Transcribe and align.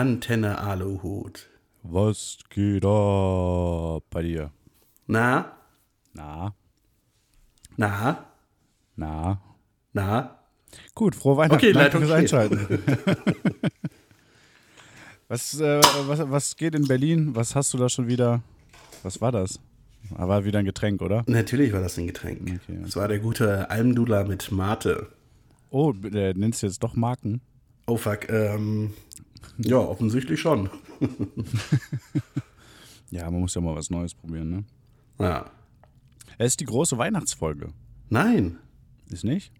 Antenne 0.00 0.56
Aluhut. 0.56 1.50
Was 1.82 2.38
geht 2.48 2.86
ab 2.86 4.02
bei 4.08 4.22
dir? 4.22 4.50
Na? 5.06 5.52
Na, 6.14 6.54
Na? 7.76 8.24
na. 8.96 9.42
Na? 9.92 10.38
Gut, 10.94 11.14
frohe 11.14 11.36
Weihnachten. 11.36 11.56
Okay, 11.56 11.72
Leitung 11.72 12.00
fürs. 12.00 12.12
Einschalten. 12.12 12.66
was, 15.28 15.60
äh, 15.60 15.82
was, 16.06 16.30
was 16.30 16.56
geht 16.56 16.74
in 16.74 16.88
Berlin? 16.88 17.36
Was 17.36 17.54
hast 17.54 17.74
du 17.74 17.76
da 17.76 17.90
schon 17.90 18.08
wieder? 18.08 18.40
Was 19.02 19.20
war 19.20 19.32
das? 19.32 19.60
War 20.08 20.46
wieder 20.46 20.60
ein 20.60 20.64
Getränk, 20.64 21.02
oder? 21.02 21.24
Natürlich 21.26 21.74
war 21.74 21.82
das 21.82 21.98
ein 21.98 22.06
Getränk. 22.06 22.40
Okay. 22.40 22.78
Das 22.84 22.96
war 22.96 23.06
der 23.06 23.18
gute 23.18 23.68
Almdudler 23.68 24.24
mit 24.24 24.50
Mate. 24.50 25.08
Oh, 25.68 25.92
äh, 26.10 26.32
nennst 26.32 26.62
du 26.62 26.68
jetzt 26.68 26.82
doch 26.82 26.94
Marken? 26.94 27.42
Oh 27.86 27.98
fuck, 27.98 28.30
ähm. 28.30 28.94
Ja, 29.58 29.78
offensichtlich 29.78 30.40
schon. 30.40 30.70
Ja, 33.10 33.28
man 33.30 33.40
muss 33.40 33.54
ja 33.56 33.60
mal 33.60 33.74
was 33.74 33.90
Neues 33.90 34.14
probieren, 34.14 34.50
ne? 34.50 34.64
Ja. 35.18 35.50
Es 36.38 36.52
ist 36.52 36.60
die 36.60 36.64
große 36.64 36.96
Weihnachtsfolge. 36.96 37.70
Nein. 38.08 38.58
Ist 39.10 39.24
nicht? 39.24 39.52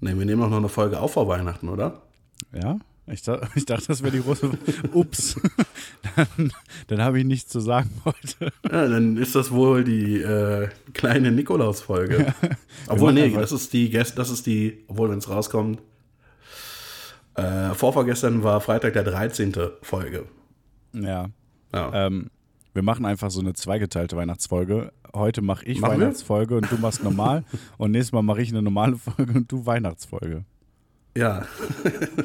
Ne, 0.00 0.18
wir 0.18 0.24
nehmen 0.24 0.42
auch 0.42 0.48
noch 0.48 0.56
eine 0.56 0.68
Folge 0.70 0.98
auf 1.00 1.12
vor 1.12 1.28
Weihnachten, 1.28 1.68
oder? 1.68 2.02
Ja? 2.54 2.78
Ich, 3.06 3.22
ich 3.54 3.66
dachte, 3.66 3.88
das 3.88 4.02
wäre 4.02 4.16
die 4.16 4.22
große. 4.22 4.50
Ups. 4.94 5.38
dann 6.16 6.50
dann 6.86 7.02
habe 7.02 7.18
ich 7.18 7.26
nichts 7.26 7.50
zu 7.50 7.60
sagen 7.60 7.90
heute. 8.06 8.52
Ja, 8.64 8.88
dann 8.88 9.18
ist 9.18 9.34
das 9.34 9.50
wohl 9.50 9.84
die 9.84 10.22
äh, 10.22 10.68
kleine 10.94 11.30
Nikolaus-Folge. 11.30 12.34
obwohl, 12.88 13.12
nee, 13.12 13.28
das 13.30 13.52
ist 13.52 13.74
die, 13.74 13.90
Gäst- 13.90 14.16
das 14.16 14.30
ist 14.30 14.46
die, 14.46 14.82
obwohl, 14.88 15.10
wenn 15.10 15.18
es 15.18 15.28
rauskommt. 15.28 15.82
Äh, 17.36 17.74
vorvorgestern 17.74 18.42
war 18.42 18.60
Freitag 18.60 18.92
der 18.92 19.04
13. 19.04 19.54
Folge. 19.82 20.26
Ja. 20.92 21.26
Ja. 21.72 22.06
Ähm, 22.06 22.30
wir 22.72 22.82
machen 22.82 23.04
einfach 23.04 23.30
so 23.30 23.40
eine 23.40 23.54
zweigeteilte 23.54 24.16
Weihnachtsfolge. 24.16 24.92
Heute 25.12 25.42
mache 25.42 25.64
ich 25.64 25.80
Machen 25.80 25.92
wir? 25.92 26.00
Weihnachtsfolge 26.00 26.56
und 26.56 26.70
du 26.70 26.76
machst 26.76 27.02
normal. 27.02 27.44
und 27.78 27.92
nächstes 27.92 28.12
Mal 28.12 28.22
mache 28.22 28.42
ich 28.42 28.50
eine 28.50 28.62
normale 28.62 28.96
Folge 28.96 29.32
und 29.32 29.50
du 29.50 29.64
Weihnachtsfolge. 29.66 30.44
Ja. 31.16 31.46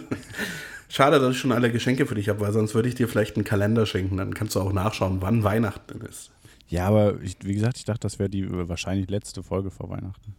Schade, 0.90 1.20
dass 1.20 1.36
ich 1.36 1.40
schon 1.40 1.52
alle 1.52 1.72
Geschenke 1.72 2.08
für 2.08 2.16
dich 2.16 2.30
habe, 2.30 2.40
weil 2.40 2.52
sonst 2.52 2.74
würde 2.74 2.90
ich 2.90 2.96
dir 2.96 3.08
vielleicht 3.08 3.36
einen 3.36 3.46
Kalender 3.46 3.86
schenken. 3.86 4.18
Dann 4.18 4.34
kannst 4.34 4.56
du 4.56 4.60
auch 4.60 4.74
nachschauen, 4.74 5.22
wann 5.22 5.44
Weihnachten 5.44 6.02
ist. 6.02 6.32
Ja, 6.68 6.88
aber 6.88 7.22
ich, 7.22 7.38
wie 7.44 7.54
gesagt, 7.54 7.78
ich 7.78 7.86
dachte, 7.86 8.02
das 8.02 8.18
wäre 8.18 8.30
die 8.30 8.48
wahrscheinlich 8.68 9.10
letzte 9.10 9.44
Folge 9.44 9.70
vor 9.70 9.90
Weihnachten. 9.90 10.36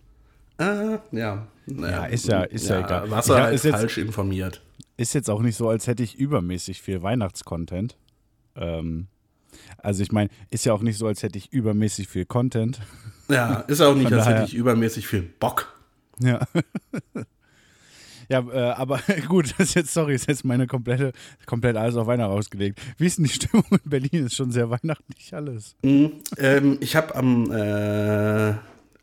Ah, 0.60 0.98
ja. 1.12 1.46
Naja, 1.66 1.90
Ja, 2.00 2.04
ist 2.06 2.26
ja- 2.28 2.42
ist 2.44 2.68
ja 2.68 2.80
egal. 2.80 3.10
Warst 3.10 3.28
du 3.28 3.32
Ja, 3.34 3.42
halt 3.44 3.54
ist 3.54 3.64
jetzt- 3.64 3.74
falsch 3.76 3.98
informiert. 3.98 4.60
Ist 4.96 5.14
jetzt 5.14 5.30
auch 5.30 5.40
nicht 5.40 5.56
so, 5.56 5.68
als 5.68 5.86
hätte 5.86 6.02
ich 6.02 6.16
übermäßig 6.16 6.82
viel 6.82 7.00
Weihnachtscontent. 7.02 7.96
Ähm, 8.56 9.06
also 9.78 10.02
ich 10.02 10.12
meine, 10.12 10.28
ist 10.50 10.64
ja 10.66 10.72
auch 10.74 10.82
nicht 10.82 10.98
so, 10.98 11.06
als 11.06 11.22
hätte 11.22 11.38
ich 11.38 11.52
übermäßig 11.52 12.08
viel 12.08 12.26
Content. 12.26 12.80
Ja, 13.28 13.60
ist 13.60 13.80
auch 13.80 13.94
nicht, 13.94 14.08
Von 14.08 14.18
als 14.18 14.26
hätte 14.28 14.44
ich 14.44 14.54
übermäßig 14.54 15.06
viel 15.06 15.22
Bock. 15.22 15.72
Ja. 16.20 16.40
Ja, 18.28 18.46
äh, 18.52 18.70
aber 18.74 19.00
gut, 19.28 19.50
das 19.58 19.70
ist 19.70 19.74
jetzt, 19.74 19.92
sorry, 19.92 20.14
ist 20.14 20.28
jetzt 20.28 20.44
meine 20.44 20.68
komplette, 20.68 21.12
komplett 21.46 21.76
alles 21.76 21.96
auf 21.96 22.06
Weihnachten 22.06 22.30
ausgelegt. 22.30 22.80
Wie 22.96 23.06
ist 23.06 23.18
denn 23.18 23.24
die 23.24 23.30
Stimmung 23.32 23.64
in 23.72 23.90
Berlin? 23.90 24.26
Ist 24.26 24.36
schon 24.36 24.52
sehr 24.52 24.70
weihnachtlich 24.70 25.34
alles. 25.34 25.74
Mhm. 25.82 26.12
Ähm, 26.38 26.78
ich 26.80 26.94
habe 26.94 27.12
am, 27.16 27.50
äh, 27.50 28.54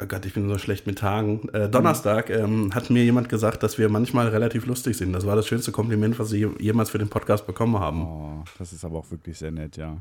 oh 0.01 0.05
Gott, 0.07 0.25
ich 0.25 0.33
bin 0.33 0.47
so 0.49 0.57
schlecht 0.57 0.87
mit 0.87 0.99
Tagen. 0.99 1.49
Äh, 1.49 1.69
Donnerstag 1.69 2.29
ähm, 2.29 2.73
hat 2.73 2.89
mir 2.89 3.03
jemand 3.03 3.29
gesagt, 3.29 3.63
dass 3.63 3.77
wir 3.77 3.89
manchmal 3.89 4.27
relativ 4.29 4.65
lustig 4.65 4.97
sind. 4.97 5.13
Das 5.13 5.25
war 5.25 5.35
das 5.35 5.47
schönste 5.47 5.71
Kompliment, 5.71 6.19
was 6.19 6.29
sie 6.29 6.47
jemals 6.59 6.89
für 6.89 6.97
den 6.97 7.09
Podcast 7.09 7.47
bekommen 7.47 7.79
haben. 7.79 8.03
Oh, 8.03 8.43
das 8.59 8.73
ist 8.73 8.85
aber 8.85 8.99
auch 8.99 9.11
wirklich 9.11 9.37
sehr 9.37 9.51
nett, 9.51 9.77
ja. 9.77 9.97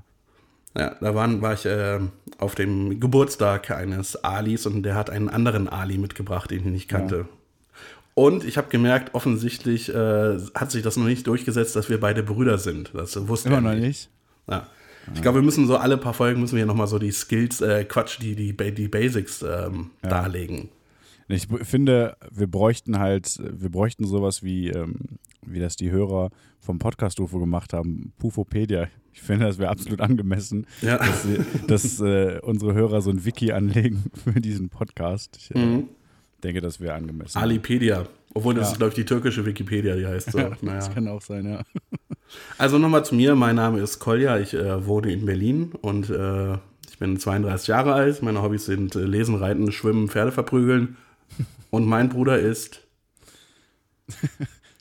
Ja, 0.77 0.95
da 1.01 1.15
waren, 1.15 1.41
war 1.41 1.55
ich 1.55 1.65
äh, 1.65 2.01
auf 2.37 2.55
dem 2.55 3.01
Geburtstag 3.01 3.71
eines 3.71 4.23
Alis 4.23 4.67
und 4.67 4.83
der 4.83 4.95
hat 4.95 5.09
einen 5.09 5.31
anderen 5.31 5.69
Ali 5.69 5.97
mitgebracht, 5.97 6.51
den 6.51 6.59
ich 6.59 6.65
nicht 6.67 6.89
kannte. 6.89 7.27
Und 8.13 8.45
ich 8.45 8.59
habe 8.59 8.69
gemerkt, 8.69 9.15
offensichtlich 9.15 9.89
äh, 9.89 10.39
hat 10.55 10.71
sich 10.71 10.83
das 10.83 10.97
noch 10.97 11.07
nicht 11.07 11.27
durchgesetzt, 11.27 11.77
dass 11.77 11.89
wir 11.89 12.01
beide 12.01 12.23
Brüder 12.23 12.59
sind. 12.59 12.91
Das 12.95 13.29
wusste 13.29 13.49
Immer 13.49 13.59
er 13.59 13.61
noch 13.63 13.71
nicht. 13.73 13.83
nicht? 13.83 14.11
Ja. 14.49 14.67
Ich 15.15 15.23
glaube, 15.23 15.39
wir 15.39 15.45
müssen 15.45 15.67
so 15.67 15.77
alle 15.77 15.97
paar 15.99 16.15
Folgen 16.15 16.41
müssen 16.41 16.57
wir 16.57 16.67
nochmal 16.67 16.87
so 16.89 16.99
die 16.99 17.11
Skills, 17.13 17.61
äh, 17.61 17.85
Quatsch, 17.85 18.19
die, 18.21 18.35
die, 18.35 18.57
die 18.75 18.89
Basics 18.89 19.43
ähm, 19.43 19.91
darlegen. 20.03 20.69
Ich 21.29 21.49
finde, 21.63 22.17
wir 22.31 22.47
bräuchten 22.47 22.99
halt, 22.99 23.41
wir 23.43 23.69
bräuchten 23.71 24.07
sowas 24.07 24.43
wie, 24.43 24.69
ähm, 24.71 24.97
wie 25.45 25.59
das 25.59 25.75
die 25.77 25.91
Hörer 25.91 26.31
vom 26.61 26.79
Podcast 26.79 27.19
UFO 27.21 27.39
gemacht 27.41 27.73
haben, 27.73 28.13
Pufopedia. 28.19 28.89
Ich 29.13 29.23
finde, 29.23 29.47
das 29.47 29.59
wäre 29.59 29.71
absolut 29.71 30.01
angemessen, 30.01 30.67
Ja. 30.83 30.99
dass, 30.99 31.27
dass 31.67 32.01
äh, 32.01 32.39
unsere 32.43 32.75
Hörer 32.75 33.01
so 33.01 33.11
ein 33.11 33.25
Wiki 33.25 33.51
anlegen 33.53 34.05
für 34.25 34.41
diesen 34.41 34.69
Podcast. 34.69 35.37
Ich 35.41 35.55
äh, 35.55 35.59
Mhm. 35.59 35.89
Denke, 36.43 36.61
das 36.61 36.81
wäre 36.81 36.95
angemessen. 36.95 37.39
Alipedia. 37.39 38.07
Obwohl, 38.35 38.55
das 38.55 38.69
Ja. 38.69 38.73
ist, 38.73 38.79
glaube 38.79 38.89
ich, 38.91 38.95
die 38.97 39.05
türkische 39.05 39.47
Wikipedia, 39.47 39.97
die 39.97 40.07
heißt 40.07 40.33
so. 40.33 40.39
Das 40.51 40.63
naja. 40.63 40.89
kann 40.89 41.09
auch 41.09 41.23
sein, 41.23 41.47
ja. 41.47 41.63
Also 42.59 42.79
nochmal 42.79 43.05
zu 43.05 43.15
mir. 43.15 43.35
Mein 43.37 43.55
Name 43.57 43.79
ist 43.81 43.99
Kolja. 44.01 44.39
Ich 44.39 44.53
äh, 44.53 44.85
wohne 44.87 45.13
in 45.13 45.25
Berlin 45.27 45.73
und 45.81 46.11
äh, 46.11 46.55
ich 46.91 46.99
bin 46.99 47.19
32 47.19 47.69
Jahre 47.69 47.95
alt. 47.95 48.21
Meine 48.23 48.43
Hobbys 48.43 48.67
sind 48.67 48.97
äh, 48.97 49.01
Lesen, 49.05 49.37
Reiten, 49.37 49.71
Schwimmen, 49.71 50.09
Pferde 50.09 50.33
verprügeln. 50.33 50.97
Und 51.71 51.85
mein 51.87 52.09
Bruder 52.09 52.39
ist. 52.39 52.81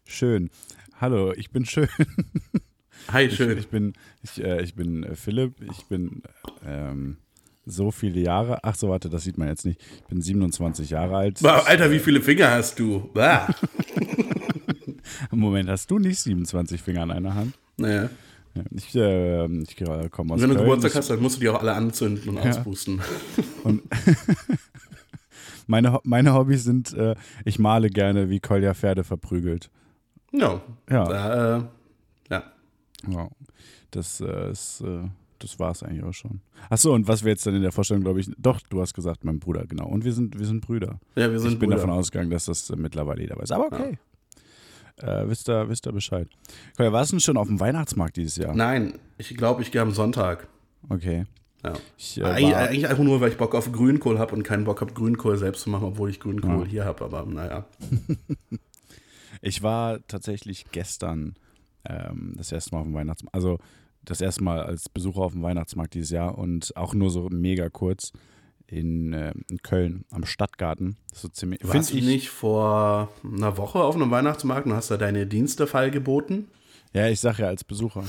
Schön. 0.06 0.50
Hallo, 1.02 1.34
ich 1.34 1.52
bin 1.52 1.66
schön. 1.66 1.88
Hi, 3.12 3.24
Ich, 3.26 3.36
schön. 3.36 3.58
ich 3.58 3.68
bin, 3.68 3.94
ich, 4.24 4.42
äh, 4.44 4.62
ich 4.62 4.76
bin 4.76 5.04
äh, 5.04 5.16
Philipp. 5.16 5.56
Ich 5.72 5.86
bin 5.88 6.22
ähm, 6.66 7.18
so 7.66 7.92
viele 7.92 8.20
Jahre. 8.22 8.60
Ach 8.64 8.76
so, 8.76 8.90
warte, 8.90 9.10
das 9.10 9.24
sieht 9.24 9.38
man 9.38 9.48
jetzt 9.48 9.66
nicht. 9.66 9.82
Ich 9.98 10.04
bin 10.06 10.22
27 10.22 10.90
Jahre 10.90 11.16
alt. 11.18 11.42
Wow, 11.44 11.68
Alter, 11.68 11.90
wie 11.92 12.00
viele 12.00 12.22
Finger 12.22 12.52
hast 12.52 12.80
du? 12.80 13.10
Bah. 13.14 13.48
Moment, 15.32 15.70
hast 15.70 15.90
du 15.92 16.00
nicht 16.00 16.20
27 16.20 16.82
Finger 16.82 17.02
an 17.04 17.12
einer 17.12 17.34
Hand? 17.36 17.54
Naja. 17.78 18.10
Ja, 18.54 18.64
ich 18.72 18.96
äh, 18.96 19.46
ich 19.64 19.76
komme 20.12 20.34
aus 20.34 20.42
Wenn 20.42 20.50
du. 20.50 20.56
Geburtstag 20.56 20.96
hast, 20.96 21.10
dann 21.10 21.22
musst 21.22 21.36
du 21.38 21.42
die 21.42 21.50
auch 21.50 21.60
alle 21.60 21.74
anzünden 21.74 22.30
und 22.30 22.36
Ja. 22.44 22.50
auspusten. 22.52 23.02
Und 23.64 23.82
meine, 25.68 26.00
meine 26.04 26.34
Hobbys 26.34 26.64
sind, 26.64 26.94
äh, 26.94 27.16
ich 27.44 27.60
male 27.60 27.90
gerne, 27.90 28.30
wie 28.30 28.40
Kolja 28.40 28.74
Pferde 28.74 29.04
verprügelt. 29.04 29.70
Ja. 30.32 30.62
Ja, 30.90 31.04
Da, 31.06 31.58
äh, 31.58 31.62
ja. 32.30 32.44
ja. 33.10 33.30
das 33.92 34.22
äh, 34.22 34.52
ist, 34.52 34.82
äh, 34.82 35.04
das 35.46 35.60
war 35.60 35.72
es 35.72 35.84
eigentlich 35.84 36.04
auch 36.04 36.14
schon. 36.14 36.42
Achso, 36.70 36.94
und 36.94 37.08
was 37.08 37.24
wir 37.24 37.32
jetzt 37.32 37.46
dann 37.46 37.56
in 37.56 37.62
der 37.62 37.72
Vorstellung, 37.72 38.04
glaube 38.04 38.20
ich, 38.20 38.30
doch, 38.38 38.60
du 38.62 38.82
hast 38.82 38.94
gesagt, 38.94 39.24
mein 39.24 39.40
Bruder, 39.40 39.66
genau. 39.68 39.88
Und 39.88 40.04
wir 40.04 40.12
sind, 40.14 40.38
wir 40.40 40.46
sind 40.46 40.62
Brüder. 40.66 41.00
Ja, 41.16 41.32
wir 41.32 41.40
sind 41.40 41.54
ich 41.54 41.60
bin 41.60 41.70
Brüder. 41.70 41.82
davon 41.82 41.92
ausgegangen, 41.92 42.32
dass 42.32 42.46
das 42.46 42.70
äh, 42.70 42.76
mittlerweile 42.76 43.22
jeder 43.22 43.38
weiß. 43.38 43.52
Aber 43.52 43.68
okay. 43.68 43.98
Äh, 44.98 45.28
wisst, 45.28 45.50
ihr, 45.50 45.70
wisst 45.70 45.86
ihr 45.86 45.92
Bescheid. 45.92 46.28
Kolja, 46.78 46.92
warst 46.92 47.12
du 47.12 47.16
denn 47.16 47.20
schon 47.22 47.38
auf 47.38 47.48
dem 47.48 47.60
Weihnachtsmarkt 47.60 48.18
dieses 48.18 48.38
Jahr? 48.38 48.56
Nein, 48.56 48.98
ich 49.18 49.36
glaube, 49.38 49.62
ich 49.62 49.72
gehe 49.72 49.82
am 49.82 49.92
Sonntag. 49.92 50.48
Okay. 50.90 51.26
Ja. 51.64 51.74
Ich, 51.98 52.18
äh, 52.20 52.24
eigentlich, 52.24 52.54
war, 52.54 52.62
eigentlich 52.62 52.88
einfach 52.88 53.04
nur, 53.04 53.22
weil 53.22 53.30
ich 53.32 53.38
Bock 53.38 53.56
auf 53.56 53.72
Grünkohl 53.72 54.20
habe 54.20 54.34
und 54.36 54.44
keinen 54.44 54.64
Bock 54.66 54.82
habe, 54.82 54.94
Grünkohl 54.94 55.38
selbst 55.38 55.62
zu 55.64 55.70
machen, 55.70 55.84
obwohl 55.86 56.10
ich 56.10 56.20
Grünkohl 56.20 56.62
Ja. 56.62 56.66
hier 56.66 56.86
habe. 56.86 57.04
Aber 57.06 57.26
naja. 57.26 57.66
Ich 59.42 59.62
war 59.62 60.00
tatsächlich 60.08 60.66
gestern 60.72 61.36
ähm, 61.88 62.34
das 62.38 62.52
erste 62.52 62.72
Mal 62.74 62.80
auf 62.80 62.88
dem 62.88 62.96
Weihnachtsmarkt, 62.96 63.36
also 63.36 63.60
das 64.06 64.22
erste 64.22 64.44
Mal 64.44 64.62
als 64.62 64.90
Besucher 64.90 65.22
auf 65.22 65.34
dem 65.34 65.44
Weihnachtsmarkt 65.44 65.94
dieses 65.94 66.12
Jahr 66.12 66.38
und 66.38 66.76
auch 66.76 66.94
nur 66.94 67.10
so 67.10 67.30
mega 67.30 67.70
kurz 67.70 68.12
in, 68.68 69.14
äh, 69.14 69.34
in 69.50 69.62
Köln 69.62 70.06
am 70.12 70.26
Stadtgarten. 70.26 70.98
So 71.14 71.28
ziemlich, 71.28 71.60
Warst 71.64 71.94
du 71.94 71.98
nicht 71.98 72.30
vor 72.30 73.10
einer 73.24 73.58
Woche 73.58 73.80
auf 73.80 73.96
einem 73.96 74.12
Weihnachtsmarkt 74.12 74.66
und 74.66 74.74
hast 74.74 74.92
da 74.92 74.98
deine 74.98 75.28
Dienste 75.28 75.68
geboten? 75.92 76.48
Ja, 76.94 77.08
ich 77.08 77.20
sag 77.20 77.40
ja 77.40 77.48
als 77.48 77.64
Besucher. 77.64 78.04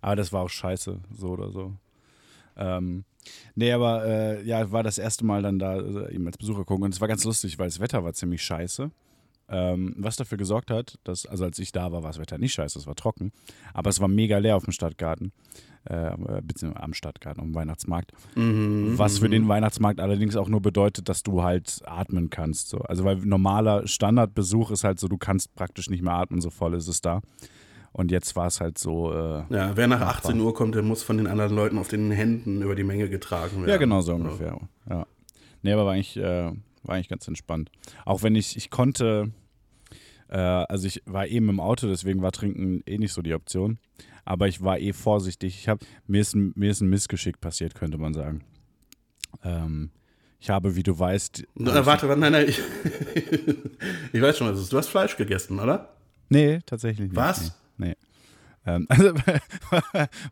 Aber 0.00 0.16
das 0.16 0.32
war 0.32 0.42
auch 0.42 0.50
scheiße, 0.50 1.00
so 1.12 1.28
oder 1.28 1.50
so. 1.50 1.72
Ähm, 2.56 3.04
Nee, 3.54 3.72
aber 3.72 4.04
äh, 4.04 4.42
ja, 4.44 4.70
war 4.70 4.82
das 4.82 4.98
erste 4.98 5.24
Mal 5.24 5.42
dann 5.42 5.58
da 5.58 5.76
äh, 5.76 6.14
eben 6.14 6.26
als 6.26 6.38
Besucher 6.38 6.64
gucken 6.64 6.84
und 6.84 6.94
es 6.94 7.00
war 7.00 7.08
ganz 7.08 7.24
lustig, 7.24 7.58
weil 7.58 7.66
das 7.68 7.80
Wetter 7.80 8.04
war 8.04 8.12
ziemlich 8.12 8.42
scheiße. 8.42 8.90
Ähm, 9.48 9.94
was 9.96 10.16
dafür 10.16 10.38
gesorgt 10.38 10.72
hat, 10.72 10.98
dass, 11.04 11.24
also 11.24 11.44
als 11.44 11.58
ich 11.60 11.70
da 11.70 11.92
war, 11.92 12.02
war 12.02 12.10
das 12.10 12.18
Wetter 12.18 12.36
nicht 12.36 12.52
scheiße, 12.54 12.78
es 12.80 12.86
war 12.88 12.96
trocken, 12.96 13.30
aber 13.74 13.90
es 13.90 14.00
war 14.00 14.08
mega 14.08 14.38
leer 14.38 14.56
auf 14.56 14.64
dem 14.64 14.72
Stadtgarten, 14.72 15.30
äh, 15.84 16.10
beziehungsweise 16.42 16.82
am 16.82 16.94
Stadtgarten, 16.94 17.40
am 17.42 17.54
Weihnachtsmarkt. 17.54 18.10
Mhm, 18.34 18.94
Was 18.98 19.20
für 19.20 19.28
den 19.28 19.46
Weihnachtsmarkt 19.46 20.00
allerdings 20.00 20.34
auch 20.34 20.48
nur 20.48 20.60
bedeutet, 20.60 21.08
dass 21.08 21.22
du 21.22 21.44
halt 21.44 21.80
atmen 21.84 22.28
kannst. 22.28 22.70
So. 22.70 22.78
Also 22.78 23.04
weil 23.04 23.18
normaler 23.18 23.86
Standardbesuch 23.86 24.72
ist 24.72 24.82
halt 24.82 24.98
so, 24.98 25.06
du 25.06 25.16
kannst 25.16 25.54
praktisch 25.54 25.90
nicht 25.90 26.02
mehr 26.02 26.14
atmen, 26.14 26.40
so 26.40 26.50
voll 26.50 26.74
ist 26.74 26.88
es 26.88 27.00
da. 27.00 27.20
Und 27.92 28.10
jetzt 28.10 28.34
war 28.36 28.48
es 28.48 28.60
halt 28.60 28.78
so. 28.78 29.12
Äh, 29.12 29.44
Ja, 29.48 29.76
wer 29.76 29.86
nach 29.86 30.00
18 30.00 30.38
Uhr 30.40 30.52
kommt, 30.54 30.74
der 30.74 30.82
muss 30.82 31.02
von 31.04 31.16
den 31.18 31.26
anderen 31.28 31.54
Leuten 31.54 31.78
auf 31.78 31.88
den 31.88 32.10
Händen 32.10 32.62
über 32.62 32.74
die 32.74 32.84
Menge 32.84 33.08
getragen 33.08 33.58
werden. 33.58 33.68
Ja, 33.70 33.76
genau 33.78 34.00
so 34.02 34.12
ungefähr. 34.12 34.58
Ja. 34.90 35.06
Nee, 35.62 35.72
aber 35.72 35.86
war 35.86 35.92
eigentlich, 35.94 36.16
äh, 36.18 36.50
war 36.86 36.94
eigentlich 36.94 37.08
ganz 37.08 37.26
entspannt. 37.28 37.70
Auch 38.04 38.22
wenn 38.22 38.34
ich, 38.34 38.56
ich 38.56 38.70
konnte, 38.70 39.32
äh, 40.28 40.36
also 40.38 40.86
ich 40.86 41.02
war 41.06 41.26
eben 41.26 41.48
im 41.48 41.60
Auto, 41.60 41.86
deswegen 41.88 42.22
war 42.22 42.32
Trinken 42.32 42.82
eh 42.86 42.98
nicht 42.98 43.12
so 43.12 43.22
die 43.22 43.34
Option. 43.34 43.78
Aber 44.24 44.48
ich 44.48 44.62
war 44.62 44.78
eh 44.78 44.92
vorsichtig. 44.92 45.56
Ich 45.60 45.68
hab, 45.68 45.80
mir, 46.06 46.20
ist, 46.20 46.34
ein- 46.34 46.52
mir 46.56 46.70
ist 46.70 46.80
ein 46.80 46.88
Missgeschick 46.88 47.40
passiert, 47.40 47.74
könnte 47.76 47.96
man 47.98 48.12
sagen. 48.12 48.42
Ähm, 49.44 49.90
ich 50.40 50.50
habe, 50.50 50.74
wie 50.76 50.82
du 50.82 50.98
weißt. 50.98 51.44
Na, 51.54 51.86
warte, 51.86 52.08
warte, 52.08 52.20
nein, 52.20 52.32
nein. 52.32 52.46
Ich, 52.48 52.60
ich 54.12 54.20
weiß 54.20 54.36
schon, 54.38 54.48
was 54.48 54.56
es 54.56 54.64
ist. 54.64 54.72
Du 54.72 54.78
hast 54.78 54.88
Fleisch 54.88 55.16
gegessen, 55.16 55.58
oder? 55.60 55.96
Nee, 56.28 56.58
tatsächlich 56.66 57.08
nicht. 57.08 57.16
Was? 57.16 57.42
Nee. 57.42 57.50
Ähm, 58.66 58.86
also, 58.88 59.12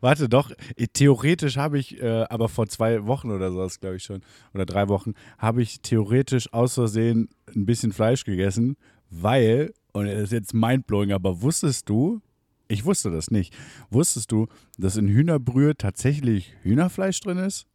warte, 0.01 0.29
doch, 0.29 0.51
eh, 0.75 0.87
theoretisch 0.87 1.57
habe 1.57 1.79
ich, 1.79 2.01
äh, 2.01 2.25
aber 2.29 2.49
vor 2.49 2.67
zwei 2.67 3.05
Wochen 3.05 3.31
oder 3.31 3.51
sowas, 3.51 3.79
glaube 3.79 3.95
ich 3.95 4.03
schon, 4.03 4.21
oder 4.53 4.65
drei 4.65 4.87
Wochen, 4.89 5.13
habe 5.37 5.61
ich 5.61 5.81
theoretisch 5.81 6.51
aus 6.53 6.73
Versehen 6.73 7.29
ein 7.55 7.65
bisschen 7.65 7.93
Fleisch 7.93 8.23
gegessen, 8.25 8.75
weil, 9.09 9.73
und 9.93 10.05
das 10.07 10.23
ist 10.23 10.31
jetzt 10.33 10.53
mindblowing, 10.53 11.13
aber 11.13 11.41
wusstest 11.41 11.87
du, 11.89 12.21
ich 12.67 12.83
wusste 12.83 13.11
das 13.11 13.31
nicht, 13.31 13.53
wusstest 13.89 14.31
du, 14.31 14.47
dass 14.77 14.97
in 14.97 15.07
Hühnerbrühe 15.07 15.77
tatsächlich 15.77 16.53
Hühnerfleisch 16.63 17.19
drin 17.21 17.37
ist? 17.37 17.65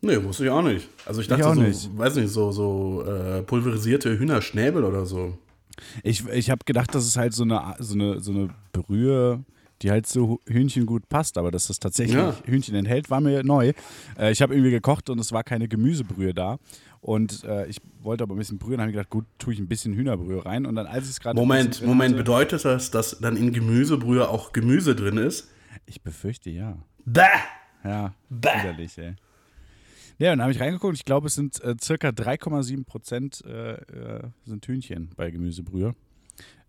Nee, 0.00 0.22
wusste 0.22 0.44
ich 0.44 0.50
auch 0.50 0.62
nicht. 0.62 0.88
Also 1.06 1.20
ich 1.20 1.24
Ich 1.26 1.28
dachte 1.28 1.48
auch 1.48 1.54
so, 1.54 1.60
nicht. 1.62 1.98
weiß 1.98 2.14
nicht, 2.16 2.28
so, 2.28 2.52
so 2.52 3.04
äh, 3.04 3.42
pulverisierte 3.42 4.16
Hühnerschnäbel 4.16 4.84
oder 4.84 5.06
so. 5.06 5.36
Ich, 6.04 6.24
ich 6.28 6.50
habe 6.50 6.64
gedacht, 6.64 6.94
das 6.94 7.04
ist 7.06 7.16
halt 7.16 7.32
so 7.32 7.42
eine, 7.42 7.74
so, 7.80 7.94
eine, 7.94 8.20
so 8.20 8.30
eine 8.30 8.48
Brühe, 8.72 9.44
die 9.82 9.90
halt 9.90 10.06
zu 10.06 10.40
Hühnchen 10.46 10.86
gut 10.86 11.08
passt, 11.08 11.38
aber 11.38 11.50
dass 11.50 11.68
das 11.68 11.78
tatsächlich 11.78 12.16
Ja. 12.16 12.34
Hühnchen 12.44 12.74
enthält, 12.74 13.10
war 13.10 13.20
mir 13.20 13.42
neu. 13.44 13.72
Äh, 14.18 14.32
ich 14.32 14.42
habe 14.42 14.54
irgendwie 14.54 14.70
gekocht 14.72 15.08
und 15.10 15.18
es 15.18 15.32
war 15.32 15.44
keine 15.44 15.68
Gemüsebrühe 15.68 16.34
da. 16.34 16.58
Und 17.00 17.44
äh, 17.44 17.66
ich 17.66 17.80
wollte 18.00 18.24
aber 18.24 18.34
ein 18.34 18.38
bisschen 18.38 18.58
Brühe 18.58 18.74
und 18.74 18.80
habe 18.80 18.90
gedacht, 18.90 19.08
gut, 19.10 19.24
tue 19.38 19.52
ich 19.54 19.60
ein 19.60 19.68
bisschen 19.68 19.94
Hühnerbrühe 19.94 20.44
rein. 20.44 20.66
Und 20.66 20.74
dann, 20.74 20.86
als 20.86 21.04
ich 21.04 21.10
es 21.10 21.20
gerade. 21.20 21.38
Moment, 21.38 21.80
Moment, 21.86 22.14
hatte- 22.14 22.24
bedeutet 22.24 22.64
das, 22.64 22.90
dass 22.90 23.18
dann 23.20 23.36
in 23.36 23.52
Gemüsebrühe 23.52 24.28
auch 24.28 24.52
Gemüse 24.52 24.96
drin 24.96 25.16
ist? 25.16 25.48
Ich 25.86 26.02
befürchte 26.02 26.50
ja. 26.50 26.76
Bäh! 27.04 27.22
Ja, 27.84 28.14
Bäh. 28.28 28.48
widerlich, 28.60 28.98
ey. 28.98 29.14
Ja, 30.18 30.32
und 30.32 30.38
dann 30.38 30.42
habe 30.42 30.52
ich 30.52 30.60
reingeguckt. 30.60 30.96
Ich 30.96 31.04
glaube, 31.04 31.28
es 31.28 31.36
sind 31.36 31.62
äh, 31.62 31.76
circa 31.80 32.08
3,7 32.08 32.84
Prozent 32.84 33.44
äh, 33.46 33.74
äh, 33.74 34.22
sind 34.44 34.66
Hühnchen 34.66 35.10
bei 35.16 35.30
Gemüsebrühe. 35.30 35.94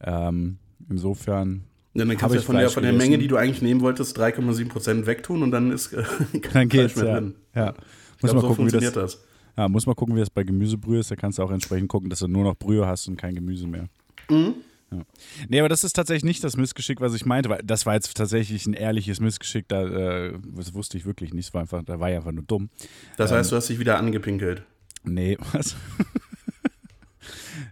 Ähm, 0.01 0.59
insofern 0.87 1.63
Ja, 1.93 2.05
dann 2.05 2.17
kannst 2.17 2.35
du 2.35 2.41
von 2.41 2.55
der, 2.55 2.69
von 2.69 2.83
der? 2.83 2.93
Menge, 2.93 3.17
die 3.17 3.27
du 3.27 3.35
eigentlich 3.35 3.61
nehmen 3.61 3.81
wolltest, 3.81 4.17
3,7% 4.17 5.05
wegtun 5.05 5.41
und 5.41 5.51
dann 5.51 5.71
ist 5.71 5.91
äh, 5.93 6.03
kein 6.41 6.41
Dann 6.53 6.69
geht's, 6.69 6.93
Fleisch 6.93 7.03
mehr 7.03 7.13
ja. 7.13 7.19
drin. 7.19 7.35
ja. 7.55 7.73
Muss 8.21 8.31
glaube, 8.31 8.35
mal 8.35 8.41
so 8.41 8.47
gucken, 8.47 8.49
wie 8.49 8.55
funktioniert 8.71 8.95
das, 8.95 9.13
das. 9.13 9.25
Ja, 9.57 9.67
muss 9.67 9.85
mal 9.85 9.95
gucken, 9.95 10.15
wie 10.15 10.19
das 10.19 10.29
bei 10.29 10.43
Gemüsebrühe 10.43 10.99
ist. 10.99 11.09
Da 11.11 11.15
kannst 11.15 11.37
du 11.37 11.43
auch 11.43 11.51
entsprechend 11.51 11.89
gucken, 11.89 12.09
dass 12.09 12.19
du 12.19 12.27
nur 12.27 12.43
noch 12.43 12.55
Brühe 12.55 12.85
hast 12.85 13.07
und 13.07 13.17
kein 13.17 13.33
Gemüse 13.35 13.67
mehr. 13.67 13.87
Mhm. 14.29 14.55
Ja. 14.91 15.01
Nee, 15.47 15.59
aber 15.59 15.69
das 15.69 15.83
ist 15.83 15.93
tatsächlich 15.93 16.23
nicht 16.23 16.43
das 16.43 16.57
Missgeschick, 16.57 16.99
was 16.99 17.13
ich 17.13 17.25
meinte, 17.25 17.49
weil 17.49 17.61
das 17.63 17.85
war 17.85 17.93
jetzt 17.93 18.15
tatsächlich 18.15 18.65
ein 18.65 18.73
ehrliches 18.73 19.19
Missgeschick, 19.19 19.67
da, 19.67 19.83
äh, 19.85 20.33
das 20.55 20.73
wusste 20.73 20.97
ich 20.97 21.05
wirklich 21.05 21.33
nicht, 21.33 21.53
war 21.53 21.61
einfach, 21.61 21.83
da 21.83 21.99
war 21.99 22.09
ich 22.09 22.15
einfach 22.15 22.31
nur 22.31 22.43
dumm. 22.43 22.69
Das 23.17 23.31
Ähm. 23.31 23.37
heißt, 23.37 23.51
du 23.51 23.55
hast 23.55 23.69
dich 23.69 23.79
wieder 23.79 23.97
angepinkelt. 23.97 24.63
Nee, 25.03 25.37
was? 25.53 25.75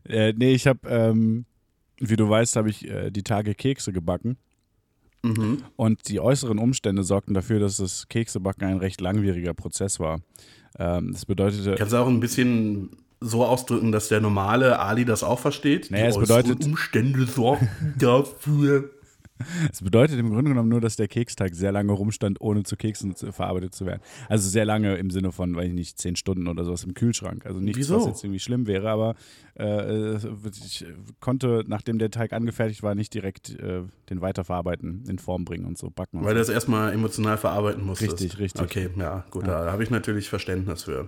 äh, 0.07 0.33
nee, 0.33 0.53
ich 0.53 0.67
habe, 0.67 0.79
ähm, 0.87 1.45
wie 1.99 2.15
du 2.15 2.29
weißt, 2.29 2.55
habe 2.55 2.69
ich 2.69 2.87
äh, 2.89 3.09
die 3.11 3.23
Tage 3.23 3.55
Kekse 3.55 3.91
gebacken 3.93 4.37
Mhm. 5.23 5.63
und 5.75 6.07
die 6.09 6.19
äußeren 6.19 6.59
Umstände 6.59 7.03
sorgten 7.03 7.33
dafür, 7.33 7.59
dass 7.59 7.77
das 7.77 8.07
Keksebacken 8.07 8.67
ein 8.67 8.77
recht 8.77 9.01
langwieriger 9.01 9.53
Prozess 9.55 9.99
war. 9.99 10.19
Ähm, 10.77 11.11
das 11.11 11.25
bedeutete, 11.25 11.73
Kannst 11.75 11.93
du 11.93 11.97
auch 11.97 12.07
ein 12.07 12.19
bisschen 12.19 12.91
so 13.19 13.43
ausdrücken, 13.43 13.91
dass 13.91 14.09
der 14.09 14.21
normale 14.21 14.77
Ali 14.79 15.05
das 15.05 15.23
auch 15.23 15.39
versteht? 15.39 15.89
Naja, 15.89 16.05
Die 16.05 16.09
es 16.11 16.17
bedeutet- 16.19 16.63
Umstände 16.63 17.25
sorgen 17.25 17.67
dafür. 17.97 18.91
Es 19.71 19.81
bedeutet 19.81 20.19
im 20.19 20.29
Grunde 20.29 20.51
genommen 20.51 20.69
nur, 20.69 20.81
dass 20.81 20.95
der 20.95 21.07
Keksteig 21.07 21.55
sehr 21.55 21.71
lange 21.71 21.91
rumstand, 21.91 22.41
ohne 22.41 22.63
zu 22.63 22.75
Keksen 22.75 23.15
zu, 23.15 23.31
verarbeitet 23.31 23.73
zu 23.75 23.85
werden. 23.85 24.01
Also 24.29 24.49
sehr 24.49 24.65
lange 24.65 24.95
im 24.95 25.09
Sinne 25.09 25.31
von, 25.31 25.55
weiß 25.55 25.67
ich 25.67 25.73
nicht, 25.73 25.99
zehn 25.99 26.15
Stunden 26.15 26.47
oder 26.47 26.63
sowas 26.63 26.83
im 26.83 26.93
Kühlschrank. 26.93 27.45
Also 27.45 27.59
nichts, 27.59 27.79
Wieso? 27.79 27.97
was 27.97 28.05
jetzt 28.07 28.23
irgendwie 28.23 28.39
schlimm 28.39 28.67
wäre, 28.67 28.89
aber 28.89 29.15
äh, 29.55 30.15
ich 30.15 30.85
konnte, 31.19 31.63
nachdem 31.67 31.99
der 31.99 32.11
Teig 32.11 32.33
angefertigt 32.33 32.83
war, 32.83 32.95
nicht 32.95 33.13
direkt 33.13 33.49
äh, 33.59 33.83
den 34.09 34.21
weiterverarbeiten, 34.21 35.05
in 35.07 35.19
Form 35.19 35.45
bringen 35.45 35.65
und 35.65 35.77
so 35.77 35.89
backen. 35.89 36.19
Und 36.19 36.25
Weil 36.25 36.31
so. 36.31 36.35
du 36.35 36.39
das 36.39 36.49
erstmal 36.49 36.93
emotional 36.93 37.37
verarbeiten 37.37 37.85
musstest. 37.85 38.13
Richtig, 38.13 38.39
richtig. 38.39 38.61
Okay, 38.61 38.89
ja, 38.97 39.25
gut, 39.31 39.47
da 39.47 39.71
habe 39.71 39.83
ich 39.83 39.89
natürlich 39.89 40.29
Verständnis 40.29 40.83
für. 40.83 41.07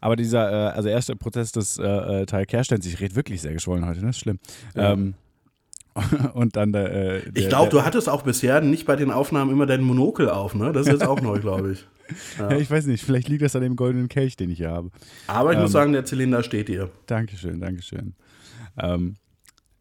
Aber 0.00 0.16
dieser, 0.16 0.50
äh, 0.50 0.72
also 0.72 0.88
erste 0.88 1.16
Prozess 1.16 1.52
des 1.52 1.78
äh, 1.78 1.82
äh, 1.84 2.26
Teigherstellens, 2.26 2.86
ich 2.86 3.00
rede 3.00 3.16
wirklich 3.16 3.42
sehr 3.42 3.52
geschwollen 3.52 3.86
heute, 3.86 4.00
ne? 4.00 4.10
Ist 4.10 4.18
schlimm. 4.18 4.38
Ja. 4.74 4.92
Ähm, 4.92 5.14
und 6.34 6.56
dann 6.56 6.72
der, 6.72 6.92
äh, 6.92 7.30
der 7.30 7.42
Ich 7.42 7.48
glaube, 7.48 7.70
du 7.70 7.84
hattest 7.84 8.08
auch 8.08 8.22
bisher 8.22 8.60
nicht 8.60 8.86
bei 8.86 8.96
den 8.96 9.10
Aufnahmen 9.10 9.50
immer 9.50 9.66
deinen 9.66 9.84
Monokel 9.84 10.28
auf, 10.28 10.54
ne? 10.54 10.72
Das 10.72 10.86
ist 10.86 10.92
jetzt 10.92 11.06
auch 11.06 11.20
neu, 11.20 11.40
glaube 11.40 11.72
ich. 11.72 11.86
Ja, 12.38 12.50
ich 12.50 12.70
weiß 12.70 12.84
nicht, 12.84 13.02
vielleicht 13.02 13.28
liegt 13.28 13.40
das 13.40 13.56
an 13.56 13.62
dem 13.62 13.76
goldenen 13.76 14.10
Kelch, 14.10 14.36
den 14.36 14.50
ich 14.50 14.58
hier 14.58 14.70
habe. 14.70 14.90
Aber 15.26 15.52
ich 15.52 15.58
muss 15.58 15.70
Ähm. 15.70 15.72
sagen, 15.72 15.92
der 15.94 16.04
Zylinder 16.04 16.42
steht 16.42 16.68
dir. 16.68 16.90
Dankeschön, 17.06 17.60
Dankeschön. 17.60 18.14
Ähm, 18.78 19.14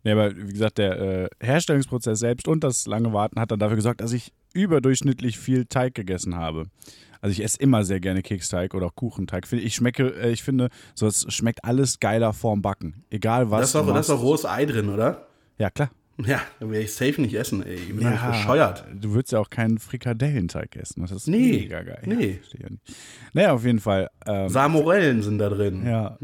ja, 0.03 0.13
aber 0.13 0.33
wie 0.33 0.53
gesagt, 0.53 0.77
der 0.77 0.99
äh, 1.01 1.29
Herstellungsprozess 1.41 2.19
selbst 2.19 2.47
und 2.47 2.63
das 2.63 2.87
lange 2.87 3.11
Warten 3.11 3.41
hat 3.41 3.51
dann 3.51 3.59
dafür 3.59 3.75
gesorgt, 3.75 3.99
dass 3.99 4.13
ich 4.13 4.31
überdurchschnittlich 4.53 5.37
viel 5.37 5.65
Teig 5.65 5.95
gegessen 5.95 6.35
habe. 6.35 6.67
Also 7.19 7.31
ich 7.33 7.43
esse 7.43 7.57
immer 7.59 7.83
sehr 7.85 7.99
gerne 8.01 8.21
Keksteig 8.21 8.73
oder 8.73 8.87
auch 8.87 8.95
Kuchenteig. 8.95 9.51
Ich 9.51 9.75
schmecke, 9.75 10.09
äh, 10.15 10.31
ich 10.31 10.43
finde, 10.43 10.69
so 10.93 11.07
es 11.07 11.25
schmeckt 11.33 11.63
alles 11.63 11.99
geiler 11.99 12.33
vorm 12.33 12.61
Backen. 12.61 13.03
Egal 13.09 13.49
was. 13.51 13.71
Da 13.71 13.79
ist, 13.81 14.09
auch, 14.09 14.15
auch 14.15 14.21
rohes 14.21 14.45
Ei 14.45 14.65
drin, 14.65 14.89
oder? 14.89 15.27
Ja, 15.57 15.69
klar. 15.69 15.89
Ja, 16.17 16.41
da 16.59 16.69
wäre 16.69 16.83
ich 16.83 16.93
safe 16.93 17.19
nicht 17.21 17.33
essen, 17.33 17.63
ey. 17.65 17.73
Ich 17.75 17.87
bin 17.89 18.01
Ja, 18.01 18.11
ja. 18.13 18.29
bescheuert. 18.29 18.85
Du 18.93 19.13
würdest 19.13 19.31
ja 19.31 19.39
auch 19.39 19.49
keinen 19.49 19.79
Frikadellenteig 19.79 20.75
essen. 20.75 21.01
Das 21.01 21.11
ist 21.11 21.27
Nee, 21.27 21.51
mega 21.61 21.81
geil. 21.81 22.01
nee. 22.05 22.39
Ja, 22.59 22.69
nicht. 22.69 22.95
Naja, 23.33 23.53
auf 23.53 23.65
jeden 23.65 23.79
Fall. 23.79 24.09
Ähm, 24.27 24.47
Samorellen 24.49 25.23
sind 25.23 25.39
da 25.39 25.49
drin. 25.49 25.85
ja, 25.85 26.17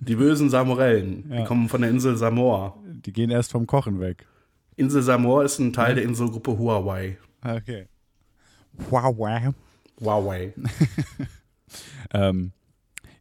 Die 0.00 0.16
bösen 0.16 0.48
Samorellen. 0.48 1.26
Ja. 1.30 1.36
Die 1.40 1.44
kommen 1.44 1.68
von 1.68 1.82
der 1.82 1.90
Insel 1.90 2.16
Samor. 2.16 2.82
die 2.86 3.12
gehen 3.12 3.30
erst 3.30 3.52
vom 3.52 3.66
Kochen 3.66 4.00
weg. 4.00 4.26
Insel 4.76 5.02
Samor 5.02 5.44
ist 5.44 5.58
ein 5.58 5.72
Teil 5.72 5.94
der 5.96 6.04
Inselgruppe 6.04 6.56
Huawei. 6.58 7.18
Okay. 7.44 7.86
Wow, 8.90 9.14
wow. 9.18 9.54
Huawei. 10.00 10.52
Ähm, 12.12 12.52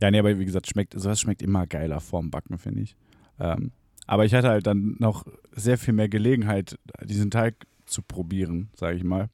ja, 0.02 0.12
nee, 0.12 0.20
aber 0.20 0.38
wie 0.38 0.46
gesagt, 0.46 0.68
schmeckt, 0.68 0.94
sowas 1.00 1.20
schmeckt 1.20 1.42
immer 1.42 1.66
geiler 1.66 2.00
vorm 2.00 2.30
Backen, 2.30 2.58
finde 2.60 2.82
ich. 2.82 2.96
Ähm, 3.40 3.72
aber 4.08 4.26
ich 4.26 4.34
hatte 4.34 4.50
halt 4.50 4.68
dann 4.68 4.96
noch 5.00 5.26
sehr 5.52 5.78
viel 5.78 5.94
mehr 5.94 6.10
Gelegenheit, 6.10 6.78
diesen 7.04 7.32
Teig 7.32 7.66
zu 7.86 8.02
probieren, 8.02 8.70
sage 8.76 8.98
ich 8.98 9.04
mal. 9.04 9.30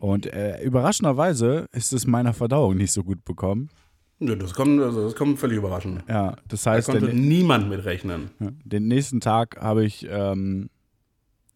Und 0.00 0.26
äh, 0.26 0.62
überraschenderweise 0.62 1.66
ist 1.72 1.92
es 1.92 2.06
meiner 2.06 2.34
Verdauung 2.34 2.76
nicht 2.76 2.92
so 2.92 3.02
gut 3.04 3.24
bekommen. 3.24 3.70
Ja, 4.20 4.34
das 4.36 4.54
kommt, 4.54 4.80
also 4.80 5.04
das 5.04 5.14
kommt 5.14 5.38
völlig 5.38 5.58
überraschend. 5.58 6.02
Ja, 6.08 6.36
das 6.48 6.62
Da 6.62 6.72
heißt, 6.72 6.88
konnte 6.88 7.06
der, 7.06 7.14
niemand 7.14 7.68
mit 7.68 7.84
rechnen. 7.84 8.30
ja, 8.40 8.50
den 8.64 8.86
nächsten 8.88 9.20
Tag 9.20 9.60
habe 9.60 9.84
ich 9.84 10.06
ähm, 10.08 10.70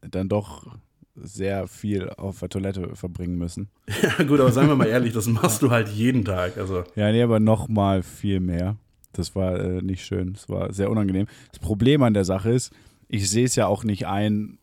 dann 0.01 0.29
doch 0.29 0.67
sehr 1.15 1.67
viel 1.67 2.09
auf 2.11 2.39
der 2.41 2.49
Toilette 2.49 2.95
verbringen 2.95 3.39
müssen. 3.39 3.69
Ja, 4.03 4.25
gut, 4.25 4.41
aber 4.41 4.53
seien 4.53 4.69
wir 4.69 4.77
mal 4.77 4.87
ehrlich, 4.89 5.13
das 5.13 5.27
machst 5.27 5.63
du 5.63 5.71
halt 5.71 5.89
jeden 5.89 6.25
Tag. 6.25 6.57
Also, 6.59 6.85
Ja, 6.95 7.11
nee, 7.11 7.23
aber 7.23 7.41
noch 7.41 7.69
mal 7.69 8.03
viel 8.03 8.41
mehr. 8.41 8.77
Das 9.13 9.35
war 9.35 9.59
äh, 9.59 9.83
nicht 9.83 10.05
schön. 10.05 10.35
Das 10.35 10.49
war 10.49 10.73
sehr 10.73 10.91
unangenehm. 10.91 11.27
Das 11.51 11.59
Problem 11.59 12.03
an 12.03 12.15
der 12.15 12.25
Sache 12.25 12.51
ist, 12.51 12.73
ich 13.09 13.29
sehe 13.31 13.45
es 13.45 13.57
ja 13.57 13.67
auch 13.67 13.85
nicht 13.85 14.07
ein, 14.07 14.59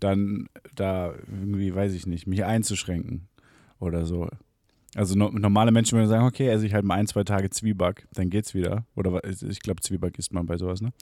dann 0.00 0.48
da 0.74 1.14
irgendwie, 1.28 1.74
weiß 1.74 1.92
ich 1.94 2.06
nicht, 2.06 2.26
mich 2.26 2.44
einzuschränken 2.44 3.28
oder 3.78 4.04
so. 4.04 4.28
Also 4.94 5.16
no 5.16 5.30
normale 5.30 5.70
Menschen 5.70 5.96
würden 5.96 6.08
sagen, 6.08 6.26
okay, 6.26 6.48
esse 6.48 6.66
ich 6.66 6.74
halt 6.74 6.84
mal 6.84 6.96
ein, 6.96 7.06
zwei 7.06 7.22
Tage 7.22 7.48
Zwieback, 7.50 8.06
dann 8.12 8.28
geht's 8.28 8.54
wieder. 8.54 8.86
Oder 8.96 9.22
ich 9.24 9.60
glaube, 9.60 9.80
Zwieback 9.82 10.18
isst 10.18 10.32
man 10.32 10.46
bei 10.46 10.56
sowas, 10.56 10.80
ne? 10.80 10.92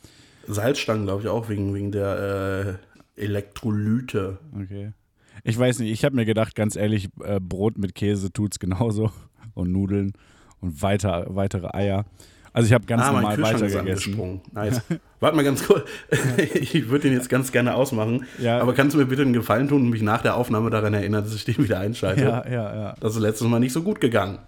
Salzstangen, 0.47 1.05
glaube 1.05 1.23
ich, 1.23 1.29
auch 1.29 1.49
wegen, 1.49 1.75
wegen 1.75 1.93
der 1.93 2.79
äh, 3.17 3.23
Elektrolyte. 3.23 4.39
Okay. 4.55 4.93
Ich 5.45 5.59
weiß 5.59 5.79
nicht, 5.79 5.91
ich 5.91 6.05
habe 6.05 6.17
mir 6.17 6.27
gedacht, 6.27 6.55
ganz 6.55 6.77
ehrlich, 6.77 7.09
äh, 7.23 7.41
Brot 7.41 7.79
mit 7.79 7.95
Käse 7.95 8.33
tut's 8.33 8.59
genauso 8.59 9.11
und 9.55 9.73
Nudeln 9.73 10.13
und 10.61 10.83
weiter, 10.83 11.27
weitere 11.31 11.69
Eier. 11.73 12.05
Also 12.53 12.67
ich 12.67 12.73
habe 12.73 12.87
ganz 12.87 13.03
ah, 13.03 13.13
normal 13.13 13.37
Kühlschrank 13.37 13.57
weiter 13.57 13.67
ist 13.67 13.73
gegessen. 13.73 13.89
angesprungen. 13.89 14.41
Nice. 14.53 14.83
Warte 15.21 15.37
mal 15.37 15.45
ganz 15.45 15.67
kurz. 15.67 15.89
ich 16.55 16.89
würde 16.89 17.09
den 17.09 17.13
jetzt 17.13 17.29
ganz 17.29 17.53
gerne 17.53 17.75
ausmachen. 17.75 18.27
Ja. 18.39 18.61
Aber 18.61 18.75
kannst 18.75 18.95
du 18.95 18.99
mir 18.99 19.07
bitte 19.07 19.23
einen 19.23 19.33
Gefallen 19.33 19.69
tun 19.69 19.83
und 19.83 19.91
mich 19.91 20.03
nach 20.03 20.23
der 20.23 20.37
Aufnahme 20.37 20.71
daran 20.71 20.95
erinnern, 20.95 21.25
dass 21.25 21.35
ich 21.35 21.45
den 21.45 21.59
wieder 21.59 21.81
einschalte? 21.81 22.23
Ja, 22.23 22.49
ja, 22.49 22.75
ja. 22.75 22.95
Das 23.01 23.15
ist 23.15 23.21
letztes 23.21 23.47
Mal 23.47 23.61
nicht 23.61 23.73
so 23.73 23.83
gut 23.83 24.01
gegangen. 24.01 24.39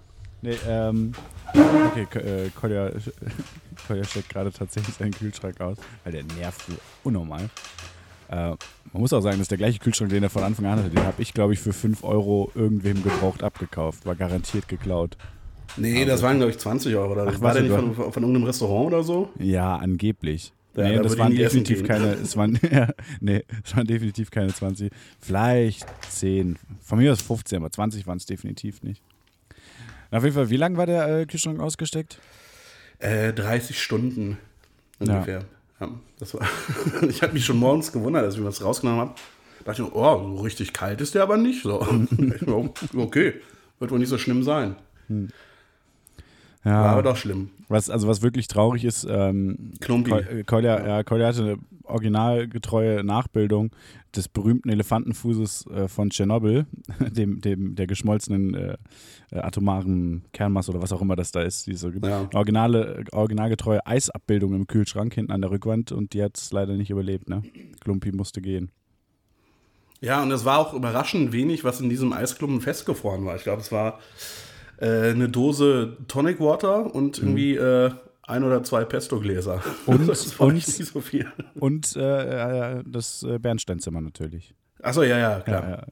Nee, 0.43 0.57
ähm, 0.67 1.13
okay, 1.55 2.07
äh, 2.19 2.51
Kolja, 2.59 2.91
Kolja 3.87 4.05
steckt 4.05 4.31
gerade 4.31 4.51
tatsächlich 4.51 4.95
seinen 4.95 5.13
Kühlschrank 5.13 5.61
aus, 5.61 5.77
weil 6.05 6.13
der 6.13 6.25
nervt 6.39 6.63
so 6.67 6.73
unnormal. 7.05 7.51
Äh, 8.31 8.55
man 8.93 9.03
muss 9.03 9.13
auch 9.13 9.21
sagen, 9.21 9.37
das 9.37 9.43
ist 9.43 9.51
der 9.51 9.59
gleiche 9.59 9.79
Kühlschrank, 9.79 10.11
den 10.11 10.23
er 10.23 10.31
von 10.31 10.43
Anfang 10.43 10.65
an 10.67 10.79
hatte. 10.79 10.91
Den 10.91 11.05
habe 11.05 11.21
ich, 11.21 11.35
glaube 11.35 11.53
ich, 11.53 11.59
für 11.61 11.73
5 11.73 12.05
Euro 12.05 12.51
irgendwem 12.55 13.03
gebraucht 13.03 13.43
abgekauft. 13.43 14.07
War 14.07 14.15
garantiert 14.15 14.69
geklaut. 14.69 15.17
Nee, 15.81 16.05
das 16.05 16.23
waren, 16.23 16.37
glaube 16.39 16.53
ich, 16.53 16.59
20 16.59 16.95
Euro. 16.95 17.13
Oder? 17.13 17.27
Ach, 17.29 17.41
war 17.41 17.53
der 17.55 17.63
nicht 17.63 17.73
du- 17.75 17.93
von, 17.93 18.13
von 18.13 18.23
irgendeinem 18.23 18.45
Restaurant 18.47 18.89
oder 18.89 19.03
so? 19.03 19.31
Ja, 19.39 19.77
angeblich. 19.77 20.53
Ja, 20.77 20.85
nee, 20.89 20.97
da 20.97 21.03
das 21.03 21.19
waren 21.19 21.35
definitiv 21.35 21.83
keine, 21.83 22.13
es 22.15 22.37
waren, 22.37 22.59
ja, 22.71 22.91
nee, 23.21 23.43
es 23.65 23.77
waren 23.77 23.87
definitiv 23.87 24.31
keine 24.31 24.55
20. 24.55 24.93
Vielleicht 25.21 25.85
10. 26.11 26.57
Von 26.81 26.99
mir 26.99 27.13
aus 27.13 27.23
15, 27.23 27.59
aber 27.59 27.71
20 27.71 28.07
waren 28.07 28.19
es 28.19 28.27
definitiv 28.27 28.83
nicht. 28.83 29.03
Auf 30.13 30.23
jeden 30.23 30.35
Fall, 30.35 30.51
wie 30.51 30.57
lange 30.57 30.77
war 30.77 30.87
der 30.87 31.21
äh, 31.21 31.27
Kühlschrank 31.27 31.61
ausgesteckt? 31.61 32.19
Äh, 32.99 33.33
30 33.33 33.81
Stunden 33.83 34.39
ungefähr. 34.99 35.45
Ja. 35.81 35.89
das 36.19 36.35
war 36.35 36.47
ich 37.09 37.23
habe 37.23 37.33
mich 37.33 37.45
schon 37.45 37.57
morgens 37.59 37.91
gewundert, 37.91 38.25
als 38.25 38.37
ich 38.37 38.45
was 38.45 38.63
rausgenommen 38.63 39.01
habe. 39.01 39.15
Da 39.61 39.73
dachte 39.73 39.83
ich, 39.83 39.93
oh, 39.93 40.37
so 40.37 40.43
richtig 40.43 40.73
kalt 40.73 41.01
ist 41.01 41.15
der 41.15 41.23
aber 41.23 41.37
nicht. 41.37 41.63
So. 41.63 41.81
okay, 42.97 43.35
wird 43.79 43.91
wohl 43.91 43.99
nicht 43.99 44.09
so 44.09 44.19
schlimm 44.19 44.43
sein. 44.43 44.77
Ja. 46.65 46.73
War 46.73 46.91
aber 46.91 47.03
doch 47.03 47.17
schlimm. 47.17 47.51
Was, 47.69 47.89
also 47.89 48.07
was 48.07 48.21
wirklich 48.23 48.49
traurig 48.49 48.85
ist, 48.85 49.07
ähm, 49.09 49.73
Klumpi. 49.81 50.11
Äh, 50.13 50.45
Kolja, 50.45 50.87
ja, 50.87 51.03
Kolja 51.05 51.29
hatte 51.29 51.43
eine 51.43 51.59
originalgetreue 51.85 53.03
Nachbildung 53.05 53.71
des 54.15 54.29
berühmten 54.29 54.69
Elefantenfußes 54.69 55.67
äh, 55.69 55.89
von 55.89 56.11
Tschernobyl, 56.11 56.67
dem, 57.01 57.41
dem 57.41 57.75
der 57.77 57.87
geschmolzenen 57.87 58.55
äh, 58.55 58.77
äh, 59.31 59.39
atomaren 59.39 60.25
Kernmasse 60.33 60.71
oder 60.73 60.83
was 60.83 60.93
auch 60.93 61.01
immer 61.01 61.17
das 61.17 61.33
da 61.33 61.43
ist. 61.43 61.67
Diese 61.67 61.93
Ja. 62.03 62.29
originale, 62.35 63.05
originalgetreue 63.13 63.87
Eisabbildung 63.87 64.55
im 64.55 64.67
Kühlschrank 64.67 65.15
hinten 65.15 65.33
an 65.33 65.41
der 65.41 65.51
Rückwand 65.51 65.93
und 65.93 66.13
die 66.13 66.23
hat 66.23 66.37
es 66.37 66.53
leider 66.53 66.75
nicht 66.75 66.91
überlebt. 66.91 67.29
Ne? 67.29 67.43
Klumpi 67.81 68.13
musste 68.13 68.41
gehen. 68.41 68.71
Ja, 70.01 70.23
und 70.23 70.31
es 70.31 70.45
war 70.45 70.59
auch 70.59 70.73
überraschend 70.75 71.33
wenig, 71.33 71.63
was 71.63 71.81
in 71.81 71.91
diesem 71.91 72.13
Eisklumpen 72.13 72.61
festgefroren 72.61 73.25
war. 73.27 73.37
Ich 73.37 73.43
glaube, 73.43 73.61
es 73.61 73.71
war 73.71 74.01
äh, 74.81 75.11
eine 75.11 75.29
Dose 75.29 75.97
Tonic 76.09 76.41
Water 76.41 76.95
und 76.95 77.19
irgendwie 77.19 77.55
äh, 77.57 77.91
ein 78.23 78.45
oder 78.45 78.63
zwei 78.63 78.85
Pesto-Gläser. 78.85 79.63
Und- 79.87 80.09
das 80.09 80.35
und- 80.37 80.55
nicht 80.55 80.67
so 80.67 81.01
viel. 81.01 81.27
Und 81.55 81.97
äh, 81.97 82.79
äh, 82.79 82.83
das 82.87 83.23
äh, 83.23 83.39
Bernsteinzimmer 83.39 84.01
natürlich. 84.01 84.55
Achso, 84.83 85.03
ja, 85.03 85.19
ja, 85.19 85.41
klar. 85.41 85.63
Ja, 85.63 85.71
ja. 85.71 85.87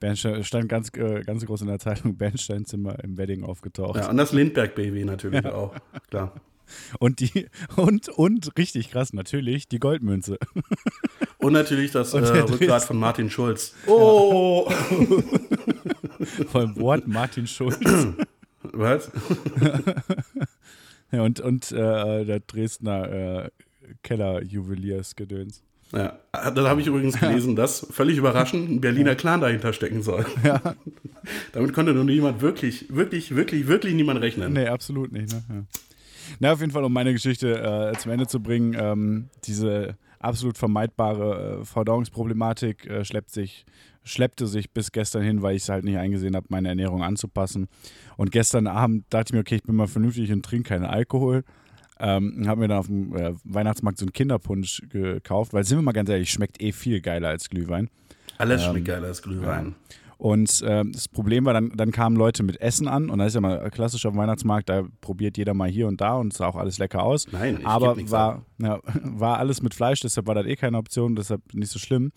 Bernstein 0.00 0.44
stand 0.44 0.68
ganz, 0.68 0.92
ganz 0.92 1.44
groß 1.44 1.62
in 1.62 1.66
der 1.66 1.80
Zeitung, 1.80 2.16
Bernsteinzimmer 2.16 3.02
im 3.02 3.18
Wedding 3.18 3.42
aufgetaucht. 3.42 3.96
Ja, 3.98 4.08
und 4.10 4.16
das 4.16 4.32
Lindbergh-Baby 4.32 5.04
natürlich 5.04 5.44
auch, 5.46 5.74
klar. 6.08 6.34
Und 7.00 7.18
die, 7.20 7.48
und, 7.76 8.08
und 8.08 8.56
richtig 8.56 8.90
krass, 8.90 9.12
natürlich, 9.12 9.66
die 9.68 9.78
Goldmünze. 9.80 10.38
Und 11.38 11.52
natürlich 11.52 11.92
das 11.92 12.14
äh, 12.14 12.18
Und 12.18 12.28
der 12.28 12.48
Rückgrat 12.48 12.84
von 12.84 12.98
Martin 12.98 13.30
Schulz. 13.30 13.74
Oh! 13.86 14.68
Vom 16.50 16.76
Wort 16.76 17.06
Martin 17.06 17.46
Schulz. 17.46 17.78
Was? 18.62 19.10
Ja, 21.10 21.22
und 21.22 21.40
und 21.40 21.72
äh, 21.72 22.26
der 22.26 22.40
Dresdner 22.40 23.10
äh, 23.10 23.50
Keller-Juweliersgedöns. 24.02 25.62
Ja, 25.92 26.18
da 26.32 26.68
habe 26.68 26.82
ich 26.82 26.86
übrigens 26.86 27.18
gelesen, 27.18 27.56
dass 27.56 27.86
völlig 27.90 28.18
überraschend 28.18 28.68
ein 28.68 28.80
Berliner 28.82 29.14
Clan 29.14 29.40
dahinter 29.40 29.72
stecken 29.72 30.02
soll. 30.02 30.26
Damit 31.52 31.72
konnte 31.72 31.94
nur 31.94 32.04
niemand 32.04 32.42
wirklich, 32.42 32.94
wirklich, 32.94 33.34
wirklich, 33.34 33.66
wirklich 33.68 33.94
niemand 33.94 34.20
rechnen. 34.20 34.52
Nee, 34.52 34.66
absolut 34.66 35.12
nicht. 35.12 35.32
Ne? 35.32 35.42
Ja. 35.48 35.62
Na, 36.40 36.52
auf 36.52 36.60
jeden 36.60 36.72
Fall, 36.72 36.84
um 36.84 36.92
meine 36.92 37.14
Geschichte 37.14 37.92
äh, 37.94 37.98
zum 37.98 38.12
Ende 38.12 38.26
zu 38.26 38.40
bringen, 38.40 38.76
ähm, 38.78 39.30
diese 39.44 39.96
absolut 40.20 40.58
vermeidbare 40.58 41.60
äh, 41.60 41.64
Verdauungsproblematik 41.64 42.86
äh, 42.86 43.04
schleppt 43.04 43.30
sich, 43.30 43.64
schleppte 44.04 44.46
sich 44.46 44.70
bis 44.70 44.92
gestern 44.92 45.22
hin, 45.22 45.42
weil 45.42 45.56
ich 45.56 45.62
es 45.62 45.68
halt 45.68 45.84
nicht 45.84 45.98
eingesehen 45.98 46.36
habe, 46.36 46.46
meine 46.48 46.68
Ernährung 46.68 47.02
anzupassen. 47.02 47.68
Und 48.16 48.32
gestern 48.32 48.66
Abend 48.66 49.04
dachte 49.10 49.30
ich 49.30 49.32
mir, 49.34 49.40
okay, 49.40 49.56
ich 49.56 49.62
bin 49.62 49.76
mal 49.76 49.86
vernünftig 49.86 50.32
und 50.32 50.44
trinke 50.44 50.70
keinen 50.70 50.84
Alkohol. 50.84 51.44
Ähm, 52.00 52.44
habe 52.46 52.60
mir 52.60 52.68
dann 52.68 52.78
auf 52.78 52.86
dem 52.86 53.14
äh, 53.16 53.34
Weihnachtsmarkt 53.44 53.98
so 53.98 54.04
einen 54.04 54.12
Kinderpunsch 54.12 54.82
gekauft, 54.88 55.52
weil, 55.52 55.64
sind 55.64 55.78
wir 55.78 55.82
mal 55.82 55.92
ganz 55.92 56.08
ehrlich, 56.08 56.30
schmeckt 56.30 56.62
eh 56.62 56.72
viel 56.72 57.00
geiler 57.00 57.28
als 57.28 57.48
Glühwein. 57.48 57.90
Alles 58.38 58.62
Ähm, 58.64 58.70
schmeckt 58.70 58.86
geiler 58.86 59.08
als 59.08 59.20
Glühwein. 59.20 59.74
Und 60.18 60.64
ähm, 60.66 60.90
das 60.92 61.06
Problem 61.06 61.44
war, 61.44 61.52
dann, 61.52 61.70
dann 61.76 61.92
kamen 61.92 62.16
Leute 62.16 62.42
mit 62.42 62.60
Essen 62.60 62.88
an 62.88 63.08
und 63.08 63.20
das 63.20 63.28
ist 63.28 63.34
ja 63.34 63.40
mal 63.40 63.70
klassisch 63.70 64.04
auf 64.04 64.14
dem 64.14 64.18
Weihnachtsmarkt, 64.18 64.68
da 64.68 64.82
probiert 65.00 65.38
jeder 65.38 65.54
mal 65.54 65.68
hier 65.68 65.86
und 65.86 66.00
da 66.00 66.14
und 66.14 66.32
sah 66.32 66.48
auch 66.48 66.56
alles 66.56 66.78
lecker 66.78 67.04
aus. 67.04 67.28
Nein, 67.30 67.58
ich 67.60 67.66
aber 67.66 67.96
war, 68.10 68.44
ja, 68.58 68.80
war 69.02 69.38
alles 69.38 69.62
mit 69.62 69.74
Fleisch, 69.74 70.00
deshalb 70.00 70.26
war 70.26 70.34
das 70.34 70.46
eh 70.46 70.56
keine 70.56 70.76
Option, 70.76 71.14
deshalb 71.14 71.54
nicht 71.54 71.70
so 71.70 71.78
schlimm. 71.78 72.10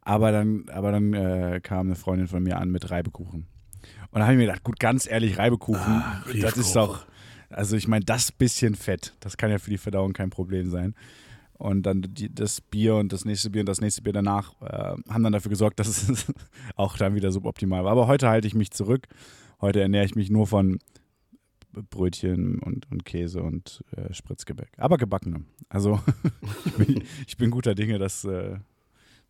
Aber 0.00 0.32
dann, 0.32 0.64
aber 0.72 0.92
dann 0.92 1.12
äh, 1.12 1.60
kam 1.62 1.88
eine 1.88 1.94
Freundin 1.94 2.26
von 2.26 2.42
mir 2.42 2.56
an 2.56 2.70
mit 2.70 2.90
Reibekuchen. 2.90 3.46
Und 4.10 4.18
da 4.18 4.22
habe 4.22 4.32
ich 4.32 4.38
mir 4.38 4.46
gedacht, 4.46 4.64
gut, 4.64 4.80
ganz 4.80 5.06
ehrlich, 5.06 5.36
Reibekuchen, 5.36 5.92
Ah, 5.92 6.22
das 6.40 6.56
ist 6.56 6.74
doch, 6.74 7.04
also 7.50 7.76
ich 7.76 7.86
meine, 7.86 8.04
das 8.04 8.32
bisschen 8.32 8.74
Fett, 8.74 9.14
das 9.20 9.36
kann 9.36 9.50
ja 9.50 9.58
für 9.58 9.70
die 9.70 9.78
Verdauung 9.78 10.14
kein 10.14 10.30
Problem 10.30 10.70
sein. 10.70 10.94
Und 11.62 11.84
dann 11.84 12.02
die, 12.02 12.34
das 12.34 12.60
Bier 12.60 12.96
und 12.96 13.12
das 13.12 13.24
nächste 13.24 13.48
Bier 13.48 13.60
und 13.60 13.68
das 13.68 13.80
nächste 13.80 14.02
Bier 14.02 14.12
danach 14.12 14.60
äh, 14.62 14.96
haben 15.08 15.22
dann 15.22 15.32
dafür 15.32 15.50
gesorgt, 15.50 15.78
dass 15.78 16.08
es 16.08 16.26
auch 16.74 16.96
dann 16.96 17.14
wieder 17.14 17.30
suboptimal 17.30 17.84
war. 17.84 17.92
Aber 17.92 18.08
heute 18.08 18.28
halte 18.28 18.48
ich 18.48 18.54
mich 18.56 18.72
zurück. 18.72 19.06
Heute 19.60 19.80
ernähre 19.80 20.04
ich 20.04 20.16
mich 20.16 20.28
nur 20.28 20.48
von 20.48 20.80
Brötchen 21.72 22.58
und, 22.58 22.90
und 22.90 23.04
Käse 23.04 23.44
und 23.44 23.84
äh, 23.96 24.12
Spritzgebäck. 24.12 24.70
Aber 24.76 24.96
gebackenem. 24.96 25.46
Also 25.68 26.00
ich, 26.64 26.72
bin, 26.72 27.04
ich 27.28 27.36
bin 27.36 27.52
guter 27.52 27.76
Dinge, 27.76 28.00
dass 28.00 28.24
äh, 28.24 28.56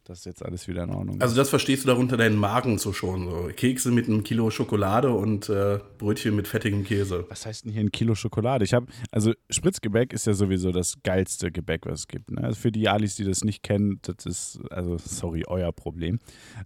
das 0.05 0.25
jetzt 0.25 0.45
alles 0.45 0.69
wieder 0.69 0.85
in 0.85 0.91
Ordnung 0.91 1.17
ist. 1.17 1.23
Also 1.23 1.37
das 1.37 1.49
verstehst 1.49 1.85
du 1.85 1.89
darunter, 1.89 2.17
deinen 2.17 2.37
Magen 2.37 2.79
zu 2.79 2.93
schonen. 2.93 3.29
So. 3.29 3.51
Kekse 3.55 3.91
mit 3.91 4.09
einem 4.09 4.25
Kilo 4.25 4.51
Schokolade 4.51 5.11
und 5.11 5.49
äh, 5.49 5.79
Brötchen 5.99 6.35
mit 6.35 6.49
fettigem 6.49 6.85
Käse. 6.85 7.27
Was 7.29 7.47
heißt 7.47 7.65
denn 7.65 7.73
hier 7.73 7.81
ein 7.81 7.93
Kilo 7.93 8.15
Schokolade? 8.15 8.65
Ich 8.65 8.75
habe, 8.75 8.87
also 9.11 9.33
Spritzgebäck 9.51 10.13
ist 10.13 10.27
ja 10.27 10.35
sowieso 10.35 10.73
das 10.73 10.97
geilste 11.03 11.53
Gebäck, 11.53 11.87
was 11.87 12.01
es 12.01 12.09
gibt. 12.09 12.31
Ne? 12.31 12.43
Also 12.43 12.61
für 12.61 12.73
die 12.73 12.89
Alis, 12.89 13.15
die 13.17 13.25
das 13.25 13.45
nicht 13.45 13.63
kennen, 13.63 14.01
das 14.03 14.27
ist, 14.27 14.61
also 14.71 14.99
sorry, 14.99 15.45
euer 15.47 15.73
Problem. 15.73 16.19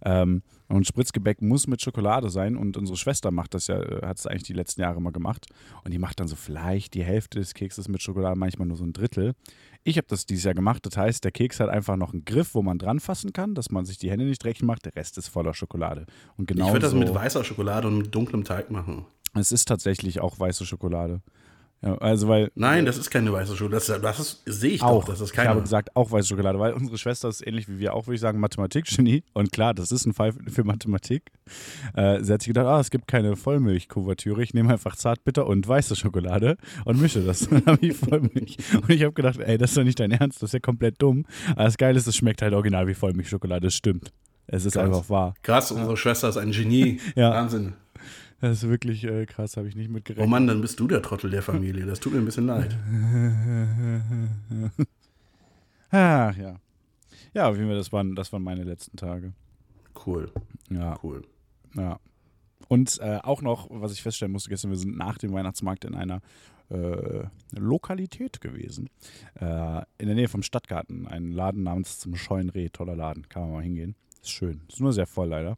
Ähm, 0.03 0.41
und 0.69 0.85
Spritzgebäck 0.85 1.41
muss 1.41 1.67
mit 1.67 1.81
Schokolade 1.81 2.29
sein 2.29 2.57
und 2.57 2.75
unsere 2.75 2.97
Schwester 2.97 3.31
macht 3.31 3.53
das 3.53 3.67
ja, 3.67 3.81
äh, 3.81 4.05
hat 4.05 4.19
es 4.19 4.27
eigentlich 4.27 4.43
die 4.43 4.53
letzten 4.53 4.81
Jahre 4.81 5.01
mal 5.01 5.11
gemacht. 5.11 5.45
Und 5.83 5.93
die 5.93 5.99
macht 5.99 6.19
dann 6.19 6.27
so 6.27 6.35
vielleicht 6.35 6.93
die 6.93 7.03
Hälfte 7.03 7.39
des 7.39 7.53
Kekses 7.53 7.87
mit 7.87 8.01
Schokolade, 8.01 8.37
manchmal 8.37 8.67
nur 8.67 8.77
so 8.77 8.83
ein 8.83 8.93
Drittel. 8.93 9.33
Ich 9.87 9.95
habe 9.97 10.07
das 10.09 10.25
dieses 10.25 10.43
Jahr 10.43 10.53
gemacht. 10.53 10.85
Das 10.85 10.97
heißt, 10.97 11.23
der 11.23 11.31
Keks 11.31 11.61
hat 11.61 11.69
einfach 11.69 11.95
noch 11.95 12.11
einen 12.11 12.25
Griff, 12.25 12.55
wo 12.55 12.61
man 12.61 12.77
dran 12.77 12.99
fassen 12.99 13.31
kann, 13.31 13.55
dass 13.55 13.71
man 13.71 13.85
sich 13.85 13.97
die 13.97 14.11
Hände 14.11 14.25
nicht 14.25 14.43
dreckig 14.43 14.63
macht. 14.63 14.83
Der 14.83 14.93
Rest 14.97 15.17
ist 15.17 15.29
voller 15.29 15.53
Schokolade. 15.53 16.05
Und 16.35 16.45
genau 16.45 16.65
ich 16.67 16.71
würde 16.73 16.81
das 16.83 16.91
so- 16.91 16.97
mit 16.97 17.13
weißer 17.13 17.45
Schokolade 17.45 17.87
und 17.87 17.97
mit 17.99 18.13
dunklem 18.13 18.43
Teig 18.43 18.69
machen. 18.69 19.05
Es 19.33 19.53
ist 19.53 19.65
tatsächlich 19.65 20.19
auch 20.19 20.37
weiße 20.37 20.65
Schokolade. 20.65 21.21
Ja, 21.83 21.95
also 21.99 22.27
weil 22.27 22.51
Nein, 22.55 22.85
das 22.87 22.97
ist 22.97 23.11
keine 23.11 23.31
weiße 23.31 23.55
Schokolade. 23.55 23.85
Das, 23.85 24.01
das 24.01 24.19
ist- 24.19 24.41
sehe 24.47 24.71
ich 24.71 24.81
auch, 24.81 25.01
doch. 25.05 25.09
Das 25.11 25.21
ist 25.21 25.31
ich 25.31 25.37
habe 25.37 25.49
keine. 25.49 25.61
gesagt, 25.61 25.95
auch 25.95 26.09
weiße 26.11 26.27
Schokolade, 26.27 26.57
weil 26.59 26.73
unsere 26.73 26.97
Schwester 26.97 27.29
ist 27.29 27.45
ähnlich 27.45 27.69
wie 27.69 27.77
wir 27.77 27.93
auch, 27.93 28.07
würde 28.07 28.15
ich 28.15 28.21
sagen, 28.21 28.39
Mathematik-Genie. 28.39 29.23
Und 29.33 29.51
klar, 29.51 29.75
das 29.75 29.91
ist 29.91 30.05
ein 30.07 30.13
Fall 30.13 30.33
für 30.47 30.63
Mathematik. 30.63 31.31
Äh, 31.93 32.23
sie 32.23 32.33
hat 32.33 32.41
sich 32.41 32.47
gedacht, 32.47 32.65
ah, 32.65 32.79
es 32.79 32.89
gibt 32.89 33.07
keine 33.07 33.35
Vollmilchkuvertüre, 33.35 34.41
ich 34.41 34.53
nehme 34.55 34.71
einfach 34.73 34.95
Zartbitter 34.95 35.45
und 35.45 35.67
weiße 35.67 35.95
Schokolade 35.95 36.57
und 36.85 36.99
mische 36.99 37.21
das. 37.21 37.47
Dann 37.49 37.63
habe 37.65 37.85
ich 37.85 37.95
Vollmilch. 37.95 38.57
Und 38.73 38.89
ich 38.89 39.03
habe 39.03 39.13
gedacht, 39.13 39.39
ey, 39.39 39.57
das 39.59 39.71
ist 39.71 39.77
doch 39.77 39.83
nicht 39.83 39.99
dein 39.99 40.11
Ernst, 40.11 40.41
das 40.41 40.49
ist 40.49 40.53
ja 40.53 40.59
komplett 40.59 40.99
dumm. 41.01 41.25
Aber 41.51 41.65
das 41.65 41.77
Geile 41.77 41.97
ist, 41.97 42.07
es 42.07 42.15
schmeckt 42.15 42.41
halt 42.41 42.53
original 42.53 42.87
wie 42.87 42.95
Vollmilchschokolade, 42.95 43.67
das 43.67 43.75
stimmt. 43.75 44.11
Es 44.49 44.63
ist 44.65 44.73
Krass. 44.73 44.85
einfach 44.85 45.09
wahr. 45.09 45.33
Krass, 45.43 45.71
unsere 45.71 45.97
Schwester 45.97 46.29
ist 46.29 46.37
ein 46.37 46.51
Genie. 46.51 46.99
Ja. 47.15 47.31
Wahnsinn. 47.31 47.73
Das 48.39 48.63
ist 48.63 48.69
wirklich 48.69 49.03
äh, 49.03 49.25
krass, 49.25 49.57
habe 49.57 49.67
ich 49.67 49.75
nicht 49.75 49.89
Oh 49.89 49.93
mitgerechnet. 49.93 50.29
Mann, 50.29 50.47
dann 50.47 50.61
bist 50.61 50.79
du 50.79 50.87
der 50.87 51.01
Trottel 51.01 51.29
der 51.31 51.41
Familie. 51.41 51.85
Das 51.85 51.99
tut 51.99 52.13
mir 52.13 52.19
ein 52.19 52.25
bisschen 52.25 52.45
leid. 52.45 52.77
Ah, 55.89 56.31
ja. 56.37 56.59
Ja, 57.33 57.55
wie 57.57 57.67
wir 57.67 57.75
das 57.75 57.91
waren, 57.91 58.15
das 58.15 58.31
waren 58.33 58.43
meine 58.43 58.63
letzten 58.63 58.97
Tage. 58.97 59.33
Cool, 60.05 60.31
Ja, 60.69 60.97
cool. 61.03 61.23
ja. 61.75 61.99
Und 62.67 62.99
äh, 63.01 63.19
auch 63.23 63.41
noch, 63.41 63.67
was 63.71 63.93
ich 63.93 64.01
feststellen 64.01 64.33
musste 64.33 64.49
gestern, 64.49 64.71
wir 64.71 64.77
sind 64.77 64.97
nach 64.97 65.17
dem 65.17 65.31
Weihnachtsmarkt 65.31 65.85
in 65.85 65.95
einer 65.95 66.19
äh, 66.69 67.23
Lokalität 67.57 68.41
gewesen. 68.41 68.89
Äh, 69.39 69.83
in 69.97 70.07
der 70.07 70.15
Nähe 70.15 70.27
vom 70.27 70.43
Stadtgarten. 70.43 71.07
Ein 71.07 71.31
Laden 71.31 71.63
namens 71.63 71.99
zum 71.99 72.15
Scheuen 72.17 72.49
Reh. 72.49 72.67
Toller 72.67 72.97
Laden. 72.97 73.29
Kann 73.29 73.43
man 73.43 73.51
mal 73.53 73.63
hingehen. 73.63 73.95
Ist 74.21 74.31
schön. 74.31 74.61
Ist 74.67 74.79
nur 74.79 74.93
sehr 74.93 75.07
voll 75.07 75.29
leider. 75.29 75.55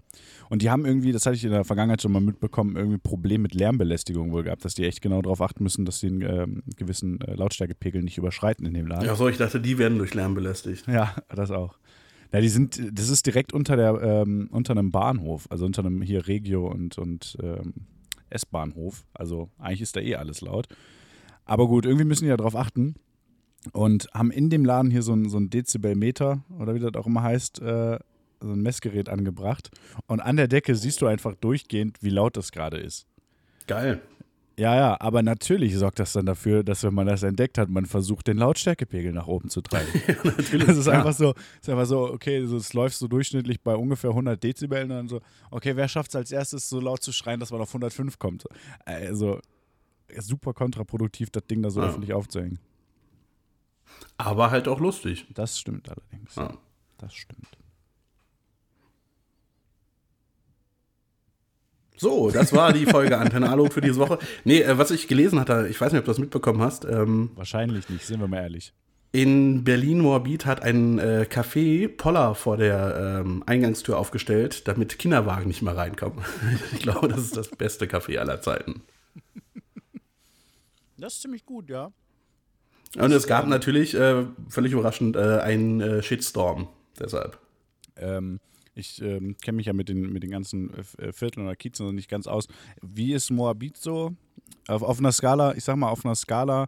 Und 0.50 0.62
die 0.62 0.70
haben 0.70 0.86
irgendwie, 0.86 1.12
das 1.12 1.26
hatte 1.26 1.36
ich 1.36 1.44
in 1.44 1.52
der 1.52 1.64
Vergangenheit 1.64 2.02
schon 2.02 2.12
mal 2.12 2.22
mitbekommen, 2.22 2.76
irgendwie 2.76 2.98
ein 2.98 3.02
Problem 3.02 3.42
mit 3.42 3.54
Lärmbelästigung 3.54 4.32
wohl 4.32 4.44
gehabt, 4.44 4.66
dass 4.66 4.76
die 4.76 4.86
echt 4.86 5.02
genau 5.02 5.22
darauf 5.22 5.42
achten 5.42 5.64
müssen, 5.64 5.86
dass 5.86 6.00
sie 6.00 6.08
einen 6.08 6.22
ähm, 6.22 6.64
gewissen 6.76 7.22
äh, 7.22 7.36
Lautstärkepegel 7.36 8.04
nicht 8.04 8.18
überschreiten 8.18 8.66
in 8.66 8.74
dem 8.74 8.88
Laden. 8.88 9.06
Ja, 9.06 9.16
so, 9.16 9.28
ich 9.28 9.38
dachte, 9.38 9.60
die 9.60 9.78
werden 9.78 9.98
durch 9.98 10.14
Lärm 10.14 10.36
belästigt. 10.36 10.88
Ja, 10.88 11.16
das 11.30 11.52
auch. 11.52 11.78
Ja, 12.32 12.42
die 12.42 12.50
sind, 12.50 12.80
das 12.94 13.10
ist 13.10 13.26
direkt 13.26 13.54
unter 13.54 13.76
der, 13.76 14.02
ähm, 14.02 14.50
unter 14.52 14.72
einem 14.72 14.92
Bahnhof, 14.92 15.48
also 15.50 15.66
unter 15.66 15.84
einem 15.84 16.02
hier 16.02 16.28
Regio 16.28 16.68
und, 16.68 16.98
und 16.98 17.38
ähm, 17.42 17.74
S-Bahnhof. 18.30 19.06
Also 19.14 19.50
eigentlich 19.58 19.82
ist 19.82 19.96
da 19.96 20.02
eh 20.02 20.16
alles 20.16 20.42
laut. 20.42 20.68
Aber 21.46 21.68
gut, 21.68 21.86
irgendwie 21.86 22.06
müssen 22.06 22.26
die 22.26 22.30
ja 22.30 22.38
darauf 22.38 22.56
achten 22.56 22.96
und 23.74 24.08
haben 24.14 24.32
in 24.32 24.50
dem 24.50 24.64
Laden 24.64 24.92
hier 24.92 25.02
so 25.02 25.14
ein, 25.14 25.30
so 25.30 25.38
ein 25.38 25.50
Dezibelmeter 25.50 26.44
oder 26.60 26.76
wie 26.76 26.80
das 26.80 26.94
auch 26.94 27.08
immer 27.08 27.24
heißt, 27.24 27.62
äh, 27.62 28.00
so 28.42 28.52
ein 28.52 28.62
Messgerät 28.62 29.10
angebracht. 29.10 29.70
Und 30.08 30.20
an 30.22 30.38
der 30.38 30.48
Decke 30.48 30.76
siehst 30.76 31.02
du 31.02 31.08
einfach 31.08 31.36
durchgehend, 31.36 31.98
wie 32.02 32.10
laut 32.10 32.38
das 32.38 32.52
gerade 32.52 32.78
ist. 32.78 33.06
Geil. 33.68 34.02
Ja, 34.58 34.76
ja, 34.76 34.98
aber 35.00 35.24
natürlich 35.24 35.74
sorgt 35.78 36.00
das 36.00 36.12
dann 36.12 36.26
dafür, 36.26 36.66
dass 36.66 36.84
wenn 36.84 36.94
man 36.94 37.08
das 37.08 37.24
entdeckt 37.24 37.58
hat, 37.58 37.70
man 37.70 37.86
versucht, 37.86 38.28
den 38.28 38.36
Lautstärkepegel 38.38 39.14
nach 39.14 39.28
oben 39.28 39.50
zu 39.50 39.62
treiben. 39.62 39.88
ja, 40.08 40.16
natürlich. 40.26 40.68
Das 40.68 40.78
ist 40.78 40.84
klar. 40.84 40.98
einfach 40.98 41.14
so, 41.14 41.34
ist 41.62 41.70
einfach 41.70 41.86
so, 41.86 42.12
okay, 42.12 42.46
so, 42.46 42.58
es 42.58 42.74
läuft 42.74 42.98
so 42.98 43.08
durchschnittlich 43.08 43.62
bei 43.62 43.74
ungefähr 43.74 44.10
100 44.10 44.44
Dezibel 44.44 44.84
und 44.84 44.90
dann 44.90 45.08
so, 45.08 45.22
okay, 45.50 45.78
wer 45.78 45.88
schafft 45.88 46.10
es 46.10 46.16
als 46.18 46.32
erstes 46.34 46.68
so 46.68 46.82
laut 46.82 47.02
zu 47.02 47.14
schreien, 47.14 47.40
dass 47.40 47.52
man 47.52 47.62
auf 47.62 47.70
105 47.70 48.20
kommt? 48.20 48.44
Also 48.84 49.40
super 50.18 50.54
kontraproduktiv, 50.54 51.30
das 51.30 51.46
Ding 51.46 51.62
da 51.62 51.70
so 51.70 51.80
Ja. 51.82 51.88
öffentlich 51.88 52.12
aufzuhängen. 52.12 52.60
Aber 54.18 54.52
halt 54.52 54.68
auch 54.68 54.80
lustig. 54.82 55.26
Das 55.34 55.58
stimmt 55.58 55.88
allerdings. 55.90 56.36
Ja. 56.36 56.58
Das 56.98 57.14
stimmt. 57.14 57.58
So, 62.00 62.32
das 62.32 62.54
war 62.54 62.72
die 62.72 62.86
Folge 62.86 63.18
Antenne 63.18 63.50
Alu 63.50 63.70
für 63.70 63.82
diese 63.82 63.98
Woche. 63.98 64.20
Nee, 64.46 64.62
äh, 64.62 64.78
was 64.78 64.90
ich 64.90 65.08
gelesen 65.10 65.38
hatte, 65.40 65.68
ich 65.70 65.80
weiß 65.80 65.92
nicht, 65.92 66.00
ob 66.00 66.06
du 66.06 66.12
das 66.12 66.20
mitbekommen 66.20 66.62
hast. 66.62 66.86
Ähm, 66.86 67.32
Wahrscheinlich 67.36 67.90
nicht, 67.90 68.06
sind 68.06 68.22
wir 68.22 68.28
mal 68.30 68.38
ehrlich. 68.38 68.72
in 69.12 69.66
Berlin-Moabit 69.66 70.46
hat 70.46 70.62
ein 70.64 70.98
äh, 70.98 71.26
Café 71.30 71.90
Poller 71.90 72.36
vor 72.36 72.56
der 72.56 73.22
ähm, 73.26 73.44
Eingangstür 73.46 73.98
aufgestellt, 73.98 74.68
damit 74.68 74.98
Kinderwagen 74.98 75.48
nicht 75.48 75.62
mehr 75.62 75.76
reinkommen. 75.76 76.24
ich 76.74 76.80
glaube, 76.80 77.10
das 77.10 77.20
ist 77.20 77.36
das 77.36 77.50
beste 77.50 77.86
Café 77.86 78.18
aller 78.18 78.42
Zeiten. 78.42 78.82
Das 80.98 81.16
ist 81.16 81.22
ziemlich 81.22 81.46
gut, 81.46 81.70
ja. 81.70 81.92
Und 82.98 83.12
es 83.12 83.28
gab 83.28 83.46
natürlich, 83.48 83.94
äh, 83.94 84.26
völlig 84.48 84.72
überraschend, 84.72 85.16
äh, 85.16 85.40
einen 85.40 85.82
äh, 85.82 86.02
Shitstorm. 86.02 86.70
Deshalb. 87.00 87.38
Ähm, 87.98 88.40
ich 88.76 89.02
ähm, 89.02 89.36
kenne 89.42 89.58
mich 89.58 89.66
ja 89.66 89.74
mit 89.74 89.90
den, 89.90 90.12
mit 90.12 90.24
den 90.24 90.32
ganzen 90.32 90.74
äh, 90.98 91.12
Vierteln 91.12 91.46
oder 91.46 91.56
Kiezen 91.56 91.86
noch 91.86 91.94
nicht 91.94 92.10
ganz 92.10 92.28
aus. 92.28 92.48
Wie 92.82 93.14
ist 93.14 93.30
Moabit 93.32 93.78
so? 93.78 94.14
Auf, 94.68 94.82
auf 94.82 95.00
einer 95.00 95.12
Skala, 95.12 95.56
ich 95.56 95.64
sag 95.64 95.76
mal, 95.76 95.90
auf 95.90 96.06
einer 96.06 96.16
Skala 96.16 96.68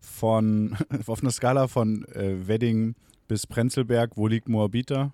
von, 0.00 0.76
auf 1.06 1.22
einer 1.22 1.30
Skala 1.30 1.68
von 1.68 2.04
äh, 2.08 2.46
Wedding 2.46 2.94
bis 3.28 3.46
Prenzlberg, 3.46 4.16
wo 4.16 4.26
liegt 4.26 4.48
Moabit 4.48 4.90
da? 4.90 5.12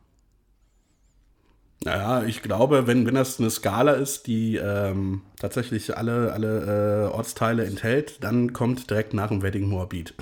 Naja, 1.82 2.24
ich 2.24 2.42
glaube, 2.42 2.86
wenn, 2.86 3.06
wenn 3.06 3.14
das 3.14 3.40
eine 3.40 3.48
Skala 3.48 3.92
ist, 3.92 4.26
die 4.26 4.56
ähm, 4.56 5.22
tatsächlich 5.38 5.96
alle, 5.96 6.32
alle 6.32 7.06
äh, 7.06 7.14
Ortsteile 7.14 7.64
enthält, 7.64 8.22
dann 8.22 8.52
kommt 8.52 8.90
direkt 8.90 9.14
nach 9.14 9.28
dem 9.28 9.40
Wedding 9.40 9.66
Moabit. 9.66 10.14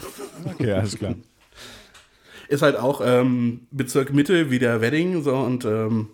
Okay, 0.45 0.73
alles 0.73 0.97
klar. 0.97 1.17
Ist 2.49 2.63
halt 2.63 2.77
auch 2.77 3.01
ähm, 3.05 3.67
Bezirk 3.71 4.13
Mitte 4.13 4.51
wie 4.51 4.59
der 4.59 4.81
Wedding, 4.81 5.23
so 5.23 5.37
und 5.37 5.65
ähm, 5.65 6.09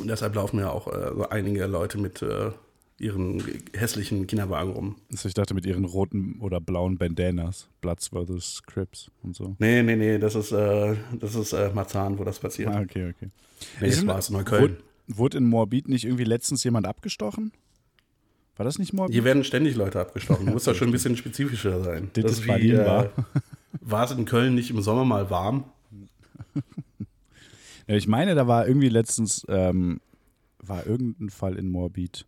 deshalb 0.00 0.34
laufen 0.34 0.58
ja 0.58 0.70
auch 0.70 0.88
äh, 0.88 1.12
so 1.14 1.28
einige 1.28 1.66
Leute 1.66 1.98
mit 1.98 2.22
äh, 2.22 2.50
ihren 2.98 3.42
hässlichen 3.72 4.26
Kinderwagen 4.26 4.72
rum. 4.72 4.96
Also 5.10 5.28
ich 5.28 5.34
dachte 5.34 5.54
mit 5.54 5.66
ihren 5.66 5.84
roten 5.84 6.38
oder 6.40 6.60
blauen 6.60 6.96
Bandanas, 6.98 7.68
Bloods 7.80 8.08
vs. 8.08 8.62
Crips 8.66 9.10
und 9.22 9.34
so. 9.36 9.56
Nee, 9.58 9.82
nee, 9.82 9.96
nee, 9.96 10.18
das 10.18 10.34
ist, 10.34 10.52
äh, 10.52 10.96
das 11.18 11.34
ist 11.34 11.52
äh, 11.52 11.70
Marzahn, 11.74 12.18
wo 12.18 12.24
das 12.24 12.38
passiert. 12.38 12.68
Ah, 12.70 12.80
okay, 12.80 13.12
okay. 13.14 13.30
nee, 13.80 13.88
Ist 13.88 14.06
das 14.06 14.28
in 14.28 14.36
Neukölln. 14.36 14.62
Wurde, 14.62 14.76
wurde 15.08 15.38
in 15.38 15.46
Moabit 15.46 15.88
nicht 15.88 16.04
irgendwie 16.04 16.24
letztens 16.24 16.62
jemand 16.64 16.86
abgestochen? 16.86 17.52
War 18.56 18.64
das 18.64 18.78
nicht 18.78 18.92
Moabit? 18.92 19.14
Hier 19.14 19.24
werden 19.24 19.42
ständig 19.42 19.74
Leute 19.74 20.00
abgestochen. 20.00 20.46
Muss 20.52 20.64
da 20.64 20.74
schon 20.74 20.88
ein 20.88 20.92
bisschen 20.92 21.16
spezifischer 21.16 21.82
sein. 21.82 22.10
Das 22.14 22.32
ist 22.32 22.38
ist 22.40 22.46
Berlin, 22.46 22.76
äh? 22.76 23.08
War 23.80 24.04
es 24.04 24.10
in 24.10 24.24
Köln 24.24 24.54
nicht 24.54 24.70
im 24.70 24.82
Sommer 24.82 25.04
mal 25.04 25.30
warm? 25.30 25.64
Ja, 27.86 27.96
ich 27.96 28.08
meine, 28.08 28.34
da 28.34 28.46
war 28.46 28.66
irgendwie 28.66 28.88
letztens, 28.88 29.44
ähm, 29.46 30.00
war 30.58 30.86
irgendein 30.86 31.28
Fall 31.28 31.58
in 31.58 31.68
Moabit, 31.68 32.26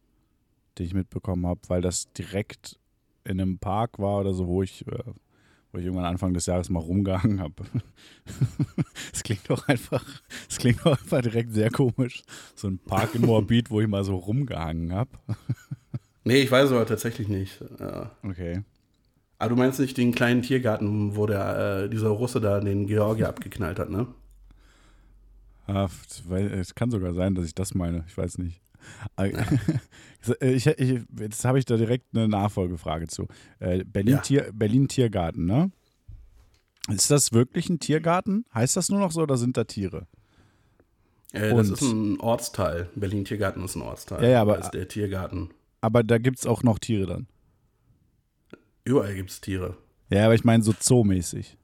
den 0.76 0.85
ich 0.85 0.92
mitbekommen 0.92 1.46
habe, 1.46 1.61
weil 1.68 1.80
das 1.80 2.12
direkt 2.12 2.78
in 3.24 3.40
einem 3.40 3.59
Park 3.59 3.98
war 3.98 4.20
oder 4.20 4.35
so, 4.35 4.46
wo 4.46 4.62
ich, 4.62 4.87
äh, 4.87 5.02
wo 5.72 5.78
ich 5.78 5.87
irgendwann 5.87 6.04
Anfang 6.04 6.35
des 6.35 6.44
Jahres 6.44 6.68
mal 6.68 6.80
rumgehangen 6.80 7.40
habe. 7.40 7.54
Es 9.14 9.22
klingt 9.22 9.48
doch 9.48 9.66
einfach, 9.66 10.04
es 10.48 10.59
klingt 10.59 10.85
doch 10.85 10.92
einfach 11.00 11.22
direkt 11.22 11.52
sehr 11.54 11.70
komisch. 11.70 12.22
So 12.54 12.68
ein 12.68 12.78
Park 12.78 13.14
in 13.14 13.22
Moabit, 13.22 13.70
wo 13.70 13.80
ich 13.80 13.88
mal 13.88 14.04
so 14.04 14.16
rumgehangen 14.16 14.92
habe. 14.92 15.11
Nee, 16.24 16.42
ich 16.42 16.50
weiß 16.50 16.70
aber 16.72 16.85
tatsächlich 16.87 17.28
nicht. 17.28 17.64
Ja. 17.80 18.11
Okay. 18.22 18.62
Aber 19.38 19.51
du 19.51 19.57
meinst 19.57 19.79
nicht 19.81 19.96
den 19.96 20.14
kleinen 20.14 20.42
Tiergarten, 20.42 21.16
wo 21.16 21.27
der, 21.27 21.85
äh, 21.85 21.88
dieser 21.90 22.09
Russe 22.09 22.40
da 22.40 22.61
den 22.61 22.87
Georgier 22.87 23.29
abgeknallt 23.31 23.79
hat, 23.79 23.90
ne? 23.90 24.07
Ah, 25.66 25.88
weil, 26.29 26.46
es 26.53 26.75
kann 26.75 26.90
sogar 26.90 27.12
sein, 27.14 27.35
dass 27.35 27.44
ich 27.44 27.55
das 27.55 27.75
meine. 27.75 28.05
Ich 28.09 28.16
weiß 28.16 28.38
nicht. 28.38 28.61
Äh, 30.40 30.55
ich, 30.55 30.66
ich, 30.66 31.01
jetzt 31.20 31.44
habe 31.44 31.59
ich 31.61 31.64
da 31.66 31.77
direkt 31.77 32.07
eine 32.12 32.27
Nachfolgefrage 32.27 33.07
zu. 33.07 33.29
Äh, 33.61 33.85
Berlin, 33.85 34.14
Ja. 34.14 34.20
Tier, 34.20 34.51
Berlin 34.53 34.88
Tiergarten, 34.88 35.44
ne? 35.46 35.70
Ist 36.88 37.12
das 37.12 37.33
wirklich 37.33 37.68
ein 37.68 37.79
Tiergarten? 37.79 38.44
Heißt 38.53 38.77
das 38.77 38.88
nur 38.88 38.99
noch 38.99 39.12
so 39.12 39.22
oder 39.22 39.37
sind 39.37 39.57
da 39.57 39.62
Tiere? 39.64 40.09
Äh, 41.33 41.55
das 41.55 41.70
ist 41.70 41.83
ein 41.83 42.18
Ortsteil. 42.18 42.88
Berlin 42.96 43.25
Tiergarten 43.25 43.64
ist 43.64 43.77
ein 43.77 43.83
Ortsteil. 43.83 44.22
Ja, 44.25 44.29
ja, 44.31 44.42
aber- 44.42 44.57
Das 44.57 44.66
ist 44.66 44.75
der 44.75 44.88
Tiergarten. 44.88 45.51
Aber 45.81 46.03
da 46.03 46.18
gibt 46.18 46.40
es 46.40 46.46
auch 46.46 46.64
noch 46.64 46.81
Tiere 46.81 47.07
dann. 47.07 47.27
Überall 48.87 49.14
gibt 49.14 49.31
es 49.31 49.40
Tiere. 49.42 49.77
Ja, 50.11 50.25
aber 50.27 50.35
ich 50.35 50.44
meine 50.44 50.62
so 50.62 50.72
zoomäßig. 50.72 51.57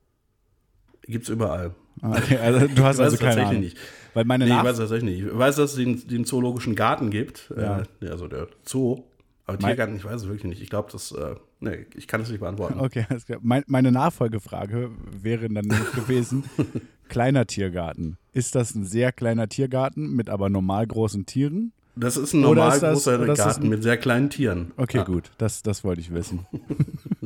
Gibt's 1.07 1.29
überall. 1.29 1.75
Ah, 2.01 2.17
Okay, 2.19 2.37
also 2.37 2.67
du 2.67 2.67
hast 2.69 2.75
Ich 2.75 2.81
weiß 2.83 3.01
also 3.01 3.15
es 3.15 3.21
keine 3.21 3.35
tatsächlich 3.37 3.47
Ahnung. 3.49 3.61
nicht. 3.61 3.77
Weil 4.15 4.25
meine 4.25 4.45
Nee, 4.45 4.51
ich 4.51 4.57
Nach 4.57 4.65
weiß 4.65 4.73
es 4.73 4.79
tatsächlich 4.81 5.19
nicht. 5.21 5.33
Ich 5.33 5.39
weiß, 5.39 5.57
dass 5.57 5.71
es 5.71 5.77
den, 5.77 6.07
den 6.09 6.25
zoologischen 6.25 6.75
Garten 6.75 7.11
gibt. 7.11 7.53
Ja. 7.57 7.83
Äh, 8.03 8.09
also 8.09 8.29
der 8.29 8.49
Zoo. 8.65 9.05
Aber 9.47 9.59
Mein- 9.61 9.71
Tiergarten, 9.71 9.97
ich 9.97 10.05
weiß 10.05 10.23
es 10.23 10.27
wirklich 10.27 10.45
nicht. 10.45 10.63
Ich 10.63 10.71
glaube, 10.71 10.89
das, 10.93 11.13
äh, 11.13 11.35
nee, 11.61 11.87
ich 11.97 12.07
kann 12.09 12.21
es 12.21 12.29
nicht 12.29 12.41
beantworten. 12.41 12.79
Okay, 12.79 13.07
alles 13.09 13.27
klar. 13.27 13.39
Mein, 13.43 13.65
meine 13.67 13.91
Nachfolgefrage 13.93 14.91
wäre 15.11 15.49
dann 15.49 15.69
gewesen: 15.95 16.45
kleiner 17.09 17.47
Tiergarten. 17.47 18.19
Ist 18.33 18.55
das 18.55 18.75
ein 18.75 18.85
sehr 18.85 19.13
kleiner 19.13 19.49
Tiergarten 19.49 20.15
mit 20.15 20.29
aber 20.29 20.49
normal 20.49 20.87
großen 20.87 21.27
Tieren? 21.27 21.73
Das 21.95 22.17
ist 22.17 22.33
ein 22.33 22.41
normal 22.41 22.75
ist 22.75 22.83
das- 22.83 22.93
großer 22.95 23.19
Garten 23.35 23.65
ein- 23.65 23.69
mit 23.69 23.83
sehr 23.83 23.97
kleinen 23.99 24.31
Tieren. 24.31 24.73
Okay, 24.77 24.99
ja. 24.99 25.05
gut. 25.05 25.31
Das, 25.39 25.63
das 25.63 25.85
wollte 25.85 26.01
ich 26.01 26.13
wissen. 26.13 26.47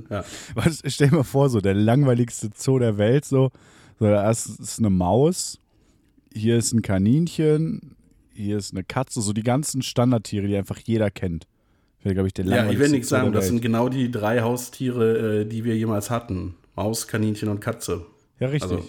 Ja. 0.09 0.25
Was, 0.55 0.83
stell 0.87 1.09
dir 1.09 1.17
mal 1.17 1.23
vor, 1.25 1.49
so 1.51 1.61
der 1.61 1.75
langweiligste 1.75 2.51
Zoo 2.55 2.79
der 2.79 2.97
Welt, 2.97 3.25
so, 3.25 3.51
so 3.99 4.07
da 4.07 4.31
ist, 4.31 4.79
eine 4.79 4.89
Maus, 4.89 5.59
hier 6.33 6.57
ist 6.57 6.73
ein 6.73 6.83
Kaninchen, 6.83 7.97
hier 8.33 8.57
ist 8.57 8.73
eine 8.73 8.85
Katze, 8.85 9.21
so 9.21 9.33
die 9.33 9.43
ganzen 9.43 9.83
Standardtiere, 9.83 10.47
die 10.47 10.57
einfach 10.57 10.79
jeder 10.79 11.11
kennt. 11.11 11.49
Wäre, 12.03 12.15
glaube 12.15 12.29
ich, 12.29 12.35
der 12.35 12.45
Ja, 12.45 12.51
ich 12.51 12.57
langweiligste 12.57 12.85
will 12.85 12.91
nichts 12.93 13.09
sagen, 13.09 13.33
das 13.33 13.47
sind 13.49 13.61
genau 13.63 13.89
die 13.89 14.11
drei 14.11 14.43
Haustiere, 14.43 15.41
äh, 15.41 15.45
die 15.45 15.65
wir 15.65 15.77
jemals 15.77 16.09
hatten. 16.11 16.55
Maus, 16.77 17.09
Kaninchen 17.09 17.49
und 17.49 17.61
Katze. 17.61 18.07
Ja, 18.39 18.47
richtig. 18.49 18.71
Also, 18.71 18.87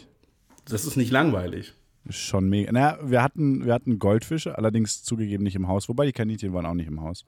das 0.66 0.86
ist 0.86 0.98
nicht 0.98 1.10
langweilig. 1.12 1.74
Schon 2.10 2.50
mega. 2.50 2.72
Naja, 2.72 2.98
wir 3.04 3.22
hatten, 3.24 3.65
wir 3.65 3.74
hatten 3.74 4.00
Goldfische, 4.00 4.58
allerdings 4.58 5.04
zugegeben 5.04 5.43
nicht 5.43 5.56
im 5.56 5.67
Haus, 5.67 5.89
wobei 5.89 6.06
die 6.06 6.12
Kaninchen 6.13 6.54
waren 6.54 6.65
auch 6.65 6.74
nicht 6.74 6.88
im 6.88 7.02
Haus. 7.02 7.26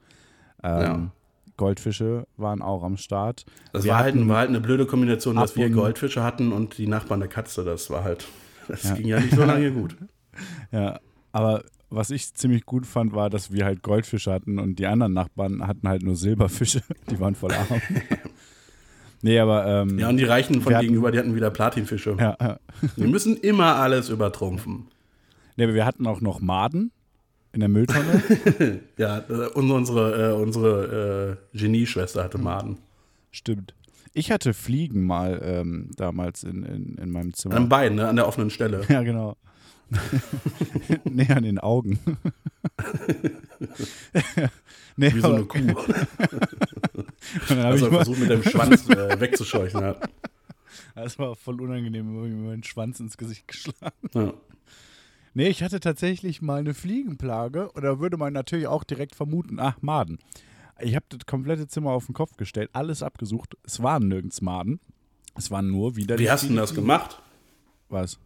Ähm, 0.62 0.80
Ja. 0.82 1.10
Goldfische 1.56 2.26
waren 2.38 2.62
auch 2.62 2.82
am 2.82 2.96
Start. 2.96 3.44
Das 3.74 3.86
war 3.86 3.98
halt, 3.98 4.28
war 4.28 4.38
halt 4.38 4.48
eine 4.48 4.60
blöde 4.60 4.86
Kombination, 4.86 5.36
dass 5.36 5.56
wir 5.56 5.68
Goldfische 5.68 6.22
hatten 6.22 6.52
und 6.52 6.78
die 6.78 6.86
Nachbarn 6.86 7.20
eine 7.20 7.28
Katze. 7.28 7.64
Das 7.64 7.90
war 7.90 8.02
halt, 8.02 8.26
das 8.68 8.84
Ja. 8.84 8.94
ging 8.94 9.06
ja 9.06 9.20
nicht 9.20 9.34
so 9.34 9.44
lange 9.44 9.70
gut. 9.72 9.96
Ja, 10.72 11.00
aber 11.32 11.64
was 11.90 12.10
ich 12.10 12.32
ziemlich 12.34 12.64
gut 12.64 12.86
fand, 12.86 13.12
war, 13.12 13.28
dass 13.30 13.52
wir 13.52 13.64
halt 13.66 13.82
Goldfische 13.82 14.32
hatten 14.32 14.58
und 14.60 14.78
die 14.78 14.86
anderen 14.86 15.12
Nachbarn 15.12 15.66
hatten 15.66 15.86
halt 15.88 16.02
nur 16.02 16.14
Silberfische. 16.14 16.82
Die 17.10 17.18
waren 17.18 17.34
voll 17.34 17.52
arm. 17.52 17.66
Nee, 19.22 19.38
aber 19.38 19.66
ähm, 19.66 19.98
Ja, 19.98 20.08
und 20.08 20.16
die 20.16 20.24
Reichen 20.24 20.60
von 20.60 20.78
gegenüber, 20.78 21.10
die 21.10 21.18
hatten 21.18 21.34
wieder 21.34 21.50
Platinfische. 21.50 22.16
ja, 22.18 22.36
ja. 22.40 22.58
Wir 22.96 23.08
müssen 23.08 23.36
immer 23.36 23.76
alles 23.76 24.08
übertrumpfen. 24.08 24.86
Nee, 25.56 25.64
aber 25.64 25.74
wir 25.74 25.84
hatten 25.84 26.06
auch 26.06 26.20
noch 26.20 26.40
Maden 26.40 26.90
in 27.52 27.60
der 27.60 27.68
Mülltonne. 27.68 28.80
Ja, 28.96 29.18
äh, 29.28 29.48
unsere, 29.54 30.30
äh, 30.30 30.34
unsere 30.34 31.38
äh, 31.54 31.58
Genieschwester 31.58 32.24
hatte 32.24 32.38
Maden. 32.38 32.78
Stimmt. 33.30 33.74
Ich 34.12 34.30
hatte 34.32 34.54
Fliegen 34.54 35.04
mal 35.06 35.40
ähm, 35.42 35.90
damals 35.96 36.42
in, 36.42 36.64
in, 36.64 36.96
in 36.96 37.10
meinem 37.10 37.32
Zimmer. 37.32 37.56
An 37.56 37.68
beiden, 37.68 37.96
ne? 37.96 38.08
an 38.08 38.16
der 38.16 38.26
offenen 38.26 38.50
Stelle. 38.50 38.82
ja, 38.88 39.02
genau. 39.02 39.36
nee, 41.04 41.28
an 41.28 41.42
den 41.42 41.58
Augen. 41.58 41.98
nee, 44.96 45.14
Wie 45.14 45.20
so 45.20 45.32
eine 45.32 45.44
Kuh. 45.44 45.58
dann 47.48 47.58
Also 47.58 47.86
ich 47.88 47.94
versucht 47.94 48.20
mit 48.20 48.30
dem 48.30 48.42
Schwanz 48.42 48.88
äh, 48.88 49.20
wegzuscheuchen. 49.20 49.80
Ja. 49.80 49.96
das 50.94 51.18
war 51.18 51.34
voll 51.34 51.60
unangenehm, 51.60 52.12
mir 52.12 52.48
meinen 52.50 52.64
Schwanz 52.64 53.00
ins 53.00 53.16
Gesicht 53.16 53.48
geschlagen. 53.48 54.08
Ja. 54.14 54.32
Nee, 55.32 55.48
ich 55.48 55.62
hatte 55.62 55.78
tatsächlich 55.80 56.42
mal 56.42 56.58
eine 56.60 56.74
Fliegenplage 56.74 57.70
und 57.70 57.82
da 57.82 58.00
würde 58.00 58.16
man 58.16 58.32
natürlich 58.32 58.66
auch 58.66 58.82
direkt 58.84 59.14
vermuten, 59.14 59.60
ach, 59.60 59.80
Maden. 59.80 60.18
Ich 60.80 60.96
habe 60.96 61.06
das 61.08 61.26
komplette 61.26 61.68
Zimmer 61.68 61.90
auf 61.90 62.06
den 62.06 62.14
Kopf 62.14 62.36
gestellt, 62.36 62.70
alles 62.72 63.02
abgesucht. 63.02 63.56
Es 63.64 63.82
waren 63.82 64.08
nirgends 64.08 64.40
Maden. 64.40 64.80
Es 65.36 65.50
waren 65.50 65.70
nur 65.70 65.96
wieder 65.96 66.16
die 66.16 66.24
Wie 66.24 66.30
hast 66.30 66.44
du 66.44 66.48
denn 66.48 66.56
das 66.56 66.74
gemacht? 66.74 67.22
Was? 67.88 68.18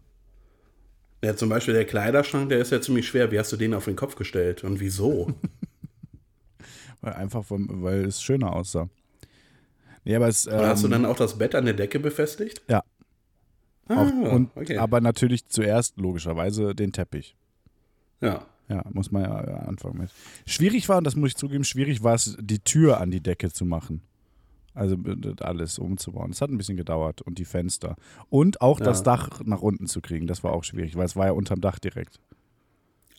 Ja, 1.25 1.35
zum 1.35 1.49
Beispiel 1.49 1.73
der 1.73 1.87
Kleiderschrank, 1.87 2.51
der 2.51 2.59
ist 2.59 2.71
ja 2.71 2.83
ziemlich 2.83 3.09
schwer. 3.09 3.31
Wie 3.33 3.39
hast 3.39 3.51
du 3.51 3.57
den 3.57 3.73
auf 3.73 3.87
den 3.87 3.97
Kopf 3.97 4.15
gestellt 4.15 4.63
und 4.63 4.79
wieso? 4.79 5.33
Weil 7.01 7.15
Einfach, 7.15 7.45
weil 7.49 8.05
es 8.05 8.23
schöner 8.23 8.55
aussah. 8.55 8.89
Nee, 10.05 10.17
aber 10.17 10.29
es. 10.29 10.47
Ähm, 10.47 10.53
hast 10.61 10.85
du 10.85 10.89
dann 10.89 11.05
auch 11.05 11.17
das 11.17 11.37
Bett 11.37 11.55
an 11.55 11.65
der 11.65 11.75
Decke 11.75 11.99
befestigt? 12.01 12.63
Ja. 12.69 12.83
Ah, 13.89 14.03
auf, 14.03 14.11
und, 14.11 14.51
okay. 14.55 14.79
Aber 14.79 15.01
natürlich 15.03 15.47
zuerst 15.49 15.99
logischerweise 15.99 16.75
den 16.75 16.93
Teppich. 16.93 17.37
ja. 18.21 18.47
Ja, 18.67 18.83
muss 18.95 19.11
man 19.11 19.25
ja 19.25 19.35
anfangen 19.35 19.99
mit. 19.99 20.11
Schwierig 20.47 20.89
war, 20.89 20.97
und 20.97 21.05
das 21.05 21.17
muss 21.17 21.29
ich 21.29 21.37
zugeben, 21.37 21.65
schwierig 21.65 22.03
war 22.03 22.15
es, 22.15 22.35
die 22.41 22.61
Tür 22.61 22.99
an 22.99 23.11
die 23.11 23.21
Decke 23.21 23.53
zu 23.53 23.67
machen. 23.67 24.01
Also 24.75 24.97
äh, 24.97 25.17
das 25.17 25.41
alles 25.41 25.79
umzubauen. 25.79 26.31
Das 26.31 26.41
hat 26.41 26.51
ein 26.51 26.59
bisschen 26.59 26.77
gedauert 26.77 27.23
und 27.23 27.39
die 27.39 27.45
Fenster. 27.45 27.97
Und 28.29 28.61
auch 28.61 28.81
das 28.81 28.99
Ja. 28.99 29.05
Dach 29.05 29.41
nach 29.45 29.63
unten 29.63 29.87
zu 29.87 30.01
kriegen, 30.01 30.27
das 30.27 30.43
war 30.45 30.53
auch 30.53 30.65
schwierig, 30.65 30.97
weil 30.97 31.07
es 31.07 31.17
war 31.17 31.27
ja 31.27 31.33
unterm 31.33 31.61
Dach 31.61 31.79
direkt. 31.79 32.21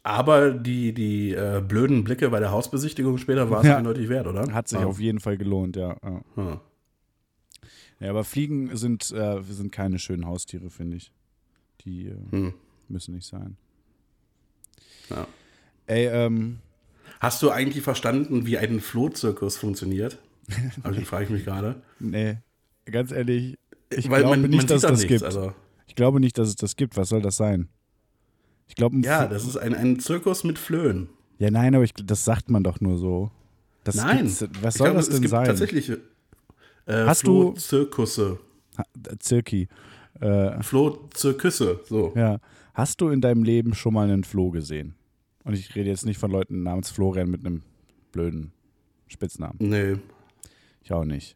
Aber 0.04 0.52
die, 0.52 0.94
die 0.94 1.32
äh, 1.32 1.64
blöden 1.68 2.04
Blicke 2.04 2.30
bei 2.30 2.40
der 2.40 2.52
Hausbesichtigung 2.52 3.18
später 3.18 3.50
war 3.50 3.62
es 3.62 3.68
Ja. 3.68 3.78
eindeutig 3.78 4.08
wert, 4.10 4.28
oder? 4.28 4.54
Hat 4.54 4.68
sich 4.68 4.80
ja. 4.80 4.86
auf 4.86 5.00
jeden 5.00 5.20
Fall 5.20 5.38
gelohnt, 5.38 5.76
ja. 5.78 5.96
ja. 6.04 6.22
Ja. 6.38 6.62
Ja, 8.02 8.10
aber 8.10 8.24
Fliegen 8.26 8.76
sind, 8.76 9.10
äh, 9.14 9.42
sind 9.42 9.72
keine 9.72 9.98
schönen 10.00 10.26
Haustiere, 10.28 10.70
finde 10.70 10.98
ich. 10.98 11.12
Die 11.86 12.08
äh, 12.08 12.16
Hm. 12.32 12.54
müssen 12.90 13.16
nicht 13.16 13.26
sein. 13.26 13.56
Ja. 15.10 15.26
Ey, 15.88 16.08
ähm, 16.08 16.60
Hast 17.22 17.42
du 17.42 17.50
eigentlich 17.50 17.84
verstanden, 17.84 18.46
wie 18.46 18.58
ein 18.58 18.82
Flohzirkus 18.82 19.56
funktioniert? 19.58 20.20
Also 20.84 21.02
frage 21.02 21.26
ich 21.26 21.30
mich 21.32 21.46
gerade. 21.46 21.82
nee, 22.00 22.38
ganz 22.86 23.12
ehrlich, 23.12 23.58
ich 23.90 24.10
Weil 24.10 24.22
glaube 24.22 24.38
man, 24.38 24.50
nicht, 24.50 24.58
man 24.58 24.68
dass 24.68 24.82
da 24.82 24.90
das 24.90 25.00
nichts. 25.02 25.12
gibt. 25.14 25.24
Also, 25.24 25.54
Ich 25.88 25.96
glaube 25.96 26.20
nicht, 26.20 26.38
dass 26.38 26.50
es 26.50 26.56
das 26.56 26.76
gibt. 26.76 26.98
Was 26.98 27.10
soll 27.10 27.22
das 27.22 27.38
sein? 27.38 27.70
Ich 28.68 28.76
glaube, 28.76 28.98
ja, 29.04 29.22
Flo- 29.22 29.30
das 29.30 29.46
ist 29.46 29.58
ein, 29.58 29.74
ein 29.76 30.00
Zirkus 30.00 30.44
mit 30.44 30.58
Flöhen. 30.60 31.10
Ja, 31.38 31.52
nein, 31.52 31.76
aber 31.76 31.84
ich, 31.84 31.94
das 31.94 32.26
sagt 32.26 32.50
man 32.50 32.64
doch 32.64 32.80
nur 32.82 32.98
so. 32.98 33.32
Das 33.84 33.96
Nein. 33.96 34.26
was 34.62 34.76
soll 34.76 34.88
glaube, 34.88 34.98
das 34.98 35.08
es 35.08 35.14
denn 35.14 35.22
gibt 35.22 35.30
sein? 35.32 35.46
tatsächlich 35.46 35.90
äh, 35.92 35.98
Hast 36.88 37.28
du- 37.28 37.52
Flohzirkusse. 37.54 38.40
Ha- 38.78 38.86
Zirki. 39.20 39.68
Äh, 40.20 40.64
Flohzirkusse, 40.64 41.82
so. 41.86 42.14
ja. 42.16 42.40
Hast 42.74 43.00
du 43.02 43.10
in 43.10 43.22
deinem 43.22 43.44
Leben 43.44 43.74
schon 43.74 43.94
mal 43.94 44.10
einen 44.10 44.24
Floh 44.24 44.50
gesehen? 44.52 44.96
Und 45.44 45.54
ich 45.54 45.76
rede 45.76 45.90
jetzt 45.90 46.06
nicht 46.06 46.18
von 46.20 46.32
Leuten 46.32 46.64
namens 46.64 46.90
Florian 46.90 47.30
mit 47.30 47.46
einem 47.46 47.62
blöden 48.12 48.52
Spitznamen. 49.08 49.58
Nee. 49.60 49.98
Ich 50.86 50.92
auch 50.94 51.04
nicht. 51.04 51.36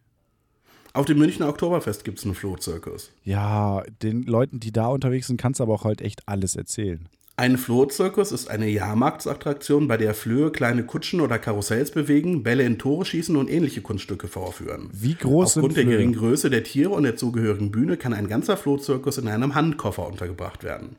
Auf 0.94 1.06
dem 1.06 1.18
Münchner 1.18 1.50
Oktoberfest 1.50 2.04
gibt 2.04 2.20
es 2.20 2.26
einen 2.26 2.36
Flohzirkus. 2.36 3.12
Ja, 3.24 3.84
den 4.04 4.24
Leuten, 4.24 4.60
die 4.60 4.72
da 4.72 4.88
unterwegs 4.88 5.28
sind, 5.28 5.42
kannst 5.42 5.60
du 5.60 5.64
aber 5.64 5.74
auch 5.74 5.86
halt 5.86 6.02
echt 6.02 6.28
alles 6.28 6.56
erzählen. 6.56 7.10
Ein 7.36 7.58
Flohzirkus 7.58 8.32
ist 8.32 8.50
eine 8.50 8.68
Jahrmarktsattraktion, 8.68 9.88
bei 9.88 9.98
der 9.98 10.14
Flöhe 10.14 10.52
kleine 10.52 10.84
Kutschen 10.84 11.22
oder 11.22 11.40
Karussells 11.40 11.90
bewegen, 11.92 12.44
Bälle 12.44 12.64
in 12.64 12.78
Tore 12.78 13.06
schießen 13.06 13.36
und 13.36 13.50
ähnliche 13.50 13.82
Kunststücke 13.82 14.28
vorführen. 14.28 14.90
Wie 14.92 15.16
groß 15.16 15.54
sind 15.54 15.64
Aufgrund 15.64 15.78
der 15.78 15.84
Flöhe? 15.84 15.96
geringen 15.98 16.14
Größe 16.16 16.50
der 16.50 16.64
Tiere 16.64 16.90
und 16.92 17.04
der 17.04 17.16
zugehörigen 17.16 17.72
Bühne 17.72 17.98
kann 17.98 18.14
ein 18.14 18.28
ganzer 18.28 18.58
Flohzirkus 18.58 19.18
in 19.18 19.28
einem 19.30 19.56
Handkoffer 19.56 20.06
untergebracht 20.06 20.64
werden. 20.64 20.98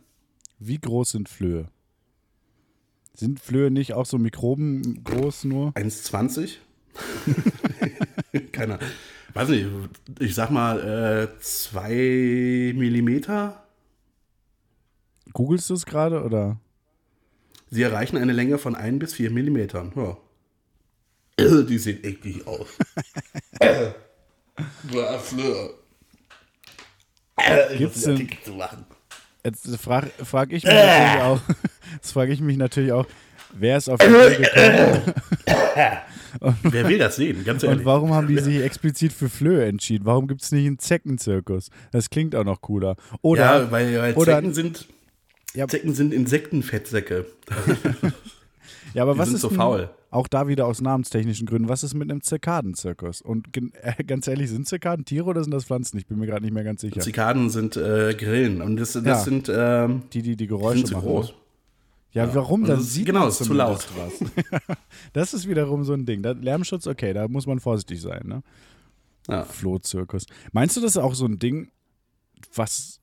Wie 0.59 0.79
groß 0.79 1.11
sind 1.11 1.29
Flöhe? 1.29 1.67
Sind 3.15 3.39
Flöhe 3.39 3.71
nicht 3.71 3.93
auch 3.93 4.07
so 4.07 4.19
Mikroben 4.19 5.05
groß 5.05 5.45
nur? 5.45 5.73
1,20? 5.73 6.57
Keiner. 8.61 8.79
Weiß 9.33 9.49
nicht, 9.49 9.67
ich 10.19 10.35
sag 10.35 10.51
mal 10.51 11.31
2 11.41 12.75
Millimeter. 12.77 13.65
Googlest 15.33 15.71
du 15.71 15.75
es 15.75 15.87
gerade 15.87 16.23
oder? 16.23 16.59
Sie 17.71 17.83
erreichen 17.83 18.19
eine 18.19 18.33
Länge 18.33 18.59
von 18.59 18.75
1 18.75 18.99
bis 18.99 19.15
4 19.15 19.31
Millimetern. 19.31 19.93
Ja. 19.97 20.19
Die 21.63 21.79
sehen 21.79 22.05
eklig 22.05 22.47
aus. 22.47 22.67
Gibt's 27.79 28.03
denn-. 28.03 28.29
Jetzt 29.43 29.75
frage 29.77 30.11
frag 30.23 30.53
ich 30.53 30.65
mich 30.65 30.75
natürlich 30.75 31.23
auch, 31.23 31.41
jetzt 31.95 32.13
frage 32.13 32.33
ich 32.33 32.43
mich 32.43 32.59
natürlich 32.59 32.93
auch, 32.93 33.07
wer 33.55 33.77
ist 33.77 33.89
auf 33.89 33.99
die 34.01 34.07
Idee 34.07 34.37
gekommen 34.43 35.15
Wer 36.63 36.89
will 36.89 36.99
das 36.99 37.17
sehen, 37.17 37.45
ganz 37.45 37.63
und 37.65 37.71
ehrlich. 37.71 37.85
warum 37.85 38.15
haben 38.15 38.29
die 38.29 38.39
sich 38.39 38.63
explizit 38.63 39.13
für 39.13 39.29
Flöhe 39.29 39.65
entschieden? 39.67 40.05
Warum 40.07 40.29
gibt 40.29 40.43
es 40.43 40.53
nicht 40.53 40.67
einen 40.67 40.79
Zeckenzirkus? 40.79 41.71
Das 41.91 42.09
klingt 42.09 42.37
auch 42.37 42.45
noch 42.45 42.61
cooler. 42.61 42.95
Oder, 43.21 43.41
ja, 43.65 43.71
weil, 43.73 43.99
weil 43.99 44.15
oder- 44.15 44.37
Zecken 44.37 44.55
sind 44.55 44.87
Ja. 45.55 45.67
Zecken 45.67 45.93
sind 45.95 46.15
Insektenfettsäcke. 46.15 47.27
ja, 48.95 49.03
aber 49.03 49.15
die 49.15 49.19
was 49.19 49.27
sind 49.29 49.35
ist 49.37 49.41
so 49.43 49.51
faul. 49.51 49.91
Auch 50.13 50.27
da 50.29 50.49
wieder 50.49 50.67
aus 50.67 50.81
namenstechnischen 50.81 51.47
Gründen. 51.47 51.69
Was 51.69 51.83
ist 51.85 51.95
mit 51.95 52.11
einem 52.11 52.21
Zirkadenzirkus? 52.23 53.21
Und 53.23 53.47
äh, 53.57 54.03
ganz 54.07 54.27
ehrlich, 54.29 54.51
sind 54.51 54.67
Zirkaden 54.69 55.05
Tiere 55.05 55.25
oder 55.27 55.43
sind 55.43 55.53
das 55.53 55.65
Pflanzen? 55.65 55.99
Ich 55.99 56.07
bin 56.07 56.19
mir 56.19 56.27
gerade 56.27 56.43
nicht 56.45 56.55
mehr 56.55 56.65
ganz 56.65 56.81
sicher. 56.81 57.01
Zikaden 57.01 57.51
sind 57.51 57.77
äh, 57.77 58.15
Grillen 58.17 58.63
und 58.63 58.77
das, 58.77 58.93
das 58.93 59.05
Ja. 59.05 59.17
sind 59.19 59.51
ähm, 59.53 60.03
Die, 60.13 60.23
die 60.23 60.31
die 60.31 60.37
die 60.37 60.47
Geräusche 60.47 60.79
sind 60.79 60.87
zu 60.89 60.95
machen. 60.95 61.07
groß. 61.09 61.35
Ja, 62.13 62.35
warum? 62.35 62.63
Und 62.63 62.69
Dann 62.69 62.81
sieht 62.81 63.07
genau, 63.07 63.21
man 63.21 63.29
ist 63.29 63.39
zu 63.39 63.45
zumindest 63.45 63.89
Was. 63.97 64.77
das 65.13 65.35
ist 65.35 65.49
wiederum 65.49 65.85
so 65.85 65.93
ein 65.93 66.07
Ding. 66.07 66.23
Da, 66.23 66.33
Lärmschutz, 66.33 66.87
okay, 66.87 67.13
da 67.13 67.29
muss 67.29 67.47
man 67.47 67.61
vorsichtig 67.61 68.01
sein. 68.01 68.23
Ne? 68.25 68.43
Ja. 69.29 69.45
Flohzirkus. 69.45 70.27
Meinst 70.53 70.77
du, 70.77 70.81
das 70.81 70.93
ist 70.93 70.97
auch 70.97 71.15
so 71.15 71.27
ein 71.27 71.39
Ding, 71.39 71.71
was. 72.55 73.01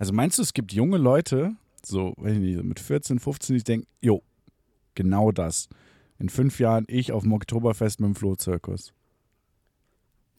Also 0.00 0.12
meinst 0.12 0.38
du, 0.38 0.42
es 0.42 0.52
gibt 0.52 0.72
junge 0.72 0.98
Leute, 0.98 1.52
so, 1.84 2.14
nicht, 2.18 2.62
mit 2.64 2.80
14, 2.80 3.20
15, 3.20 3.56
die 3.56 3.62
denken, 3.62 3.86
jo, 4.00 4.22
genau 4.96 5.30
das. 5.30 5.68
In 6.18 6.28
fünf 6.28 6.58
Jahren 6.58 6.84
ich 6.88 7.12
auf 7.12 7.22
dem 7.22 7.32
Oktoberfest 7.32 8.00
mit 8.00 8.08
dem 8.08 8.14
Flohzirkus. 8.16 8.92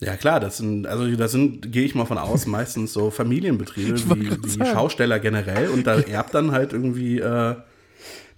Ja 0.02 0.16
klar, 0.16 0.40
das 0.40 0.58
sind, 0.58 0.88
also 0.88 1.14
das 1.16 1.32
sind, 1.32 1.72
gehe 1.72 1.84
ich 1.84 1.94
mal 1.94 2.06
von 2.06 2.18
aus, 2.18 2.46
meistens 2.46 2.94
so 2.94 3.12
Familienbetriebe 3.12 3.98
wie, 4.16 4.60
wie. 4.60 4.66
Schausteller 4.66 5.20
generell 5.20 5.70
und 5.70 5.88
da 5.88 6.00
erbt 6.00 6.34
dann 6.34 6.52
halt 6.52 6.74
irgendwie 6.74 7.20
äh, 7.20 7.56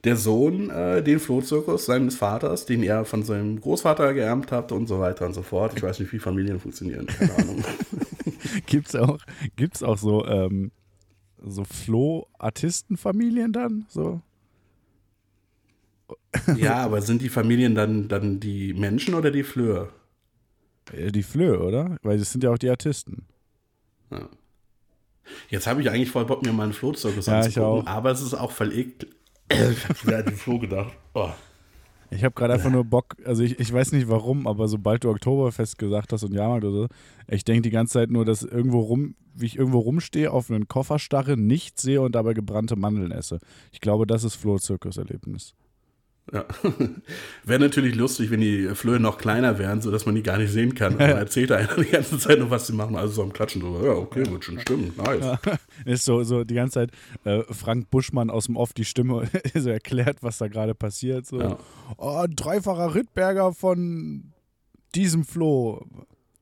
der 0.03 0.15
Sohn 0.17 0.69
äh, 0.69 1.03
den 1.03 1.19
Flohzirkus 1.19 1.85
seines 1.85 2.15
Vaters, 2.15 2.65
den 2.65 2.81
er 2.83 3.05
von 3.05 3.23
seinem 3.23 3.59
Großvater 3.61 4.13
geerbt 4.13 4.51
hat 4.51 4.71
und 4.71 4.87
so 4.87 4.99
weiter 4.99 5.25
und 5.27 5.33
so 5.33 5.43
fort. 5.43 5.73
Ich 5.75 5.83
weiß 5.83 5.99
nicht, 5.99 6.11
wie 6.11 6.19
Familien 6.19 6.59
funktionieren, 6.59 7.05
keine 7.05 7.35
Ahnung. 7.35 7.63
Gibt's 8.65 8.95
auch, 8.95 9.19
gibt's 9.55 9.83
auch 9.83 9.97
so, 9.97 10.25
ähm, 10.25 10.71
so 11.43 11.63
Floh-Artistenfamilien 11.63 13.53
dann? 13.53 13.85
So? 13.89 14.21
ja, 16.55 16.75
aber 16.77 17.01
sind 17.01 17.21
die 17.21 17.29
Familien 17.29 17.75
dann, 17.75 18.07
dann 18.07 18.39
die 18.39 18.73
Menschen 18.73 19.13
oder 19.13 19.31
die 19.31 19.43
Flöhe? 19.43 19.89
Äh, 20.91 21.11
Die 21.11 21.23
Flöhe, 21.23 21.59
oder? 21.59 21.97
Weil 22.01 22.17
das 22.17 22.31
sind 22.31 22.43
ja 22.43 22.49
auch 22.51 22.57
die 22.57 22.69
Artisten. 22.69 23.25
Jetzt 25.49 25.67
habe 25.67 25.81
ich 25.81 25.89
eigentlich 25.89 26.11
voll 26.11 26.25
Bock, 26.25 26.43
mir 26.43 26.51
mal 26.51 26.63
einen 26.63 26.73
Flohzirkus 26.73 27.27
Ja, 27.27 27.39
anzugucken, 27.39 27.87
aber 27.87 28.11
es 28.11 28.21
ist 28.21 28.33
auch 28.33 28.51
voll 28.51 28.73
eklig. 28.73 29.11
Ich 29.51 29.89
habe 29.89 30.03
wieder 30.03 30.17
an 30.17 30.25
den 30.25 30.35
Floh 30.35 30.59
gedacht. 30.59 30.93
Oh. 31.13 31.29
Ich 32.13 32.25
habe 32.25 32.35
gerade 32.35 32.53
einfach 32.53 32.69
nur 32.69 32.83
Bock, 32.83 33.15
also 33.23 33.41
ich, 33.41 33.57
ich 33.57 33.71
weiß 33.71 33.93
nicht 33.93 34.09
warum, 34.09 34.45
aber 34.45 34.67
sobald 34.67 35.03
du 35.05 35.09
Oktoberfest 35.09 35.77
gesagt 35.77 36.11
hast 36.11 36.23
und 36.23 36.33
Jahrmarkt 36.33 36.65
oder 36.65 36.81
so, 36.83 36.87
ich 37.29 37.45
denke 37.45 37.61
die 37.61 37.69
ganze 37.69 37.93
Zeit 37.93 38.11
nur, 38.11 38.25
dass 38.25 38.43
irgendwo 38.43 38.81
rum, 38.81 39.15
wie 39.33 39.45
ich 39.45 39.57
irgendwo 39.57 39.79
rumstehe, 39.79 40.29
auf 40.29 40.51
einen 40.51 40.67
Koffer 40.67 40.99
starre, 40.99 41.37
nichts 41.37 41.81
sehe 41.83 42.01
und 42.01 42.13
dabei 42.13 42.33
gebrannte 42.33 42.75
Mandeln 42.75 43.11
esse. 43.11 43.39
Ich 43.71 43.79
glaube, 43.79 44.05
das 44.05 44.25
ist 44.25 44.35
Flohzirkuserlebnis. 44.35 45.55
Ja. 46.31 46.45
Wäre 47.43 47.59
natürlich 47.59 47.95
lustig, 47.95 48.31
wenn 48.31 48.41
die 48.41 48.69
Flöhe 48.75 48.99
noch 48.99 49.17
kleiner 49.17 49.57
wären, 49.57 49.81
sodass 49.81 50.05
man 50.05 50.15
die 50.15 50.23
gar 50.23 50.37
nicht 50.37 50.51
sehen 50.51 50.75
kann. 50.75 50.93
Und 50.93 50.99
dann 50.99 51.17
erzählt 51.17 51.51
einer 51.51 51.75
die 51.75 51.89
ganze 51.89 52.17
Zeit 52.19 52.39
nur, 52.39 52.49
was 52.49 52.67
sie 52.67 52.73
machen. 52.73 52.95
Also 52.95 53.13
so 53.13 53.23
am 53.23 53.33
Klatschen 53.33 53.61
drüber. 53.61 53.83
Ja, 53.83 53.91
okay, 53.93 54.29
wird 54.29 54.45
schon 54.45 54.59
stimmen. 54.59 54.93
Nice. 54.97 55.39
Ist 55.85 56.05
so, 56.05 56.23
so 56.23 56.43
die 56.43 56.55
ganze 56.55 56.73
Zeit 56.73 56.91
äh, 57.25 57.43
Frank 57.51 57.89
Buschmann 57.89 58.29
aus 58.29 58.45
dem 58.45 58.55
Off 58.55 58.73
die 58.73 58.85
Stimme 58.85 59.29
so 59.53 59.69
erklärt, 59.69 60.17
was 60.21 60.37
da 60.37 60.47
gerade 60.47 60.75
passiert. 60.75 61.25
So. 61.25 61.39
Ja. 61.39 61.57
Oh, 61.97 62.21
ein 62.23 62.35
dreifacher 62.35 62.95
Rittberger 62.95 63.53
von 63.53 64.31
diesem 64.95 65.25
Floh. 65.25 65.85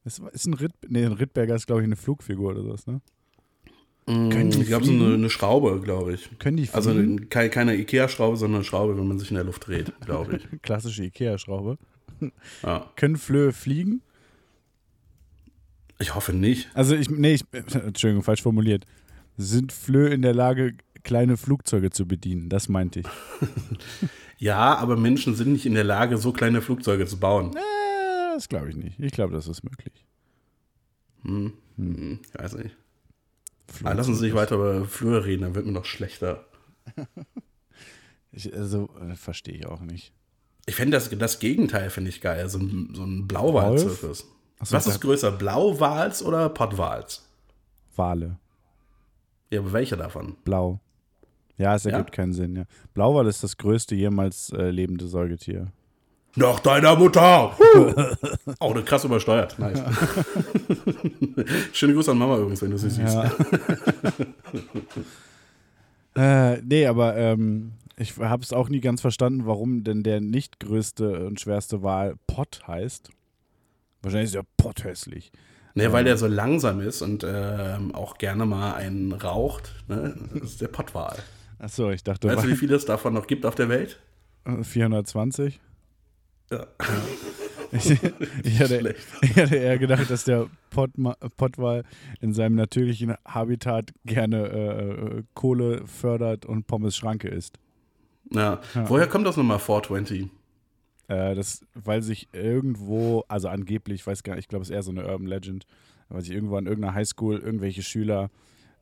Ist, 0.06 0.22
ist 0.32 0.46
ein 0.46 0.54
Ritt, 0.54 0.74
nee, 0.88 1.06
ein 1.06 1.14
Rittberger 1.14 1.56
ist, 1.56 1.68
glaube 1.68 1.82
ich, 1.82 1.86
eine 1.86 1.96
Flugfigur 1.96 2.52
oder 2.52 2.64
sowas, 2.64 2.88
ne? 2.88 3.02
Können 4.32 4.50
die 4.50 4.62
ich 4.62 4.68
glaube, 4.68 4.86
so 4.86 4.92
eine, 4.92 5.14
eine 5.14 5.30
Schraube, 5.30 5.80
glaube 5.82 6.14
ich. 6.14 6.30
Können 6.40 6.58
die 6.58 6.68
Also 6.72 6.92
fliegen? 6.92 7.30
keine, 7.30 7.50
keine 7.52 7.76
Ikea-Schraube, 7.76 8.38
sondern 8.38 8.62
eine 8.62 8.66
Schraube, 8.66 8.98
wenn 8.98 9.08
man 9.08 9.20
sich 9.20 9.30
in 9.30 9.36
der 9.36 9.44
Luft 9.44 9.68
dreht, 9.68 9.94
glaube 10.02 10.38
ich. 10.38 10.48
Klassische 10.64 11.04
Ikea-Schraube. 11.04 11.78
Ja. 12.64 12.92
Können 12.98 13.16
Flöhe 13.16 13.54
fliegen? 13.54 14.02
Ich 16.00 16.16
hoffe 16.16 16.34
nicht. 16.34 16.70
Also 16.74 16.96
ich, 16.96 17.10
nee, 17.10 17.36
ich, 17.36 17.44
Entschuldigung, 17.54 18.24
falsch 18.24 18.42
formuliert. 18.42 18.86
Sind 19.38 19.72
Flöhe 19.72 20.10
in 20.10 20.22
der 20.22 20.34
Lage, 20.34 20.74
kleine 21.04 21.38
Flugzeuge 21.38 21.92
zu 21.92 22.06
bedienen? 22.08 22.50
Das 22.50 22.68
meinte 22.70 23.02
ich. 23.02 23.06
Ja, 24.42 24.76
aber 24.76 24.96
Menschen 24.96 25.36
sind 25.36 25.52
nicht 25.52 25.66
in 25.66 25.74
der 25.74 25.84
Lage, 25.84 26.18
so 26.18 26.32
kleine 26.32 26.62
Flugzeuge 26.62 27.06
zu 27.06 27.20
bauen. 27.20 27.52
Äh, 27.58 28.36
das 28.36 28.48
glaube 28.48 28.70
ich 28.70 28.78
nicht. 28.78 28.98
Ich 28.98 29.12
glaube, 29.12 29.34
das 29.34 29.48
ist 29.50 29.64
möglich. 29.66 30.06
Hm. 31.24 31.52
Hm. 31.76 32.20
Ich 32.26 32.42
weiß 32.42 32.54
nicht. 32.56 32.76
Aber 33.84 33.94
lassen 33.96 34.14
Sie 34.16 34.22
sich 34.22 34.34
weiter 34.36 34.56
über 34.56 34.86
Flöhe 34.86 35.26
reden, 35.26 35.44
dann 35.44 35.56
wird 35.56 35.66
mir 35.66 35.72
noch 35.72 35.86
schlechter. 35.86 36.46
Ich, 38.32 38.54
also, 38.56 38.90
äh, 39.02 39.16
verstehe 39.16 39.56
ich 39.56 39.66
auch 39.66 39.82
nicht. 39.82 40.14
Ich 40.68 40.76
fände 40.76 40.96
das, 40.96 41.10
das 41.10 41.40
Gegenteil, 41.40 41.90
finde 41.90 42.10
ich 42.10 42.22
geil. 42.22 42.48
So 42.48 42.60
ein, 42.60 42.92
so 42.94 43.04
ein 43.04 43.28
Blauwal-Zirkus. 43.28 44.20
So, 44.20 44.76
Was 44.76 44.86
ist 44.86 45.02
größer, 45.02 45.32
Blauwals 45.32 46.22
oder 46.22 46.48
Pottwals? 46.50 47.28
Wale. 47.96 48.38
Ja, 49.50 49.62
aber 49.62 49.74
welcher 49.74 49.98
davon? 49.98 50.36
Blau. 50.46 50.80
Ja, 51.58 51.74
es 51.76 51.86
Ja? 51.86 51.92
ergibt 51.94 52.12
keinen 52.12 52.34
Sinn, 52.34 52.56
ja. 52.56 52.66
Blauwal 52.94 53.26
ist 53.26 53.44
das 53.44 53.58
größte 53.58 53.96
jemals 53.96 54.52
äh, 54.52 54.70
lebende 54.70 55.08
Säugetier. 55.08 55.72
Nach 56.40 56.60
deiner 56.62 56.96
Mutter! 56.96 57.54
oh, 58.62 58.74
du 58.74 58.84
krass 58.86 59.04
übersteuert. 59.04 59.60
Nice. 59.60 59.84
Schöne 61.74 61.94
Grüße 61.94 62.12
an 62.12 62.18
Mama 62.18 62.38
übrigens, 62.38 62.62
wenn 62.62 62.72
du 62.72 62.78
sie 62.78 62.90
siehst. 62.90 63.14
Ja. 63.14 63.32
äh, 66.54 66.62
nee, 66.62 66.86
aber 66.86 67.18
ähm, 67.18 67.74
ich 67.98 68.18
habe 68.18 68.42
es 68.42 68.54
auch 68.54 68.70
nie 68.70 68.80
ganz 68.80 69.02
verstanden, 69.02 69.46
warum 69.46 69.84
denn 69.84 70.02
der 70.02 70.22
nicht 70.22 70.62
größte 70.62 71.26
und 71.26 71.42
schwerste 71.42 71.84
Wal 71.84 72.16
Pott 72.26 72.62
heißt. 72.66 73.10
Wahrscheinlich 74.02 74.30
ist 74.30 74.36
er 74.36 74.46
Pott 74.56 74.86
hässlich. 74.86 75.34
Ne, 75.76 75.92
weil 75.92 76.06
der 76.06 76.16
so 76.16 76.28
langsam 76.28 76.80
ist 76.80 77.02
und 77.02 77.26
ähm, 77.28 77.94
auch 77.94 78.18
gerne 78.18 78.46
mal 78.46 78.76
einen 78.76 79.12
raucht. 79.12 79.76
Ne? 79.90 80.16
Das 80.36 80.52
ist 80.52 80.62
der 80.62 80.70
Pottwal. 80.70 81.18
Achso, 81.60 81.92
ich 81.92 82.04
dachte, 82.04 82.30
Weißt 82.30 82.46
du, 82.46 82.48
wie 82.48 82.56
viele 82.56 82.78
es 82.78 82.86
davon 82.86 83.14
noch 83.14 83.28
gibt 83.28 83.46
auf 83.46 83.56
der 83.56 83.68
Welt? 83.68 84.00
Wal- 84.46 84.64
420. 84.64 85.60
Ja. 86.52 86.66
Ich, 87.72 87.92
ich, 88.44 88.60
hatte, 88.60 88.96
ich 89.22 89.36
hatte 89.36 89.56
eher 89.56 89.78
gedacht, 89.78 90.10
dass 90.10 90.24
der 90.24 90.48
Pottwal 90.72 91.84
in 92.20 92.34
seinem 92.34 92.56
natürlichen 92.56 93.14
Habitat 93.26 93.94
gerne 94.06 94.48
äh, 94.48 95.18
äh, 95.20 95.24
Kohle 95.36 95.86
fördert 95.86 96.48
und 96.48 96.66
Pommes 96.66 96.96
Schranke 96.98 97.28
isst. 97.28 97.60
Ja. 98.32 98.60
Ja. 98.74 98.90
Woher 98.90 99.08
kommt 99.08 99.28
das 99.28 99.38
nochmal 99.38 99.60
420? 99.60 100.30
Äh, 101.08 101.36
das, 101.36 101.66
weil 101.74 102.02
sich 102.02 102.28
irgendwo, 102.34 103.24
also 103.28 103.50
angeblich, 103.50 104.02
ich 104.02 104.08
weiß 104.08 104.24
gar 104.24 104.34
nicht, 104.34 104.46
ich 104.46 104.48
glaube, 104.48 104.64
es 104.64 104.70
ist 104.70 104.76
eher 104.76 104.84
so 104.84 104.92
eine 104.92 105.06
Urban 105.06 105.28
Legend, 105.28 105.66
weil 106.10 106.22
sich 106.22 106.32
irgendwo 106.32 106.56
an 106.58 106.66
irgendeiner 106.66 106.96
Highschool 106.96 107.38
irgendwelche 107.38 107.84
Schüler 107.84 108.30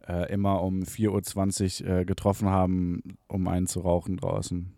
äh, 0.07 0.31
immer 0.31 0.61
um 0.61 0.83
4.20 0.83 1.83
Uhr 1.83 1.89
äh, 1.89 2.05
getroffen 2.05 2.49
haben, 2.49 3.17
um 3.27 3.47
einen 3.47 3.67
zu 3.67 3.81
rauchen 3.81 4.17
draußen. 4.17 4.76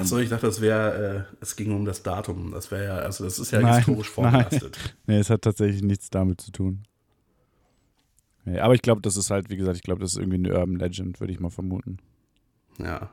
Achso, 0.00 0.18
ich 0.18 0.28
dachte, 0.28 0.46
das 0.46 0.60
wäre, 0.60 1.26
äh, 1.30 1.34
es 1.40 1.56
ging 1.56 1.72
um 1.74 1.84
das 1.84 2.02
Datum. 2.02 2.52
Das 2.52 2.70
wäre 2.70 2.84
ja, 2.84 2.96
also 2.98 3.24
das 3.24 3.38
ist 3.38 3.50
ja 3.50 3.60
Nein, 3.60 3.76
historisch 3.76 4.08
vorbelastet. 4.10 4.78
Nee, 5.06 5.18
es 5.18 5.30
hat 5.30 5.42
tatsächlich 5.42 5.82
nichts 5.82 6.10
damit 6.10 6.40
zu 6.40 6.50
tun. 6.52 6.84
Nee, 8.44 8.58
aber 8.60 8.74
ich 8.74 8.82
glaube, 8.82 9.00
das 9.02 9.16
ist 9.16 9.30
halt, 9.30 9.50
wie 9.50 9.56
gesagt, 9.56 9.76
ich 9.76 9.82
glaube, 9.82 10.00
das 10.00 10.12
ist 10.12 10.18
irgendwie 10.18 10.36
eine 10.38 10.54
Urban 10.58 10.76
Legend, 10.76 11.20
würde 11.20 11.32
ich 11.32 11.40
mal 11.40 11.50
vermuten. 11.50 11.98
Ja. 12.78 13.10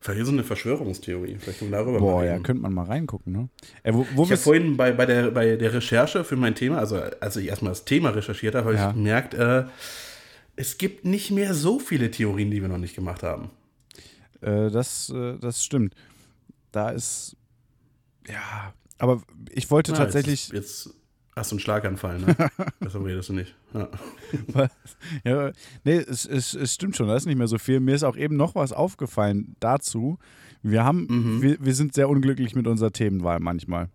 Vielleicht 0.00 0.26
so 0.26 0.32
eine 0.32 0.44
Verschwörungstheorie. 0.44 1.36
Vielleicht 1.40 1.60
können 1.60 1.70
wir 1.70 1.78
darüber 1.78 1.98
Boah, 1.98 2.16
mal 2.16 2.26
ja, 2.26 2.32
reden. 2.32 2.42
könnte 2.42 2.60
man 2.60 2.74
mal 2.74 2.84
reingucken, 2.84 3.32
ne? 3.32 3.48
Äh, 3.84 3.94
wo 3.94 4.06
wo 4.14 4.24
Ich 4.24 4.30
habe 4.32 4.36
vorhin 4.40 4.76
bei, 4.76 4.92
bei, 4.92 5.06
der, 5.06 5.30
bei 5.30 5.56
der 5.56 5.72
Recherche 5.72 6.24
für 6.24 6.36
mein 6.36 6.54
Thema, 6.54 6.76
also 6.78 6.96
als 7.20 7.36
ich 7.36 7.46
erstmal 7.48 7.70
das 7.72 7.86
Thema 7.86 8.10
recherchiert 8.10 8.54
habe, 8.54 8.66
habe 8.66 8.76
Ja. 8.76 8.88
ich 8.90 8.94
gemerkt, 8.94 9.32
äh, 9.32 9.64
es 10.56 10.76
gibt 10.76 11.06
nicht 11.06 11.30
mehr 11.30 11.54
so 11.54 11.78
viele 11.78 12.10
Theorien, 12.10 12.50
die 12.50 12.60
wir 12.60 12.68
noch 12.68 12.76
nicht 12.78 12.94
gemacht 12.94 13.22
haben. 13.22 13.50
Äh, 14.42 14.70
das, 14.70 15.08
äh, 15.08 15.38
das 15.38 15.64
stimmt. 15.64 15.94
Da 16.74 16.90
ist. 16.90 17.36
Ja, 18.28 18.72
aber 18.98 19.22
ich 19.50 19.70
wollte 19.70 19.92
Ja, 19.92 19.98
tatsächlich. 19.98 20.48
Jetzt, 20.48 20.86
jetzt 20.86 20.94
hast 21.36 21.50
du 21.52 21.54
einen 21.54 21.60
Schlaganfall, 21.60 22.18
ne? 22.20 22.36
Deshalb 22.80 23.04
redest 23.04 23.28
du 23.28 23.34
nicht. 23.34 23.54
Ja. 23.72 23.88
Was? 24.48 24.70
Ja, 25.24 25.52
nee, 25.84 25.96
es, 25.98 26.26
es, 26.26 26.54
es 26.54 26.74
stimmt 26.74 26.96
schon, 26.96 27.06
da 27.06 27.14
ist 27.16 27.26
nicht 27.26 27.36
mehr 27.36 27.46
so 27.48 27.58
viel. 27.58 27.80
Mir 27.80 27.94
ist 27.94 28.02
auch 28.02 28.16
eben 28.16 28.36
noch 28.36 28.54
was 28.54 28.72
aufgefallen 28.72 29.54
dazu. 29.60 30.18
Wir 30.62 30.84
haben, 30.84 31.06
Mhm. 31.08 31.42
wir, 31.42 31.56
wir 31.64 31.74
sind 31.74 31.94
sehr 31.94 32.08
unglücklich 32.08 32.54
mit 32.56 32.66
unserer 32.66 32.90
Themenwahl 32.92 33.38
manchmal. 33.40 33.88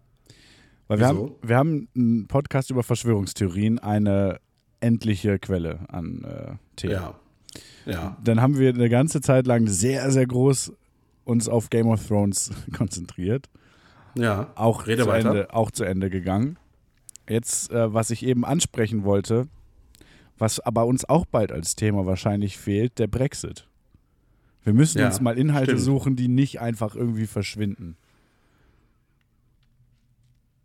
Weil 0.88 1.00
wir 1.00 1.08
haben, 1.08 1.18
Wieso? 1.18 1.40
wir 1.42 1.58
haben 1.58 1.88
einen 1.96 2.28
Podcast 2.28 2.72
über 2.72 2.84
Verschwörungstheorien, 2.84 3.80
eine 3.80 4.40
endliche 4.80 5.38
Quelle 5.40 5.80
an 5.90 6.24
äh, 6.24 6.54
Themen. 6.76 6.94
ja. 6.94 7.20
Ja. 7.86 8.18
Dann 8.24 8.42
haben 8.42 8.60
wir 8.60 8.70
eine 8.70 8.90
ganze 8.90 9.20
Zeit 9.22 9.48
lang 9.48 9.66
sehr, 9.68 10.12
sehr 10.12 10.28
groß 10.28 10.72
uns 11.30 11.48
auf 11.48 11.70
Game 11.70 11.88
of 11.88 12.06
Thrones 12.06 12.52
konzentriert. 12.78 13.50
Ja. 14.16 14.52
Auch, 14.56 14.88
Rede 14.88 15.04
zu, 15.04 15.08
weiter. 15.10 15.30
Ende, 15.30 15.54
auch 15.54 15.72
zu 15.72 15.84
Ende 15.84 16.10
gegangen. 16.10 16.58
Jetzt, 17.30 17.72
äh, 17.72 17.94
was 17.94 18.10
ich 18.10 18.26
eben 18.26 18.44
ansprechen 18.44 19.04
wollte, 19.04 19.48
was 20.38 20.60
aber 20.60 20.86
uns 20.86 21.08
auch 21.08 21.26
bald 21.26 21.52
als 21.52 21.76
Thema 21.76 22.06
wahrscheinlich 22.06 22.58
fehlt, 22.58 22.98
der 22.98 23.08
Brexit. 23.08 23.68
Wir 24.64 24.74
müssen 24.74 25.00
Ja, 25.00 25.08
uns 25.08 25.22
mal 25.22 25.38
Inhalte 25.38 25.72
stimmt. 25.72 25.82
suchen, 25.84 26.16
die 26.16 26.28
nicht 26.28 26.60
einfach 26.60 26.96
irgendwie 26.96 27.28
verschwinden. 27.28 27.96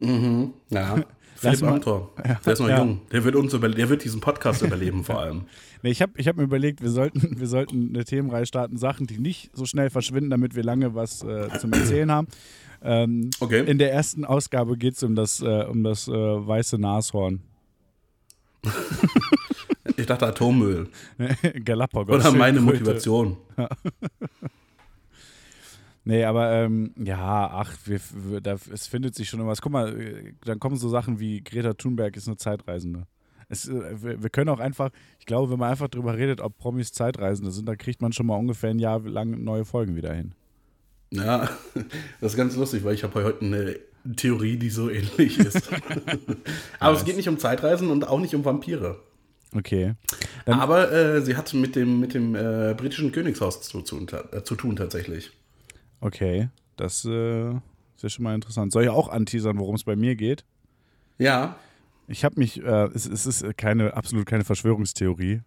Mhm. 0.00 0.54
Ja. 0.70 0.96
Philipp 1.36 1.60
mal- 1.62 1.72
Amthor, 1.74 2.12
der 2.44 2.52
ist 2.52 2.60
noch 2.60 2.68
Ja. 2.68 2.78
jung. 2.78 3.00
Der 3.12 3.24
wird 3.24 3.34
uns 3.36 3.52
über, 3.54 3.68
der 3.68 3.88
wird 3.88 4.04
diesen 4.04 4.20
Podcast 4.20 4.62
überleben 4.62 5.04
vor 5.04 5.20
allem. 5.20 5.42
Nee, 5.84 5.90
ich 5.90 6.00
habe 6.00 6.12
ich 6.16 6.26
hab 6.28 6.36
mir 6.38 6.44
überlegt, 6.44 6.80
wir 6.80 6.88
sollten, 6.88 7.38
wir 7.38 7.46
sollten 7.46 7.90
eine 7.94 8.06
Themenreihe 8.06 8.46
starten, 8.46 8.78
Sachen, 8.78 9.06
die 9.06 9.18
nicht 9.18 9.50
so 9.54 9.66
schnell 9.66 9.90
verschwinden, 9.90 10.30
damit 10.30 10.54
wir 10.54 10.62
lange 10.62 10.94
was 10.94 11.22
äh, 11.22 11.50
zum 11.60 11.74
Erzählen 11.74 12.10
haben. 12.10 12.26
Ähm, 12.82 13.28
Okay. 13.38 13.62
in 13.66 13.76
der 13.76 13.92
ersten 13.92 14.24
Ausgabe 14.24 14.78
geht 14.78 14.94
es 14.94 15.02
um 15.02 15.14
das, 15.14 15.42
äh, 15.42 15.64
um 15.68 15.84
das 15.84 16.08
äh, 16.08 16.12
weiße 16.12 16.78
Nashorn. 16.78 17.42
Ich 19.98 20.06
dachte 20.06 20.26
Atommüll. 20.26 20.88
Galapagos. 21.64 22.16
Oder 22.24 22.32
meine. 22.32 22.60
Motivation. 22.62 23.36
Nee, 26.06 26.24
aber 26.24 26.52
ähm, 26.52 26.92
ja, 27.02 27.48
ach, 27.50 27.72
wir, 27.86 27.98
wir, 28.12 28.40
da, 28.42 28.56
es 28.72 28.86
findet 28.86 29.14
sich 29.14 29.28
schon 29.28 29.40
irgendwas. 29.40 29.62
Guck 29.62 29.72
mal, 29.72 29.98
äh, 30.00 30.32
dann 30.44 30.60
kommen 30.60 30.76
so 30.76 30.88
Sachen 30.88 31.18
wie 31.18 31.42
Greta 31.42 31.72
Thunberg 31.74 32.16
ist 32.16 32.28
eine 32.28 32.36
Zeitreisende. 32.36 33.06
Es, 33.48 33.68
äh, 33.68 34.02
wir, 34.02 34.22
wir 34.22 34.30
können 34.30 34.50
auch 34.50 34.60
einfach, 34.60 34.90
ich 35.18 35.24
glaube, 35.26 35.50
wenn 35.50 35.58
man 35.58 35.70
einfach 35.70 35.88
drüber 35.88 36.16
redet, 36.16 36.40
ob 36.42 36.58
Promis 36.58 36.92
Zeitreisende 36.92 37.50
sind, 37.50 37.66
dann 37.68 37.78
kriegt 37.78 38.02
man 38.02 38.12
schon 38.12 38.26
mal 38.26 38.36
ungefähr 38.36 38.70
ein 38.70 38.78
Jahr 38.78 39.00
lang 39.00 39.42
neue 39.42 39.64
Folgen 39.64 39.96
wieder 39.96 40.12
hin. 40.12 40.34
Ja, 41.10 41.48
das 42.20 42.32
ist 42.32 42.36
ganz 42.36 42.54
lustig, 42.56 42.84
weil 42.84 42.94
ich 42.94 43.02
habe 43.02 43.24
heute 43.24 43.42
eine 43.44 43.76
Theorie, 44.16 44.58
die 44.58 44.68
so 44.70 44.90
ähnlich 44.90 45.38
ist. 45.38 45.70
Aber 46.80 46.96
es 46.96 47.04
geht 47.06 47.16
nicht 47.16 47.28
um 47.30 47.38
Zeitreisen 47.38 47.88
und 47.90 48.06
auch 48.06 48.20
nicht 48.20 48.34
um 48.34 48.44
Vampire. 48.44 49.00
Okay. 49.56 49.94
Dann- 50.44 50.60
Aber 50.60 50.92
äh, 50.92 51.22
sie 51.22 51.36
hat 51.36 51.54
mit 51.54 51.76
dem, 51.76 52.00
mit 52.00 52.12
dem 52.12 52.34
äh, 52.34 52.74
britischen 52.76 53.10
Königshaus 53.12 53.62
zu, 53.62 53.80
zu, 53.80 54.04
äh, 54.32 54.42
zu 54.42 54.54
tun 54.56 54.76
tatsächlich. 54.76 55.30
Okay. 56.04 56.50
Das 56.76 57.04
äh, 57.06 57.50
ist 57.50 58.02
ja 58.02 58.08
schon 58.10 58.24
mal 58.24 58.34
interessant. 58.34 58.72
Soll 58.72 58.82
ich 58.84 58.90
auch 58.90 59.08
anteasern, 59.08 59.58
worum 59.58 59.74
es 59.74 59.84
bei 59.84 59.96
mir 59.96 60.16
geht? 60.16 60.44
Ja, 61.16 61.56
Ich 62.08 62.24
habe 62.24 62.38
mich, 62.38 62.62
äh, 62.62 62.88
es, 62.94 63.06
es 63.06 63.24
ist 63.24 63.56
keine, 63.56 63.94
absolut 63.94 64.26
keine 64.26 64.44
Verschwörungstheorie, 64.44 65.40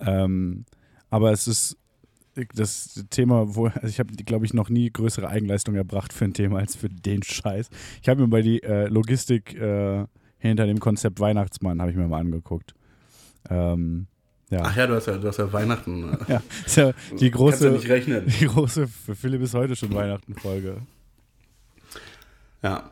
ähm, 0.00 0.66
aber 1.08 1.32
es 1.32 1.48
ist 1.48 1.78
das 2.54 3.06
Thema, 3.08 3.54
wo, 3.54 3.66
also 3.68 3.86
ich 3.86 3.98
habe, 3.98 4.14
glaube 4.14 4.44
ich, 4.44 4.52
noch 4.52 4.68
nie 4.68 4.90
größere 4.90 5.28
Eigenleistung 5.28 5.74
erbracht 5.74 6.12
für 6.12 6.26
ein 6.26 6.34
Thema 6.34 6.58
als 6.58 6.76
für 6.76 6.88
den 6.90 7.22
Scheiß. 7.22 7.70
Ich 8.02 8.08
habe 8.08 8.20
mir 8.20 8.28
mal 8.28 8.42
die 8.42 8.62
äh, 8.62 8.86
Logistik 8.88 9.54
äh, 9.54 10.04
hinter 10.38 10.66
dem 10.66 10.78
Konzept 10.78 11.20
Weihnachtsmann, 11.20 11.80
habe 11.80 11.90
ich 11.90 11.96
mir 11.96 12.06
mal 12.06 12.20
angeguckt. 12.20 12.74
Ähm, 13.48 14.06
ja. 14.50 14.62
ach 14.62 14.76
ja, 14.76 14.86
du 14.86 14.94
hast 14.94 15.06
ja, 15.06 15.16
du 15.16 15.28
hast 15.28 15.38
ja 15.38 15.52
Weihnachten. 15.52 16.12
äh, 16.12 16.16
ja, 16.32 16.42
ist 16.66 16.76
ja 16.76 16.92
die 16.92 16.94
Kannst 17.08 17.22
ja 17.22 17.30
große, 17.30 17.70
nicht 17.70 17.88
rechnen. 17.88 18.26
die 18.40 18.46
große, 18.46 18.88
für 18.88 19.14
Philipp 19.14 19.42
ist 19.42 19.54
heute 19.54 19.76
schon 19.76 19.94
Weihnachten-Folge. 19.94 20.82
Ja, 22.62 22.90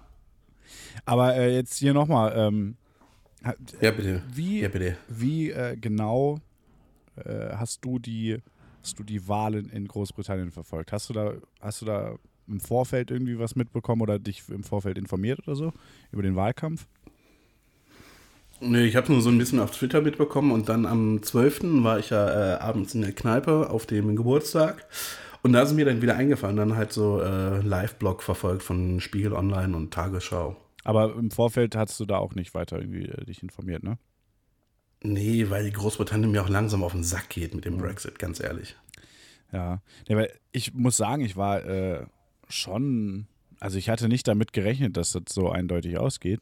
Aber 1.05 1.35
äh, 1.37 1.55
jetzt 1.55 1.77
hier 1.79 1.93
nochmal, 1.93 2.33
ähm, 2.37 2.77
ja 3.81 3.91
bitte. 3.91 4.23
wie, 4.33 4.61
Ja, 4.61 4.69
bitte. 4.69 4.97
Wie 5.09 5.51
äh, 5.51 5.77
genau 5.77 6.41
äh, 7.17 7.51
hast 7.55 7.85
du 7.85 7.99
die 7.99 8.39
hast 8.83 8.99
du 8.99 9.03
die 9.05 9.29
Wahlen 9.29 9.69
in 9.71 9.87
Großbritannien 9.87 10.51
verfolgt? 10.51 10.93
Hast 10.93 11.09
du 11.11 11.13
da 11.13 11.35
hast 11.61 11.83
du 11.83 11.87
da 11.87 12.17
im 12.47 12.61
Vorfeld 12.61 13.11
irgendwie 13.11 13.39
was 13.39 13.57
mitbekommen 13.57 14.01
oder 14.03 14.19
dich 14.19 14.43
im 14.49 14.65
Vorfeld 14.65 14.97
informiert 14.97 15.41
oder 15.47 15.55
so 15.55 15.73
über 16.13 16.23
den 16.23 16.35
Wahlkampf? 16.35 16.87
Nee, 18.61 18.85
ich 18.85 18.97
habe 18.97 19.13
nur 19.13 19.21
so 19.21 19.31
ein 19.31 19.39
bisschen 19.39 19.61
auf 19.61 19.71
Twitter 19.71 20.01
mitbekommen 20.01 20.51
und 20.51 20.69
dann 20.69 20.85
am 20.85 21.23
12. 21.23 21.85
war 21.85 21.99
ich 21.99 22.11
ja 22.11 22.55
äh, 22.55 22.59
abends 22.59 22.95
in 22.95 23.03
der 23.03 23.13
Kneipe 23.13 23.71
auf 23.71 23.87
dem 23.87 24.17
Geburtstag. 24.17 24.87
Und 25.43 25.53
da 25.53 25.63
ist 25.63 25.73
mir 25.73 25.85
dann 25.85 26.03
wieder 26.03 26.17
eingefallen, 26.17 26.57
dann 26.57 26.77
halt 26.77 26.93
so 26.93 27.23
äh, 27.23 27.61
Live-Blog 27.61 28.23
verfolgt 28.23 28.65
von 28.65 29.01
Spiegel 29.01 29.33
Online 29.33 29.77
und 29.77 29.93
Tagesschau. 29.95 30.57
Aber 30.83 31.15
im 31.15 31.31
Vorfeld 31.31 31.77
hast 31.77 32.01
du 32.01 32.07
da 32.07 32.19
auch 32.19 32.35
nicht 32.35 32.55
weiter 32.55 32.79
irgendwie 32.79 33.07
äh, 33.07 33.25
dich 33.25 33.43
informiert, 33.43 33.85
ne? 33.85 33.99
Nee, 35.03 35.49
weil 35.49 35.65
die 35.65 35.73
Großbritannien 35.73 36.33
mir 36.33 36.43
auch 36.43 36.49
langsam 36.49 36.83
auf 36.83 36.93
den 36.93 37.05
Sack 37.05 37.29
geht 37.29 37.55
mit 37.55 37.65
dem 37.65 37.79
Brexit, 37.79 38.19
ganz 38.19 38.41
ehrlich. 38.41 38.77
Ja, 39.53 39.81
nee, 40.09 40.17
weil 40.17 40.33
ich 40.51 40.75
muss 40.75 40.97
sagen, 40.97 41.23
ich 41.23 41.37
war 41.37 41.65
äh, 41.65 42.07
schon, 42.49 43.29
also 43.61 43.79
ich 43.79 43.89
hatte 43.89 44.09
nicht 44.09 44.27
damit 44.27 44.53
gerechnet, 44.53 44.97
dass 44.97 45.13
das 45.13 45.23
so 45.31 45.51
eindeutig 45.51 45.99
ausgeht. 45.99 46.41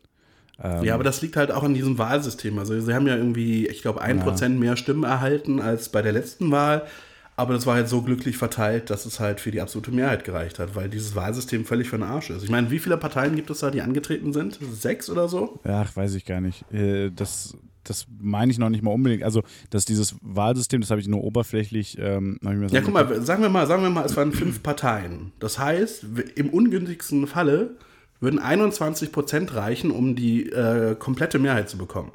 Ähm, 0.62 0.84
Ja, 0.84 0.94
aber 0.94 1.04
das 1.04 1.22
liegt 1.22 1.36
halt 1.36 1.50
auch 1.52 1.62
an 1.62 1.74
diesem 1.74 1.98
Wahlsystem. 1.98 2.58
Also 2.58 2.78
sie 2.80 2.94
haben 2.94 3.06
ja 3.06 3.16
irgendwie, 3.16 3.66
ich 3.66 3.82
glaube, 3.82 4.00
ein 4.00 4.20
Prozent 4.20 4.58
mehr 4.58 4.76
Stimmen 4.76 5.04
erhalten 5.04 5.60
als 5.60 5.88
bei 5.90 6.02
der 6.02 6.12
letzten 6.12 6.50
Wahl. 6.50 6.86
Aber 7.38 7.52
das 7.52 7.66
war 7.66 7.74
halt 7.74 7.86
so 7.88 8.00
glücklich 8.00 8.38
verteilt, 8.38 8.88
dass 8.88 9.04
es 9.04 9.20
halt 9.20 9.40
für 9.40 9.50
die 9.50 9.60
absolute 9.60 9.90
Mehrheit 9.90 10.24
gereicht 10.24 10.58
hat, 10.58 10.74
weil 10.74 10.88
dieses 10.88 11.14
Wahlsystem 11.14 11.66
völlig 11.66 11.90
für 11.90 11.98
den 11.98 12.02
Arsch 12.02 12.30
ist. 12.30 12.42
Ich 12.42 12.48
meine, 12.48 12.70
wie 12.70 12.78
viele 12.78 12.96
Parteien 12.96 13.36
gibt 13.36 13.50
es 13.50 13.58
da, 13.58 13.70
die 13.70 13.82
angetreten 13.82 14.32
sind? 14.32 14.58
Sechs 14.72 15.10
oder 15.10 15.28
so? 15.28 15.60
Ach, 15.64 15.94
weiß 15.94 16.14
ich 16.14 16.24
gar 16.24 16.40
nicht. 16.40 16.64
Äh, 16.72 17.10
Das, 17.10 17.54
das 17.84 18.06
meine 18.18 18.50
ich 18.50 18.58
noch 18.58 18.70
nicht 18.70 18.82
mal 18.82 18.92
unbedingt. 18.92 19.22
Also, 19.22 19.42
dass 19.68 19.84
dieses 19.84 20.16
Wahlsystem, 20.22 20.80
das 20.80 20.90
habe 20.90 21.02
ich 21.02 21.08
nur 21.08 21.22
oberflächlich. 21.22 21.98
Ähm, 22.00 22.38
ich 22.42 22.72
Ja, 22.72 22.80
guck 22.80 22.94
mal, 22.94 23.20
sagen 23.22 23.42
wir 23.42 23.50
mal, 23.50 23.66
sagen 23.66 23.82
wir 23.82 23.90
mal, 23.90 24.06
es 24.06 24.16
waren 24.16 24.32
fünf 24.32 24.62
Parteien. 24.62 25.32
Das 25.38 25.58
heißt, 25.58 26.06
im 26.36 26.48
ungünstigsten 26.48 27.26
Falle 27.26 27.76
würden 28.20 28.38
21 28.38 29.12
Prozent 29.12 29.54
reichen, 29.54 29.90
um 29.90 30.16
die 30.16 30.50
äh, 30.50 30.94
komplette 30.96 31.38
Mehrheit 31.38 31.68
zu 31.68 31.76
bekommen. 31.78 32.12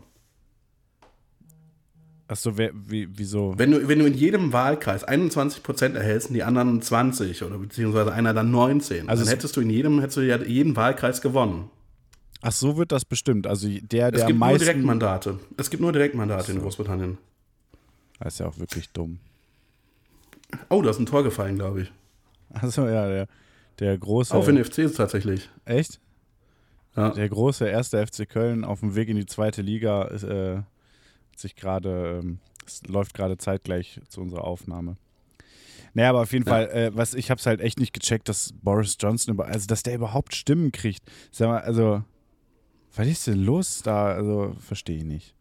Achso, 2.27 2.57
wie, 2.57 3.07
wieso? 3.11 3.53
Wenn 3.57 3.71
du, 3.71 3.87
wenn 3.89 3.99
du 3.99 4.05
in 4.05 4.13
jedem 4.13 4.53
Wahlkreis 4.53 5.03
21 5.03 5.63
Prozent 5.63 5.95
erhältst 5.97 6.29
und 6.29 6.35
die 6.35 6.43
anderen 6.43 6.81
20 6.81 7.43
oder 7.43 7.57
beziehungsweise 7.57 8.13
einer 8.13 8.33
dann 8.33 8.51
19, 8.51 9.09
Also 9.09 9.21
dann 9.23 9.27
es- 9.27 9.33
hättest 9.37 9.57
du 9.57 9.61
in 9.61 9.69
jedem, 9.69 9.99
hättest 9.99 10.17
du 10.17 10.21
ja 10.21 10.37
jeden 10.37 10.75
Wahlkreis 10.77 11.21
gewonnen. 11.21 11.69
Ach, 12.41 12.53
so 12.53 12.77
wird 12.77 12.91
das 12.93 13.03
bestimmt. 13.05 13.45
Also, 13.47 13.67
der, 13.67 14.07
Es 14.07 14.13
der 14.13 14.21
am 14.23 14.27
gibt 14.27 14.39
nur 14.39 14.47
meisten. 14.47 14.59
Direktmandate. 14.65 15.39
Es 15.57 15.69
gibt 15.69 15.81
nur 15.81 15.91
Direktmandate 15.91 16.51
in 16.53 16.59
Großbritannien. 16.61 17.17
Das 18.19 18.33
ist 18.35 18.39
ja 18.39 18.47
auch 18.47 18.57
wirklich 18.57 18.89
dumm. 18.91 19.19
Oh, 20.69 20.81
da 20.81 20.89
ist 20.89 20.99
ein 20.99 21.05
Tor 21.05 21.23
gefallen, 21.23 21.55
glaube 21.57 21.81
ich. 21.81 21.91
Achso, 22.53 22.87
ja, 22.87 23.07
der, 23.07 23.27
der 23.81 23.97
große. 23.97 24.33
Auf 24.33 24.45
den 24.45 24.63
FCs 24.63 24.93
tatsächlich. 24.93 25.49
Echt? 25.65 25.99
Ja. 26.95 27.09
Der 27.09 27.27
große 27.27 27.67
erste 27.67 28.05
FC 28.05 28.27
Köln 28.29 28.63
auf 28.63 28.79
dem 28.81 28.95
Weg 28.95 29.09
in 29.09 29.15
die 29.17 29.25
zweite 29.25 29.61
Liga 29.61 30.03
ist, 30.03 30.23
äh, 30.23 30.61
sich 31.35 31.55
gerade, 31.55 32.19
ähm, 32.23 32.39
läuft 32.87 33.13
gerade 33.13 33.37
zeitgleich 33.37 33.99
zu 34.07 34.21
unserer 34.21 34.43
Aufnahme. 34.45 34.97
Naja, 35.93 36.09
aber 36.11 36.21
auf 36.21 36.31
jeden 36.31 36.45
Ja. 36.45 36.51
Fall, 36.51 36.69
äh, 36.69 36.91
was 36.95 37.13
ich 37.13 37.29
habe 37.31 37.39
es 37.39 37.45
halt 37.45 37.59
echt 37.59 37.79
nicht 37.79 37.93
gecheckt, 37.93 38.29
dass 38.29 38.53
Boris 38.61 38.95
Johnson, 38.99 39.33
über, 39.33 39.45
also 39.47 39.67
dass 39.67 39.83
der 39.83 39.95
überhaupt 39.95 40.35
Stimmen 40.35 40.71
kriegt. 40.71 41.01
Sag 41.31 41.47
mal, 41.49 41.61
also, 41.61 42.03
was 42.95 43.07
ist 43.07 43.27
denn 43.27 43.43
los 43.43 43.81
da? 43.83 44.07
Also, 44.13 44.55
verstehe 44.59 44.97
ich 44.97 45.03
nicht. 45.05 45.35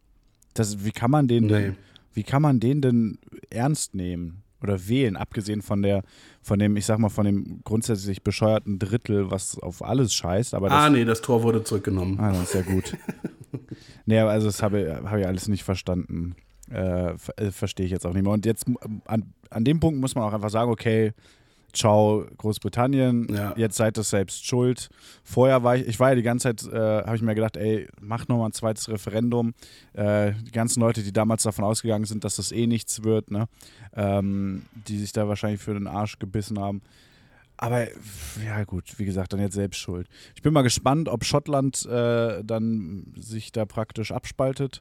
Das, 0.55 0.85
wie 0.85 0.91
kann 0.93 1.11
man 1.11 1.29
den 1.29 1.45
Nee. 1.45 1.49
denn, 1.53 1.77
wie 2.15 2.23
kann 2.25 2.43
man 2.43 2.59
den 2.59 2.81
denn 2.81 3.19
ernst 3.51 3.95
nehmen 3.95 4.43
oder 4.63 4.89
wählen, 4.89 5.17
abgesehen 5.17 5.63
von 5.63 5.83
der, 5.83 6.03
von 6.43 6.59
dem, 6.59 6.77
ich 6.77 6.87
sag 6.87 6.99
mal, 6.99 7.09
von 7.09 7.25
dem 7.25 7.61
grundsätzlich 7.65 8.23
bescheuerten 8.23 8.79
Drittel, 8.79 9.31
was 9.31 9.59
auf 9.59 9.83
alles 9.83 10.13
scheißt, 10.15 10.55
aber 10.55 10.71
Ah, 10.71 10.91
nee, 10.91 11.05
das 11.05 11.21
Tor 11.21 11.43
wurde 11.43 11.65
zurückgenommen. 11.65 12.19
Ah, 12.21 12.33
das 12.33 12.43
ist 12.43 12.55
ja 12.55 12.63
gut. 12.63 12.97
nee, 14.07 14.19
aber 14.19 14.31
also 14.31 14.47
das 14.47 14.63
habe 14.63 15.03
hab 15.05 15.19
ich 15.19 15.27
alles 15.27 15.49
nicht 15.49 15.65
verstanden. 15.65 16.37
Äh, 16.71 17.15
äh, 17.37 17.51
Verstehe 17.51 17.87
ich 17.87 17.93
jetzt 17.93 18.07
auch 18.07 18.13
nicht 18.13 18.23
mehr. 18.23 18.33
Und 18.33 18.47
jetzt 18.47 18.67
ähm, 18.69 19.03
an, 19.07 19.33
an 19.51 19.65
dem 19.65 19.81
Punkt 19.81 20.01
muss 20.01 20.15
man 20.15 20.25
auch 20.25 20.33
einfach 20.33 20.51
sagen, 20.51 20.71
okay, 20.71 21.13
ciao 21.73 22.27
Großbritannien, 22.39 23.27
Ja. 23.33 23.55
jetzt 23.57 23.77
seid 23.77 23.99
ihr 23.99 24.03
selbst 24.03 24.47
schuld. 24.47 24.89
Vorher 25.25 25.63
war 25.63 25.77
ich, 25.77 25.87
ich 25.87 26.01
war 26.01 26.11
ja 26.11 26.15
die 26.15 26.23
ganze 26.23 26.55
Zeit, 26.55 26.73
äh, 26.73 27.05
habe 27.05 27.17
ich 27.17 27.23
mir 27.23 27.35
gedacht, 27.35 27.57
ey, 27.57 27.89
mach 28.01 28.29
nochmal 28.29 28.49
ein 28.51 28.53
zweites 28.53 28.89
Referendum. 28.89 29.55
Äh, 29.93 30.33
die 30.47 30.51
ganzen 30.53 30.81
Leute, 30.81 31.03
die 31.03 31.13
damals 31.13 31.43
davon 31.43 31.65
ausgegangen 31.65 32.05
sind, 32.05 32.25
dass 32.25 32.37
das 32.37 32.53
eh 32.53 32.67
nichts 32.67 33.03
wird, 33.05 33.31
ne? 33.31 33.47
ähm, 33.95 34.63
die 34.89 34.99
sich 34.99 35.13
da 35.13 35.29
wahrscheinlich 35.29 35.61
für 35.61 35.75
den 35.75 35.87
Arsch 35.87 36.19
gebissen 36.19 36.59
haben. 36.59 36.83
Aber 37.63 37.87
ja 38.43 38.65
gut, 38.65 38.99
wie 38.99 39.05
gesagt, 39.05 39.35
dann 39.35 39.41
jetzt 39.41 39.53
selbst 39.55 39.77
schuld. 39.77 40.09
Ich 40.35 40.41
bin 40.41 40.55
mal 40.55 40.63
gespannt, 40.63 41.11
ob 41.11 41.27
Schottland 41.27 41.85
äh, 41.85 42.43
dann 42.43 43.13
sich 43.21 43.53
da 43.53 43.67
praktisch 43.67 44.13
abspaltet. 44.13 44.81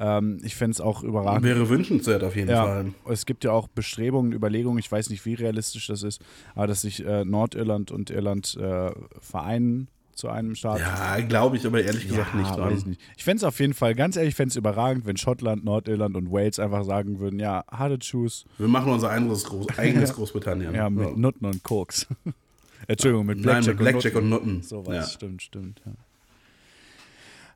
Ähm, 0.00 0.40
ich 0.42 0.56
fände 0.56 0.72
es 0.72 0.80
auch 0.80 1.04
überragend. 1.04 1.44
Wäre 1.44 1.68
wünschenswert 1.68 2.24
auf 2.24 2.34
jeden 2.34 2.50
Ja, 2.50 2.64
Fall. 2.64 2.92
es 3.08 3.26
gibt 3.26 3.44
ja 3.44 3.52
auch 3.52 3.68
Bestrebungen, 3.68 4.32
Überlegungen, 4.32 4.80
ich 4.80 4.90
weiß 4.90 5.08
nicht, 5.10 5.24
wie 5.24 5.34
realistisch 5.34 5.86
das 5.86 6.02
ist, 6.02 6.20
aber 6.56 6.66
dass 6.66 6.80
sich 6.80 7.04
äh, 7.06 7.24
Nordirland 7.24 7.92
und 7.92 8.10
Irland 8.10 8.56
äh, 8.56 8.90
vereinen 9.20 9.86
zu 10.16 10.28
einem 10.28 10.54
Staat. 10.54 10.80
Ja, 10.80 11.20
glaube 11.20 11.56
ich 11.56 11.66
aber 11.66 11.82
ehrlich 11.82 12.08
gesagt 12.08 12.34
nicht 12.34 12.56
weiß 12.58 12.78
ich 12.80 12.86
nicht. 12.86 13.00
Ich 13.16 13.24
fände 13.24 13.36
es 13.38 13.44
auf 13.44 13.60
jeden 13.60 13.74
Fall, 13.74 13.94
ganz 13.94 14.16
ehrlich, 14.16 14.30
ich 14.30 14.34
fände 14.34 14.50
es 14.50 14.56
überragend, 14.56 15.06
wenn 15.06 15.16
Schottland, 15.16 15.64
Nordirland 15.64 16.16
und 16.16 16.32
Wales 16.32 16.58
einfach 16.58 16.84
sagen 16.84 17.18
würden, 17.20 17.38
ja, 17.38 17.64
harte 17.70 17.98
Shoes, 18.04 18.44
Wir 18.58 18.68
machen 18.68 18.90
unser 18.92 19.10
eigenes, 19.10 19.44
Groß 19.44 19.66
eigenes 19.78 20.14
Großbritannien. 20.14 20.74
ja, 20.74 20.90
mit 20.90 21.16
Nutten 21.16 21.44
und 21.44 21.62
Koks. 21.62 22.06
Entschuldigung, 22.88 23.26
mit 23.26 23.38
Nein, 23.38 23.44
Blackjack, 23.64 23.74
mit 23.74 23.78
Blackjack 23.78 24.14
und 24.16 24.22
und 24.24 24.28
Nutten. 24.30 24.46
Nutten. 24.54 24.62
Sowas, 24.62 24.94
Ja. 24.94 25.02
stimmt, 25.04 25.42
stimmt. 25.42 25.82
Ja. 25.84 25.92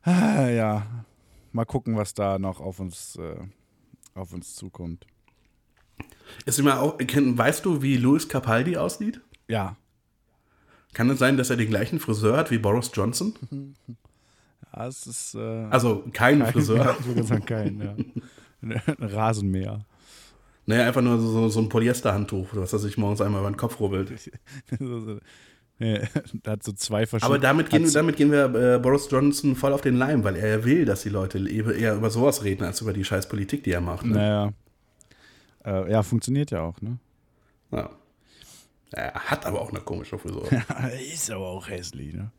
Ah, 0.03 0.49
ja, 0.49 0.87
mal 1.51 1.65
gucken, 1.65 1.95
was 1.95 2.13
da 2.13 2.39
noch 2.39 2.59
auf 2.59 2.79
uns, 2.79 3.15
äh, 3.17 3.35
auf 4.15 4.33
uns 4.33 4.55
zukommt. 4.55 5.05
Ist 6.45 6.59
immer 6.59 6.79
auch, 6.81 6.97
weißt 6.99 7.65
du, 7.65 7.81
wie 7.81 7.97
Louis 7.97 8.27
Capaldi 8.27 8.77
aussieht? 8.77 9.21
Ja, 9.47 9.75
Kann 10.93 11.09
es 11.09 11.19
sein, 11.19 11.37
dass 11.37 11.49
er 11.49 11.57
den 11.57 11.69
gleichen 11.69 11.99
Friseur 11.99 12.37
hat 12.37 12.51
wie 12.51 12.57
Boris 12.57 12.91
Johnson? 12.93 13.33
ja 14.73 14.87
es 14.87 15.07
ist. 15.07 15.35
Äh, 15.35 15.67
Also 15.69 16.03
kein 16.13 16.45
Friseur. 16.45 16.95
Ich 16.99 17.05
würde 17.07 17.23
sagen, 17.23 17.45
kein, 17.45 17.79
ja. 17.81 17.95
Ein 18.61 18.81
Rasenmäher. 18.99 19.85
Naja, 20.67 20.87
einfach 20.87 21.01
nur 21.01 21.19
so, 21.19 21.49
so 21.49 21.59
ein 21.59 21.69
Polyesterhandtuch, 21.69 22.49
was 22.53 22.71
er 22.71 22.79
sich 22.79 22.97
morgens 22.97 23.21
einmal 23.21 23.41
über 23.41 23.49
den 23.49 23.57
Kopf 23.57 23.79
rubbelt. 23.79 24.11
Da 26.43 26.51
hat 26.51 26.61
so 26.61 26.73
zwei 26.73 27.07
verschiedene. 27.07 27.37
Aber 27.37 27.41
damit 27.41 27.71
gehen, 27.71 27.91
damit 27.91 28.15
gehen 28.15 28.31
wir 28.31 28.53
äh, 28.53 28.77
Boris 28.77 29.07
Johnson 29.09 29.55
voll 29.55 29.73
auf 29.73 29.81
den 29.81 29.95
Leim, 29.95 30.23
weil 30.23 30.35
er 30.35 30.57
ja 30.57 30.63
will, 30.63 30.85
dass 30.85 31.01
die 31.01 31.09
Leute 31.09 31.39
eher 31.39 31.73
eher 31.73 31.95
über 31.95 32.11
sowas 32.11 32.43
reden, 32.43 32.63
als 32.63 32.81
über 32.81 32.93
die 32.93 33.03
scheiß 33.03 33.27
Politik, 33.27 33.63
die 33.63 33.71
er 33.71 33.81
macht. 33.81 34.05
Ne? 34.05 34.13
Naja. 34.13 34.53
Äh, 35.65 35.91
ja, 35.91 36.03
funktioniert 36.03 36.51
ja 36.51 36.61
auch, 36.61 36.79
ne? 36.81 36.99
Ja. 37.71 37.89
Er 38.91 39.13
hat 39.13 39.45
aber 39.45 39.61
auch 39.61 39.69
eine 39.69 39.79
komische 39.79 40.17
Frisur. 40.17 40.47
ist 41.13 41.31
aber 41.31 41.47
auch 41.47 41.67
hässlich, 41.69 42.13
ne? 42.13 42.31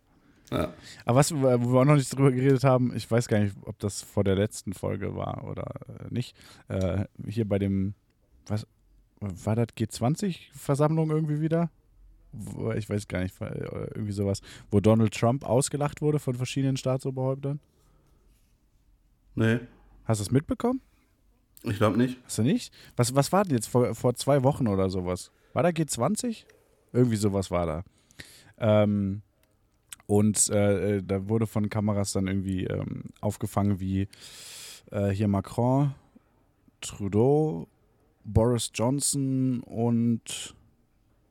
ja. 0.51 0.73
Aber 1.05 1.19
was, 1.19 1.33
wo 1.35 1.41
wir 1.43 1.81
auch 1.81 1.85
noch 1.85 1.97
nicht 1.97 2.15
drüber 2.15 2.31
geredet 2.31 2.65
haben, 2.65 2.95
ich 2.95 3.11
weiß 3.11 3.29
gar 3.29 3.39
nicht, 3.39 3.57
ob 3.65 3.79
das 3.79 4.03
vor 4.03 4.25
der 4.25 4.35
letzten 4.35 4.73
Folge 4.73 5.17
war 5.17 5.45
oder 5.45 5.75
nicht. 6.11 6.37
Äh, 6.69 7.05
hier 7.27 7.49
bei 7.49 7.59
dem, 7.59 7.95
was 8.47 8.67
war 9.21 9.57
das 9.57 9.69
G20-Versammlung 9.69 11.11
irgendwie 11.11 11.41
wieder? 11.41 11.71
Ich 12.77 12.89
weiß 12.89 13.09
gar 13.09 13.21
nicht, 13.23 13.41
äh, 13.41 13.89
irgendwie 13.95 14.13
sowas, 14.13 14.41
wo 14.71 14.81
Donald 14.81 15.15
Trump 15.15 15.45
ausgelacht 15.45 16.01
wurde 16.01 16.19
von 16.19 16.35
verschiedenen 16.35 16.77
Staatsoberhäuptern. 16.77 17.61
Nee, 19.35 19.61
Hast 20.05 20.21
du 20.21 20.25
es 20.25 20.31
mitbekommen? 20.31 20.81
ich 21.63 21.77
glaube 21.77 21.97
nicht. 21.97 22.19
Hast 22.25 22.39
du 22.39 22.43
nicht? 22.43 22.75
Was, 22.97 23.15
was 23.15 23.31
war 23.31 23.45
denn 23.45 23.55
jetzt 23.55 23.69
vor, 23.69 23.95
vor 23.95 24.15
zwei 24.15 24.43
Wochen 24.43 24.67
oder 24.67 24.91
sowas? 24.91 25.31
War 25.53 25.63
da 25.63 25.71
G20? 25.71 26.45
Irgendwie 26.93 27.17
sowas 27.17 27.51
war 27.51 27.67
da. 27.67 27.85
Ähm, 28.59 29.23
und 30.07 30.51
äh, 30.51 30.97
äh, 30.97 31.03
da 31.03 31.29
wurde 31.29 31.47
von 31.47 31.71
Kameras 31.71 32.13
dann 32.13 32.27
irgendwie 32.27 32.65
ähm, 32.65 33.05
aufgefangen, 33.21 33.81
wie 33.81 34.09
äh, 34.91 35.09
hier 35.09 35.29
Macron, 35.29 35.95
Trudeau, 36.81 37.69
Boris 38.25 38.71
Johnson 38.75 39.61
und 39.61 40.55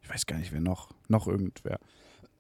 ich 0.01 0.09
weiß 0.09 0.26
gar 0.26 0.38
nicht, 0.38 0.51
wer 0.51 0.61
noch, 0.61 0.91
noch 1.07 1.28
irgendwer. 1.28 1.80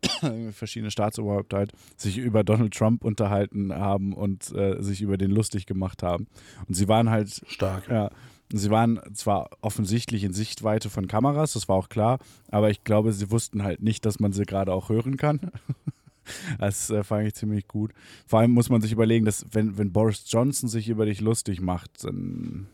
verschiedene 0.51 0.89
Staatsoberhäupter 0.89 1.57
halt 1.57 1.73
sich 1.95 2.17
über 2.17 2.43
Donald 2.43 2.73
Trump 2.73 3.05
unterhalten 3.05 3.73
haben 3.73 4.13
und 4.13 4.51
äh, 4.55 4.81
sich 4.81 5.01
über 5.01 5.17
den 5.17 5.31
lustig 5.31 5.65
gemacht 5.67 6.01
haben. 6.01 6.27
Und 6.67 6.73
sie 6.73 6.87
waren 6.87 7.09
halt 7.09 7.41
Stark. 7.47 7.87
ja, 7.87 8.09
sie 8.53 8.69
waren 8.69 8.99
zwar 9.13 9.49
offensichtlich 9.61 10.23
in 10.23 10.33
Sichtweite 10.33 10.89
von 10.89 11.07
Kameras, 11.07 11.53
das 11.53 11.67
war 11.69 11.75
auch 11.75 11.89
klar, 11.89 12.19
aber 12.49 12.69
ich 12.69 12.83
glaube, 12.83 13.13
sie 13.13 13.31
wussten 13.31 13.63
halt 13.63 13.81
nicht, 13.81 14.05
dass 14.05 14.19
man 14.19 14.33
sie 14.33 14.45
gerade 14.45 14.73
auch 14.73 14.89
hören 14.89 15.17
kann. 15.17 15.39
Das 16.59 16.89
äh, 16.91 17.03
fand 17.03 17.27
ich 17.27 17.33
ziemlich 17.33 17.67
gut. 17.67 17.91
Vor 18.27 18.39
allem 18.39 18.51
muss 18.51 18.69
man 18.69 18.79
sich 18.79 18.91
überlegen, 18.91 19.25
dass 19.25 19.43
wenn, 19.51 19.79
wenn 19.79 19.91
Boris 19.91 20.23
Johnson 20.27 20.69
sich 20.69 20.87
über 20.87 21.05
dich 21.07 21.19
lustig 21.19 21.59
macht, 21.61 22.03
dann, 22.03 22.67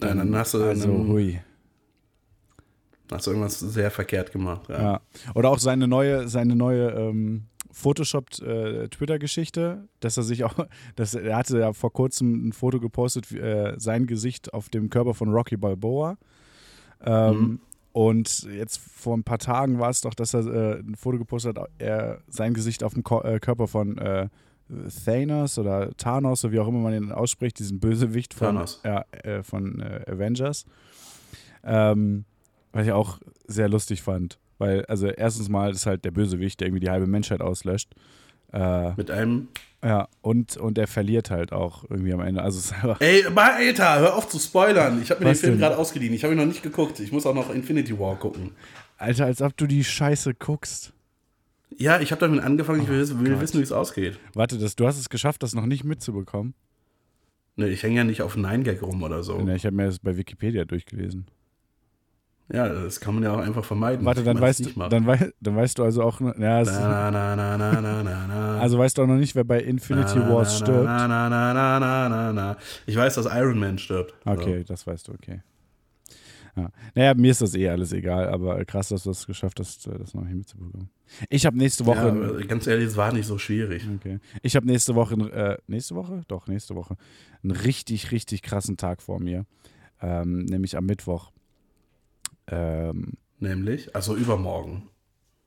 Ja, 0.00 0.14
dann 0.14 0.36
hast 0.36 0.52
du, 0.54 0.62
also 0.62 0.92
einen, 0.92 1.08
hui. 1.08 1.40
hast 3.10 3.26
du 3.26 3.30
irgendwas 3.30 3.58
sehr 3.58 3.90
verkehrt 3.90 4.30
gemacht. 4.30 4.68
Ja. 4.68 4.80
Ja. 4.82 5.00
Oder 5.34 5.48
auch 5.48 5.58
seine 5.58 5.88
neue, 5.88 6.28
seine 6.28 6.54
neue 6.54 6.90
ähm, 6.90 7.46
Photoshop 7.76 8.40
äh, 8.40 8.88
Twitter-Geschichte, 8.88 9.86
dass 10.00 10.16
er 10.16 10.22
sich 10.22 10.44
auch, 10.44 10.54
dass 10.96 11.14
er 11.14 11.36
hatte 11.36 11.58
ja 11.58 11.72
vor 11.74 11.92
kurzem 11.92 12.48
ein 12.48 12.52
Foto 12.52 12.80
gepostet, 12.80 13.30
äh, 13.32 13.74
sein 13.76 14.06
Gesicht 14.06 14.54
auf 14.54 14.70
dem 14.70 14.88
Körper 14.88 15.12
von 15.12 15.28
Rocky 15.28 15.58
Balboa. 15.58 16.16
Ähm, 17.04 17.38
Mhm. 17.38 17.60
Und 17.92 18.42
jetzt 18.44 18.78
vor 18.78 19.16
ein 19.16 19.24
paar 19.24 19.38
Tagen 19.38 19.78
war 19.78 19.90
es 19.90 20.02
doch, 20.02 20.14
dass 20.14 20.34
er 20.34 20.46
äh, 20.46 20.80
ein 20.80 20.96
Foto 20.96 21.18
gepostet 21.18 21.58
hat, 21.58 21.70
er 21.78 22.20
sein 22.28 22.54
Gesicht 22.54 22.82
auf 22.82 22.94
dem 22.94 23.02
Ko 23.02 23.22
äh, 23.22 23.40
Körper 23.40 23.68
von 23.68 23.96
äh, 23.98 24.28
Thanos 25.04 25.58
oder 25.58 25.94
Thanos, 25.96 26.40
so 26.42 26.52
wie 26.52 26.58
auch 26.58 26.68
immer 26.68 26.80
man 26.80 26.94
ihn 26.94 27.12
ausspricht, 27.12 27.58
diesen 27.58 27.78
Bösewicht 27.78 28.34
von, 28.34 28.58
äh, 28.82 29.42
von 29.42 29.82
Avengers. 29.82 30.64
Ähm, 31.62 32.24
was 32.72 32.86
ich 32.86 32.92
auch 32.92 33.18
sehr 33.46 33.68
lustig 33.68 34.02
fand. 34.02 34.38
Weil, 34.58 34.84
also 34.86 35.06
erstens 35.08 35.48
mal 35.48 35.70
ist 35.72 35.86
halt 35.86 36.04
der 36.04 36.10
Bösewicht, 36.10 36.60
der 36.60 36.68
irgendwie 36.68 36.80
die 36.84 36.90
halbe 36.90 37.06
Menschheit 37.06 37.40
auslöscht. 37.40 37.94
Äh, 38.52 38.92
Mit 38.94 39.10
einem. 39.10 39.48
ja, 39.84 40.08
und, 40.22 40.56
und 40.56 40.78
er 40.78 40.86
verliert 40.86 41.30
halt 41.30 41.52
auch 41.52 41.84
irgendwie 41.90 42.12
am 42.12 42.20
Ende. 42.20 42.42
Also 42.42 42.58
es 42.58 42.66
ist 42.66 42.72
einfach, 42.72 43.00
Ey, 43.00 43.24
Alter, 43.26 43.98
hör 43.98 44.16
auf 44.16 44.28
zu 44.28 44.38
spoilern. 44.38 45.02
Ich 45.02 45.10
habe 45.10 45.22
mir 45.24 45.32
den 45.32 45.36
Film 45.36 45.58
gerade 45.58 45.76
ausgeliehen. 45.76 46.14
Ich 46.14 46.22
habe 46.24 46.34
ihn 46.34 46.38
noch 46.38 46.46
nicht 46.46 46.62
geguckt. 46.62 47.00
Ich 47.00 47.12
muss 47.12 47.26
auch 47.26 47.34
noch 47.34 47.50
Infinity 47.52 47.98
War 47.98 48.16
gucken. 48.16 48.52
Alter, 48.98 49.26
als 49.26 49.42
ob 49.42 49.56
du 49.56 49.66
die 49.66 49.84
Scheiße 49.84 50.34
guckst. 50.34 50.92
Ja, 51.76 52.00
ich 52.00 52.12
habe 52.12 52.20
damit 52.20 52.42
angefangen. 52.42 52.80
Ich 52.82 52.88
will, 52.88 53.00
wissen- 53.00 53.22
will 53.22 53.38
wissen, 53.40 53.58
wie 53.58 53.64
es 53.64 53.72
ausgeht. 53.72 54.18
Warte, 54.34 54.56
das, 54.56 54.76
du 54.76 54.86
hast 54.86 54.98
es 54.98 55.10
geschafft, 55.10 55.42
das 55.42 55.54
noch 55.54 55.66
nicht 55.66 55.84
mitzubekommen. 55.84 56.54
Ne, 57.56 57.68
ich 57.68 57.82
hänge 57.82 57.96
ja 57.96 58.04
nicht 58.04 58.22
auf 58.22 58.36
Nine 58.36 58.62
Gag 58.62 58.82
rum 58.82 59.02
oder 59.02 59.22
so. 59.22 59.38
Ja, 59.40 59.54
ich 59.54 59.66
habe 59.66 59.74
mir 59.76 59.86
das 59.86 59.98
bei 59.98 60.16
Wikipedia 60.16 60.64
durchgelesen. 60.64 61.26
Ja, 62.52 62.68
das 62.68 63.00
kann 63.00 63.14
man 63.14 63.24
ja 63.24 63.34
auch 63.34 63.38
einfach 63.40 63.64
vermeiden. 63.64 64.06
Warte, 64.06 64.22
dann 64.22 64.36
das 64.36 64.42
weißt, 64.42 64.76
du, 64.76 64.88
dann, 64.88 65.06
wei 65.06 65.32
dann 65.40 65.56
weißt 65.56 65.78
du 65.78 65.82
also 65.82 66.02
auch, 66.02 66.20
ja, 66.20 66.32
Na, 66.36 67.10
na, 67.10 67.36
na, 67.36 68.58
also 68.60 68.78
weißt 68.78 68.96
du 68.96 69.02
auch 69.02 69.06
noch 69.08 69.16
nicht, 69.16 69.34
wer 69.34 69.42
bei 69.44 69.60
Infinity 69.60 70.20
Wars 70.20 70.58
stirbt. 70.58 70.84
Na, 70.84 71.08
na, 71.08 71.28
na, 71.28 71.52
na, 71.52 71.80
na, 71.80 72.08
na, 72.08 72.32
na. 72.32 72.56
Ich 72.86 72.96
weiß, 72.96 73.16
dass 73.16 73.26
Iron 73.26 73.58
Man 73.58 73.78
stirbt. 73.78 74.14
Okay, 74.24 74.62
das 74.64 74.86
weißt 74.86 75.08
du, 75.08 75.12
okay. 75.12 75.42
Ja. 76.56 76.70
Naja, 76.94 77.14
mir 77.14 77.32
ist 77.32 77.42
das 77.42 77.54
eh 77.54 77.68
alles 77.68 77.92
egal, 77.92 78.28
aber 78.28 78.64
krass, 78.64 78.88
dass 78.88 79.02
du 79.02 79.10
es 79.10 79.26
geschafft 79.26 79.60
hast, 79.60 79.86
äh, 79.88 79.98
das 79.98 80.14
noch 80.14 80.22
nicht 80.24 80.36
mitzubekommen. 80.36 80.88
Ich 81.28 81.44
habe 81.44 81.58
nächste 81.58 81.84
So. 81.84 81.90
Woche. 81.90 82.38
Ja, 82.40 82.46
ganz 82.46 82.66
ehrlich, 82.66 82.86
es 82.86 82.96
war 82.96 83.12
nicht 83.12 83.26
so 83.26 83.36
schwierig. 83.36 83.86
Okay. 83.96 84.20
Ich 84.40 84.56
habe 84.56 84.66
nächste 84.66 84.94
Woche, 84.94 85.14
äh, 85.32 85.58
nächste 85.66 85.94
Woche? 85.94 86.22
Doch, 86.28 86.46
nächste 86.46 86.74
Woche, 86.74 86.96
einen 87.42 87.50
richtig, 87.50 88.10
richtig 88.10 88.40
krassen 88.40 88.78
Tag 88.78 89.02
vor 89.02 89.20
mir. 89.20 89.44
Ähm, 90.00 90.46
nämlich 90.46 90.78
am 90.78 90.86
Mittwoch. 90.86 91.30
Ähm, 92.48 93.14
Nämlich, 93.38 93.94
also 93.94 94.16
übermorgen. 94.16 94.88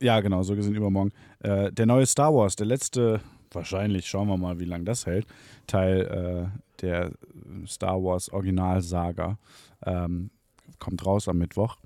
ja, 0.02 0.20
genau, 0.22 0.43
so 0.43 0.56
gesehen 0.56 0.76
übermorgen. 0.76 1.12
Äh, 1.39 1.72
der 1.72 1.86
neue 1.86 2.06
Star 2.06 2.34
Wars, 2.34 2.56
der 2.56 2.68
letzte, 2.68 3.22
wahrscheinlich, 3.52 4.08
schauen 4.08 4.28
wir 4.28 4.38
mal, 4.38 4.60
wie 4.60 4.66
lange 4.66 4.84
das 4.84 5.06
hält, 5.06 5.26
Teil 5.68 6.52
äh, 6.54 6.82
der 6.82 7.12
Star 7.68 8.02
Wars 8.04 8.32
Originalsaga, 8.32 9.38
ähm, 9.86 10.30
kommt 10.78 11.06
raus 11.06 11.28
am 11.28 11.38
Mittwoch. 11.39 11.78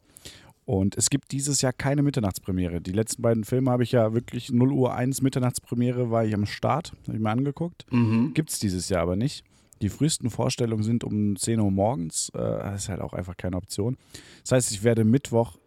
Und 0.66 0.96
es 0.98 1.10
gibt 1.10 1.32
dieses 1.32 1.62
Jahr 1.62 1.74
keine 1.74 2.04
Mitternachtspremiere. 2.04 2.80
Die 2.80 2.94
letzten 2.94 3.22
beiden 3.22 3.44
Filme 3.44 3.70
habe 3.72 3.84
ich 3.84 3.92
ja 3.92 4.14
wirklich 4.14 4.50
0 4.52 4.72
Uhr 4.72 4.94
1 4.94 5.22
Mitternachtspremiere, 5.22 6.10
war 6.10 6.24
ich 6.24 6.34
am 6.34 6.46
Start, 6.46 6.94
habe 7.08 7.18
ich 7.18 7.22
mir 7.22 7.32
angeguckt. 7.32 7.86
Mhm. 7.92 8.34
Gibt 8.34 8.50
es 8.50 8.60
dieses 8.60 8.88
Jahr 8.90 9.02
aber 9.02 9.16
nicht. 9.18 9.44
Die 9.84 9.90
frühesten 9.90 10.30
Vorstellungen 10.30 10.84
sind 10.84 11.04
um 11.04 11.36
10 11.36 11.60
Uhr 11.60 11.70
morgens. 11.70 12.30
Äh, 12.30 12.38
das 12.38 12.84
ist 12.84 12.90
halt 12.90 13.02
auch 13.02 13.12
einfach 13.12 13.36
keine 13.36 13.58
Option. 13.58 13.98
Das 14.44 14.54
heißt, 14.54 14.72
ich 14.72 14.84
werde 14.84 15.04
Mittwoch, 15.04 15.58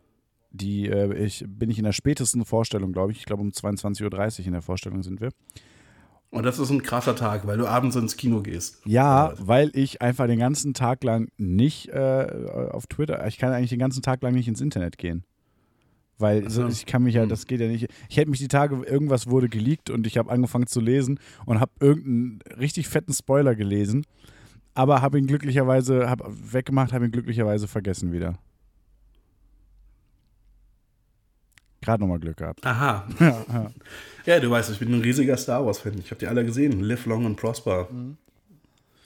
die, 0.50 0.88
äh, 0.88 1.12
ich, 1.22 1.44
bin 1.46 1.68
ich 1.68 1.76
in 1.76 1.84
der 1.84 1.92
spätesten 1.92 2.46
Vorstellung, 2.46 2.94
glaube 2.94 3.12
ich. 3.12 3.18
Ich 3.18 3.24
glaube, 3.26 3.42
um 3.42 3.50
22.30 3.50 4.40
Uhr 4.40 4.46
in 4.46 4.52
der 4.52 4.62
Vorstellung 4.62 5.02
sind 5.02 5.20
wir. 5.20 5.28
Und 6.30 6.44
das 6.44 6.58
ist 6.58 6.70
ein 6.70 6.82
krasser 6.82 7.14
Tag, 7.14 7.46
weil 7.46 7.58
du 7.58 7.66
abends 7.66 7.94
ins 7.94 8.16
Kino 8.16 8.40
gehst. 8.40 8.80
Ja, 8.86 9.34
weil 9.36 9.70
ich 9.74 10.00
einfach 10.00 10.26
den 10.26 10.38
ganzen 10.38 10.72
Tag 10.72 11.04
lang 11.04 11.28
nicht 11.36 11.90
äh, 11.90 12.70
auf 12.72 12.86
Twitter, 12.86 13.26
ich 13.26 13.36
kann 13.36 13.52
eigentlich 13.52 13.70
den 13.70 13.78
ganzen 13.78 14.00
Tag 14.00 14.22
lang 14.22 14.32
nicht 14.32 14.48
ins 14.48 14.62
Internet 14.62 14.96
gehen. 14.96 15.24
Weil 16.18 16.44
Ach 16.46 16.50
so, 16.50 16.62
so. 16.62 16.68
ich 16.68 16.86
kann 16.86 17.02
mich 17.02 17.14
ja, 17.14 17.22
Hm. 17.22 17.28
das 17.28 17.46
geht 17.46 17.60
ja 17.60 17.68
nicht. 17.68 17.88
Ich 18.08 18.16
hätte 18.16 18.30
mich 18.30 18.38
die 18.40 18.48
Tage, 18.48 18.76
irgendwas 18.84 19.26
wurde 19.28 19.48
geleakt 19.48 19.90
und 19.90 20.06
ich 20.06 20.16
habe 20.16 20.30
angefangen 20.30 20.66
zu 20.66 20.80
lesen 20.80 21.20
und 21.44 21.60
habe 21.60 21.72
irgendeinen 21.80 22.38
richtig 22.58 22.88
fetten 22.88 23.12
Spoiler 23.12 23.54
gelesen, 23.54 24.06
aber 24.74 25.02
habe 25.02 25.18
ihn 25.18 25.26
glücklicherweise, 25.26 26.08
habe 26.08 26.24
weggemacht, 26.52 26.92
habe 26.92 27.04
ihn 27.04 27.10
glücklicherweise 27.12 27.68
vergessen 27.68 28.12
wieder. 28.12 28.38
Gerade 31.82 32.02
nochmal 32.02 32.18
Glück 32.18 32.38
gehabt. 32.38 32.64
Aha. 32.66 33.06
Ja, 33.20 33.26
ja. 33.52 33.70
Ja, 34.24 34.40
du 34.40 34.50
weißt, 34.50 34.70
ich 34.70 34.78
bin 34.78 34.92
ein 34.92 35.00
riesiger 35.02 35.36
Star 35.36 35.64
Wars-Fan. 35.64 35.98
Ich 35.98 36.10
habe 36.10 36.18
die 36.18 36.26
alle 36.26 36.44
gesehen. 36.44 36.80
Live 36.80 37.06
Long 37.06 37.26
and 37.26 37.36
Prosper. 37.36 37.86
Mhm. 37.92 38.16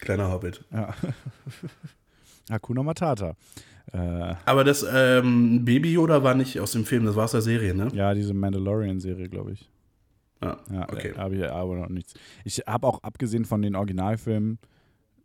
Kleiner 0.01 0.31
Hobbit. 0.31 0.65
ja. 0.73 0.95
Hakuna 2.51 2.83
Matata. 2.83 3.35
Äh, 3.93 4.35
Aber 4.45 4.65
das 4.65 4.87
ähm, 4.93 5.65
Baby 5.65 5.93
Yoda 5.93 6.23
war 6.23 6.35
nicht 6.35 6.61
aus 6.61 6.73
dem 6.73 6.85
Film, 6.85 7.05
das 7.05 7.17
war 7.17 7.25
aus 7.25 7.33
der 7.33 7.43
Serie, 7.43 7.75
ne? 7.75 7.89
ja, 7.93 8.15
diese 8.15 8.35
Mandalorian-Serie, 8.35 9.29
glaube 9.29 9.53
ich. 9.53 9.71
Ja, 10.43 10.59
Ja, 10.73 10.83
okay. 10.85 11.13
habe 11.17 11.37
ich 11.37 11.45
aber 11.49 11.77
noch 11.77 11.89
nichts. 11.89 12.15
Ich 12.45 12.59
habe 12.67 12.87
auch 12.87 13.03
abgesehen 13.03 13.45
von 13.45 13.63
den 13.63 13.75
Originalfilmen 13.77 14.59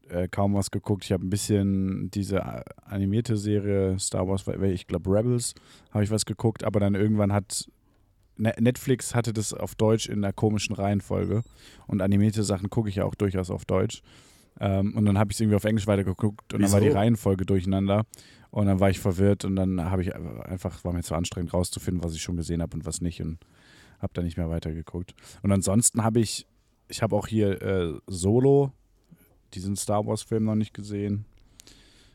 äh, 0.09 0.27
kaum 0.27 0.55
was 0.55 0.71
geguckt. 0.71 1.05
Ich 1.05 1.11
habe 1.11 1.25
ein 1.25 1.29
bisschen 1.29 2.09
diese 2.11 2.37
äh, 2.37 2.63
animierte 2.85 3.37
Serie 3.37 3.97
Star 3.99 4.27
Wars, 4.27 4.45
ich 4.63 4.87
glaube 4.87 5.09
Rebels, 5.11 5.53
habe 5.91 6.03
ich 6.03 6.11
was 6.11 6.25
geguckt, 6.25 6.63
aber 6.63 6.79
dann 6.79 6.95
irgendwann 6.95 7.31
hat 7.33 7.69
Ne- 8.37 8.53
Netflix 8.59 9.15
hatte 9.15 9.31
das 9.31 9.53
auf 9.53 9.75
Deutsch 9.75 10.09
in 10.09 10.21
einer 10.21 10.33
komischen 10.33 10.75
Reihenfolge 10.75 11.43
und 11.87 12.01
animierte 12.01 12.43
Sachen 12.43 12.69
gucke 12.69 12.89
ich 12.89 12.95
ja 12.95 13.05
auch 13.05 13.15
durchaus 13.15 13.49
auf 13.49 13.63
Deutsch. 13.63 14.01
Ähm, 14.59 14.93
und 14.97 15.05
dann 15.05 15.17
habe 15.17 15.31
ich 15.31 15.37
es 15.37 15.39
irgendwie 15.41 15.55
auf 15.55 15.63
Englisch 15.63 15.87
weitergeguckt 15.87 16.53
und 16.53 16.61
dann 16.61 16.71
war 16.73 16.81
die 16.81 16.87
Wieso? 16.87 16.97
Reihenfolge 16.97 17.45
durcheinander 17.45 18.03
und 18.55 18.67
dann 18.67 18.79
war 18.79 18.89
ich 18.89 18.99
verwirrt 19.01 19.43
und 19.43 19.57
dann 19.57 19.83
habe 19.83 20.01
ich 20.01 20.15
einfach, 20.15 20.85
war 20.85 20.93
mir 20.93 21.03
zu 21.03 21.13
anstrengend 21.13 21.53
rauszufinden, 21.53 22.01
was 22.01 22.15
ich 22.15 22.21
schon 22.21 22.37
gesehen 22.37 22.61
habe 22.61 22.73
und 22.77 22.85
was 22.85 23.01
nicht 23.01 23.21
und 23.21 23.37
habe 23.99 24.13
da 24.13 24.21
nicht 24.21 24.37
mehr 24.37 24.49
weitergeguckt. 24.49 25.13
Und 25.41 25.51
ansonsten 25.51 26.05
habe 26.05 26.21
ich, 26.21 26.47
ich 26.87 27.01
habe 27.01 27.17
auch 27.17 27.27
hier 27.27 27.61
äh, 27.61 27.93
Solo, 28.07 28.71
diesen 29.53 29.75
Star 29.75 30.07
Wars 30.07 30.23
Film 30.23 30.45
noch 30.45 30.55
nicht 30.55 30.73
gesehen. 30.73 31.25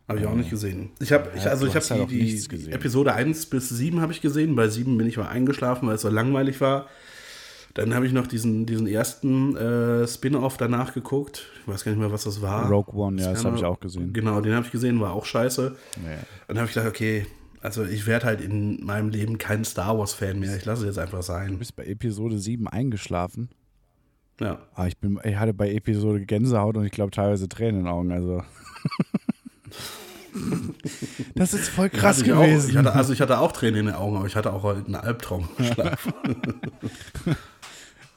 Habe 0.08 0.20
ich 0.20 0.26
auch 0.26 0.34
nicht 0.34 0.48
gesehen. 0.48 0.92
Ich 0.98 1.12
habe, 1.12 1.30
ich, 1.36 1.44
Ja, 1.44 1.50
also 1.50 1.66
ich 1.66 1.76
habe 1.76 1.84
halt 1.84 2.10
die, 2.10 2.38
die 2.38 2.48
gesehen. 2.48 2.72
Episode 2.72 3.12
1 3.12 3.44
bis 3.46 3.68
7 3.68 4.00
habe 4.00 4.12
ich 4.12 4.22
gesehen. 4.22 4.56
Bei 4.56 4.66
7 4.66 4.96
bin 4.96 5.06
ich 5.06 5.18
mal 5.18 5.28
eingeschlafen, 5.28 5.88
weil 5.88 5.96
es 5.96 6.00
so 6.00 6.08
langweilig 6.08 6.62
war. 6.62 6.88
Dann 7.74 7.94
habe 7.94 8.06
ich 8.06 8.12
noch 8.12 8.26
diesen, 8.26 8.66
diesen 8.66 8.86
ersten 8.86 9.56
äh, 9.56 10.06
Spin-off 10.06 10.56
danach 10.56 10.92
geguckt. 10.92 11.46
Ich 11.60 11.68
weiß 11.68 11.84
gar 11.84 11.92
nicht 11.92 12.00
mehr, 12.00 12.10
was 12.10 12.24
das 12.24 12.42
war. 12.42 12.68
Rogue 12.68 12.94
One, 12.94 13.20
ja, 13.22 13.30
das 13.30 13.44
habe 13.44 13.56
ich 13.56 13.64
auch 13.64 13.78
gesehen. 13.78 14.12
Genau, 14.12 14.40
den 14.40 14.54
habe 14.54 14.66
ich 14.66 14.72
gesehen, 14.72 15.00
war 15.00 15.12
auch 15.12 15.24
scheiße. 15.24 15.76
Ja. 16.04 16.18
Dann 16.48 16.58
habe 16.58 16.66
ich 16.66 16.74
gedacht, 16.74 16.88
okay, 16.88 17.26
also 17.60 17.84
ich 17.84 18.06
werde 18.06 18.26
halt 18.26 18.40
in 18.40 18.84
meinem 18.84 19.10
Leben 19.10 19.38
kein 19.38 19.64
Star 19.64 19.96
Wars-Fan 19.98 20.40
mehr. 20.40 20.56
Ich 20.56 20.64
lasse 20.64 20.82
es 20.82 20.96
jetzt 20.96 20.98
einfach 20.98 21.18
Du 21.18 21.24
sein. 21.24 21.58
bist 21.58 21.76
bei 21.76 21.84
Episode 21.84 22.38
7 22.38 22.66
eingeschlafen. 22.66 23.50
Ja. 24.40 24.58
Ah, 24.74 24.86
ich, 24.86 24.96
bin, 24.96 25.20
ich 25.22 25.36
hatte 25.36 25.52
bei 25.52 25.70
Episode 25.70 26.24
Gänsehaut 26.24 26.76
und 26.76 26.84
ich 26.86 26.92
glaube 26.92 27.10
teilweise 27.10 27.48
Tränen 27.48 27.80
in 27.80 27.84
den 27.84 27.92
Augen. 27.92 28.10
Also. 28.10 28.42
das 31.34 31.52
ist 31.52 31.68
voll 31.68 31.90
krass 31.90 32.22
ich 32.22 32.32
auch, 32.32 32.42
gewesen. 32.42 32.70
ich 32.70 32.76
hatte, 32.76 32.94
also 32.94 33.12
ich 33.12 33.20
hatte 33.20 33.38
auch 33.38 33.52
Tränen 33.52 33.80
in 33.80 33.86
den 33.86 33.94
Augen, 33.94 34.16
aber 34.16 34.26
ich 34.26 34.36
hatte 34.36 34.52
auch 34.52 34.64
einen 34.64 34.94
Albtraum 34.94 35.48
geschlafen. 35.58 36.12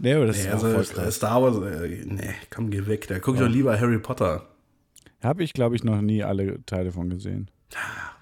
nee, 0.04 0.14
aber 0.14 0.28
das 0.28 0.38
nee, 0.38 0.44
ist 0.44 0.64
also 0.64 0.94
krass. 0.94 1.16
Star 1.16 1.42
Wars, 1.42 1.58
äh, 1.58 2.04
nee, 2.06 2.34
komm, 2.52 2.70
geh 2.70 2.86
weg. 2.86 3.08
Da 3.08 3.20
gucke 3.20 3.38
ich 3.38 3.44
doch 3.44 3.50
lieber 3.50 3.80
Harry 3.80 3.98
Potter. 4.00 4.48
Habe 5.22 5.44
ich, 5.44 5.54
glaube 5.54 5.76
ich, 5.76 5.84
noch 5.84 6.02
nie 6.02 6.24
alle 6.24 6.64
Teile 6.66 6.92
von 6.92 7.10
gesehen. 7.10 7.50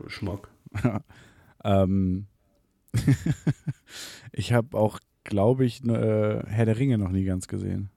Schmuck. 0.08 0.50
Ähm, 1.64 2.26
ich 4.32 4.52
habe 4.52 4.76
auch, 4.76 5.00
glaube 5.24 5.64
ich, 5.66 5.84
ne, 5.84 6.44
äh, 6.48 6.50
Herr 6.50 6.66
der 6.66 6.78
Ringe 6.78 6.98
noch 6.98 7.12
nie 7.12 7.24
ganz 7.24 7.48
gesehen. 7.48 7.92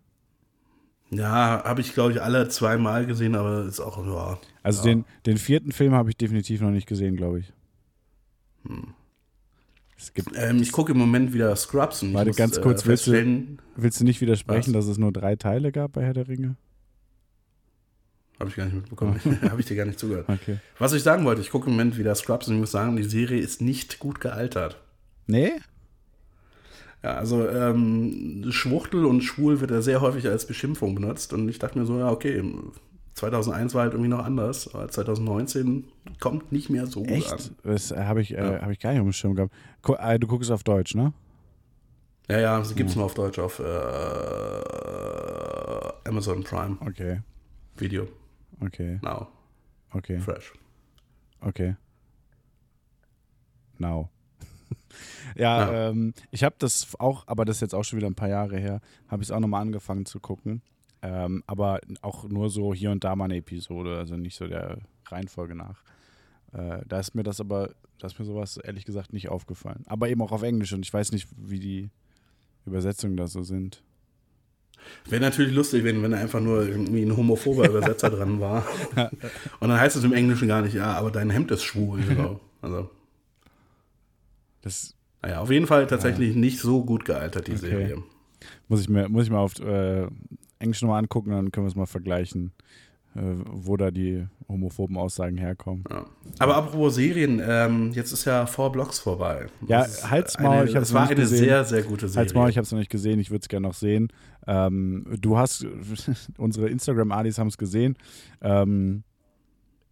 Ja, 1.10 1.62
habe 1.64 1.80
ich, 1.80 1.94
glaube 1.94 2.12
ich, 2.12 2.20
alle 2.22 2.48
zweimal 2.48 3.06
gesehen, 3.06 3.34
aber 3.34 3.64
ist 3.64 3.80
auch, 3.80 4.04
ja. 4.04 4.38
Also 4.62 4.86
Ja. 4.86 4.94
den, 4.94 5.04
den 5.26 5.38
vierten 5.38 5.72
Film 5.72 5.94
habe 5.94 6.10
ich 6.10 6.16
definitiv 6.18 6.60
noch 6.60 6.70
nicht 6.70 6.86
gesehen, 6.86 7.16
glaube 7.16 7.40
ich. 7.40 7.52
Gibt, 8.64 8.94
Ähm, 10.36 10.60
ich 10.60 10.72
gucke 10.72 10.92
im 10.92 10.98
Moment 10.98 11.32
wieder 11.32 11.54
Scrubs 11.56 12.02
und 12.02 12.12
Warte, 12.14 12.28
muss, 12.30 12.36
ganz 12.36 12.60
kurz, 12.60 12.82
äh, 12.84 12.86
willst 12.88 13.06
du- 13.06 13.58
willst 13.76 14.00
du 14.00 14.04
nicht 14.04 14.20
widersprechen, 14.20 14.74
Was? 14.74 14.84
dass 14.86 14.92
es 14.92 14.98
nur 14.98 15.12
drei 15.12 15.36
Teile 15.36 15.72
gab 15.72 15.92
bei 15.92 16.02
Herr 16.04 16.14
der 16.14 16.28
Ringe? 16.28 16.56
habe 18.40 18.50
ich 18.50 18.56
gar 18.56 18.64
nicht 18.64 18.74
mitbekommen, 18.74 19.18
habe 19.50 19.60
ich 19.60 19.66
dir 19.66 19.76
gar 19.76 19.86
nicht 19.86 19.98
zugehört. 19.98 20.28
Okay. 20.28 20.58
Was 20.78 20.92
ich 20.92 21.02
sagen 21.02 21.24
wollte, 21.24 21.40
ich 21.40 21.50
gucke 21.50 21.66
im 21.66 21.72
Moment 21.76 21.96
wieder 21.96 22.14
Scrubs 22.14 22.48
und 22.48 22.54
ich 22.54 22.60
muss 22.60 22.72
sagen, 22.72 22.96
die 22.96 23.04
Serie 23.04 23.40
ist 23.40 23.62
nicht 23.62 24.00
gut 24.00 24.20
gealtert. 24.20 24.82
Nee? 25.26 25.52
Ja, 27.02 27.14
also 27.14 27.48
ähm, 27.48 28.44
Schwuchtel 28.50 29.04
und 29.06 29.22
schwul 29.22 29.60
wird 29.60 29.70
ja 29.70 29.80
sehr 29.82 30.00
häufig 30.00 30.26
als 30.26 30.46
Beschimpfung 30.46 30.94
benutzt 30.96 31.32
und 31.32 31.48
ich 31.48 31.58
dachte 31.60 31.78
mir 31.78 31.86
so, 31.86 31.98
ja, 31.98 32.10
okay, 32.10 32.42
2001 33.14 33.74
war 33.74 33.82
halt 33.82 33.92
irgendwie 33.92 34.10
noch 34.10 34.24
anders, 34.24 34.72
aber 34.74 34.88
2019 34.88 35.84
kommt 36.20 36.50
nicht 36.52 36.68
mehr 36.70 36.86
so 36.86 37.00
gut 37.00 37.10
an. 37.10 37.14
Echt? 37.38 37.52
Das 37.62 37.90
habe 37.92 38.20
ich, 38.22 38.32
äh, 38.36 38.54
Ja. 38.54 38.62
hab 38.62 38.70
ich 38.70 38.80
gar 38.80 38.90
nicht 38.90 39.00
auf 39.00 39.06
dem 39.06 39.12
Schirm 39.12 39.34
gehabt. 39.34 39.52
Äh, 39.86 40.18
du 40.18 40.26
guckst 40.26 40.50
auf 40.50 40.64
Deutsch, 40.64 40.94
ne? 40.94 41.12
Ja, 42.28 42.40
ja, 42.40 42.64
sie 42.64 42.74
gibt 42.74 42.90
es 42.90 42.96
nur 42.96 43.04
auf 43.04 43.14
Deutsch 43.14 43.38
auf 43.38 43.58
äh, 43.60 43.64
Amazon 46.08 46.42
Prime 46.42 46.76
Okay, 46.80 47.20
Video. 47.76 48.08
okay, 48.60 48.98
Now. 49.02 49.28
okay, 49.92 50.18
Fresh. 50.20 50.52
okay. 51.40 51.76
Now. 53.78 54.08
ja, 55.36 55.70
Ja. 55.72 55.88
Ähm, 55.90 56.14
ich 56.30 56.44
habe 56.44 56.54
das 56.58 56.88
auch, 56.98 57.24
aber 57.26 57.44
das 57.44 57.56
ist 57.56 57.60
jetzt 57.60 57.74
auch 57.74 57.82
schon 57.84 57.96
wieder 57.98 58.08
ein 58.08 58.14
paar 58.14 58.28
Jahre 58.28 58.56
her, 58.58 58.80
habe 59.08 59.22
ich 59.22 59.28
es 59.28 59.32
auch 59.32 59.40
nochmal 59.40 59.62
angefangen 59.62 60.06
zu 60.06 60.20
gucken. 60.20 60.62
Ähm, 61.06 61.44
aber 61.46 61.80
auch 62.00 62.26
nur 62.28 62.48
so 62.48 62.72
hier 62.72 62.90
und 62.90 63.04
da 63.04 63.14
mal 63.14 63.26
eine 63.26 63.36
Episode, 63.36 63.98
also 63.98 64.16
nicht 64.16 64.36
so 64.36 64.46
der 64.46 64.78
Reihenfolge 65.06 65.54
nach. 65.54 65.82
Äh, 66.54 66.80
da 66.88 66.98
ist 66.98 67.14
mir 67.14 67.22
das 67.24 67.40
aber, 67.40 67.74
da 67.98 68.06
ist 68.06 68.18
mir 68.18 68.24
sowas 68.24 68.56
ehrlich 68.56 68.86
gesagt 68.86 69.12
nicht 69.12 69.28
aufgefallen. 69.28 69.84
Aber 69.86 70.08
eben 70.08 70.22
auch 70.22 70.32
auf 70.32 70.42
Englisch 70.42 70.72
und 70.72 70.82
ich 70.86 70.92
weiß 70.94 71.12
nicht, 71.12 71.28
wie 71.36 71.58
die 71.60 71.90
Übersetzungen 72.64 73.18
da 73.18 73.26
so 73.26 73.42
sind. 73.42 73.82
Wäre 75.08 75.20
natürlich 75.20 75.52
lustig, 75.54 75.84
wenn, 75.84 76.02
wenn 76.02 76.14
einfach 76.14 76.40
nur 76.40 76.66
irgendwie 76.66 77.02
ein 77.02 77.14
homophober 77.14 77.68
Übersetzer 77.68 78.08
dran 78.08 78.40
war. 78.40 78.64
Und 79.60 79.68
dann 79.68 79.78
heißt 79.78 79.96
es 79.96 80.04
im 80.04 80.14
Englischen 80.14 80.48
gar 80.48 80.62
nicht, 80.62 80.74
ja, 80.74 80.94
aber 80.94 81.10
dein 81.10 81.28
Hemd 81.28 81.50
ist 81.50 81.64
schwul. 81.64 82.00
Genau. 82.08 82.40
Also, 82.62 82.90
Das 84.62 84.94
naja, 85.20 85.40
auf 85.40 85.50
jeden 85.50 85.66
Fall 85.66 85.86
tatsächlich 85.86 86.34
nicht 86.34 86.60
so 86.60 86.82
gut 86.84 87.04
gealtert, 87.04 87.46
die 87.46 87.52
Okay. 87.52 87.60
Serie. 87.60 88.02
muss 88.68 88.80
ich 88.80 88.88
mir, 88.88 89.08
muss 89.08 89.24
ich 89.24 89.30
mal 89.30 89.38
auf 89.40 89.58
äh, 89.60 90.06
Englisch 90.64 90.82
nochmal 90.82 90.98
angucken, 90.98 91.30
dann 91.30 91.52
können 91.52 91.66
wir 91.66 91.68
es 91.70 91.76
mal 91.76 91.86
vergleichen, 91.86 92.52
äh, 93.14 93.20
wo 93.22 93.76
da 93.76 93.90
die 93.90 94.26
homophoben 94.48 94.96
Aussagen 94.96 95.36
herkommen. 95.38 95.84
Ja. 95.90 96.04
Aber 96.40 96.56
apropos 96.56 96.96
Serien, 96.96 97.40
ähm, 97.46 97.92
jetzt 97.92 98.12
ist 98.12 98.24
ja 98.24 98.46
Four 98.46 98.72
Blocks 98.72 98.98
vorbei. 98.98 99.46
Ja, 99.68 99.80
Das 99.82 99.98
ist 99.98 100.10
halt's 100.10 100.36
eine- 100.36 100.48
Maul, 100.48 100.68
ich 100.68 100.74
hab's 100.76 100.88
Es 100.88 100.94
war 100.94 101.02
nicht 101.02 101.12
eine 101.12 101.20
gesehen. 101.20 101.38
sehr, 101.38 101.64
sehr 101.64 101.82
gute 101.82 102.08
Serie. 102.08 102.20
Halt's 102.20 102.34
Maul, 102.34 102.50
ich 102.50 102.56
habe 102.56 102.64
es 102.64 102.72
noch 102.72 102.78
nicht 102.78 102.90
gesehen, 102.90 103.20
ich 103.20 103.30
würde 103.30 103.42
es 103.42 103.48
gerne 103.48 103.66
noch 103.68 103.74
sehen. 103.74 104.08
Ähm, 104.46 105.06
du 105.20 105.38
hast, 105.38 105.64
unsere 106.38 106.68
Instagram-Adis 106.68 107.38
haben 107.38 107.48
es 107.48 107.56
gesehen. 107.56 107.96
Ähm, 108.42 109.04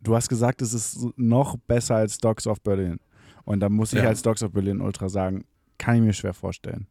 du 0.03 0.15
hast 0.17 0.29
gesagt, 0.29 0.61
es 0.63 0.75
ist 0.75 1.07
noch 1.17 1.57
besser 1.69 1.95
als 1.97 2.19
Dogs 2.19 2.47
of 2.47 2.61
Berlin. 2.61 2.99
Und 3.45 3.61
da 3.61 3.69
muss 3.69 3.93
ich 3.93 4.01
Ja. 4.03 4.09
als 4.09 4.23
Dogs 4.23 4.43
of 4.43 4.53
Berlin 4.53 4.81
Ultra 4.81 5.09
sagen, 5.09 5.45
kann 5.79 5.97
ich 5.97 6.03
mir 6.03 6.13
schwer 6.13 6.35
vorstellen. 6.35 6.87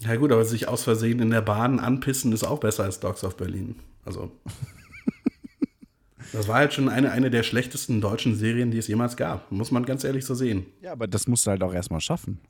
Ja 0.00 0.16
gut, 0.16 0.32
aber 0.32 0.44
sich 0.44 0.68
aus 0.68 0.84
Versehen 0.84 1.20
in 1.20 1.30
der 1.30 1.42
Bahn 1.42 1.78
anpissen 1.78 2.32
ist 2.32 2.44
auch 2.44 2.58
besser 2.58 2.84
als 2.84 3.00
Dogs 3.00 3.22
of 3.22 3.36
Berlin. 3.36 3.76
Also. 4.04 4.32
das 6.32 6.48
war 6.48 6.56
halt 6.56 6.72
schon 6.72 6.88
eine, 6.88 7.12
eine 7.12 7.30
der 7.30 7.42
schlechtesten 7.42 8.00
deutschen 8.00 8.34
Serien, 8.34 8.70
die 8.70 8.78
es 8.78 8.88
jemals 8.88 9.16
gab. 9.16 9.52
Muss 9.52 9.70
man 9.70 9.84
ganz 9.84 10.04
ehrlich 10.04 10.24
so 10.24 10.34
sehen. 10.34 10.66
Ja, 10.80 10.92
aber 10.92 11.06
das 11.06 11.26
musst 11.26 11.46
du 11.46 11.50
halt 11.50 11.62
auch 11.62 11.74
erstmal 11.74 12.00
schaffen. 12.00 12.40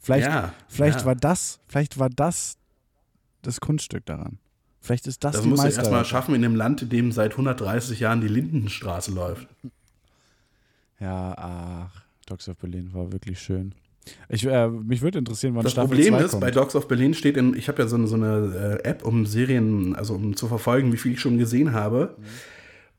Vielleicht, 0.00 0.26
ja, 0.26 0.52
vielleicht 0.68 1.00
ja. 1.00 1.06
war 1.06 1.14
das, 1.14 1.60
vielleicht 1.68 1.98
war 1.98 2.10
das 2.10 2.58
das 3.40 3.60
Kunststück 3.60 4.04
daran. 4.04 4.38
Vielleicht 4.80 5.06
ist 5.06 5.22
das, 5.22 5.34
Das 5.34 5.42
die 5.42 5.48
musst 5.48 5.62
du 5.62 5.68
erstmal 5.68 6.04
schaffen 6.04 6.34
in 6.34 6.44
einem 6.44 6.56
Land, 6.56 6.82
in 6.82 6.88
dem 6.88 7.12
seit 7.12 7.32
130 7.32 8.00
Jahren 8.00 8.20
die 8.20 8.28
Lindenstraße 8.28 9.12
läuft. 9.12 9.46
Ja, 10.98 11.34
ach, 11.36 12.02
Dogs 12.26 12.48
of 12.48 12.58
Berlin 12.58 12.92
war 12.92 13.12
wirklich 13.12 13.40
schön. 13.40 13.74
Ich, 14.28 14.44
äh, 14.46 14.68
mich 14.68 15.02
würde 15.02 15.18
interessieren, 15.18 15.54
wann 15.54 15.62
Das 15.62 15.72
Staffel 15.72 15.88
Problem 15.96 16.14
2 16.14 16.20
ist, 16.24 16.30
kommt. 16.32 16.40
bei 16.40 16.50
Dogs 16.50 16.74
of 16.74 16.88
Berlin 16.88 17.14
steht 17.14 17.36
in, 17.36 17.56
ich 17.56 17.68
habe 17.68 17.82
ja 17.82 17.88
so 17.88 17.96
eine, 17.96 18.06
so 18.06 18.16
eine 18.16 18.80
äh, 18.82 18.88
App, 18.88 19.04
um 19.04 19.26
Serien, 19.26 19.94
also 19.94 20.14
um 20.14 20.36
zu 20.36 20.48
verfolgen, 20.48 20.92
wie 20.92 20.96
viel 20.96 21.12
ich 21.12 21.20
schon 21.20 21.38
gesehen 21.38 21.72
habe. 21.72 22.16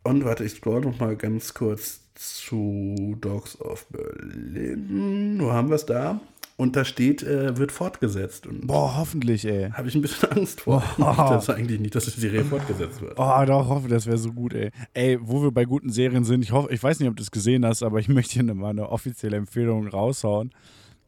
Und 0.04 0.24
warte, 0.26 0.44
ich 0.44 0.54
scroll 0.54 0.82
noch 0.82 1.00
mal 1.00 1.16
ganz 1.16 1.54
kurz 1.54 2.02
zu 2.16 3.18
Dogs 3.22 3.60
of 3.60 3.86
Berlin. 3.88 5.38
Wo 5.40 5.52
haben 5.52 5.70
wir 5.70 5.76
es 5.76 5.86
da? 5.86 6.22
Und 6.56 6.76
da 6.76 6.86
steht, 6.86 7.24
äh, 7.24 7.58
wird 7.58 7.72
fortgesetzt. 7.72 8.46
Und 8.46 8.68
Boah, 8.68 8.96
hoffentlich, 8.98 9.44
ey. 9.46 9.72
habe 9.72 9.88
ich 9.88 9.96
ein 9.96 10.02
bisschen 10.02 10.30
Angst 10.32 10.62
vor. 10.62 10.84
Boah. 10.98 11.30
Das 11.34 11.44
ist 11.46 11.50
eigentlich 11.50 11.80
nicht, 11.80 11.96
dass 11.96 12.06
die 12.06 12.20
Serie 12.20 12.46
fortgesetzt 12.46 13.02
wird. 13.02 13.14
Oh, 13.18 13.44
doch, 13.46 13.68
hoffe, 13.68 13.88
das 13.88 14.06
wäre 14.06 14.20
so 14.20 14.32
gut, 14.32 14.54
ey. 14.54 14.70
Ey, 14.94 15.18
wo 15.22 15.42
wir 15.42 15.52
bei 15.52 15.66
guten 15.66 15.90
Serien 15.90 16.24
sind, 16.24 16.44
ich 16.44 16.52
hoffe, 16.52 16.72
ich 16.72 16.82
weiß 16.82 17.00
nicht, 17.00 17.10
ob 17.10 17.16
du 17.16 17.24
es 17.24 17.32
gesehen 17.32 17.66
hast, 17.66 17.82
aber 17.82 18.00
ich 18.00 18.08
möchte 18.08 18.34
hier 18.34 18.44
mal 18.54 18.70
eine 18.70 18.88
offizielle 18.90 19.36
Empfehlung 19.36 19.88
raushauen. 19.88 20.52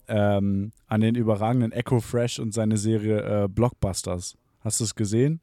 Ähm, 0.08 0.72
an 0.88 1.02
den 1.02 1.16
überragenden 1.16 1.72
Echo 1.72 2.00
Fresh 2.00 2.40
und 2.40 2.54
seine 2.54 2.78
Serie 2.78 3.44
äh, 3.44 3.48
Blockbusters. 3.48 4.38
Hast 4.60 4.80
du 4.80 4.84
es 4.84 4.96
gesehen? 4.96 5.42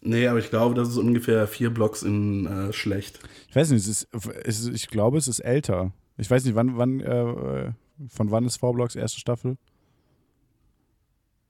Nee, 0.00 0.26
aber 0.26 0.40
ich 0.40 0.50
glaube, 0.50 0.74
das 0.74 0.88
ist 0.88 0.96
ungefähr 0.96 1.46
vier 1.46 1.70
Blocks 1.70 2.02
in 2.02 2.46
äh, 2.46 2.72
schlecht. 2.72 3.20
Ich 3.48 3.54
weiß 3.54 3.70
nicht, 3.70 3.82
es 3.82 3.88
ist, 3.88 4.08
es 4.44 4.60
ist, 4.60 4.68
ich 4.74 4.88
glaube, 4.88 5.16
es 5.16 5.28
ist 5.28 5.38
älter. 5.38 5.92
Ich 6.16 6.30
weiß 6.30 6.44
nicht, 6.44 6.54
wann, 6.56 6.76
wann, 6.76 7.00
äh, 7.00 7.72
von 8.08 8.30
wann 8.30 8.44
ist 8.44 8.56
V-Blocks 8.56 8.96
erste 8.96 9.20
Staffel? 9.20 9.56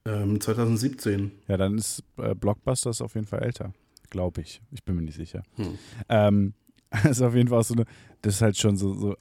Ähm, 0.05 0.40
2017. 0.40 1.32
Ja, 1.48 1.57
dann 1.57 1.78
ist 1.78 2.05
äh, 2.18 2.34
Blockbusters 2.34 3.00
auf 3.00 3.14
jeden 3.14 3.26
Fall 3.26 3.42
älter. 3.42 3.72
Glaube 4.11 4.42
ich. 4.42 4.61
Ich 4.70 4.84
bin 4.84 4.96
mir 4.96 5.03
nicht 5.03 5.16
sicher. 5.16 5.42
Hm. 5.57 5.78
Ähm, 6.09 6.55
ist 7.09 7.22
auf 7.22 7.34
jeden 7.34 7.48
Fall 7.48 7.61
auch 7.61 7.64
so 7.64 7.74
eine, 7.74 7.86
das 8.20 8.34
ist 8.34 8.42
halt 8.42 8.57
schon 8.59 8.76
so, 8.76 8.92
so 8.92 9.16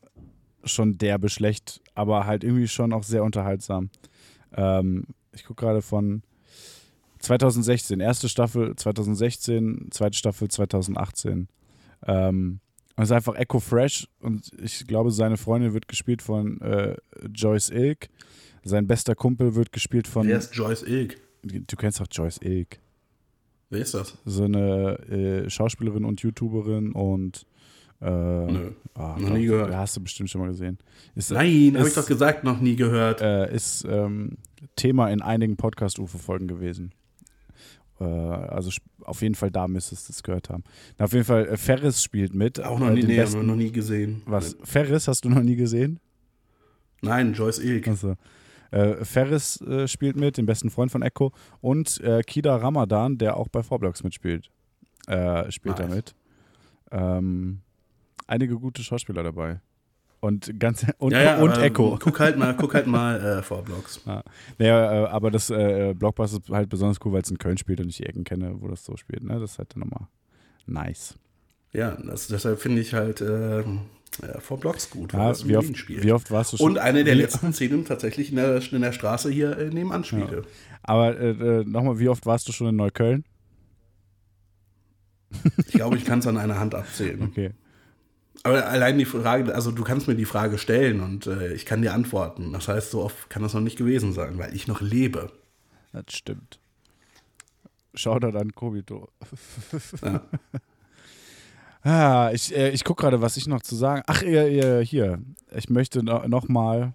schon 0.64 0.98
derbe 0.98 1.30
schlecht, 1.30 1.82
aber 1.96 2.26
halt 2.26 2.44
irgendwie 2.44 2.68
schon 2.68 2.94
auch 2.94 3.04
sehr 3.04 3.24
unterhaltsam. 3.24 3.90
Ähm, 4.56 5.06
ich 5.32 5.46
gucke 5.46 5.66
gerade 5.66 5.82
von 5.82 6.24
2016, 7.20 8.00
erste 8.00 8.30
Staffel 8.30 8.76
2016, 8.76 9.90
zweite 9.92 10.18
Staffel 10.18 10.50
2018. 10.50 11.48
Ähm, 12.08 12.60
es 12.98 13.06
ist 13.06 13.12
einfach 13.12 13.36
Echo 13.36 13.60
Fresh 13.60 14.08
und 14.20 14.52
ich 14.62 14.86
glaube, 14.86 15.12
seine 15.12 15.38
Freundin 15.38 15.74
wird 15.74 15.88
gespielt 15.88 16.22
von 16.22 16.60
äh, 16.62 16.96
Joyce 17.34 17.70
Ilk. 17.70 18.10
Sein 18.64 18.86
bester 18.86 19.16
Kumpel 19.16 19.56
wird 19.56 19.72
gespielt 19.72 20.08
von. 20.08 20.28
Wer 20.28 20.38
ist 20.38 20.56
Joyce 20.56 20.84
Ilk? 20.84 21.18
Du 21.42 21.76
kennst 21.76 22.00
doch 22.00 22.08
Joyce 22.12 22.40
Ilk. 22.44 22.80
Wer 23.70 23.80
ist 23.80 23.94
das? 23.94 24.18
So 24.26 24.44
eine 24.44 25.00
äh, 25.10 25.50
Schauspielerin 25.50 26.06
und 26.06 26.22
YouTuberin 26.22 26.92
und 26.92 27.46
äh, 28.02 28.06
Nö. 28.10 28.72
ah, 28.96 29.16
noch 29.20 29.30
doch, 29.30 29.36
nie 29.38 29.46
gehört. 29.46 29.74
Hast 29.76 29.96
du 29.98 30.02
bestimmt 30.02 30.30
schon 30.30 30.42
mal 30.42 30.48
gesehen. 30.48 30.78
Ist, 31.16 31.32
Nein, 31.32 31.76
habe 31.78 31.88
ich 31.88 31.94
doch 31.94 32.06
gesagt, 32.08 32.44
noch 32.44 32.60
nie 32.60 32.76
gehört. 32.76 33.22
äh, 33.22 33.54
ist 33.54 33.86
ähm, 33.88 34.38
Thema 34.76 35.10
in 35.10 35.22
einigen 35.22 35.56
Podcast-UFO-Folgen 35.58 36.48
gewesen. 36.48 36.92
Äh, 38.00 38.04
also 38.06 38.72
auf 39.04 39.22
jeden 39.22 39.36
Fall 39.36 39.52
da 39.52 39.68
müsstest 39.68 40.10
du 40.10 40.14
es 40.14 40.24
gehört 40.24 40.50
haben. 40.50 40.64
Na, 40.98 41.06
auf 41.06 41.14
jeden 41.14 41.26
Fall, 41.26 41.48
äh, 41.48 41.58
Ferris 41.58 42.02
spielt 42.02 42.34
mit. 42.34 42.60
Auch 42.64 42.80
noch 42.80 42.90
äh, 42.90 42.94
nie, 42.94 43.04
nee, 43.04 43.18
besten- 43.18 43.46
noch 43.46 43.56
nie 43.56 43.72
gesehen. 43.72 44.24
Was? 44.26 44.58
Ferris 44.64 45.08
hast 45.08 45.24
du 45.26 45.30
noch 45.30 45.44
nie 45.44 45.56
gesehen? 45.56 46.00
Nein, 47.04 47.34
Joyce 47.34 47.60
Ilk. 47.60 47.88
Also, 47.88 48.16
äh, 48.72 49.04
Ferris 49.06 49.60
spielt 49.88 50.16
mit, 50.16 50.38
den 50.38 50.46
besten 50.46 50.70
Freund 50.70 50.92
von 50.92 51.02
Echo. 51.02 51.32
Und 51.60 52.02
Kida 52.28 52.56
Ramadan, 52.56 53.18
der 53.18 53.38
auch 53.38 53.48
bei 53.50 53.64
Vorblocks 53.64 54.04
mitspielt, 54.04 54.50
äh, 55.08 55.52
spielt 55.52 55.78
da 55.80 55.84
Nice. 55.88 55.96
mit. 55.96 56.16
Ähm, 56.92 57.62
einige 58.32 58.58
gute 58.58 58.82
Schauspieler 58.84 59.24
dabei. 59.24 59.60
Und 60.22 60.60
ganz 60.60 60.86
und, 61.00 61.12
ja, 61.14 61.22
ja, 61.22 61.42
und 61.42 61.50
aber 61.52 61.64
Echo. 61.64 61.98
Guck 62.00 62.20
halt 62.20 62.38
mal, 62.38 62.56
guck 62.56 62.76
halt 62.76 62.86
mal 62.86 63.20
äh, 63.40 63.42
Vorblogs. 63.42 64.02
Naja, 64.58 65.06
äh, 65.06 65.08
aber 65.08 65.32
das 65.32 65.50
äh, 65.50 65.96
Blockbuster 65.98 66.38
ist 66.38 66.50
halt 66.50 66.70
besonders 66.70 66.98
cool, 67.04 67.14
weil 67.14 67.24
es 67.24 67.32
in 67.32 67.40
Köln 67.40 67.58
spielt 67.58 67.80
und 67.80 67.90
ich 67.90 67.98
die 67.98 68.06
Ecken 68.06 68.24
kenne, 68.24 68.56
wo 68.60 68.68
das 68.68 68.86
so 68.86 68.96
spielt. 68.98 69.24
Ne? 69.24 69.40
Das 69.40 69.54
ist 69.54 69.58
halt 69.58 69.74
dann 69.74 69.82
nochmal 69.82 70.08
nice. 70.68 71.16
Ja, 71.74 71.98
das, 72.06 72.28
deshalb 72.28 72.60
finde 72.60 72.82
ich 72.82 72.94
halt 72.94 73.22
äh, 73.22 73.62
ja, 73.62 74.40
Vorblogs 74.40 74.92
gut, 74.92 75.14
weil 75.14 75.22
Ja, 75.22 75.30
das 75.30 75.42
in 75.42 75.50
wie, 75.50 75.58
oft, 75.58 75.78
spielt. 75.78 76.04
wie 76.04 76.12
oft 76.12 76.30
warst 76.30 76.54
du 76.54 76.58
schon? 76.58 76.72
Und 76.72 76.78
eine 76.78 77.04
der 77.04 77.16
letzten 77.16 77.52
Szenen 77.54 77.86
tatsächlich 77.86 78.30
in 78.30 78.36
der, 78.36 78.62
in 78.72 78.82
der 78.82 78.92
Straße 78.92 79.32
hier 79.32 79.58
äh, 79.58 79.70
nebenan 79.70 80.04
spielte. 80.04 80.44
Aber 80.84 81.18
äh, 81.20 81.30
äh, 81.32 81.64
nochmal, 81.66 81.98
wie 81.98 82.10
oft 82.10 82.26
warst 82.28 82.48
du 82.48 82.52
schon 82.52 82.68
in 82.68 82.76
Neukölln? 82.76 83.24
Ich 85.58 85.74
glaube, 85.74 85.96
ich 85.98 86.06
kann 86.06 86.20
es 86.20 86.28
an 86.28 86.38
einer 86.38 86.60
Hand 86.60 86.76
abzählen. 86.76 87.22
Okay. 87.32 87.52
Aber 88.44 88.68
allein 88.68 88.98
die 88.98 89.06
Frage, 89.06 89.54
also 89.54 89.72
du 89.72 89.84
kannst 89.84 90.08
mir 90.08 90.16
die 90.16 90.26
Frage 90.26 90.58
stellen 90.58 91.02
und 91.02 91.28
äh, 91.28 91.54
ich 91.54 91.66
kann 91.66 91.82
dir 91.82 91.94
antworten. 91.94 92.54
Das 92.54 92.68
heißt, 92.68 92.92
so 92.92 93.04
oft 93.04 93.30
kann 93.30 93.44
das 93.44 93.54
noch 93.54 93.62
nicht 93.62 93.78
gewesen 93.78 94.14
sein, 94.14 94.38
weil 94.38 94.56
ich 94.56 94.68
noch 94.68 94.82
lebe. 94.82 95.32
Das 95.92 96.06
stimmt. 96.10 96.60
Shoutout 97.94 98.38
an 98.38 98.54
Kobito. 98.54 99.10
Ja. 100.02 100.22
Ah, 101.84 102.30
ich 102.32 102.56
äh, 102.56 102.70
ich 102.70 102.84
gucke 102.84 103.02
gerade, 103.02 103.22
was 103.22 103.38
ich 103.38 103.48
noch 103.48 103.62
zu 103.62 103.76
sagen. 103.76 104.04
Ach, 104.06 104.22
ihr, 104.22 104.82
hier. 104.82 105.20
Ich 105.56 105.68
möchte 105.70 106.04
no, 106.04 106.28
noch 106.28 106.48
mal, 106.48 106.94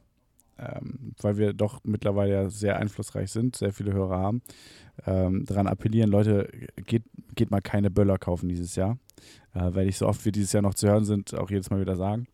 ähm, 0.59 1.15
weil 1.21 1.37
wir 1.37 1.53
doch 1.53 1.81
mittlerweile 1.85 2.33
ja 2.33 2.51
sehr 2.51 2.79
einflussreich 2.79 3.31
sind, 3.31 3.57
sehr 3.57 3.73
viele 3.73 3.93
Hörer 3.93 4.19
haben, 4.19 4.43
ähm, 5.07 5.45
daran 5.45 5.67
appellieren, 5.67 6.11
Leute, 6.11 6.49
geht, 6.87 7.05
geht 7.35 7.51
mal 7.51 7.61
keine 7.61 7.91
Böller 7.91 8.19
kaufen 8.19 8.49
dieses 8.49 8.77
Jahr. 8.77 8.99
Äh, 9.55 9.75
weil 9.75 9.89
ich 9.89 9.97
so 9.99 10.07
oft 10.07 10.25
wie 10.25 10.33
dieses 10.33 10.53
Jahr 10.53 10.63
noch 10.63 10.75
zu 10.75 10.89
hören 10.89 11.05
sind, 11.05 11.35
auch 11.35 11.51
jedes 11.51 11.71
Mal 11.71 11.81
wieder 11.81 11.97
sagen. 11.97 12.27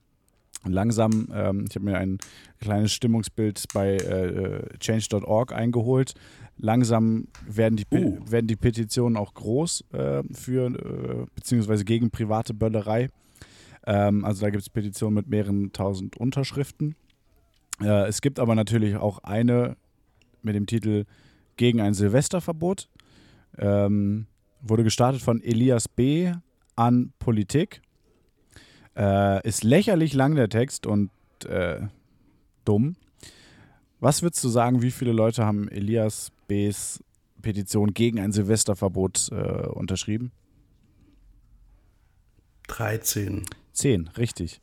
Und 0.65 0.73
langsam, 0.73 1.29
ähm, 1.35 1.65
ich 1.69 1.75
habe 1.75 1.85
mir 1.85 1.99
ein 1.99 2.19
kleines 2.61 2.93
Stimmungsbild 2.93 3.65
bei 3.75 3.97
äh, 3.97 4.79
change.org 4.79 5.53
eingeholt. 5.53 6.15
Langsam 6.57 7.29
werden 7.49 7.77
die, 7.77 7.87
Uh. 7.91 8.19
werden 8.29 8.47
die 8.47 8.57
Petitionen 8.57 9.17
auch 9.17 9.35
groß 9.35 9.85
äh, 9.93 10.23
für, 10.33 10.67
äh, 10.67 11.27
beziehungsweise 11.35 11.85
gegen 11.85 12.11
private 12.11 12.55
Böllerei. 12.55 13.09
Ähm, 13.87 14.25
also 14.25 14.43
da 14.43 14.51
gibt 14.51 14.63
es 14.63 14.71
Petitionen 14.71 15.15
mit 15.15 15.29
mehreren 15.29 15.73
tausend 15.73 16.17
Unterschriften. 16.17 16.95
Äh, 17.81 18.09
es 18.09 18.21
gibt 18.21 18.39
aber 18.39 18.55
natürlich 18.55 18.97
auch 18.97 19.19
eine 19.21 19.77
mit 20.43 20.55
dem 20.55 20.67
Titel 20.67 21.05
Gegen 21.57 21.81
ein 21.81 21.95
Silvesterverbot. 21.95 22.89
Ähm, 23.59 24.27
wurde 24.61 24.85
gestartet 24.85 25.23
von 25.23 25.43
Elias 25.43 25.89
B. 25.89 26.33
an 26.77 27.13
Politik. 27.19 27.83
Äh, 28.97 29.47
ist 29.47 29.65
lächerlich 29.65 30.15
lang 30.15 30.35
der 30.35 30.49
Text 30.49 30.87
und 30.87 31.11
äh, 31.47 31.81
dumm. 32.65 32.97
Was 34.01 34.23
würdest 34.23 34.43
du 34.43 34.49
sagen, 34.49 34.83
wie 34.83 34.91
viele 34.91 35.13
Leute 35.13 35.45
haben 35.45 35.69
Elias 35.69 36.33
B.s 36.49 37.03
Petition 37.43 37.93
gegen 37.93 38.21
ein 38.21 38.33
Silvesterverbot 38.33 39.29
äh, 39.33 39.67
unterschrieben? 39.67 40.33
13. 42.69 43.45
Zehn, 43.73 44.09
richtig. 44.17 44.61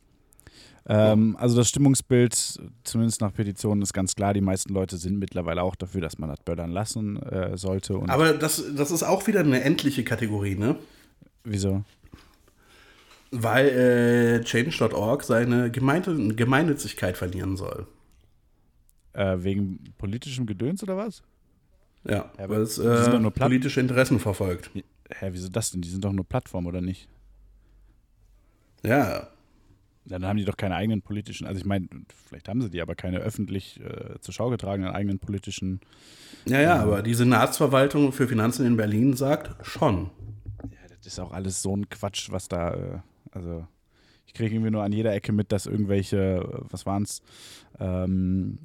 Ähm, 0.92 1.36
also 1.38 1.56
das 1.56 1.68
Stimmungsbild, 1.68 2.60
zumindest 2.82 3.20
nach 3.20 3.32
Petitionen, 3.32 3.80
ist 3.80 3.92
ganz 3.92 4.16
klar. 4.16 4.34
Die 4.34 4.40
meisten 4.40 4.74
Leute 4.74 4.96
sind 4.96 5.20
mittlerweile 5.20 5.62
auch 5.62 5.76
dafür, 5.76 6.00
dass 6.00 6.18
man 6.18 6.28
das 6.28 6.40
böllern 6.40 6.72
lassen 6.72 7.22
äh, 7.22 7.56
sollte. 7.56 8.00
Aber 8.08 8.32
das, 8.32 8.64
das 8.74 8.90
ist 8.90 9.04
auch 9.04 9.28
wieder 9.28 9.40
eine 9.40 9.62
endliche 9.62 10.02
Kategorie, 10.02 10.56
ne? 10.56 10.76
wieso? 11.44 11.84
Weil 13.30 13.68
äh, 13.68 14.44
Change.org 14.44 15.22
seine 15.22 15.70
Gemeinde, 15.70 16.34
Gemeinnützigkeit 16.34 17.16
verlieren 17.16 17.56
soll. 17.56 17.86
Äh, 19.12 19.36
wegen 19.38 19.78
politischem 19.96 20.44
Gedöns 20.44 20.82
oder 20.82 20.96
was? 20.96 21.22
Ja, 22.02 22.32
Ja, 22.36 22.48
weil 22.48 22.62
es 22.62 22.78
äh, 22.78 23.30
politische 23.30 23.80
Interessen 23.80 24.18
verfolgt. 24.18 24.70
Hä, 24.74 25.28
wieso 25.30 25.48
das 25.48 25.70
denn? 25.70 25.82
Die 25.82 25.88
sind 25.88 26.04
doch 26.04 26.12
nur 26.12 26.24
Plattform, 26.24 26.66
oder 26.66 26.80
nicht? 26.80 27.08
Ja, 28.82 29.28
dann 30.06 30.24
haben 30.24 30.36
die 30.38 30.44
doch 30.44 30.56
keine 30.56 30.74
eigenen 30.76 31.02
politischen, 31.02 31.46
also 31.46 31.58
ich 31.60 31.66
meine, 31.66 31.88
vielleicht 32.26 32.48
haben 32.48 32.60
sie 32.62 32.70
die, 32.70 32.80
aber 32.80 32.94
keine 32.94 33.18
öffentlich 33.18 33.80
äh, 33.80 34.18
zur 34.20 34.34
Schau 34.34 34.50
getragenen 34.50 34.90
eigenen 34.90 35.18
politischen. 35.18 35.80
ja, 36.46 36.60
ja, 36.60 36.76
aber 36.82 37.02
die 37.02 37.14
Senatsverwaltung 37.14 38.12
für 38.12 38.26
Finanzen 38.26 38.66
in 38.66 38.76
Berlin 38.76 39.14
sagt 39.14 39.54
schon. 39.66 40.10
Ja, 40.64 40.78
das 40.88 41.06
ist 41.06 41.18
auch 41.20 41.32
alles 41.32 41.62
so 41.62 41.76
ein 41.76 41.88
Quatsch, 41.88 42.30
was 42.30 42.48
da, 42.48 42.74
äh, 42.74 42.98
also 43.32 43.66
ich 44.26 44.34
kriege 44.34 44.54
irgendwie 44.54 44.70
nur 44.70 44.82
an 44.84 44.92
jeder 44.92 45.12
Ecke 45.12 45.32
mit, 45.32 45.52
dass 45.52 45.66
irgendwelche, 45.66 46.16
äh, 46.18 46.58
was 46.70 46.86
waren 46.86 47.02
es, 47.02 47.20
ähm, 47.78 48.58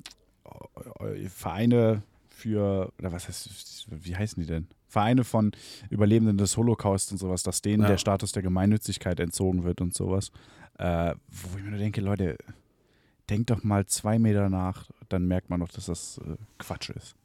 äh, 1.00 1.28
Vereine 1.30 2.04
für, 2.30 2.92
oder 3.00 3.12
was 3.12 3.28
heißt, 3.28 3.88
wie 3.90 4.16
heißen 4.16 4.42
die 4.42 4.48
denn? 4.48 4.68
Vereine 4.88 5.24
von 5.26 5.52
Überlebenden 5.90 6.38
des 6.38 6.56
Holocaust 6.56 7.12
und 7.12 7.18
sowas, 7.18 7.44
dass 7.44 7.62
denen 7.62 7.84
Ja. 7.84 7.90
der 7.90 7.98
Status 7.98 8.32
der 8.32 8.44
Gemeinnützigkeit 8.44 9.20
entzogen 9.20 9.64
wird 9.66 9.82
und 9.82 9.94
sowas. 9.94 10.32
Äh, 10.78 11.15
wo 11.30 11.57
ich 11.57 11.63
mir 11.63 11.69
nur 11.71 11.80
denke, 11.80 12.01
Leute, 12.01 12.38
denkt 13.30 13.49
doch 13.49 13.63
mal 13.63 13.86
zwei 13.86 14.19
Meter 14.19 14.49
nach, 14.49 14.89
dann 15.09 15.28
merkt 15.28 15.49
man 15.49 15.59
doch, 15.61 15.69
dass 15.69 15.86
das 15.86 16.19
äh, 16.19 16.36
Quatsch 16.57 16.89
ist. 16.89 17.15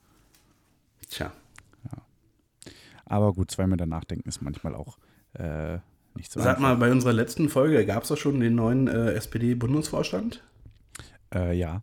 Tja. 1.09 1.33
Aber 3.07 3.33
gut, 3.33 3.51
zwei 3.51 3.67
Meter 3.67 3.87
nachdenken 3.87 4.29
ist 4.29 4.41
manchmal 4.41 4.77
auch 4.77 4.97
äh, 5.33 5.79
nicht 6.15 6.31
so 6.31 6.39
Sag 6.41 6.51
einfach. 6.59 6.61
mal, 6.63 6.77
bei 6.77 6.93
unserer 6.93 7.13
letzten 7.13 7.49
Folge 7.49 7.85
gab 7.85 8.05
es 8.05 8.09
doch 8.11 8.17
schon 8.17 8.39
den 8.39 8.55
neuen 8.55 8.87
äh, 8.87 9.13
SPD-Bundesvorstand? 9.15 10.45
Äh, 11.35 11.57
ja. 11.59 11.83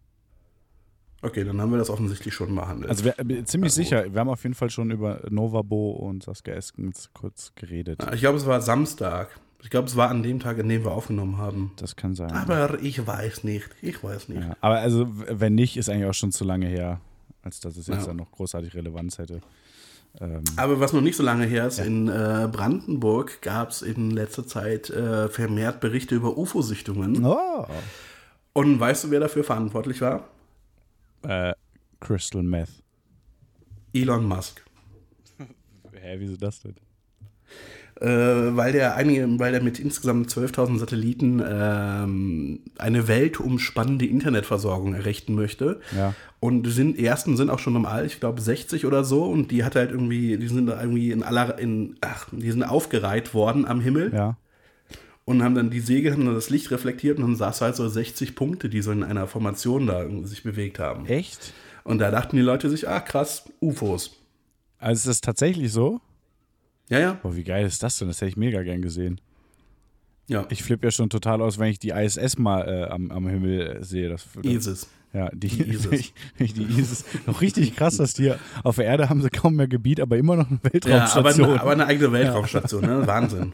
Okay, 1.22 1.44
dann 1.44 1.60
haben 1.60 1.72
wir 1.72 1.80
das 1.80 1.90
offensichtlich 1.90 2.34
schon 2.34 2.56
behandelt. 2.56 2.90
Also 2.90 3.04
wir, 3.04 3.20
äh, 3.20 3.44
ziemlich 3.44 3.52
Ja, 3.54 3.60
gut. 3.60 3.72
sicher, 3.72 4.14
wir 4.14 4.20
haben 4.22 4.30
auf 4.30 4.44
jeden 4.44 4.56
Fall 4.56 4.70
schon 4.70 4.90
über 4.92 5.22
Novabo 5.30 5.92
und 5.92 6.24
Saskia 6.24 6.54
Eskens 6.54 7.10
kurz 7.14 7.52
geredet. 7.56 8.02
ich 8.14 8.22
glaube, 8.22 8.38
es 8.38 8.46
war 8.46 8.62
Samstag. 8.62 9.38
Ich 9.68 9.70
glaube, 9.72 9.90
es 9.90 9.98
war 9.98 10.10
an 10.10 10.24
dem 10.24 10.40
Tag, 10.40 10.58
an 10.60 10.70
dem 10.70 10.86
wir 10.86 10.92
aufgenommen 10.94 11.40
haben. 11.40 11.74
Das 11.76 11.98
kann 11.98 12.16
sein. 12.16 12.32
Aber 12.32 12.82
ich 12.82 13.06
weiß 13.06 13.44
nicht. 13.44 13.68
Ich 13.82 14.02
weiß 14.02 14.30
nicht. 14.30 14.42
ja. 14.42 14.56
Aber 14.62 14.78
also, 14.80 15.10
wenn 15.12 15.56
nicht, 15.56 15.76
ist 15.76 15.90
eigentlich 15.90 16.06
auch 16.10 16.14
schon 16.14 16.32
zu 16.32 16.46
lange 16.46 16.68
her, 16.68 17.02
als 17.42 17.60
dass 17.60 17.76
es 17.76 17.88
jetzt 17.88 18.00
Ja. 18.00 18.06
dann 18.08 18.16
noch 18.16 18.32
großartig 18.32 18.74
Relevanz 18.76 19.18
hätte. 19.18 19.42
Ähm, 20.22 20.46
Aber 20.56 20.80
was 20.80 20.94
noch 20.94 21.02
nicht 21.02 21.18
so 21.18 21.24
lange 21.24 21.46
her 21.46 21.68
ist, 21.68 21.80
in 21.80 22.08
äh, 22.08 22.48
Brandenburg 22.50 23.42
gab 23.42 23.72
es 23.72 23.82
in 23.82 24.10
letzter 24.12 24.48
Zeit 24.48 24.90
äh, 24.90 25.28
vermehrt 25.28 25.82
Berichte 25.82 26.16
über 26.16 26.38
UFO-Sichtungen. 26.38 27.26
oh. 27.26 27.66
Und 28.54 28.80
weißt 28.80 29.04
du, 29.04 29.12
wer 29.12 29.20
dafür 29.20 29.44
verantwortlich 29.44 30.00
war? 30.00 30.30
äh, 31.24 31.52
Crystal 32.00 32.42
Meth. 32.42 32.70
Elon 33.92 34.26
Musk. 34.26 34.64
Hä, 35.92 36.16
wieso 36.20 36.38
das 36.38 36.62
denn? 36.62 36.76
Äh, 38.00 38.56
weil 38.56 38.74
der 38.74 38.96
einige, 38.96 39.28
weil 39.40 39.52
der 39.54 39.64
mit 39.64 39.80
insgesamt 39.80 40.30
12.000 40.30 40.78
Satelliten 40.78 41.42
ähm, 41.44 42.60
eine 42.78 43.08
weltumspannende 43.08 44.06
Internetversorgung 44.06 44.94
errichten 44.94 45.34
möchte. 45.34 45.80
Ja. 45.96 46.14
Und 46.40 46.64
die 46.64 46.70
sind, 46.70 47.00
die 47.00 47.06
ersten 47.06 47.36
sind 47.38 47.50
auch 47.50 47.58
schon 47.58 47.74
normal, 47.74 48.06
ich 48.06 48.20
glaube 48.20 48.40
60 48.40 48.86
oder 48.86 49.04
so. 49.04 49.24
Und 49.24 49.50
die 49.50 49.64
hat 49.64 49.76
halt 49.76 49.90
irgendwie, 49.90 50.38
die 50.38 50.48
sind 50.48 50.68
da 50.68 50.80
irgendwie 50.80 51.12
in 51.12 51.24
aller, 51.24 51.58
in, 51.58 51.96
ach, 52.02 52.28
die 52.32 52.52
sind 52.52 52.62
aufgereiht 52.64 53.34
worden 53.34 53.66
am 53.66 53.82
Himmel 53.82 54.14
Ja. 54.14 54.38
und 55.26 55.42
haben 55.42 55.56
dann 55.56 55.72
die 55.72 55.80
Segel, 55.80 56.12
haben 56.14 56.26
dann 56.26 56.36
das 56.36 56.52
Licht 56.52 56.70
reflektiert 56.70 57.18
und 57.18 57.24
dann 57.24 57.36
saß 57.36 57.62
halt 57.62 57.76
so 57.76 57.90
60 57.90 58.36
Punkte, 58.36 58.70
die 58.70 58.84
so 58.84 58.92
in 58.92 59.04
einer 59.04 59.26
Formation 59.26 59.88
da 59.88 60.06
sich 60.24 60.44
bewegt 60.44 60.78
haben. 60.78 61.08
Echt? 61.08 61.52
Und 61.84 61.98
da 61.98 62.12
dachten 62.12 62.36
die 62.36 62.44
Leute 62.44 62.70
sich, 62.70 62.88
ah 62.88 63.00
krass, 63.00 63.46
UFOs. 63.60 64.12
Also 64.78 65.00
ist 65.00 65.08
das 65.08 65.22
tatsächlich 65.22 65.72
so? 65.72 66.00
Ja, 66.90 67.00
ja, 67.00 67.14
Boah, 67.22 67.36
wie 67.36 67.44
geil 67.44 67.66
ist 67.66 67.84
das 67.84 67.98
denn? 67.98 68.08
Das 68.08 68.18
hätte 68.22 68.30
ich 68.30 68.38
mega 68.38 68.62
gern 68.64 68.82
gesehen. 68.82 69.20
ja. 70.28 70.46
Ich 70.50 70.64
flippe 70.64 70.88
ja 70.88 70.92
schon 70.92 71.10
total 71.10 71.42
aus, 71.42 71.60
wenn 71.60 71.70
ich 71.70 71.80
die 71.80 71.90
ISS 71.90 72.38
mal 72.38 72.62
äh, 72.68 72.84
am, 72.90 73.12
am 73.12 73.28
Himmel 73.28 73.84
sehe. 73.84 74.10
Das, 74.10 74.26
das, 74.36 74.46
ISIS. 74.46 74.88
Ja, 75.14 75.30
die, 75.34 75.48
Die 75.48 75.64
ISIS. 75.70 76.14
die 76.40 76.64
ISIS. 76.80 77.06
Noch 77.26 77.42
richtig 77.42 77.76
krass, 77.76 77.98
dass 77.98 78.14
die 78.14 78.34
auf 78.64 78.76
der 78.78 78.86
Erde 78.86 79.10
haben 79.10 79.22
sie 79.22 79.30
kaum 79.30 79.56
mehr 79.56 79.68
Gebiet, 79.68 80.00
aber 80.00 80.18
immer 80.18 80.36
noch 80.36 80.50
eine 80.50 80.60
Ja, 80.86 81.06
aber, 81.14 81.34
Weltraumstation. 81.36 81.50
eine- 81.50 81.62
aber 81.62 81.72
eine 81.72 81.86
eigene 81.88 82.12
Weltraumstation, 82.12 82.82
ne? 82.86 83.08
Wahnsinn. 83.08 83.54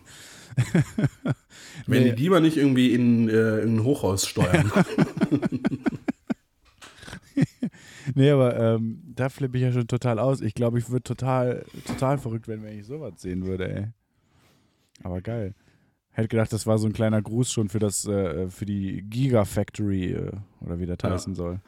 Wenn 1.87 2.03
Nee. 2.03 2.09
die 2.11 2.15
die 2.15 2.29
mal 2.29 2.39
nicht 2.41 2.57
irgendwie 2.57 2.93
in, 2.93 3.27
äh, 3.29 3.59
in 3.61 3.77
ein 3.77 3.83
Hochhaus 3.83 4.27
steuern. 4.27 4.71
nee, 8.15 8.29
aber 8.31 8.57
ähm, 8.59 9.01
da 9.15 9.29
flippe 9.29 9.57
ich 9.57 9.63
ja 9.63 9.71
schon 9.71 9.87
total 9.87 10.19
aus. 10.19 10.41
Ich 10.41 10.53
glaube, 10.53 10.79
ich 10.79 10.89
würde 10.89 11.03
total, 11.03 11.65
total 11.85 12.17
verrückt 12.17 12.47
werden, 12.47 12.63
wenn 12.63 12.77
ich 12.79 12.85
sowas 12.85 13.13
sehen 13.21 13.45
würde, 13.45 13.69
ey. 13.75 13.87
Aber 15.03 15.21
geil. 15.21 15.53
Hätte 16.11 16.27
gedacht, 16.27 16.53
das 16.53 16.67
war 16.67 16.77
so 16.77 16.85
ein 16.87 16.93
kleiner 16.93 17.21
Gruß 17.21 17.51
schon 17.51 17.69
für 17.69 17.79
das, 17.79 18.05
äh, 18.05 18.47
für 18.49 18.65
die 18.65 19.01
Gigafactory 19.01 20.13
äh, 20.13 20.31
oder 20.61 20.79
wie 20.79 20.85
das 20.85 20.97
Ja. 21.03 21.09
heißen 21.11 21.33
soll. 21.35 21.59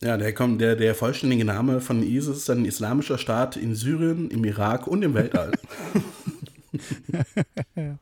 ja, 0.00 0.16
der, 0.16 0.32
kommt, 0.32 0.60
der, 0.60 0.76
der 0.76 0.94
vollständige 0.94 1.44
Name 1.44 1.80
von 1.80 2.02
ISIS 2.04 2.36
ist 2.36 2.50
ein 2.50 2.64
islamischer 2.64 3.18
Staat 3.18 3.56
in 3.56 3.74
Syrien, 3.74 4.30
im 4.30 4.44
Irak 4.44 4.86
und 4.86 5.02
im 5.02 5.14
Weltall. 5.14 5.50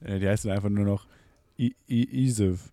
Die 0.00 0.26
heißen 0.28 0.50
einfach 0.50 0.70
nur 0.70 0.84
noch 0.84 1.06
I 1.58 1.74
I 1.88 2.24
ISIF. 2.24 2.72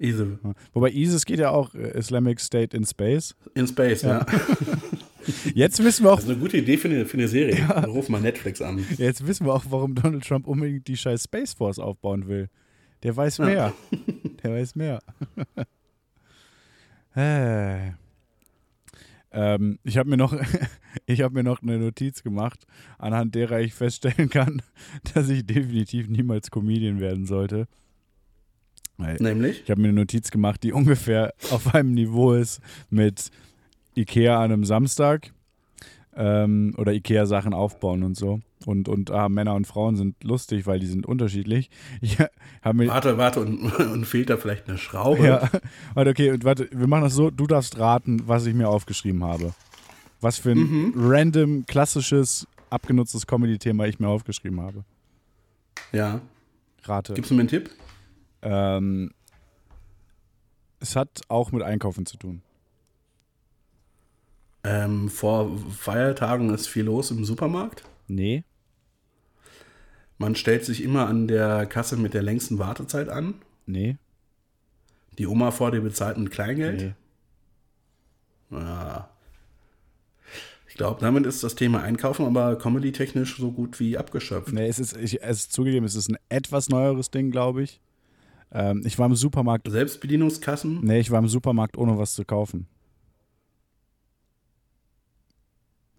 ISIL. 0.00 0.38
Wobei 0.72 0.90
ISIS 0.90 1.24
geht 1.26 1.38
ja 1.38 1.50
auch 1.50 1.74
äh, 1.74 1.96
Islamic 1.98 2.40
State 2.40 2.76
in 2.76 2.84
Space. 2.84 3.34
In 3.54 3.66
Space, 3.66 4.02
ja. 4.02 4.24
Jetzt 5.54 5.82
wissen 5.84 6.04
wir 6.04 6.12
auch, 6.12 6.16
Das 6.16 6.24
ist 6.24 6.30
eine 6.30 6.38
gute 6.40 6.56
Idee 6.56 6.76
für 6.76 6.88
eine, 6.88 7.04
für 7.04 7.18
eine 7.18 7.28
Serie. 7.28 7.66
Ruf 7.86 8.08
mal 8.08 8.20
Netflix 8.20 8.62
an. 8.62 8.84
jetzt 8.96 9.26
wissen 9.26 9.46
wir 9.46 9.54
auch, 9.54 9.64
warum 9.68 9.94
Donald 9.94 10.24
Trump 10.26 10.46
unbedingt 10.46 10.88
die 10.88 10.96
scheiß 10.96 11.24
Space 11.24 11.52
Force 11.52 11.78
aufbauen 11.78 12.26
will. 12.26 12.48
Der 13.02 13.16
weiß 13.16 13.38
Ja. 13.38 13.44
mehr. 13.44 13.72
Der 14.42 14.52
weiß 14.52 14.74
mehr. 14.76 15.00
äh. 17.16 17.92
ähm, 19.32 19.78
ich 19.84 19.98
habe 19.98 20.08
mir 20.08 20.16
noch, 20.16 20.34
ich 21.06 21.20
habe 21.20 21.34
mir 21.34 21.44
noch 21.44 21.62
eine 21.62 21.78
Notiz 21.78 22.22
gemacht, 22.22 22.66
anhand 22.98 23.34
derer 23.34 23.60
ich 23.60 23.74
feststellen 23.74 24.30
kann, 24.30 24.62
dass 25.14 25.28
ich 25.28 25.44
definitiv 25.44 26.08
niemals 26.08 26.50
Comedian 26.50 27.00
werden 27.00 27.26
sollte. 27.26 27.66
Weil 29.00 29.16
Nämlich? 29.16 29.62
ich 29.64 29.70
habe 29.70 29.80
mir 29.80 29.88
eine 29.88 30.00
Notiz 30.00 30.30
gemacht, 30.30 30.62
die 30.62 30.72
ungefähr 30.74 31.32
auf 31.50 31.74
einem 31.74 31.94
Niveau 31.94 32.32
ist 32.32 32.60
mit 32.90 33.30
Ikea 33.96 34.36
an 34.36 34.52
einem 34.52 34.64
Samstag 34.64 35.32
ähm, 36.14 36.74
oder 36.76 36.92
Ikea-Sachen 36.92 37.54
aufbauen 37.54 38.02
und 38.02 38.16
so. 38.16 38.40
Und, 38.66 38.88
und 38.88 39.10
ah, 39.10 39.30
Männer 39.30 39.54
und 39.54 39.66
Frauen 39.66 39.96
sind 39.96 40.22
lustig, 40.22 40.66
weil 40.66 40.78
die 40.78 40.86
sind 40.86 41.06
unterschiedlich. 41.06 41.70
Mir. 42.72 42.88
Warte, 42.88 43.16
warte, 43.16 43.40
und, 43.40 43.72
und 43.78 44.04
fehlt 44.04 44.28
da 44.28 44.36
vielleicht 44.36 44.68
eine 44.68 44.76
Schraube? 44.76 45.24
Ja, 45.24 45.50
warte, 45.94 46.10
okay, 46.10 46.30
und 46.30 46.44
warte, 46.44 46.68
wir 46.70 46.86
machen 46.86 47.04
das 47.04 47.14
so, 47.14 47.30
du 47.30 47.46
darfst 47.46 47.78
raten, 47.78 48.22
was 48.26 48.44
ich 48.46 48.54
mir 48.54 48.68
aufgeschrieben 48.68 49.24
habe. 49.24 49.54
Was 50.20 50.36
für 50.36 50.50
ein 50.50 50.92
random, 50.94 51.64
klassisches, 51.66 52.46
abgenutztes 52.68 53.26
Comedy-Thema 53.26 53.86
ich 53.86 53.98
mir 53.98 54.08
aufgeschrieben 54.08 54.60
habe. 54.60 54.84
ja. 55.92 56.20
Rate. 56.84 57.14
Gibst 57.14 57.30
du 57.30 57.34
mir 57.34 57.40
einen 57.40 57.48
Tipp? 57.48 57.70
Ähm, 58.42 59.12
es 60.80 60.96
hat 60.96 61.20
auch 61.28 61.52
mit 61.52 61.62
Einkaufen 61.62 62.06
zu 62.06 62.16
tun. 62.16 62.42
Ähm, 64.62 65.08
vor 65.08 65.56
Feiertagen 65.70 66.52
ist 66.52 66.66
viel 66.66 66.84
los 66.84 67.10
im 67.10 67.24
Supermarkt. 67.24 67.84
Nee. 68.08 68.44
Man 70.18 70.34
stellt 70.34 70.64
sich 70.64 70.82
immer 70.82 71.06
an 71.06 71.28
der 71.28 71.64
Kasse 71.66 71.96
mit 71.96 72.12
der 72.12 72.22
längsten 72.22 72.58
Wartezeit 72.58 73.08
an. 73.08 73.34
Nee. 73.64 73.96
Die 75.18 75.26
Oma 75.26 75.50
vor 75.50 75.70
dir 75.70 75.80
bezahlt 75.80 76.18
mit 76.18 76.30
Kleingeld. 76.30 76.94
Nee. 78.50 78.58
Ja. 78.58 79.08
Ich 80.68 80.74
glaube, 80.74 81.00
damit 81.00 81.26
ist 81.26 81.42
das 81.42 81.54
Thema 81.54 81.82
Einkaufen 81.82 82.26
aber 82.26 82.56
comedy-technisch 82.56 83.38
so 83.38 83.50
gut 83.50 83.80
wie 83.80 83.96
abgeschöpft. 83.96 84.52
Nee, 84.52 84.68
es 84.68 84.78
ist, 84.78 84.96
ich, 84.96 85.22
es 85.22 85.38
ist 85.38 85.52
zugegeben, 85.52 85.84
es 85.84 85.94
ist 85.94 86.10
ein 86.10 86.16
etwas 86.28 86.68
neueres 86.68 87.10
Ding, 87.10 87.30
glaube 87.30 87.62
ich. 87.62 87.80
Ähm, 88.52 88.82
ich 88.84 88.98
war 88.98 89.06
im 89.06 89.14
Supermarkt. 89.14 89.70
Selbstbedienungskassen? 89.70 90.80
Nee, 90.82 91.00
ich 91.00 91.10
war 91.10 91.18
im 91.20 91.28
Supermarkt, 91.28 91.76
ohne 91.76 91.96
was 91.98 92.14
zu 92.14 92.24
kaufen. 92.24 92.66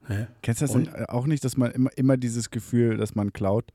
Hä? 0.08 0.28
Kennst 0.42 0.62
du 0.62 0.66
das 0.66 0.74
denn 0.74 0.90
auch 1.08 1.28
nicht, 1.28 1.44
dass 1.46 1.58
man 1.58 1.72
immer, 1.72 1.90
immer 1.96 2.18
dieses 2.18 2.50
Gefühl, 2.50 2.98
dass 2.98 3.16
man 3.16 3.32
klaut? 3.34 3.72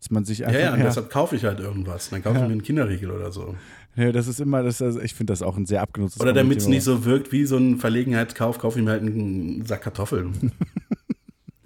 Dass 0.00 0.10
man 0.10 0.24
sich 0.24 0.44
einfach. 0.44 0.58
Ja, 0.60 0.66
ja, 0.66 0.74
und 0.74 0.80
deshalb 0.80 1.08
kaufe 1.10 1.36
ich 1.36 1.44
halt 1.44 1.60
irgendwas. 1.60 2.10
Dann 2.10 2.22
kaufe 2.22 2.36
ich 2.36 2.42
mir 2.42 2.50
einen 2.50 2.62
Kinderriegel 2.62 3.10
oder 3.10 3.32
so. 3.32 3.54
Ja, 3.96 4.10
das 4.12 4.26
ist 4.26 4.40
immer, 4.40 4.62
das, 4.62 4.82
also 4.82 5.00
ich 5.00 5.14
finde 5.14 5.32
das 5.32 5.40
auch 5.40 5.56
ein 5.56 5.66
sehr 5.66 5.80
abgenutztes 5.80 6.20
Oder 6.20 6.32
damit 6.32 6.58
es 6.58 6.66
nicht 6.66 6.82
so 6.82 7.04
wirkt 7.04 7.30
wie 7.32 7.46
so 7.46 7.56
ein 7.56 7.78
Verlegenheitskauf, 7.78 8.58
kaufe 8.58 8.78
ich 8.80 8.84
mir 8.84 8.90
halt 8.90 9.02
einen 9.02 9.64
Sack 9.64 9.82
Kartoffeln. 9.82 10.26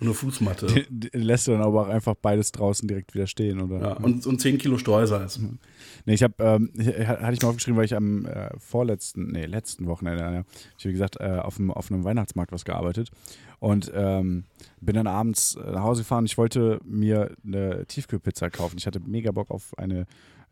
und 0.00 0.06
eine 0.06 0.14
Fußmatte. 0.14 0.66
Die- 0.66 0.86
die 1.10 1.18
Lässt 1.18 1.48
du 1.48 1.52
dann 1.52 1.62
aber 1.62 1.82
auch 1.82 1.88
einfach 1.88 2.14
beides 2.14 2.52
draußen 2.52 2.86
direkt 2.86 3.14
wieder 3.14 3.26
stehen, 3.26 3.60
oder? 3.62 3.80
Ja, 3.80 3.92
und, 3.94 4.24
und 4.26 4.40
10 4.40 4.58
Kilo 4.58 4.76
Streusalz. 4.78 5.40
Nee, 6.08 6.14
ich 6.14 6.22
habe, 6.22 6.34
ähm, 6.42 6.70
ich- 6.74 6.86
hatte 7.06 7.34
ich 7.34 7.42
mal 7.42 7.50
aufgeschrieben, 7.50 7.76
weil 7.76 7.84
ich 7.84 7.94
am 7.94 8.24
äh, 8.24 8.48
vorletzten, 8.58 9.30
nee, 9.30 9.44
letzten 9.44 9.86
Wochenende, 9.86 10.22
ja, 10.22 10.42
ich 10.78 10.86
wie 10.86 10.92
gesagt, 10.92 11.20
äh, 11.20 11.38
auf, 11.42 11.58
einem, 11.58 11.70
auf 11.70 11.90
einem 11.92 12.02
Weihnachtsmarkt 12.02 12.50
was 12.50 12.64
gearbeitet 12.64 13.10
und 13.58 13.92
ähm, 13.94 14.44
bin 14.80 14.94
dann 14.94 15.06
abends 15.06 15.56
äh, 15.56 15.70
nach 15.70 15.82
Hause 15.82 16.00
gefahren. 16.04 16.24
Ich 16.24 16.38
wollte 16.38 16.80
mir 16.82 17.32
eine 17.44 17.84
Tiefkühlpizza 17.84 18.48
kaufen. 18.48 18.76
Ich 18.78 18.86
hatte 18.86 19.00
mega 19.00 19.32
Bock 19.32 19.50
auf 19.50 19.76
eine, 19.76 20.06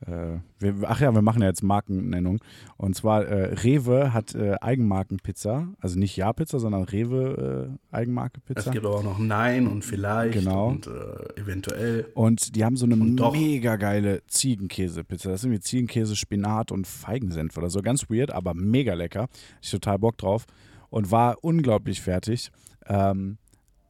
äh, 0.07 0.38
wir, 0.59 0.74
ach 0.88 1.01
ja, 1.01 1.12
wir 1.14 1.22
machen 1.22 1.40
ja 1.42 1.49
jetzt 1.49 1.62
Markennennung. 1.62 2.40
Und 2.76 2.94
zwar 2.97 3.24
äh, 3.24 3.55
Rewe 3.55 4.12
hat 4.12 4.34
äh, 4.34 4.57
Eigenmarkenpizza, 4.61 5.68
also 5.80 5.99
nicht 5.99 6.16
Ja-Pizza, 6.16 6.59
sondern 6.61 6.82
Rewe 6.84 7.70
äh, 7.70 7.74
Es 7.74 7.92
Eigenmarkenpizza. 7.94 8.70
gibt 8.70 8.84
aber 8.84 8.97
auch 8.97 9.03
noch 9.03 9.18
Nein 9.18 9.66
und 9.66 9.84
vielleicht 9.84 10.34
Genau. 10.38 10.68
und 10.68 10.86
äh, 10.86 11.40
eventuell. 11.40 12.11
Und 12.14 12.57
die 12.57 12.64
haben 12.64 12.76
so 12.76 12.84
eine 12.86 12.97
mega 12.97 13.76
geile 13.76 14.22
Ziegenkäse-Pizza. 14.26 15.30
Das 15.30 15.40
ist 15.40 15.44
irgendwie 15.44 15.61
Ziegenkäse, 15.62 16.16
Spinat 16.16 16.72
und 16.72 16.86
Feigensenf 16.86 17.57
oder 17.57 17.70
so. 17.70 17.80
Ganz 17.80 18.11
weird, 18.11 18.30
aber 18.30 18.55
mega 18.55 18.94
lecker. 18.94 19.28
Ich 19.62 19.70
total 19.70 19.99
Bock 19.99 20.18
drauf. 20.18 20.44
Und 20.90 21.11
war 21.11 21.36
unglaublich 21.42 22.01
fertig. 22.01 22.51
Ähm, 22.86 23.38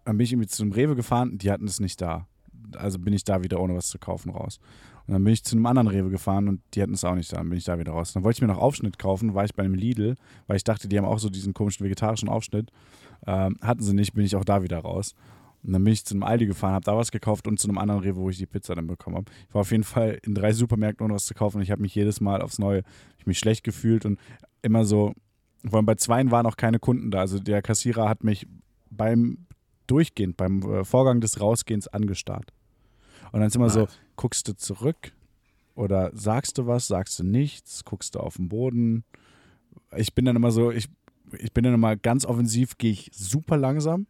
dann 0.05 0.17
bin 0.17 0.25
ich 0.25 0.33
irgendwie 0.33 0.49
zum 0.49 0.73
Rewe 0.73 0.95
gefahren, 0.97 1.37
die 1.39 1.51
hatten 1.51 1.67
es 1.67 1.81
nicht 1.81 2.01
da. 2.01 2.27
Also 2.77 2.99
bin 2.99 3.13
ich 3.13 3.25
da 3.25 3.43
wieder 3.43 3.61
ohne 3.61 3.75
was 3.75 3.89
zu 3.89 3.99
kaufen 3.99 4.31
raus. 4.31 4.59
Und 5.07 5.13
dann 5.13 5.23
bin 5.23 5.33
ich 5.33 5.45
zu 5.45 5.55
einem 5.55 5.67
anderen 5.67 5.89
Rewe 5.89 6.11
gefahren 6.11 6.49
und 6.49 6.61
die 6.75 6.83
hatten 6.83 6.95
es 6.95 7.05
auch 7.05 7.15
nicht 7.15 7.33
da. 7.33 7.37
Dann 7.37 7.49
bin 7.49 7.59
ich 7.59 7.65
da 7.65 7.79
wieder 7.79 7.93
raus. 7.93 8.13
Dann 8.13 8.25
wollte 8.25 8.39
ich 8.39 8.43
mir 8.43 8.49
noch 8.49 8.59
Aufschnitt 8.59 8.99
kaufen, 8.99 9.35
war 9.35 9.45
ich 9.45 9.55
bei 9.55 9.63
einem 9.63 9.75
Lidl, 9.75 10.17
weil 10.47 10.57
ich 10.57 10.65
dachte, 10.65 10.89
die 10.89 10.99
haben 10.99 11.05
auch 11.05 11.19
so 11.19 11.29
diesen 11.29 11.55
komischen 11.55 11.85
vegetarischen 11.85 12.29
Aufschnitt. 12.29 12.71
Ähm, 13.27 13.57
hatten 13.63 13.83
sie 13.83 13.95
nicht, 13.95 14.15
bin 14.15 14.25
ich 14.25 14.35
auch 14.35 14.45
da 14.45 14.63
wieder 14.63 14.79
raus. 14.79 15.15
Und 15.63 15.73
dann 15.73 15.83
bin 15.83 15.93
ich 15.93 16.05
zu 16.05 16.15
einem 16.15 16.23
Aldi 16.23 16.47
gefahren, 16.47 16.75
habe 16.75 16.85
da 16.85 16.97
was 16.97 17.11
gekauft 17.11 17.47
und 17.49 17.59
zu 17.59 17.69
einem 17.69 17.79
anderen 17.79 18.01
Rewe, 18.01 18.17
wo 18.17 18.31
ich 18.31 18.39
die 18.39 18.47
Pizza 18.47 18.75
dann 18.75 18.87
bekommen 18.87 19.17
habe. 19.17 19.31
Ich 19.49 19.55
war 19.55 19.63
auf 19.63 19.71
jeden 19.71 19.85
Fall 19.85 20.19
in 20.23 20.35
drei 20.35 20.53
Supermärkten, 20.53 21.05
ohne 21.05 21.15
was 21.15 21.27
zu 21.27 21.35
kaufen 21.35 21.59
und 21.59 21.63
ich 21.63 21.71
habe 21.71 21.83
mich 21.83 21.95
jedes 21.95 22.21
Mal 22.21 22.43
aufs 22.43 22.59
Neue, 22.59 22.83
ich 23.19 23.27
mich 23.27 23.39
schlecht 23.39 23.65
gefühlt 23.65 24.05
und 24.05 24.19
immer 24.63 24.85
so, 24.85 25.13
vor 25.65 25.79
allem 25.79 25.87
bei 25.87 25.97
zweien 25.97 26.31
waren 26.31 26.47
auch 26.47 26.57
keine 26.57 26.79
Kunden 26.79 27.11
da. 27.11 27.21
Also 27.21 27.39
der 27.39 27.63
Kassierer 27.63 28.09
hat 28.09 28.23
mich 28.23 28.47
beim 28.91 29.47
Durchgehen, 29.87 30.35
beim 30.37 30.63
äh, 30.63 30.85
Vorgang 30.85 31.21
des 31.21 31.41
Rausgehens 31.41 31.89
angestarrt. 31.89 32.53
Und 33.33 33.41
dann 33.41 33.49
ist 33.49 33.57
immer 33.57 33.71
so, 33.71 33.83
Was? 33.83 33.99
Guckst 34.17 34.49
du 34.49 34.57
zurück 34.57 35.13
oder 35.75 36.11
sagst 36.15 36.59
du 36.59 36.67
was, 36.67 36.87
sagst 36.87 37.19
du 37.19 37.25
nichts, 37.25 37.85
guckst 37.85 38.15
du 38.15 38.21
auf 38.21 38.37
den 38.37 38.49
Boden. 38.49 39.05
Ich 39.97 40.15
bin 40.15 40.25
dann 40.25 40.37
immer 40.37 40.51
so, 40.51 40.71
ich, 40.71 40.89
ich 41.39 41.53
bin 41.53 41.65
dann 41.65 41.75
immer 41.75 41.97
ganz 41.97 42.25
offensiv, 42.25 42.79
gehe 42.79 42.93
ich 42.93 43.11
super 43.13 43.57
langsam 43.57 44.07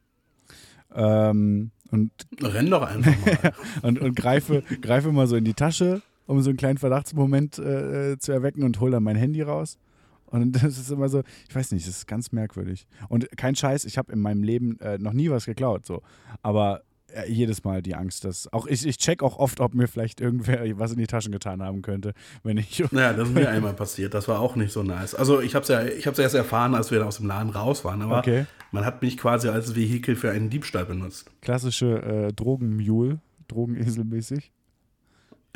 ähm, 0.96 1.70
und, 1.90 2.10
Renn 2.40 2.70
doch 2.70 2.82
einfach 2.82 3.14
mal. 3.42 3.52
und, 3.82 4.00
und 4.00 4.16
greife, 4.16 4.62
greife 4.80 5.12
mal 5.12 5.26
so 5.26 5.36
in 5.36 5.44
die 5.44 5.54
Tasche, 5.54 6.02
um 6.26 6.40
so 6.40 6.50
einen 6.50 6.56
kleinen 6.56 6.78
Verdachtsmoment 6.78 7.58
äh, 7.58 8.12
äh, 8.12 8.18
zu 8.18 8.32
erwecken 8.32 8.64
und 8.64 8.80
hole 8.80 8.92
dann 8.92 9.02
mein 9.02 9.16
Handy 9.16 9.42
raus. 9.42 9.78
Und 10.26 10.52
das 10.62 10.78
ist 10.78 10.90
immer 10.90 11.08
so, 11.08 11.22
ich 11.48 11.54
weiß 11.54 11.72
nicht, 11.72 11.86
das 11.86 11.98
ist 11.98 12.06
ganz 12.06 12.32
merkwürdig. 12.32 12.86
Und 13.08 13.28
kein 13.36 13.54
Scheiß, 13.54 13.84
ich 13.84 13.98
habe 13.98 14.12
in 14.12 14.20
meinem 14.20 14.42
Leben 14.42 14.80
äh, 14.80 14.98
noch 14.98 15.12
nie 15.12 15.30
was 15.30 15.46
geklaut, 15.46 15.86
so. 15.86 16.02
Aber 16.42 16.82
jedes 17.28 17.64
Mal 17.64 17.82
die 17.82 17.94
Angst, 17.94 18.24
dass 18.24 18.52
auch 18.52 18.66
ich, 18.66 18.86
ich 18.86 18.98
check 18.98 19.22
auch 19.22 19.38
oft, 19.38 19.60
ob 19.60 19.74
mir 19.74 19.88
vielleicht 19.88 20.20
irgendwer 20.20 20.60
was 20.78 20.92
in 20.92 20.98
die 20.98 21.06
Taschen 21.06 21.32
getan 21.32 21.62
haben 21.62 21.80
könnte, 21.82 22.12
wenn 22.42 22.58
ich 22.58 22.84
Naja, 22.90 23.12
das 23.12 23.28
ist 23.28 23.34
mir 23.34 23.48
einmal 23.48 23.72
passiert. 23.74 24.12
Das 24.12 24.28
war 24.28 24.40
auch 24.40 24.56
nicht 24.56 24.72
so 24.72 24.82
nice. 24.82 25.14
Also 25.14 25.40
ich 25.40 25.54
habe 25.54 25.62
es 25.62 25.68
ja, 25.68 25.84
ich 25.84 26.06
hab's 26.06 26.18
erst 26.18 26.34
erfahren, 26.34 26.74
als 26.74 26.90
wir 26.90 27.06
aus 27.06 27.16
dem 27.18 27.26
Laden 27.26 27.50
raus 27.50 27.84
waren. 27.84 28.02
Aber 28.02 28.18
Okay. 28.18 28.46
man 28.72 28.84
hat 28.84 29.02
mich 29.02 29.16
quasi 29.16 29.48
als 29.48 29.74
Vehikel 29.74 30.16
für 30.16 30.30
einen 30.30 30.50
Diebstahl 30.50 30.84
benutzt. 30.84 31.30
klassische 31.40 32.02
äh, 32.02 32.32
Drogenmule, 32.32 33.20
Drogeneselmäßig. 33.48 34.50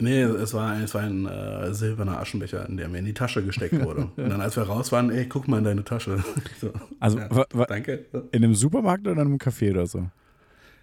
Nee, 0.01 0.23
es 0.23 0.55
war, 0.55 0.71
ein- 0.71 0.83
es 0.85 0.95
war 0.95 1.03
ein 1.03 1.27
äh, 1.27 1.75
silberner 1.75 2.19
Aschenbecher, 2.21 2.67
in 2.67 2.79
der 2.79 2.89
mir 2.89 2.99
in 3.01 3.05
die 3.05 3.13
Tasche 3.13 3.45
gesteckt 3.45 3.79
wurde. 3.85 4.09
Und 4.17 4.31
dann, 4.31 4.41
als 4.41 4.57
wir 4.57 4.63
raus 4.63 4.93
waren, 4.93 5.11
ey, 5.11 5.27
guck 5.27 5.47
mal 5.47 5.59
in 5.59 5.65
deine 5.65 5.85
Tasche. 5.85 6.25
so, 6.61 6.73
Also 7.01 7.19
ja, 7.19 7.45
danke. 7.69 8.07
in 8.33 8.43
einem 8.45 8.55
Supermarkt 8.55 9.03
oder 9.03 9.13
in 9.13 9.21
einem 9.21 9.37
Café 9.37 9.73
oder 9.73 9.87
so? 9.87 10.09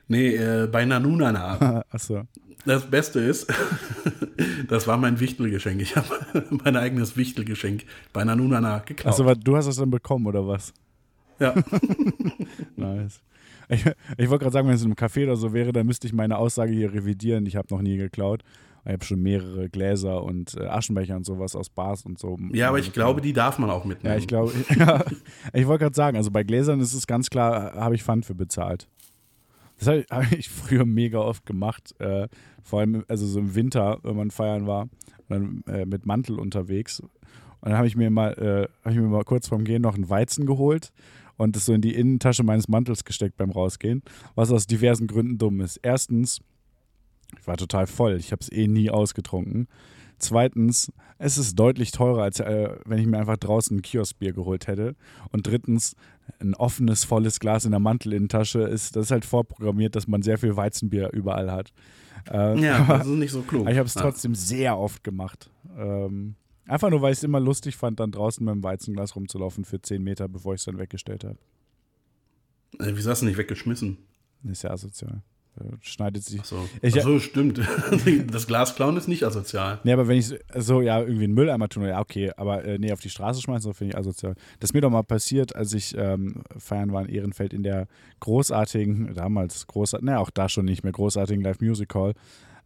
Nee, 0.07 0.35
äh, 0.35 0.67
bei 0.71 0.85
Nanunana. 0.85 1.83
Achso. 1.91 2.23
Das 2.65 2.89
Beste 2.89 3.19
ist, 3.19 3.47
das 4.67 4.87
war 4.87 4.97
mein 4.97 5.19
Wichtelgeschenk. 5.19 5.81
Ich 5.81 5.95
habe 5.95 6.07
mein 6.63 6.75
eigenes 6.75 7.15
Wichtelgeschenk 7.15 7.85
bei 8.13 8.23
Nanunana 8.23 8.79
geklaut. 8.79 9.13
Achso, 9.13 9.33
du 9.35 9.55
hast 9.55 9.67
das 9.67 9.77
dann 9.77 9.89
bekommen 9.89 10.27
oder 10.27 10.47
was? 10.47 10.73
ja. 11.39 11.53
Nice. 12.75 13.21
Ich, 13.69 13.85
ich 14.17 14.29
wollte 14.29 14.43
gerade 14.43 14.53
sagen, 14.53 14.67
wenn 14.67 14.75
es 14.75 14.81
in 14.81 14.87
einem 14.87 14.95
Café 14.95 15.23
oder 15.23 15.35
so 15.35 15.53
wäre, 15.53 15.71
dann 15.71 15.85
müsste 15.85 16.07
ich 16.07 16.13
meine 16.13 16.37
Aussage 16.37 16.71
hier 16.71 16.93
revidieren. 16.93 17.45
Ich 17.45 17.55
habe 17.55 17.67
noch 17.69 17.81
nie 17.81 17.97
geklaut. 17.97 18.43
Ich 18.85 18.93
habe 18.93 19.03
schon 19.03 19.21
mehrere 19.21 19.67
Gläser 19.69 20.23
und 20.23 20.55
äh, 20.55 20.65
Aschenbecher 20.65 21.17
und 21.17 21.25
sowas 21.25 21.55
aus 21.57 21.69
Bars 21.69 22.05
und 22.05 22.17
so. 22.17 22.37
ja, 22.53 22.69
aber 22.69 22.79
ich 22.79 22.93
glaube, 22.93 23.19
die 23.19 23.33
darf 23.33 23.59
man 23.59 23.69
auch 23.69 23.83
mitnehmen. 23.83 24.13
Ja, 24.13 24.17
ich 24.17 24.27
glaube, 24.27 24.53
ja, 24.77 25.03
ich 25.51 25.67
wollte 25.67 25.83
gerade 25.83 25.95
sagen, 25.95 26.15
also 26.15 26.31
bei 26.31 26.43
Gläsern 26.43 26.79
ist 26.79 26.93
es 26.93 27.05
ganz 27.05 27.29
klar, 27.29 27.73
habe 27.75 27.95
ich 27.95 28.03
Pfand 28.03 28.25
für 28.25 28.35
bezahlt. 28.35 28.87
Das 29.77 29.87
habe 29.87 29.99
ich, 29.99 30.07
hab 30.11 30.31
ich 30.31 30.49
früher 30.49 30.85
mega 30.85 31.19
oft 31.19 31.45
gemacht. 31.45 31.93
Äh, 31.99 32.27
vor 32.63 32.79
allem, 32.79 33.03
also 33.07 33.25
so 33.25 33.39
im 33.39 33.55
Winter, 33.55 33.99
wenn 34.03 34.15
man 34.15 34.31
feiern 34.31 34.67
war, 34.67 34.89
dann 35.29 35.63
äh, 35.67 35.85
mit 35.85 36.05
Mantel 36.05 36.39
unterwegs. 36.39 36.99
Und 36.99 37.11
dann 37.61 37.77
habe 37.77 37.87
ich 37.87 37.95
mir 37.95 38.09
mal, 38.09 38.33
äh, 38.33 38.67
habe 38.83 38.93
ich 38.93 38.99
mir 38.99 39.07
mal 39.07 39.23
kurz 39.23 39.47
vorm 39.47 39.63
Gehen 39.63 39.81
noch 39.81 39.95
einen 39.95 40.09
Weizen 40.09 40.45
geholt 40.45 40.91
und 41.37 41.55
das 41.55 41.65
so 41.65 41.73
in 41.73 41.81
die 41.81 41.95
Innentasche 41.95 42.43
meines 42.43 42.67
Mantels 42.67 43.03
gesteckt 43.03 43.37
beim 43.37 43.51
Rausgehen, 43.51 44.03
was 44.35 44.51
aus 44.51 44.67
diversen 44.67 45.07
Gründen 45.07 45.37
dumm 45.37 45.61
ist. 45.61 45.79
Erstens, 45.81 46.39
ich 47.39 47.47
war 47.47 47.57
total 47.57 47.87
voll, 47.87 48.17
ich 48.17 48.31
habe 48.31 48.41
es 48.41 48.51
eh 48.51 48.67
nie 48.67 48.89
ausgetrunken. 48.89 49.67
Zweitens, 50.19 50.91
es 51.19 51.37
ist 51.37 51.55
deutlich 51.57 51.91
teurer, 51.91 52.23
als 52.23 52.39
äh, 52.39 52.69
wenn 52.85 52.99
ich 52.99 53.05
mir 53.07 53.17
einfach 53.19 53.37
draußen 53.37 53.77
ein 53.77 53.81
Kioskbier 53.81 54.33
geholt 54.33 54.67
hätte. 54.67 54.95
Und 55.31 55.45
drittens, 55.47 55.95
ein 56.39 56.55
offenes, 56.55 57.03
volles 57.03 57.39
Glas 57.39 57.65
in 57.65 57.71
der 57.71 57.79
Mantelinnentasche 57.79 58.61
ist, 58.61 58.95
das 58.95 59.05
ist 59.05 59.11
halt 59.11 59.25
vorprogrammiert, 59.25 59.95
dass 59.95 60.07
man 60.07 60.21
sehr 60.21 60.37
viel 60.37 60.55
Weizenbier 60.55 61.11
überall 61.13 61.51
hat. 61.51 61.71
Äh, 62.29 62.59
Ja, 62.59 62.83
das 62.97 63.07
ist 63.07 63.13
nicht 63.15 63.31
so 63.31 63.41
klug. 63.43 63.61
aber 63.61 63.71
ich 63.71 63.77
habe 63.77 63.87
es 63.87 63.93
Ja. 63.93 64.01
trotzdem 64.01 64.33
sehr 64.35 64.77
oft 64.77 65.03
gemacht. 65.03 65.49
Ähm, 65.77 66.35
einfach 66.67 66.89
nur, 66.89 67.01
weil 67.01 67.13
ich 67.13 67.19
es 67.19 67.23
immer 67.23 67.39
lustig 67.39 67.75
fand, 67.77 67.99
dann 67.99 68.11
draußen 68.11 68.43
mit 68.43 68.53
dem 68.53 68.63
Weizenglas 68.63 69.15
rumzulaufen 69.15 69.65
für 69.65 69.81
10 69.81 70.03
Meter, 70.03 70.27
bevor 70.27 70.53
ich 70.55 70.61
es 70.61 70.65
dann 70.65 70.77
weggestellt 70.79 71.23
habe. 71.23 71.37
Äh, 72.79 72.91
Wieso 72.95 73.09
hast 73.11 73.21
du 73.21 73.25
nicht 73.27 73.37
weggeschmissen? 73.37 73.97
Ist 74.43 74.63
ja 74.63 74.71
asozial. 74.71 75.21
Schneidet 75.81 76.23
sich. 76.23 76.39
Ach 76.41 76.45
so, 76.45 76.69
Ich- 76.81 76.97
Ach 76.99 77.03
so 77.03 77.19
stimmt. 77.19 77.59
Das 78.31 78.47
Glas 78.47 78.75
klauen 78.75 78.97
ist 78.97 79.07
nicht 79.07 79.23
asozial. 79.23 79.79
Nee, 79.83 79.93
aber 79.93 80.07
wenn 80.07 80.17
ich 80.17 80.33
so, 80.55 80.81
ja, 80.81 80.99
irgendwie 81.01 81.23
einen 81.25 81.33
Mülleimer 81.33 81.69
tun, 81.69 81.83
ja, 81.83 81.99
okay, 81.99 82.31
aber 82.37 82.63
äh, 82.65 82.77
nee, 82.77 82.91
auf 82.91 82.99
die 83.01 83.09
Straße 83.09 83.41
schmeißen, 83.41 83.61
so 83.63 83.73
finde 83.73 83.93
ich 83.93 83.97
asozial. 83.97 84.35
Das 84.59 84.69
ist 84.69 84.73
mir 84.73 84.81
doch 84.81 84.89
mal 84.89 85.03
passiert, 85.03 85.55
als 85.55 85.73
ich 85.73 85.95
ähm, 85.97 86.43
feiern 86.57 86.91
war 86.91 87.03
in 87.03 87.09
Ehrenfeld 87.09 87.53
in 87.53 87.63
der 87.63 87.87
großartigen, 88.19 89.13
damals 89.15 89.65
großartigen, 89.67 90.05
naja, 90.07 90.19
auch 90.19 90.29
da 90.29 90.49
schon 90.49 90.65
nicht 90.65 90.83
mehr 90.83 90.93
großartigen 90.93 91.43
Live 91.43 91.59
Music 91.61 91.93
Hall, 91.95 92.13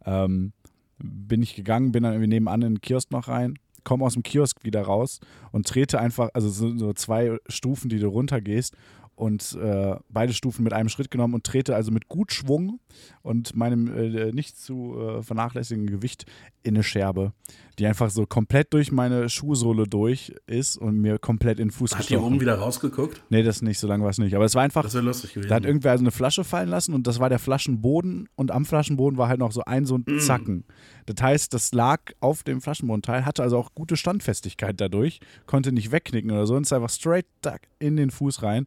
ähm, 0.04 0.52
bin 0.98 1.42
ich 1.42 1.54
gegangen, 1.54 1.92
bin 1.92 2.02
dann 2.02 2.12
irgendwie 2.12 2.28
nebenan 2.28 2.62
in 2.62 2.74
den 2.74 2.80
Kiosk 2.80 3.10
noch 3.10 3.28
rein, 3.28 3.58
komme 3.84 4.04
aus 4.04 4.12
dem 4.14 4.22
Kiosk 4.22 4.62
wieder 4.64 4.82
raus 4.82 5.20
und 5.50 5.66
trete 5.66 5.98
einfach, 5.98 6.28
also 6.34 6.48
so, 6.48 6.76
so 6.76 6.92
zwei 6.92 7.38
Stufen, 7.48 7.88
die 7.88 7.98
du 7.98 8.08
runtergehst 8.08 8.76
und 9.14 9.56
äh, 9.60 9.96
beide 10.08 10.32
Stufen 10.32 10.64
mit 10.64 10.72
einem 10.72 10.88
Schritt 10.88 11.10
genommen 11.10 11.34
und 11.34 11.44
trete 11.44 11.74
also 11.74 11.90
mit 11.92 12.08
gut 12.08 12.32
Schwung 12.32 12.80
und 13.22 13.54
meinem 13.54 13.88
äh, 13.88 14.32
nicht 14.32 14.58
zu 14.58 14.96
äh, 14.98 15.22
vernachlässigenden 15.22 15.94
Gewicht 15.94 16.26
in 16.62 16.74
eine 16.74 16.82
Scherbe, 16.82 17.32
die 17.78 17.86
einfach 17.86 18.10
so 18.10 18.26
komplett 18.26 18.72
durch 18.72 18.92
meine 18.92 19.28
Schuhsohle 19.28 19.86
durch 19.86 20.34
ist 20.46 20.76
und 20.76 20.98
mir 20.98 21.18
komplett 21.18 21.58
in 21.58 21.68
den 21.68 21.72
Fuß 21.72 21.96
Hat 21.96 22.08
die 22.08 22.16
oben 22.16 22.40
wieder 22.40 22.54
rausgeguckt? 22.56 23.22
Nee, 23.30 23.42
das 23.42 23.62
nicht, 23.62 23.78
so 23.78 23.86
lange 23.86 24.04
war 24.04 24.10
es 24.10 24.18
nicht. 24.18 24.34
Aber 24.34 24.44
es 24.44 24.54
war 24.54 24.62
einfach, 24.62 24.82
Das 24.82 24.94
wäre 24.94 25.04
lustig 25.04 25.34
gewesen. 25.34 25.48
da 25.48 25.56
hat 25.56 25.64
irgendwer 25.64 25.92
also 25.92 26.02
eine 26.02 26.10
Flasche 26.12 26.44
fallen 26.44 26.68
lassen 26.68 26.94
und 26.94 27.06
das 27.06 27.18
war 27.20 27.28
der 27.28 27.38
Flaschenboden 27.38 28.28
und 28.34 28.50
am 28.50 28.64
Flaschenboden 28.64 29.18
war 29.18 29.28
halt 29.28 29.40
noch 29.40 29.52
so 29.52 29.62
ein 29.64 29.84
so 29.84 29.96
ein 29.96 30.18
Zacken. 30.20 30.64
Das 31.06 31.22
heißt, 31.22 31.54
das 31.54 31.72
lag 31.72 32.00
auf 32.20 32.42
dem 32.42 32.60
Flaschenbodenteil, 32.60 33.24
hatte 33.24 33.42
also 33.42 33.58
auch 33.58 33.74
gute 33.74 33.96
Standfestigkeit 33.96 34.80
dadurch, 34.80 35.20
konnte 35.46 35.72
nicht 35.72 35.92
wegknicken 35.92 36.30
oder 36.30 36.46
so 36.46 36.54
und 36.54 36.62
ist 36.62 36.72
einfach 36.72 36.90
straight 36.90 37.26
duck 37.42 37.60
in 37.78 37.96
den 37.96 38.10
Fuß 38.10 38.42
rein. 38.42 38.66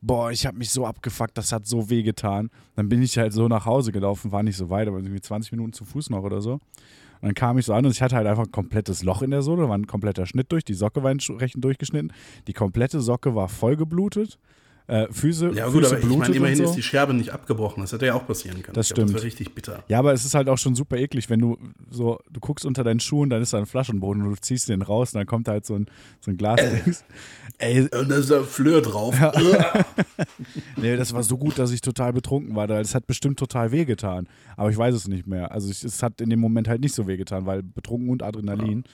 Boah, 0.00 0.30
ich 0.30 0.44
habe 0.46 0.58
mich 0.58 0.70
so 0.70 0.86
abgefuckt, 0.86 1.36
das 1.38 1.50
hat 1.50 1.66
so 1.66 1.88
weh 1.88 2.02
getan. 2.02 2.50
Dann 2.76 2.88
bin 2.88 3.02
ich 3.02 3.16
halt 3.16 3.32
so 3.32 3.48
nach 3.48 3.64
Hause 3.64 3.90
gelaufen, 3.90 4.32
war 4.32 4.42
nicht 4.42 4.56
so 4.56 4.68
weit, 4.68 4.86
aber 4.86 4.98
irgendwie 4.98 5.20
20 5.20 5.52
Minuten 5.52 5.72
zu 5.72 5.84
Fuß 5.84 6.10
noch 6.10 6.22
oder 6.22 6.42
so. 6.42 6.52
Und 6.52 7.28
dann 7.28 7.34
kam 7.34 7.56
ich 7.56 7.64
so 7.64 7.72
an 7.72 7.86
und 7.86 7.92
ich 7.92 8.02
hatte 8.02 8.16
halt 8.16 8.26
einfach 8.26 8.44
ein 8.44 8.52
komplettes 8.52 9.02
Loch 9.02 9.22
in 9.22 9.30
der 9.30 9.40
Sohle, 9.40 9.66
war 9.66 9.78
ein 9.78 9.86
kompletter 9.86 10.26
Schnitt 10.26 10.52
durch, 10.52 10.62
die 10.62 10.74
Socke 10.74 11.02
war 11.02 11.10
entsprechend 11.10 11.64
durchgeschnitten, 11.64 12.12
die 12.46 12.52
komplette 12.52 13.00
Socke 13.00 13.34
war 13.34 13.48
voll 13.48 13.76
geblutet, 13.76 14.38
äh, 14.86 15.06
Füße, 15.10 15.52
ja, 15.54 15.66
gut, 15.66 15.84
Füße 15.84 15.96
aber 15.96 16.04
ich 16.04 16.16
meine, 16.18 16.34
immerhin 16.34 16.56
so. 16.58 16.64
ist 16.64 16.74
die 16.74 16.82
Scherbe 16.82 17.14
nicht 17.14 17.30
abgebrochen. 17.30 17.82
Das 17.82 17.92
hätte 17.92 18.04
ja 18.04 18.14
auch 18.14 18.26
passieren 18.26 18.62
können. 18.62 18.74
Das 18.74 18.90
Ich 18.90 18.94
glaub, 18.94 19.06
stimmt. 19.06 19.14
Das 19.16 19.22
wäre 19.22 19.26
richtig 19.26 19.54
bitter. 19.54 19.82
Ja, 19.88 19.98
aber 19.98 20.12
es 20.12 20.26
ist 20.26 20.34
halt 20.34 20.48
auch 20.50 20.58
schon 20.58 20.74
super 20.74 20.98
eklig, 20.98 21.30
wenn 21.30 21.40
du 21.40 21.56
so, 21.90 22.18
du 22.30 22.40
guckst 22.40 22.66
unter 22.66 22.84
deinen 22.84 23.00
Schuhen, 23.00 23.30
dann 23.30 23.40
ist 23.40 23.54
da 23.54 23.58
ein 23.58 23.66
Flaschenboden 23.66 24.22
und 24.22 24.30
du 24.30 24.40
ziehst 24.40 24.68
den 24.68 24.82
raus 24.82 25.14
und 25.14 25.18
dann 25.20 25.26
kommt 25.26 25.48
da 25.48 25.52
halt 25.52 25.64
so 25.64 25.74
ein, 25.74 25.86
so 26.20 26.30
ein 26.30 26.36
Glasdings. 26.36 27.04
Ey, 27.58 27.82
Und 27.82 28.10
da 28.10 28.16
ist 28.16 28.30
da 28.30 28.42
Fleur 28.42 28.82
drauf. 28.82 29.14
nee, 30.76 30.96
das 30.96 31.14
war 31.14 31.22
so 31.22 31.38
gut, 31.38 31.58
dass 31.58 31.70
ich 31.70 31.80
total 31.80 32.12
betrunken 32.12 32.54
war. 32.54 32.68
Es 32.68 32.94
hat 32.94 33.06
bestimmt 33.06 33.38
total 33.38 33.72
wehgetan. 33.72 34.28
Aber 34.56 34.70
ich 34.70 34.76
weiß 34.76 34.94
es 34.94 35.08
nicht 35.08 35.26
mehr. 35.26 35.52
Also 35.52 35.70
ich, 35.70 35.82
es 35.84 36.02
hat 36.02 36.20
in 36.20 36.30
dem 36.30 36.40
Moment 36.40 36.68
halt 36.68 36.80
nicht 36.80 36.94
so 36.94 37.06
wehgetan, 37.06 37.46
weil 37.46 37.62
betrunken 37.62 38.10
und 38.10 38.22
Adrenalin. 38.22 38.84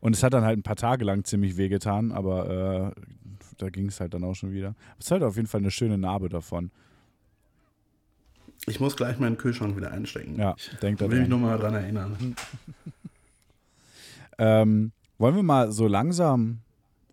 Und 0.00 0.16
es 0.16 0.22
hat 0.22 0.34
dann 0.34 0.44
halt 0.44 0.58
ein 0.58 0.62
paar 0.62 0.76
Tage 0.76 1.04
lang 1.04 1.24
ziemlich 1.24 1.56
wehgetan, 1.56 2.12
aber 2.12 2.94
äh, 2.96 3.00
da 3.58 3.70
ging 3.70 3.88
es 3.88 4.00
halt 4.00 4.14
dann 4.14 4.24
auch 4.24 4.34
schon 4.34 4.52
wieder. 4.52 4.74
Es 4.98 5.06
ist 5.06 5.10
halt 5.10 5.22
auf 5.22 5.36
jeden 5.36 5.48
Fall 5.48 5.60
eine 5.60 5.70
schöne 5.70 5.98
Narbe 5.98 6.28
davon. 6.28 6.70
Ich 8.66 8.80
muss 8.80 8.96
gleich 8.96 9.18
meinen 9.18 9.36
Kühlschrank 9.36 9.76
wieder 9.76 9.92
einstecken. 9.92 10.36
Ja, 10.36 10.56
denk 10.82 11.00
Ich 11.00 11.08
will 11.10 11.20
mich 11.20 11.28
nochmal 11.28 11.58
dran 11.58 11.74
erinnern. 11.74 12.34
Ähm, 14.38 14.92
wollen 15.16 15.34
wir 15.34 15.42
mal 15.42 15.72
so 15.72 15.86
langsam, 15.86 16.58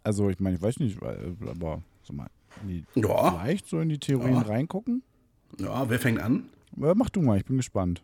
also 0.03 0.29
ich 0.29 0.41
meine, 0.41 0.57
ich 0.57 0.61
weiß 0.61 0.79
nicht, 0.79 1.01
aber 1.01 1.81
so 2.03 2.11
mal 2.11 2.27
die, 2.67 2.83
Ja, 2.95 3.31
vielleicht 3.31 3.67
so 3.67 3.79
in 3.79 3.87
die 3.87 3.97
Theorien 3.97 4.35
Ja. 4.35 4.41
reingucken? 4.41 5.03
ja, 5.57 5.89
wer 5.89 5.99
fängt 5.99 6.19
an? 6.19 6.49
Mach 6.75 7.09
du 7.09 7.21
mal, 7.21 7.37
ich 7.37 7.45
bin 7.45 7.55
gespannt. 7.55 8.03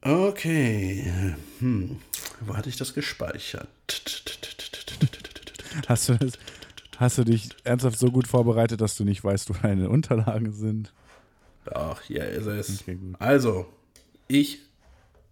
Okay. 0.00 1.34
Hm. 1.58 1.96
Wo 2.40 2.56
hatte 2.56 2.68
ich 2.68 2.76
das 2.76 2.94
gespeichert? 2.94 3.68
Hast 5.88 6.08
du, 6.08 6.14
das, 6.14 6.32
hast 6.98 7.18
du 7.18 7.24
dich 7.24 7.48
ernsthaft 7.64 7.98
so 7.98 8.10
gut 8.10 8.26
vorbereitet, 8.26 8.80
dass 8.80 8.96
du 8.96 9.04
nicht 9.04 9.22
weißt, 9.24 9.50
wo 9.50 9.54
deine 9.62 9.88
Unterlagen 9.88 10.52
sind? 10.52 10.92
Ach, 11.72 12.00
hier 12.02 12.26
ist 12.28 12.46
es. 12.46 12.82
Okay. 12.82 12.98
Also, 13.18 13.66
ich 14.28 14.60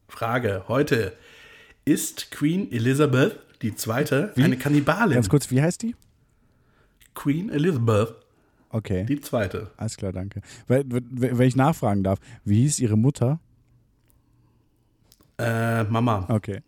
frage 0.09 0.65
heute, 0.69 1.13
ist 1.85 2.31
Queen 2.31 2.71
Elizabeth 2.73 3.39
die 3.63 3.75
zweite 3.75 4.33
Wie? 4.35 4.43
eine 4.45 4.57
Kannibalin? 4.57 5.15
Ganz 5.15 5.29
kurz, 5.29 5.51
wie 5.51 5.61
heißt 5.63 5.83
die? 5.83 5.95
Queen 7.15 7.51
Elizabeth, 7.51 8.15
Okay, 8.71 9.05
die 9.05 9.21
zweite. 9.21 9.71
alles 9.77 9.99
klar, 9.99 10.13
danke. 10.13 10.41
Wenn 10.67 11.41
ich 11.47 11.57
nachfragen 11.57 12.03
darf, 12.03 12.19
wie 12.45 12.63
hieß 12.63 12.79
ihre 12.79 12.97
Mutter? 12.97 13.39
Äh, 15.39 15.85
Mama. 15.85 16.25
Okay, 16.29 16.61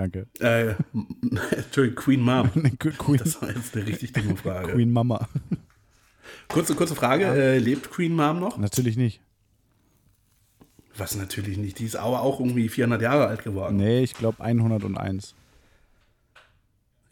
danke. 0.00 0.26
Äh, 0.40 0.74
Entschuldigung, 1.56 2.02
Queen 2.02 2.20
Mom. 2.20 2.50
Queen, 2.78 3.18
Das 3.18 3.40
war 3.40 3.54
jetzt 3.54 3.76
eine 3.76 3.86
richtig 3.86 4.12
dumme 4.12 4.36
Frage. 4.36 4.72
Queen 4.72 4.92
Mama. 4.92 5.28
Kurze, 6.48 6.74
kurze 6.74 6.94
Frage, 6.94 7.24
äh, 7.26 7.58
lebt 7.58 7.90
Queen 7.90 8.14
Mom 8.14 8.40
noch? 8.40 8.58
Natürlich 8.58 8.96
nicht. 8.96 9.20
Was 10.96 11.14
natürlich 11.14 11.56
nicht, 11.56 11.78
die 11.78 11.84
ist 11.84 11.96
aber 11.96 12.20
auch 12.20 12.40
irgendwie 12.40 12.68
400 12.68 13.00
Jahre 13.00 13.26
alt 13.26 13.44
geworden. 13.44 13.76
Nee, 13.76 14.02
ich 14.02 14.14
glaube 14.14 14.42
101. 14.42 15.34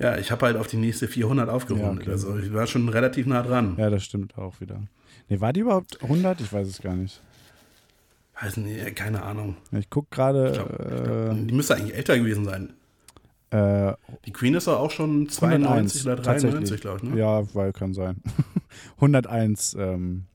Ja, 0.00 0.16
ich 0.16 0.30
habe 0.30 0.46
halt 0.46 0.56
auf 0.56 0.66
die 0.66 0.76
nächste 0.76 1.08
400 1.08 1.48
aufgerundet. 1.48 2.06
Ja, 2.06 2.12
okay. 2.14 2.28
Also 2.28 2.38
ich 2.38 2.52
war 2.52 2.66
schon 2.66 2.88
relativ 2.88 3.26
nah 3.26 3.42
dran. 3.42 3.76
Ja, 3.78 3.90
das 3.90 4.04
stimmt 4.04 4.36
auch 4.36 4.60
wieder. 4.60 4.82
Nee, 5.28 5.40
war 5.40 5.52
die 5.52 5.60
überhaupt 5.60 6.02
100? 6.02 6.40
Ich 6.40 6.52
weiß 6.52 6.68
es 6.68 6.80
gar 6.80 6.94
nicht. 6.94 7.20
Weiß 8.40 8.56
nicht, 8.58 8.94
keine 8.94 9.22
Ahnung. 9.22 9.56
Ich 9.72 9.90
gucke 9.90 10.08
gerade. 10.10 11.34
Die 11.48 11.54
müsste 11.54 11.74
eigentlich 11.74 11.96
älter 11.96 12.16
gewesen 12.16 12.44
sein. 12.44 12.74
Äh, 13.50 13.94
Die 14.26 14.32
Queen 14.32 14.54
ist 14.54 14.66
doch 14.66 14.78
auch 14.78 14.90
schon 14.90 15.28
92 15.28 16.04
oder 16.04 16.16
93, 16.16 16.80
glaube 16.80 16.98
ich. 16.98 17.02
Ne? 17.10 17.18
Ja, 17.18 17.54
weil 17.54 17.72
kann 17.72 17.94
sein. 17.94 18.22
101 18.96 19.74
ähm, 19.78 20.26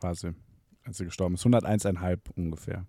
war 0.00 0.14
sie, 0.14 0.34
als 0.84 0.98
sie 0.98 1.04
gestorben 1.06 1.34
ist. 1.36 1.46
101,5 1.46 2.18
ungefähr. 2.36 2.84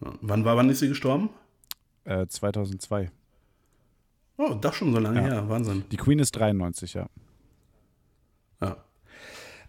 Ja. 0.00 0.12
Wann, 0.20 0.44
war, 0.44 0.56
wann 0.56 0.70
ist 0.70 0.78
sie 0.80 0.88
gestorben? 0.88 1.30
Äh, 2.04 2.26
2002. 2.26 3.10
Oh, 4.36 4.54
doch 4.60 4.72
schon 4.74 4.92
so 4.92 4.98
lange 4.98 5.20
Ja. 5.20 5.26
her. 5.26 5.48
Wahnsinn. 5.48 5.84
Die 5.90 5.96
Queen 5.96 6.18
ist 6.18 6.32
93, 6.32 6.94
ja. 6.94 7.06
Ja. 8.60 8.76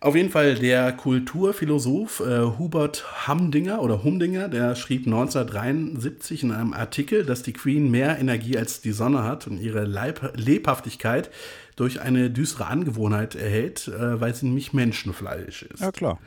Auf 0.06 0.16
jeden 0.16 0.30
Fall 0.30 0.54
der 0.54 0.92
Kulturphilosoph 0.92 2.20
äh, 2.20 2.42
Hubert 2.60 3.28
Hamdinger 3.28 3.82
oder 3.82 4.04
Humdinger, 4.04 4.50
der 4.50 4.76
schrieb 4.76 5.08
1973 5.08 6.44
in 6.44 6.52
einem 6.52 6.74
Artikel, 6.74 7.26
dass 7.26 7.42
die 7.42 7.54
Queen 7.54 7.90
mehr 7.90 8.20
Energie 8.20 8.56
als 8.56 8.82
die 8.82 8.92
Sonne 8.92 9.24
hat 9.24 9.48
und 9.48 9.58
ihre 9.58 9.84
Leib 9.86 10.34
Lebhaftigkeit 10.36 11.32
durch 11.76 12.02
eine 12.02 12.30
düstere 12.30 12.68
Angewohnheit 12.68 13.34
erhält, 13.34 13.88
äh, 13.88 14.22
weil 14.22 14.36
sie 14.36 14.46
nämlich 14.46 14.74
Menschenfleisch 14.74 15.64
ist. 15.64 15.82
Ja, 15.82 15.92
klar. 15.92 16.20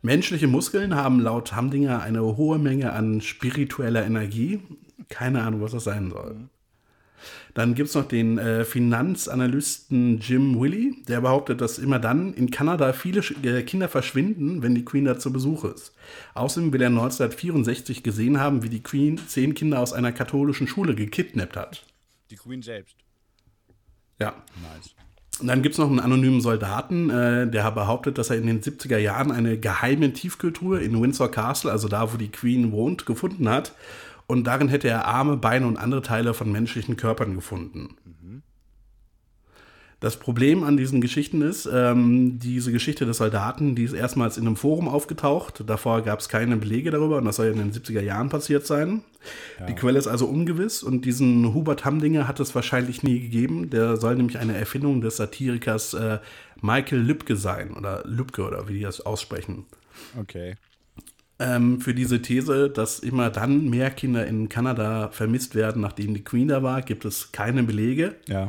Menschliche 0.00 0.46
Muskeln 0.46 0.94
haben 0.94 1.20
laut 1.20 1.54
Hamdinger 1.54 2.00
eine 2.00 2.22
hohe 2.22 2.58
Menge 2.58 2.94
an 2.94 3.20
spiritueller 3.20 4.06
Energie. 4.06 4.60
Keine 5.10 5.42
Ahnung, 5.42 5.60
was 5.60 5.72
das 5.72 5.84
sein 5.84 6.08
soll. 6.08 6.48
Dann 7.54 7.74
gibt 7.74 7.88
es 7.88 7.94
noch 7.94 8.06
den 8.06 8.38
äh, 8.38 8.64
Finanzanalysten 8.64 10.18
Jim 10.20 10.58
Willy, 10.60 11.02
der 11.08 11.20
behauptet, 11.20 11.60
dass 11.60 11.78
immer 11.78 11.98
dann 11.98 12.34
in 12.34 12.50
Kanada 12.50 12.92
viele 12.92 13.20
Sch- 13.20 13.44
äh, 13.46 13.62
Kinder 13.62 13.88
verschwinden, 13.88 14.62
wenn 14.62 14.74
die 14.74 14.84
Queen 14.84 15.04
da 15.04 15.18
zu 15.18 15.32
Besuch 15.32 15.64
ist. 15.64 15.92
Außerdem 16.34 16.72
will 16.72 16.82
er 16.82 16.88
1964 16.88 18.02
gesehen 18.02 18.40
haben, 18.40 18.62
wie 18.62 18.68
die 18.68 18.82
Queen 18.82 19.18
zehn 19.26 19.54
Kinder 19.54 19.80
aus 19.80 19.92
einer 19.92 20.12
katholischen 20.12 20.68
Schule 20.68 20.94
gekidnappt 20.94 21.56
hat. 21.56 21.84
Die 22.30 22.36
Queen 22.36 22.62
selbst. 22.62 22.96
Ja. 24.20 24.34
Nice. 24.74 24.94
Und 25.40 25.46
dann 25.46 25.62
gibt 25.62 25.74
es 25.74 25.78
noch 25.78 25.88
einen 25.88 26.00
anonymen 26.00 26.40
Soldaten, 26.40 27.10
äh, 27.10 27.48
der 27.48 27.70
behauptet, 27.70 28.18
dass 28.18 28.30
er 28.30 28.38
in 28.38 28.46
den 28.46 28.60
70er 28.60 28.98
Jahren 28.98 29.30
eine 29.30 29.56
geheime 29.56 30.12
Tiefkultur 30.12 30.80
in 30.80 31.00
Windsor 31.00 31.30
Castle, 31.30 31.70
also 31.70 31.86
da, 31.86 32.12
wo 32.12 32.16
die 32.16 32.30
Queen 32.30 32.72
wohnt, 32.72 33.06
gefunden 33.06 33.48
hat. 33.48 33.72
Und 34.28 34.44
darin 34.44 34.68
hätte 34.68 34.88
er 34.88 35.06
Arme, 35.06 35.38
Beine 35.38 35.66
und 35.66 35.78
andere 35.78 36.02
Teile 36.02 36.34
von 36.34 36.52
menschlichen 36.52 36.96
Körpern 36.96 37.34
gefunden. 37.34 37.96
Das 40.00 40.16
Problem 40.16 40.62
an 40.62 40.76
diesen 40.76 41.00
Geschichten 41.00 41.42
ist, 41.42 41.68
ähm, 41.72 42.38
diese 42.38 42.70
Geschichte 42.70 43.04
des 43.04 43.16
Soldaten, 43.16 43.74
die 43.74 43.82
ist 43.82 43.94
erstmals 43.94 44.36
in 44.36 44.46
einem 44.46 44.54
Forum 44.54 44.86
aufgetaucht. 44.86 45.64
Davor 45.66 46.02
gab 46.02 46.20
es 46.20 46.28
keine 46.28 46.56
Belege 46.56 46.92
darüber 46.92 47.16
und 47.16 47.24
das 47.24 47.34
soll 47.36 47.46
ja 47.46 47.52
in 47.52 47.58
den 47.58 47.72
70er 47.72 48.00
Jahren 48.00 48.28
passiert 48.28 48.64
sein. 48.64 49.02
Die 49.66 49.74
Quelle 49.74 49.98
ist 49.98 50.06
also 50.06 50.26
ungewiss 50.26 50.84
und 50.84 51.04
diesen 51.04 51.52
Hubert 51.52 51.84
Hamdinger 51.84 52.28
hat 52.28 52.38
es 52.38 52.54
wahrscheinlich 52.54 53.02
nie 53.02 53.18
gegeben. 53.18 53.70
Der 53.70 53.96
soll 53.96 54.14
nämlich 54.14 54.38
eine 54.38 54.56
Erfindung 54.56 55.00
des 55.00 55.16
Satirikers 55.16 55.94
äh, 55.94 56.18
Michael 56.60 57.00
Lübke 57.00 57.34
sein 57.34 57.72
oder 57.72 58.02
Lübke 58.04 58.46
oder 58.46 58.68
wie 58.68 58.74
die 58.74 58.82
das 58.82 59.00
aussprechen. 59.00 59.64
Okay. 60.16 60.54
Ähm, 61.40 61.80
für 61.80 61.94
diese 61.94 62.20
These, 62.20 62.68
dass 62.68 62.98
immer 62.98 63.30
dann 63.30 63.68
mehr 63.68 63.90
Kinder 63.90 64.26
in 64.26 64.48
Kanada 64.48 65.08
vermisst 65.10 65.54
werden, 65.54 65.82
nachdem 65.82 66.14
die 66.14 66.24
Queen 66.24 66.48
da 66.48 66.62
war, 66.62 66.82
gibt 66.82 67.04
es 67.04 67.30
keine 67.30 67.62
Belege. 67.62 68.16
Ja. 68.26 68.48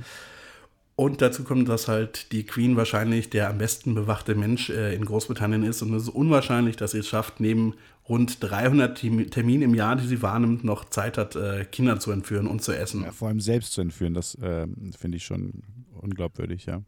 Und 0.96 1.22
dazu 1.22 1.44
kommt, 1.46 1.70
dass 1.70 1.88
halt 1.88 2.34
die 2.34 2.46
Queen 2.46 2.76
wahrscheinlich 2.76 3.30
der 3.30 3.50
am 3.50 3.58
besten 3.58 3.96
bewachte 3.96 4.36
Mensch 4.36 4.70
äh, 4.70 4.94
in 4.94 5.06
Großbritannien 5.06 5.64
ist. 5.64 5.82
Und 5.82 5.94
es 5.94 6.04
ist 6.04 6.10
unwahrscheinlich, 6.10 6.76
dass 6.76 6.92
sie 6.92 6.98
es 7.00 7.08
schafft, 7.08 7.40
neben 7.40 7.76
rund 8.10 8.44
300 8.44 8.98
Termi- 8.98 9.30
Terminen 9.30 9.62
im 9.62 9.76
Jahr, 9.76 9.96
die 9.96 10.08
sie 10.08 10.22
wahrnimmt, 10.22 10.66
noch 10.66 10.84
Zeit 10.86 11.18
hat, 11.18 11.36
äh, 11.38 11.64
Kinder 11.64 12.00
zu 12.00 12.12
entführen 12.12 12.48
und 12.48 12.62
zu 12.64 12.74
essen. 12.74 13.04
ja. 13.04 13.12
Vor 13.12 13.30
allem 13.30 13.40
selbst 13.40 13.72
zu 13.74 13.82
entführen, 13.82 14.14
das 14.14 14.38
ähm, 14.42 14.92
finde 14.98 15.18
ich 15.18 15.24
schon 15.24 15.64
unglaubwürdig, 15.94 16.66
ja. 16.66 16.82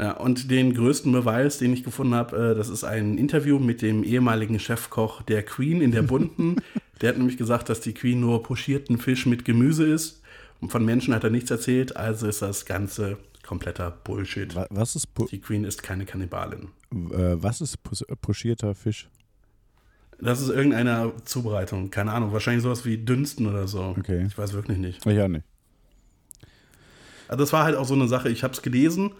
Ja, 0.00 0.12
und 0.12 0.50
den 0.50 0.72
größten 0.72 1.12
Beweis, 1.12 1.58
den 1.58 1.74
ich 1.74 1.84
gefunden 1.84 2.14
habe, 2.14 2.52
äh, 2.52 2.54
das 2.54 2.70
ist 2.70 2.84
ein 2.84 3.18
Interview 3.18 3.58
mit 3.58 3.82
dem 3.82 4.02
ehemaligen 4.02 4.58
Chefkoch 4.58 5.20
der 5.22 5.42
Queen 5.42 5.82
in 5.82 5.90
der 5.92 6.00
Bunten. 6.02 6.56
der 7.02 7.10
hat 7.10 7.18
nämlich 7.18 7.36
gesagt, 7.36 7.68
dass 7.68 7.80
die 7.82 7.92
Queen 7.92 8.18
nur 8.18 8.42
pochierten 8.42 8.96
Fisch 8.98 9.26
mit 9.26 9.44
Gemüse 9.44 9.84
ist. 9.84 10.22
Und 10.60 10.72
von 10.72 10.84
Menschen 10.86 11.12
hat 11.14 11.22
er 11.24 11.28
nichts 11.30 11.50
erzählt, 11.50 11.96
also 11.96 12.26
ist 12.28 12.40
das 12.40 12.64
Ganze 12.64 13.18
kompletter 13.46 13.90
Bullshit. 13.90 14.54
Wa- 14.54 14.66
Was 14.70 14.96
ist, 14.96 15.12
pu 15.14 15.26
Die 15.26 15.38
Queen 15.40 15.64
ist 15.64 15.82
keine 15.82 16.06
Kannibalin. 16.06 16.68
äh, 16.92 17.34
was 17.42 17.60
ist 17.60 17.76
pus- 17.82 18.04
pochierter 18.22 18.74
Fisch? 18.74 19.08
Das 20.18 20.40
ist 20.40 20.48
irgendeine 20.50 21.12
Zubereitung. 21.26 21.90
Keine 21.90 22.12
Ahnung. 22.12 22.32
Wahrscheinlich 22.32 22.62
sowas 22.62 22.84
wie 22.86 22.96
Dünsten 22.98 23.46
oder 23.46 23.66
so. 23.68 23.94
Okay. 23.98 24.24
Ich 24.26 24.36
weiß 24.38 24.52
wirklich 24.54 24.78
nicht. 24.78 25.04
Ich 25.06 25.20
auch 25.20 25.28
nicht. 25.28 25.44
Also 27.28 27.42
das 27.42 27.52
war 27.52 27.64
halt 27.64 27.76
auch 27.76 27.86
so 27.86 27.94
eine 27.94 28.08
Sache. 28.08 28.28
Ich 28.28 28.42
habe 28.42 28.52
es 28.54 28.60
gelesen, 28.62 29.12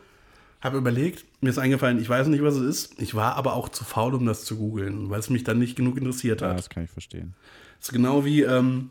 habe 0.60 0.78
überlegt, 0.78 1.24
mir 1.42 1.50
ist 1.50 1.58
eingefallen, 1.58 2.00
ich 2.00 2.08
weiß 2.08 2.26
nicht, 2.28 2.42
was 2.42 2.54
es 2.56 2.62
ist. 2.90 3.00
Ich 3.02 3.14
war 3.14 3.36
aber 3.36 3.54
auch 3.54 3.68
zu 3.70 3.84
faul, 3.84 4.14
um 4.14 4.26
das 4.26 4.44
zu 4.44 4.56
googeln, 4.56 5.08
weil 5.10 5.20
es 5.20 5.30
mich 5.30 5.44
dann 5.44 5.58
nicht 5.58 5.76
genug 5.76 5.96
interessiert 5.96 6.40
Ja, 6.42 6.50
hat. 6.50 6.58
das 6.58 6.68
kann 6.70 6.84
ich 6.84 6.90
verstehen. 6.90 7.34
Das 7.78 7.88
ist 7.88 7.92
genau 7.92 8.24
wie 8.24 8.42
ähm, 8.42 8.90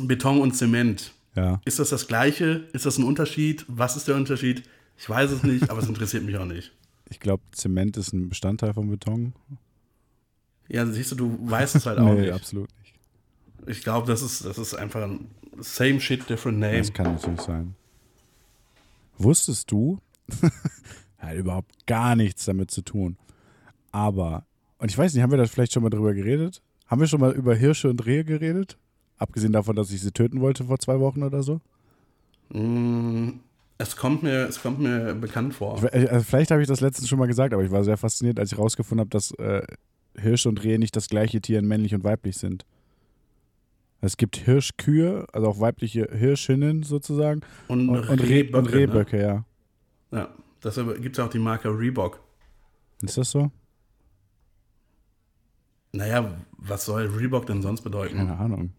Beton 0.00 0.40
und 0.40 0.52
Zement. 0.56 1.12
Ja. 1.34 1.60
Ist 1.66 1.78
das 1.78 1.90
das 1.90 2.06
Gleiche? 2.08 2.64
Ist 2.72 2.86
das 2.86 2.96
ein 2.96 3.04
Unterschied? 3.04 3.66
Was 3.68 3.96
ist 3.96 4.08
der 4.08 4.14
Unterschied? 4.16 4.62
Ich 4.98 5.08
weiß 5.08 5.30
es 5.32 5.42
nicht, 5.42 5.68
aber 5.68 5.80
es 5.80 5.88
interessiert 5.88 6.24
mich 6.24 6.36
auch 6.38 6.46
nicht. 6.46 6.72
Ich 7.08 7.20
glaube, 7.20 7.40
Zement 7.52 7.96
ist 7.98 8.12
ein 8.12 8.28
Bestandteil 8.30 8.74
von 8.74 8.90
Beton. 8.90 9.32
Ja, 10.68 10.84
siehst 10.86 11.12
du, 11.12 11.14
du 11.14 11.38
weißt 11.40 11.76
es 11.76 11.86
halt 11.86 12.00
auch 12.00 12.14
nee, 12.14 12.22
nicht. 12.22 12.32
absolut 12.32 12.68
nicht. 12.80 12.94
Ich 13.68 13.84
glaube, 13.84 14.08
das 14.08 14.22
ist, 14.22 14.44
das 14.44 14.58
ist 14.58 14.74
einfach 14.74 15.02
ein 15.02 15.28
same 15.60 16.00
shit, 16.00 16.28
different 16.28 16.58
name. 16.58 16.78
Das 16.78 16.92
kann 16.92 17.14
natürlich 17.14 17.40
sein. 17.42 17.76
Wusstest 19.18 19.70
du, 19.70 20.00
hat 21.18 21.36
überhaupt 21.36 21.86
gar 21.86 22.16
nichts 22.16 22.44
damit 22.44 22.70
zu 22.70 22.82
tun. 22.82 23.16
Aber, 23.92 24.46
und 24.78 24.90
ich 24.90 24.98
weiß 24.98 25.14
nicht, 25.14 25.22
haben 25.22 25.30
wir 25.30 25.38
da 25.38 25.46
vielleicht 25.46 25.72
schon 25.72 25.82
mal 25.82 25.90
drüber 25.90 26.14
geredet? 26.14 26.62
Haben 26.86 27.00
wir 27.00 27.08
schon 27.08 27.20
mal 27.20 27.32
über 27.32 27.54
Hirsche 27.54 27.88
und 27.90 28.04
Rehe 28.06 28.24
geredet? 28.24 28.78
Abgesehen 29.18 29.52
davon, 29.52 29.76
dass 29.76 29.90
ich 29.90 30.00
sie 30.02 30.12
töten 30.12 30.40
wollte 30.40 30.64
vor 30.64 30.78
zwei 30.78 31.00
Wochen 31.00 31.22
oder 31.22 31.42
so? 31.42 31.60
Mm, 32.50 33.40
Es 33.78 33.96
kommt 33.96 34.22
mir, 34.22 34.46
es 34.48 34.60
kommt 34.60 34.78
mir 34.80 35.14
bekannt 35.14 35.54
vor. 35.54 35.76
Ich, 35.78 35.92
äh, 35.92 36.20
vielleicht 36.20 36.50
habe 36.50 36.62
ich 36.62 36.68
das 36.68 36.80
letztens 36.80 37.08
schon 37.08 37.18
mal 37.18 37.26
gesagt, 37.26 37.52
aber 37.54 37.64
ich 37.64 37.70
war 37.70 37.82
sehr 37.84 37.96
fasziniert, 37.96 38.38
als 38.38 38.52
ich 38.52 38.58
rausgefunden 38.58 39.00
habe, 39.00 39.10
dass 39.10 39.32
äh, 39.32 39.62
Hirsche 40.18 40.48
und 40.48 40.62
Rehe 40.62 40.78
nicht 40.78 40.96
das 40.96 41.08
gleiche 41.08 41.40
Tier 41.40 41.58
in 41.58 41.66
männlich 41.66 41.94
und 41.94 42.04
weiblich 42.04 42.36
sind. 42.36 42.64
Es 44.02 44.16
gibt 44.16 44.36
Hirschkühe, 44.36 45.26
also 45.32 45.48
auch 45.48 45.60
weibliche 45.60 46.08
Hirschinnen 46.12 46.82
sozusagen, 46.82 47.40
Und, 47.68 47.88
und, 47.88 48.08
und, 48.08 48.20
Reh, 48.20 48.52
und 48.52 48.66
ne? 48.66 48.72
Rehböcke, 48.72 49.20
ja. 49.20 49.44
Ja, 50.10 50.28
deshalb 50.62 51.00
gibt 51.02 51.18
es 51.18 51.24
auch 51.24 51.30
die 51.30 51.38
Marke 51.38 51.68
Reebok. 51.68 52.20
Ist 53.02 53.18
das 53.18 53.30
so? 53.30 53.50
Naja, 55.92 56.36
was 56.58 56.84
soll 56.84 57.06
Reebok 57.06 57.46
denn 57.46 57.62
sonst 57.62 57.82
bedeuten? 57.82 58.16
Keine 58.16 58.38
Ahnung. 58.38 58.72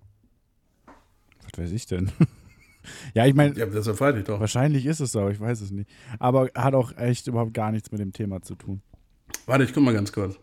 Was 1.44 1.58
weiß 1.58 1.72
ich 1.72 1.86
denn? 1.86 2.12
ja, 3.14 3.26
ich 3.26 3.34
meine, 3.34 3.56
Ja, 3.56 3.66
deshalb 3.66 3.98
frage 3.98 4.20
ich 4.20 4.26
doch. 4.26 4.40
wahrscheinlich 4.40 4.86
ist 4.86 5.00
es 5.00 5.12
so, 5.14 5.22
aber 5.22 5.32
ich 5.32 5.40
weiß 5.40 5.62
es 5.62 5.72
nicht. 5.72 5.90
Aber 6.20 6.50
hat 6.56 6.74
auch 6.76 6.96
echt 6.98 7.28
überhaupt 7.28 7.54
gar 7.54 7.72
nichts 7.72 7.92
mit 7.92 8.00
dem 8.02 8.14
Thema 8.14 8.42
zu 8.42 8.56
tun. 8.56 8.82
Warte, 9.46 9.64
ich 9.64 9.74
guck 9.74 9.84
mal 9.84 9.94
ganz 9.94 10.12
kurz. 10.12 10.38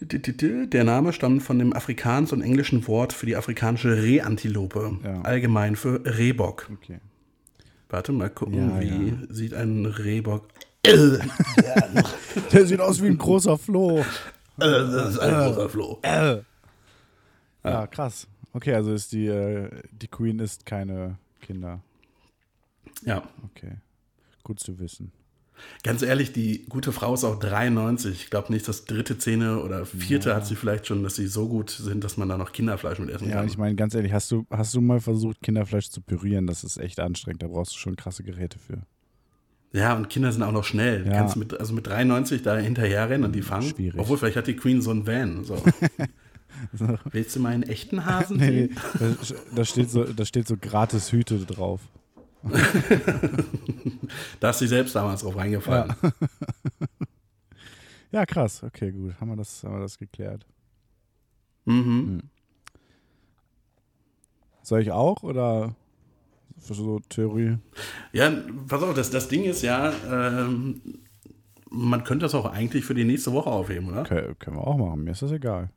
Der 0.00 0.84
Name 0.84 1.12
stammt 1.14 1.42
von 1.42 1.58
dem 1.58 1.72
afrikanischen 1.72 2.38
und 2.38 2.42
englischen 2.42 2.86
Wort 2.86 3.12
für 3.14 3.24
die 3.26 3.36
afrikanische 3.36 4.02
Rehantilope. 4.02 4.98
Ja. 5.02 5.22
Allgemein 5.22 5.74
für 5.76 6.02
Rehbock. 6.04 6.70
Okay. 6.72 7.00
Warte 7.88 8.12
mal 8.12 8.30
gucken, 8.30 8.70
Ja, 8.70 8.80
wie 8.80 9.08
ja. 9.08 9.16
sieht 9.28 9.54
ein 9.54 9.86
Rehbock. 9.86 10.48
Der 12.52 12.66
sieht 12.66 12.80
aus 12.80 13.02
wie 13.02 13.06
ein 13.08 13.18
großer 13.18 13.58
Floh. 13.58 14.04
das 14.56 15.10
ist 15.14 15.18
ein 15.18 15.34
großer 15.52 15.68
Floh. 15.68 16.00
Ja, 17.64 17.86
krass. 17.88 18.28
Okay, 18.52 18.74
also 18.74 18.92
ist 18.92 19.12
die, 19.12 19.26
äh, 19.26 19.68
die 19.90 20.06
Queen 20.08 20.38
ist 20.38 20.64
keine 20.64 21.18
Kinder. 21.40 21.80
Ja, 23.02 23.22
Okay. 23.44 23.72
Gut 24.44 24.60
zu 24.60 24.78
wissen. 24.78 25.10
Ganz 25.82 26.02
ehrlich, 26.02 26.32
die 26.32 26.64
gute 26.68 26.92
Frau 26.92 27.14
ist 27.14 27.24
auch 27.24 27.38
93. 27.38 28.12
Ich 28.24 28.30
glaube 28.30 28.52
nicht, 28.52 28.66
dass 28.68 28.84
dritte 28.84 29.18
Zähne 29.18 29.62
oder 29.62 29.84
vierte 29.86 30.34
hat 30.34 30.46
sie 30.46 30.56
vielleicht 30.56 30.86
schon, 30.86 31.02
dass 31.02 31.16
sie 31.16 31.26
so 31.26 31.48
gut 31.48 31.70
sind, 31.70 32.04
dass 32.04 32.16
man 32.16 32.28
da 32.28 32.36
noch 32.38 32.52
Kinderfleisch 32.52 32.98
mit 32.98 33.10
essen 33.10 33.28
Ja, 33.28 33.36
kann. 33.36 33.46
ich 33.46 33.58
meine, 33.58 33.74
ganz 33.74 33.94
ehrlich, 33.94 34.12
hast 34.12 34.30
du, 34.30 34.46
hast 34.50 34.74
du 34.74 34.80
mal 34.80 35.00
versucht, 35.00 35.42
Kinderfleisch 35.42 35.88
zu 35.90 36.00
pürieren? 36.00 36.46
Das 36.46 36.64
ist 36.64 36.78
echt 36.78 37.00
anstrengend. 37.00 37.42
Da 37.42 37.48
brauchst 37.48 37.74
du 37.74 37.78
schon 37.78 37.96
krasse 37.96 38.22
Geräte 38.22 38.58
für. 38.58 38.82
Ja, 39.72 39.94
und 39.94 40.08
Kinder 40.08 40.32
sind 40.32 40.42
auch 40.42 40.52
noch 40.52 40.64
schnell. 40.64 41.04
Du 41.04 41.10
Ja. 41.10 41.18
kannst 41.18 41.36
mit, 41.36 41.58
also 41.58 41.74
mit 41.74 41.86
93 41.86 42.42
da 42.42 42.56
hinterherrennen 42.56 43.24
und 43.24 43.32
die 43.34 43.42
fangen. 43.42 43.68
Schwierig. 43.68 44.00
Obwohl, 44.00 44.16
vielleicht 44.16 44.36
hat 44.36 44.46
die 44.46 44.56
Queen 44.56 44.80
so 44.82 44.90
einen 44.90 45.06
Van. 45.06 45.44
So. 46.72 46.96
Willst 47.10 47.36
du 47.36 47.40
mal 47.40 47.52
einen 47.52 47.64
echten 47.64 48.06
Hasen 48.06 48.38
nee, 48.38 48.70
da, 48.98 49.36
da, 49.54 49.64
steht 49.66 49.90
so, 49.90 50.04
da 50.04 50.24
steht 50.24 50.48
so 50.48 50.56
gratis 50.58 51.12
Hüte 51.12 51.38
drauf. 51.40 51.82
Da 54.40 54.50
ist 54.50 54.58
sie 54.58 54.68
selbst 54.68 54.94
damals 54.94 55.22
drauf 55.22 55.36
reingefallen. 55.36 55.94
Ja, 58.12 58.24
krass. 58.24 58.62
Okay, 58.62 58.92
gut. 58.92 59.20
Haben 59.20 59.28
wir 59.30 59.36
das, 59.36 59.62
haben 59.64 59.74
wir 59.74 59.80
das 59.80 59.98
geklärt. 59.98 60.46
Mhm. 61.64 62.22
Soll 64.62 64.80
ich 64.80 64.90
auch 64.90 65.22
oder 65.22 65.74
für 66.58 66.74
so 66.74 67.00
Theorie? 67.08 67.58
Ja, 68.12 68.32
pass 68.68 68.82
auf, 68.82 68.94
das, 68.94 69.10
das 69.10 69.28
Ding 69.28 69.44
ist 69.44 69.62
ja, 69.62 69.92
ähm, 70.10 70.80
man 71.70 72.04
könnte 72.04 72.24
das 72.24 72.34
auch 72.34 72.46
eigentlich 72.46 72.84
für 72.84 72.94
die 72.94 73.04
nächste 73.04 73.32
Woche 73.32 73.50
aufheben, 73.50 73.90
oder? 73.90 74.00
Okay, 74.00 74.34
können 74.38 74.56
wir 74.56 74.66
auch 74.66 74.76
machen. 74.76 75.04
Mir 75.04 75.10
ist 75.10 75.22
das 75.22 75.32
egal. 75.32 75.70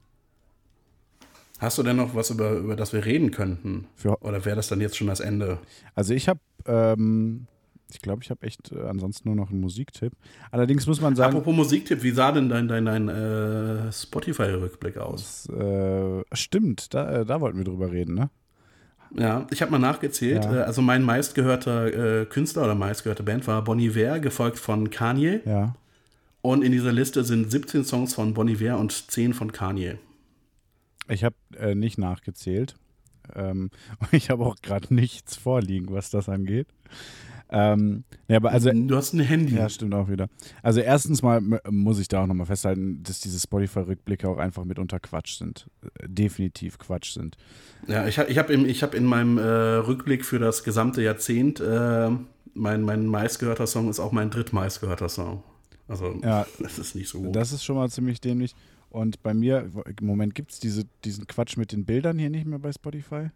Hast 1.59 1.77
du 1.77 1.83
denn 1.83 1.97
noch 1.97 2.15
was, 2.15 2.29
über, 2.29 2.53
über 2.53 2.75
das 2.75 2.93
wir 2.93 3.05
reden 3.05 3.31
könnten? 3.31 3.87
Für, 3.95 4.17
Oder 4.21 4.43
wäre 4.45 4.55
das 4.55 4.69
dann 4.69 4.81
jetzt 4.81 4.97
schon 4.97 5.07
das 5.07 5.19
Ende? 5.19 5.59
also 5.93 6.13
ich 6.13 6.29
habe, 6.29 6.39
ähm, 6.65 7.47
ich 7.91 7.99
glaube, 8.01 8.23
ich 8.23 8.29
habe 8.29 8.45
echt 8.45 8.71
äh, 8.71 8.81
ansonsten 8.87 9.27
nur 9.27 9.35
noch 9.35 9.51
einen 9.51 9.59
Musiktipp. 9.59 10.13
Allerdings 10.51 10.87
muss 10.87 11.01
man 11.01 11.15
sagen, 11.15 11.35
Apropos 11.35 11.55
Musiktipp, 11.55 12.01
wie 12.01 12.11
sah 12.11 12.31
denn 12.31 12.47
dein, 12.49 12.67
dein, 12.67 12.85
dein 12.85 13.09
äh, 13.09 13.91
Spotify-Rückblick 13.91 14.97
aus? 14.97 15.49
äh, 15.49 16.23
stimmt, 16.33 16.93
da, 16.93 17.21
äh, 17.21 17.25
da 17.25 17.41
wollten 17.41 17.57
wir 17.57 17.65
drüber 17.65 17.91
reden, 17.91 18.15
ne? 18.15 18.29
Ja, 19.15 19.47
ich 19.49 19.61
habe 19.61 19.71
mal 19.71 19.79
nachgezählt. 19.79 20.45
Ja. 20.45 20.57
Äh, 20.57 20.61
also 20.61 20.81
mein 20.81 21.03
meistgehörter 21.03 22.21
äh, 22.21 22.25
Künstler 22.25 22.63
oder 22.63 22.75
meistgehörte 22.75 23.23
Band 23.23 23.47
war 23.47 23.63
Bon 23.63 23.79
Iver, 23.79 24.19
gefolgt 24.19 24.59
von 24.59 24.89
Kanye. 24.91 25.41
Ja. 25.45 25.75
Und 26.41 26.63
in 26.63 26.71
dieser 26.71 26.93
Liste 26.93 27.23
sind 27.23 27.51
17 27.51 27.83
Songs 27.83 28.13
von 28.13 28.33
Bon 28.33 28.47
Iver 28.47 28.77
und 28.77 29.11
10 29.11 29.33
von 29.33 29.51
Kanye. 29.51 29.97
Ich 31.09 31.23
habe 31.23 31.35
äh, 31.57 31.75
nicht 31.75 31.97
nachgezählt. 31.97 32.75
Ähm, 33.35 33.69
ich 34.11 34.29
habe 34.29 34.45
auch 34.45 34.55
gerade 34.61 34.93
nichts 34.93 35.35
vorliegen, 35.35 35.87
was 35.91 36.09
das 36.09 36.29
angeht. 36.29 36.67
Ähm, 37.51 38.03
ja, 38.27 38.37
aber 38.37 38.51
also, 38.51 38.71
du 38.71 38.95
hast 38.95 39.13
ein 39.13 39.21
Handy. 39.21 39.55
ja, 39.55 39.67
stimmt 39.69 39.95
auch 39.95 40.07
wieder. 40.07 40.27
Also 40.61 40.81
erstens 40.81 41.23
mal 41.23 41.41
muss 41.67 41.97
ich 41.97 42.07
da 42.07 42.21
auch 42.21 42.27
nochmal 42.27 42.45
festhalten, 42.45 43.01
dass 43.01 43.21
diese 43.21 43.39
Spotify-Rückblicke 43.39 44.29
auch 44.29 44.37
einfach 44.37 44.65
mitunter 44.65 44.99
Quatsch 44.99 45.39
sind. 45.39 45.67
Äh, 45.81 46.07
Definitiv 46.07 46.77
Quatsch 46.77 47.13
sind. 47.13 47.37
Ja, 47.87 48.07
ich 48.07 48.19
habe 48.19 48.29
ich 48.29 48.37
hab 48.37 48.51
ich 48.51 48.83
hab 48.83 48.93
in 48.93 49.05
meinem 49.05 49.39
äh, 49.39 49.41
Rückblick 49.41 50.25
für 50.25 50.37
das 50.37 50.63
gesamte 50.63 51.01
Jahrzehnt, 51.01 51.59
äh, 51.59 52.11
mein, 52.53 52.83
mein 52.83 53.07
meistgehörter 53.07 53.65
Song 53.65 53.89
ist 53.89 53.99
auch 53.99 54.11
mein 54.11 54.29
drittmeistgehörter 54.29 55.09
Song. 55.09 55.43
Also, 55.87 56.19
Ja. 56.21 56.45
das 56.59 56.77
ist 56.77 56.95
nicht 56.95 57.09
so 57.09 57.19
gut. 57.19 57.35
Das 57.35 57.51
ist 57.51 57.63
schon 57.63 57.77
mal 57.77 57.89
ziemlich 57.89 58.21
dämlich. 58.21 58.53
Und 58.89 59.21
bei 59.21 59.33
mir, 59.33 59.69
im 59.99 60.07
Moment 60.07 60.33
gibt 60.33 60.51
es 60.51 60.59
diese, 60.59 60.85
diesen 61.03 61.27
Quatsch 61.27 61.57
mit 61.57 61.71
den 61.71 61.85
Bildern 61.85 62.17
hier 62.17 62.29
nicht 62.29 62.45
mehr 62.45 62.59
bei 62.59 62.71
Spotify. 62.71 63.29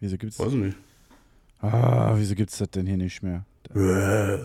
Wieso 0.00 0.16
gibt's 0.16 0.38
Weiß 0.38 0.52
ich 0.52 0.58
nicht. 0.58 0.76
Ah, 1.60 2.12
wieso 2.16 2.34
gibt's 2.34 2.58
das 2.58 2.70
denn 2.70 2.86
hier 2.86 2.96
nicht 2.96 3.22
mehr? 3.22 3.44
Äh. 3.74 4.38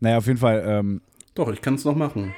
Naja, 0.00 0.18
auf 0.18 0.26
jeden 0.26 0.38
Fall, 0.38 0.62
ähm, 0.66 1.00
Doch, 1.34 1.48
ich 1.52 1.60
kann 1.60 1.74
es 1.74 1.84
noch 1.84 1.94
machen. 1.96 2.34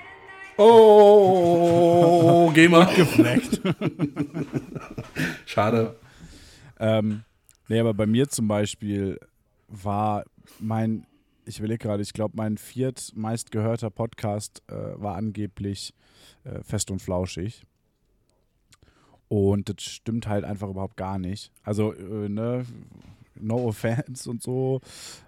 Oh, 0.59 2.51
geh 2.53 2.69
mal. 2.69 2.87
gefleckt. 2.97 3.61
Schade. 5.47 5.97
ähm, 6.81 7.23
nee, 7.69 7.79
aber 7.79 7.95
bei 7.95 8.07
mir 8.07 8.29
zum 8.29 8.49
Beispiel 8.49 9.19
war 9.69 10.25
mein, 10.59 11.07
ich 11.49 11.59
überlege 11.59 11.79
gerade, 11.79 12.03
ich 12.03 12.13
glaube, 12.13 12.35
mein 12.37 12.59
viert 12.59 13.13
meistgehörter 13.17 13.91
Podcast 13.91 14.63
äh, 14.69 14.75
war 15.01 15.17
angeblich 15.17 15.95
äh, 16.45 16.63
fest 16.63 16.91
und 16.91 17.01
flauschig. 17.01 17.65
Und 19.29 19.69
das 19.69 19.83
stimmt 19.83 20.27
halt 20.27 20.45
einfach 20.45 20.69
überhaupt 20.69 20.97
gar 20.97 21.19
nicht. 21.19 21.51
Also, 21.63 21.93
äh, 21.95 22.29
ne, 22.29 22.67
no 23.35 23.69
offense 23.69 24.29
und 24.29 24.43
so, 24.43 24.81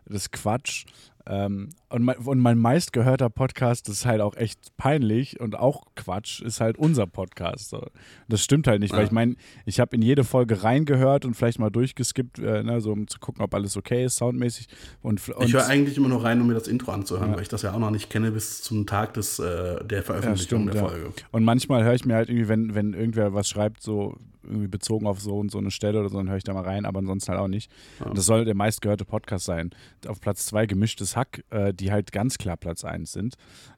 das 0.05 0.23
ist 0.23 0.33
Quatsch. 0.33 0.85
Ähm, 1.27 1.71
und, 1.91 2.03
mein, 2.03 2.17
und 2.19 2.39
mein 2.39 2.59
meistgehörter 2.59 3.29
Podcast 3.31 3.89
ist 3.89 4.07
halt 4.07 4.21
auch 4.21 4.37
echt 4.37 4.77
peinlich 4.77 5.39
und 5.41 5.55
auch 5.59 5.83
Quatsch, 5.97 6.41
ist 6.41 6.61
halt 6.61 6.79
unser 6.79 7.07
Podcast. 7.07 7.71
So. 7.71 7.85
Das 8.29 8.43
stimmt 8.43 8.67
halt 8.67 8.81
nicht, 8.81 8.93
weil 8.93 9.01
Ja. 9.01 9.07
ich 9.07 9.13
meine, 9.13 9.37
ich 9.67 9.81
habe 9.81 9.95
in 9.97 10.03
jede 10.03 10.25
Folge 10.25 10.63
reingehört 10.63 11.25
und 11.25 11.35
vielleicht 11.35 11.59
mal 11.59 11.71
durchgeskippt, 11.71 12.39
äh, 12.39 12.63
ne, 12.63 12.81
so 12.81 12.93
um 12.93 13.07
zu 13.07 13.19
gucken, 13.19 13.43
ob 13.43 13.55
alles 13.55 13.77
okay 13.77 14.05
ist, 14.05 14.17
soundmäßig. 14.17 14.69
Und, 15.03 15.29
und 15.29 15.45
Ich 15.47 15.53
höre 15.53 15.67
eigentlich 15.67 15.97
immer 15.99 16.09
nur 16.09 16.25
rein, 16.25 16.41
um 16.41 16.47
mir 16.47 16.55
das 16.55 16.69
Intro 16.69 16.93
anzuhören, 16.93 17.31
Ja. 17.31 17.37
weil 17.37 17.43
ich 17.43 17.49
das 17.49 17.63
ja 17.63 17.73
auch 17.75 17.79
noch 17.79 17.91
nicht 17.91 18.09
kenne 18.11 18.31
bis 18.33 18.63
zum 18.63 18.87
Tag 18.87 19.15
des, 19.15 19.39
äh, 19.39 19.85
der 19.85 20.03
Veröffentlichung 20.03 20.63
stimmt, 20.63 20.75
der 20.75 20.83
ja. 20.83 20.89
Folge. 20.89 21.13
Und 21.33 21.45
manchmal 21.45 21.85
höre 21.85 21.95
ich 21.95 22.05
mir 22.05 22.15
halt 22.15 22.29
irgendwie, 22.31 22.49
wenn, 22.49 22.75
wenn 22.75 22.95
irgendwer 22.95 23.35
was 23.35 23.49
schreibt, 23.49 23.83
so, 23.83 24.17
irgendwie 24.43 24.69
bezogen 24.69 25.07
auf 25.07 25.21
so 25.21 25.39
und 25.39 25.51
so 25.51 25.59
eine 25.59 25.71
Stelle 25.71 26.01
oder 26.01 26.09
so, 26.09 26.17
dann 26.17 26.31
höre 26.31 26.39
ich 26.39 26.45
da 26.45 26.55
mal 26.55 26.65
rein, 26.65 26.87
aber 26.87 27.01
ansonsten 27.01 27.31
halt 27.31 27.41
auch 27.41 27.47
nicht. 27.47 27.71
Und 28.03 28.17
das 28.17 28.25
soll 28.25 28.47
der 28.47 28.55
meistgehörte 28.55 29.05
Podcast 29.05 29.45
sein. 29.45 29.71
Auf 30.09 30.19
Platz 30.21 30.47
zwei 30.47 30.65
gemischtes 30.65 31.10
Hack, 31.17 31.45
äh, 31.51 31.73
die 31.73 31.93
halt 31.93 32.13
ganz 32.13 32.39
klar 32.39 32.57
Platz 32.57 32.85
eins 32.85 33.13
sind. 33.13 33.35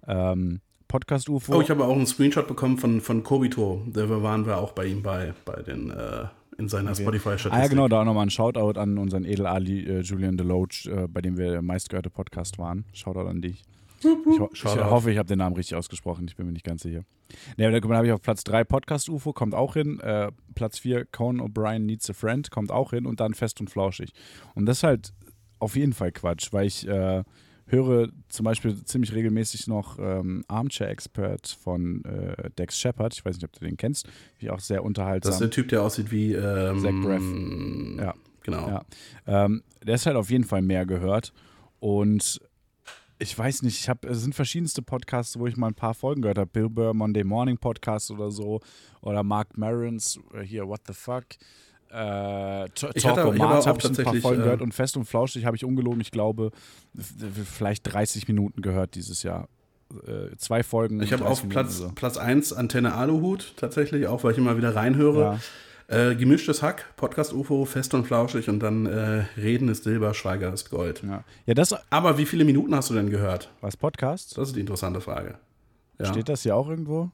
Ähm, 0.07 0.61
Podcast 0.89 1.28
UFO. 1.30 1.55
Oh, 1.57 1.61
ich 1.62 1.70
habe 1.70 1.85
auch 1.85 1.97
einen 1.97 2.07
Screenshot 2.07 2.47
bekommen 2.47 2.76
von, 2.76 3.01
von 3.01 3.22
Kobito. 3.22 3.83
Da 3.87 4.09
waren 4.22 4.45
wir 4.45 4.59
auch 4.59 4.72
bei 4.72 4.85
ihm 4.85 5.03
bei, 5.03 5.33
bei 5.47 5.62
den, 5.62 5.91
äh, 5.91 6.26
in 6.59 6.68
seiner 6.68 6.95
Spotify-Statistik. 6.95 7.53
Ah 7.53 7.62
ja, 7.62 7.68
genau, 7.68 7.89
da 7.89 8.03
auch 8.03 8.05
nochmal 8.05 8.26
ein 8.26 8.30
Shoutout 8.30 8.78
an 8.78 8.99
unseren 8.99 9.24
Edel 9.24 9.47
Ali 9.47 9.85
äh, 9.85 10.01
Julian 10.01 10.37
Deloach, 10.37 10.87
äh, 10.87 11.09
bei 11.09 11.22
dem 11.22 11.39
wir 11.39 11.51
der 11.51 11.62
meistgehörte 11.62 12.11
Podcast 12.11 12.59
waren. 12.59 12.85
Shoutout 12.93 13.26
an 13.26 13.41
dich. 13.41 13.62
Ich, 14.01 14.41
ho 14.41 14.51
ich 14.53 14.64
hoffe, 14.64 15.12
ich 15.12 15.18
habe 15.18 15.28
den 15.28 15.39
Namen 15.39 15.57
richtig 15.57 15.76
ausgesprochen. 15.76 16.26
Ich 16.28 16.37
bin 16.37 16.47
mir 16.47 16.53
nicht 16.53 16.64
ganz 16.64 16.83
sicher. 16.83 17.05
Ne, 17.57 17.66
aber 17.66 17.80
dann 17.80 17.97
habe 17.97 18.07
ich 18.07 18.12
auf 18.12 18.20
Platz 18.20 18.45
3 18.45 18.64
Podcast 18.64 19.09
UFO, 19.09 19.33
kommt 19.33 19.55
auch 19.55 19.74
hin. 19.74 20.01
Äh, 20.01 20.30
Platz 20.55 20.78
4 20.80 21.07
Conan 21.07 21.47
O'Brien 21.47 21.80
Needs 21.80 22.11
a 22.11 22.12
Friend, 22.12 22.51
kommt 22.51 22.70
auch 22.70 22.91
hin. 22.91 23.07
Und 23.07 23.20
dann 23.20 23.35
Fest 23.35 23.61
und 23.61 23.70
Flauschig. 23.70 24.12
Und 24.55 24.66
das 24.66 24.78
ist 24.78 24.83
halt 24.83 25.12
auf 25.62 25.76
jeden 25.76 25.92
Fall 25.92 26.10
Quatsch, 26.10 26.52
weil 26.52 26.66
ich 26.66 26.86
äh, 26.88 27.22
höre 27.66 28.08
zum 28.28 28.44
Beispiel 28.44 28.84
ziemlich 28.84 29.14
regelmäßig 29.14 29.68
noch 29.68 29.98
ähm, 30.00 30.44
Armchair 30.48 30.90
Expert 30.90 31.56
von 31.62 32.04
äh, 32.04 32.50
Dex 32.58 32.78
Shepard. 32.78 33.14
Ich 33.14 33.24
weiß 33.24 33.36
nicht, 33.36 33.44
ob 33.44 33.52
du 33.52 33.64
den 33.64 33.76
kennst. 33.76 34.08
Wie 34.38 34.50
auch 34.50 34.58
sehr 34.58 34.82
unterhaltsam. 34.82 35.30
Das 35.30 35.36
ist 35.36 35.40
der 35.40 35.50
Typ, 35.50 35.68
der 35.68 35.82
aussieht 35.82 36.10
wie 36.10 36.32
ähm, 36.32 36.80
Zach 36.80 36.92
Braff. 37.02 38.04
Ja. 38.04 38.14
Genau. 38.42 38.68
Ja. 38.68 38.82
Ähm, 39.26 39.62
der 39.86 39.94
ist 39.94 40.06
halt 40.06 40.16
auf 40.16 40.30
jeden 40.30 40.44
Fall 40.44 40.62
mehr 40.62 40.84
gehört. 40.84 41.32
Und 41.78 42.40
ich 43.20 43.38
weiß 43.38 43.62
nicht, 43.62 43.78
ich 43.78 43.88
habe, 43.88 44.08
es 44.08 44.20
sind 44.20 44.34
verschiedenste 44.34 44.82
Podcasts, 44.82 45.38
wo 45.38 45.46
ich 45.46 45.56
mal 45.56 45.68
ein 45.68 45.74
paar 45.74 45.94
Folgen 45.94 46.22
gehört 46.22 46.38
habe. 46.38 46.50
Bill 46.50 46.68
Burr, 46.68 46.92
Monday 46.92 47.22
Morning 47.22 47.56
Podcast 47.56 48.10
oder 48.10 48.32
so. 48.32 48.60
Oder 49.00 49.22
Mark 49.22 49.56
Marons, 49.56 50.18
äh, 50.34 50.40
hier, 50.42 50.66
What 50.66 50.80
the 50.88 50.92
Fuck. 50.92 51.26
Äh, 51.93 52.64
Ich 52.74 52.82
hatte- 52.84 52.93
ich 52.97 53.07
habe 53.07 53.20
habe 53.22 53.78
ich 53.78 53.84
ein 53.99 54.05
paar 54.05 54.14
Folgen 54.16 54.40
äh, 54.40 54.45
gehört 54.45 54.62
und 54.62 54.72
Fest 54.72 54.97
und 54.97 55.05
Flauschig 55.05 55.45
habe 55.45 55.57
ich 55.57 55.64
ungelogen, 55.64 56.01
ich 56.01 56.11
glaube, 56.11 56.51
vielleicht 57.45 57.93
30 57.93 58.28
Minuten 58.28 58.62
gehört 58.62 58.95
dieses 58.95 59.22
Jahr. 59.22 59.49
Äh, 60.07 60.34
zwei 60.38 60.62
Folgen. 60.62 61.03
Ich 61.03 61.12
habe 61.12 61.22
30 61.24 61.45
auf 61.45 61.49
Platz, 61.51 61.76
so. 61.76 61.90
Platz 61.95 62.16
1 62.16 62.53
Antenne 62.55 62.95
Aluhut 62.95 63.55
tatsächlich, 63.57 64.07
auch 64.07 64.24
weil 64.24 64.32
ich 64.32 64.38
immer 64.38 64.57
wieder 64.57 64.74
reinhöre. 64.74 65.38
Äh, 65.88 66.14
gemischtes 66.14 66.62
Hack, 66.62 66.86
Podcast 66.97 67.34
UFO, 67.34 67.66
fest 67.66 67.93
und 67.93 68.07
flauschig 68.07 68.49
und 68.49 68.61
dann 68.61 68.86
äh, 68.86 69.24
Reden 69.36 69.68
ist 69.68 69.84
Silber, 69.84 70.14
Schweiger 70.14 70.51
ist 70.53 70.70
Gold. 70.70 71.03
Ja. 71.07 71.24
ja, 71.45 71.53
das 71.53 71.74
Aber 71.90 72.16
wie 72.16 72.24
viele 72.24 72.45
Minuten 72.47 72.74
hast 72.74 72.88
du 72.88 72.95
denn 72.95 73.11
gehört? 73.11 73.51
was 73.61 73.76
Podcast? 73.76 74.38
Das 74.38 74.49
ist 74.49 74.57
die 74.57 74.61
interessante 74.61 75.03
Frage. 75.03 75.34
Ja. 76.01 76.07
Steht 76.07 76.30
das 76.30 76.43
hier 76.45 76.57
auch 76.57 76.68
irgendwo? 76.70 77.11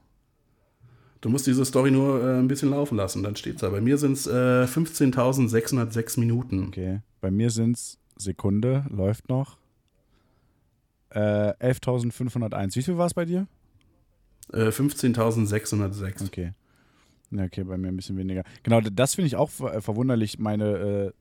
Du 1.21 1.29
musst 1.29 1.47
diese 1.47 1.65
Story 1.65 1.91
nur 1.91 2.23
äh, 2.23 2.39
ein 2.39 2.47
bisschen 2.47 2.69
laufen 2.69 2.95
lassen, 2.95 3.23
dann 3.23 3.35
steht's 3.35 3.61
da. 3.61 3.69
Bei 3.69 3.81
mir 3.81 3.97
sind 3.97 4.13
es 4.13 4.27
äh, 4.27 4.65
15.606 4.65 6.19
Minuten. 6.19 6.67
Okay. 6.67 7.01
Bei 7.19 7.29
mir 7.29 7.49
sind 7.49 7.75
es 7.75 7.97
Sekunde, 8.17 8.85
läuft 8.89 9.27
noch. 9.27 9.57
Äh, 11.09 11.53
11.501. 11.59 12.75
Wie 12.75 12.83
viel 12.83 12.97
war 12.97 13.07
es 13.07 13.13
bei 13.13 13.25
dir? 13.25 13.47
Äh, 14.53 14.69
15.606. 14.69 16.25
Okay. 16.25 16.53
Ja, 17.31 17.43
okay, 17.43 17.63
bei 17.63 17.77
mir 17.77 17.89
ein 17.89 17.95
bisschen 17.95 18.17
weniger. 18.17 18.43
Genau, 18.63 18.81
das 18.81 19.15
finde 19.15 19.27
ich 19.27 19.35
auch 19.35 19.49
ver 19.49 19.81
verwunderlich. 19.81 20.39
Meine, 20.39 21.13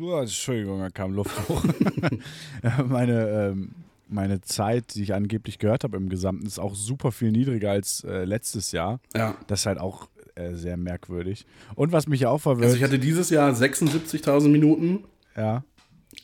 äh, 0.00 0.20
Entschuldigung, 0.20 0.80
da 0.80 0.90
kam 0.90 1.12
Luft 1.12 1.48
hoch. 1.48 1.64
meine, 2.88 3.28
ähm, 3.28 3.70
meine 4.08 4.40
Zeit, 4.40 4.94
die 4.94 5.02
ich 5.02 5.14
angeblich 5.14 5.58
gehört 5.58 5.84
habe 5.84 5.96
im 5.96 6.08
Gesamten, 6.08 6.46
ist 6.46 6.58
auch 6.58 6.74
super 6.74 7.10
viel 7.12 7.32
niedriger 7.32 7.70
als 7.70 8.04
äh, 8.04 8.24
letztes 8.24 8.72
Jahr. 8.72 9.00
Ja. 9.16 9.36
Das 9.46 9.60
ist 9.60 9.66
halt 9.66 9.78
auch 9.78 10.08
äh, 10.34 10.54
sehr 10.54 10.76
merkwürdig. 10.76 11.46
Und 11.74 11.92
was 11.92 12.06
mich 12.06 12.20
ja 12.20 12.28
auch 12.30 12.38
verwirrt, 12.40 12.66
Also 12.66 12.76
ich 12.76 12.82
hatte 12.82 12.98
dieses 12.98 13.30
Jahr 13.30 13.50
76.000 13.52 14.48
Minuten. 14.48 15.04
ja, 15.36 15.64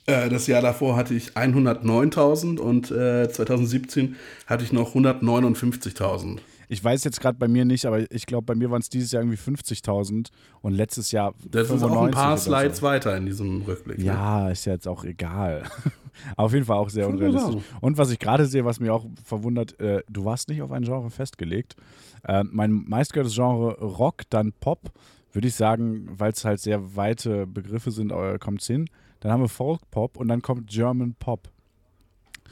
Äh, 0.07 0.29
das 0.29 0.47
Jahr 0.47 0.63
davor 0.63 0.97
hatte 0.97 1.15
ich 1.15 1.31
109.000 1.33 2.59
und 2.59 2.91
äh, 2.91 3.29
2017 3.29 4.17
hatte 4.47 4.63
ich 4.65 4.73
noch 4.73 4.95
159.000. 4.95 6.39
Ich 6.73 6.85
weiß 6.85 7.03
jetzt 7.03 7.21
gerade 7.21 7.37
bei 7.37 7.49
mir 7.49 7.65
nicht, 7.65 7.85
aber 7.85 8.09
ich 8.13 8.27
glaube, 8.27 8.45
bei 8.45 8.55
mir 8.55 8.71
waren 8.71 8.81
es 8.81 8.89
dieses 8.89 9.11
Jahr 9.11 9.25
irgendwie 9.25 9.37
50.000 9.37 10.29
und 10.63 10.73
letztes 10.73 11.11
Jahr 11.11 11.35
Das 11.51 11.69
ist 11.69 11.83
auch 11.83 11.91
ein 11.91 12.13
95 12.13 12.15
paar 12.15 12.29
oder 12.29 12.37
so. 12.37 12.51
Slides 12.51 12.83
weiter 12.83 13.17
in 13.17 13.27
diesem 13.27 13.63
Rückblick. 13.63 13.99
ne? 13.99 14.05
Ja, 14.05 14.49
ist 14.51 14.67
ja 14.67 14.75
jetzt 14.75 14.87
auch 14.87 15.03
egal. 15.03 15.65
auf 16.37 16.53
jeden 16.53 16.65
Fall 16.65 16.77
auch 16.77 16.89
sehr 16.89 17.09
unrealistisch. 17.09 17.57
Und 17.81 17.99
was 17.99 18.13
ich 18.13 18.21
gerade 18.21 18.47
sehe, 18.47 18.65
was 18.65 18.79
mich 18.79 18.89
auch 18.89 19.05
verwundert, 19.25 19.81
äh, 19.81 20.05
du 20.09 20.25
warst 20.25 20.49
nicht 20.49 20.63
auf 20.63 20.71
ein 20.71 20.85
Genre 20.85 21.11
festgelegt. 21.11 21.75
Äh, 22.23 22.45
mein 22.45 22.71
meistgehörtes 22.87 23.35
Genre 23.35 23.77
Rock, 23.81 24.23
dann 24.31 24.53
Pop, 24.53 24.93
würde 25.33 25.49
ich 25.49 25.57
sagen, 25.57 26.09
weil 26.09 26.31
es 26.31 26.45
halt 26.45 26.61
sehr 26.61 26.95
weite 26.95 27.49
Begriffe 27.49 27.91
sind, 27.91 28.13
äh, 28.13 28.39
kommt 28.39 28.61
es 28.61 28.69
hin. 28.69 28.89
Dann 29.19 29.33
haben 29.33 29.43
wir 29.43 29.49
Folk 29.49 29.81
Pop 29.91 30.17
und 30.17 30.29
dann 30.29 30.41
kommt 30.41 30.71
German 30.71 31.17
Pop. 31.19 31.49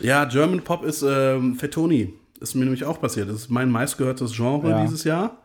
Ja, 0.00 0.24
German 0.24 0.64
Pop 0.64 0.84
ist 0.84 1.04
ähm, 1.06 1.54
Fettoni. 1.54 2.14
Ist 2.40 2.54
mir 2.54 2.64
nämlich 2.64 2.84
auch 2.84 3.00
passiert. 3.00 3.28
Das 3.28 3.36
ist 3.36 3.50
mein 3.50 3.70
meistgehörtes 3.70 4.32
Genre 4.34 4.70
Ja. 4.70 4.82
dieses 4.82 5.04
Jahr. 5.04 5.38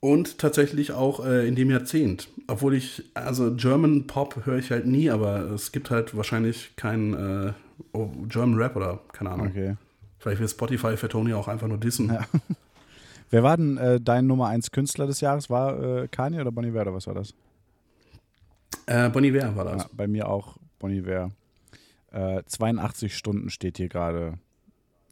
Und 0.00 0.38
tatsächlich 0.38 0.92
auch 0.92 1.24
äh, 1.24 1.48
in 1.48 1.54
dem 1.54 1.70
Jahrzehnt. 1.70 2.28
Obwohl 2.46 2.74
ich, 2.74 3.04
also 3.14 3.54
German 3.54 4.06
Pop 4.06 4.44
höre 4.44 4.58
ich 4.58 4.70
halt 4.70 4.86
nie, 4.86 5.08
aber 5.10 5.50
es 5.52 5.72
gibt 5.72 5.90
halt 5.90 6.14
wahrscheinlich 6.14 6.76
keinen 6.76 7.14
äh, 7.14 7.52
oh, 7.92 8.08
German 8.28 8.58
Rap 8.58 8.76
oder 8.76 9.00
keine 9.12 9.30
Ahnung. 9.30 9.48
Okay. 9.48 9.76
Vielleicht 10.18 10.40
will 10.40 10.48
Spotify 10.48 10.96
Fettoni 10.96 11.32
auch 11.32 11.48
einfach 11.48 11.68
nur 11.68 11.78
dissen. 11.78 12.08
Ja. 12.10 12.20
Wer 13.30 13.42
war 13.42 13.56
denn 13.56 13.78
äh, 13.78 14.00
dein 14.00 14.26
Nummer 14.26 14.48
1 14.48 14.70
Künstler 14.72 15.06
des 15.06 15.20
Jahres? 15.20 15.48
War 15.48 16.02
äh, 16.02 16.08
Kanye 16.08 16.40
oder 16.40 16.52
Bonnie 16.52 16.68
Iver 16.68 16.82
oder 16.82 16.94
was 16.94 17.06
war 17.06 17.14
das? 17.14 17.34
Äh, 18.86 19.08
Bon 19.08 19.24
Iver 19.24 19.56
war 19.56 19.64
das. 19.64 19.82
Ja, 19.84 19.88
bei 19.92 20.06
mir 20.06 20.28
auch 20.28 20.56
Bonnie 20.78 20.98
Iver. 20.98 21.30
Äh, 22.12 22.42
82 22.46 23.16
Stunden 23.16 23.50
steht 23.50 23.78
hier 23.78 23.88
gerade, 23.88 24.34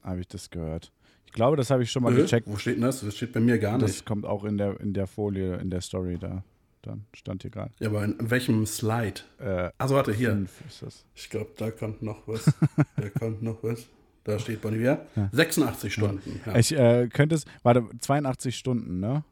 habe 0.02 0.20
ich 0.20 0.28
das 0.28 0.50
gehört. 0.50 0.92
Ich 1.26 1.32
glaube, 1.32 1.56
das 1.56 1.70
habe 1.70 1.82
ich 1.82 1.90
schon 1.90 2.02
mal 2.02 2.12
Äh, 2.12 2.22
gecheckt. 2.22 2.46
Wo 2.46 2.56
steht 2.56 2.76
denn 2.76 2.82
das? 2.82 3.00
Das 3.00 3.16
steht 3.16 3.32
bei 3.32 3.40
mir 3.40 3.58
gar 3.58 3.78
Das 3.78 3.90
nicht. 3.92 4.06
kommt 4.06 4.26
auch 4.26 4.44
in 4.44 4.58
der, 4.58 4.78
in 4.80 4.92
der 4.92 5.06
Folie, 5.06 5.56
in 5.56 5.70
der 5.70 5.80
Story 5.80 6.18
da. 6.20 6.44
Dann 6.82 7.04
stand 7.14 7.42
hier 7.42 7.50
gerade. 7.50 7.72
Ja, 7.78 7.88
aber 7.88 8.04
in 8.04 8.16
welchem 8.30 8.66
Slide? 8.66 9.20
Äh, 9.38 9.70
Also 9.78 9.94
warte, 9.94 10.12
hier. 10.12 10.46
das. 10.80 11.06
Ich 11.14 11.30
glaube, 11.30 11.50
da 11.56 11.70
kommt 11.70 12.02
noch 12.02 12.26
was. 12.26 12.44
da 12.96 13.08
kommt 13.18 13.42
noch 13.42 13.62
was. 13.62 13.86
Da 14.24 14.38
steht 14.38 14.60
Bon 14.60 14.74
Iver. 14.74 15.06
86 15.32 15.92
Stunden. 15.94 16.40
Ja. 16.44 16.56
Ich 16.56 16.72
äh, 16.76 17.08
könnte 17.08 17.34
es, 17.36 17.44
warte, 17.62 17.84
82 18.00 18.56
Stunden, 18.56 19.00
ne? 19.00 19.24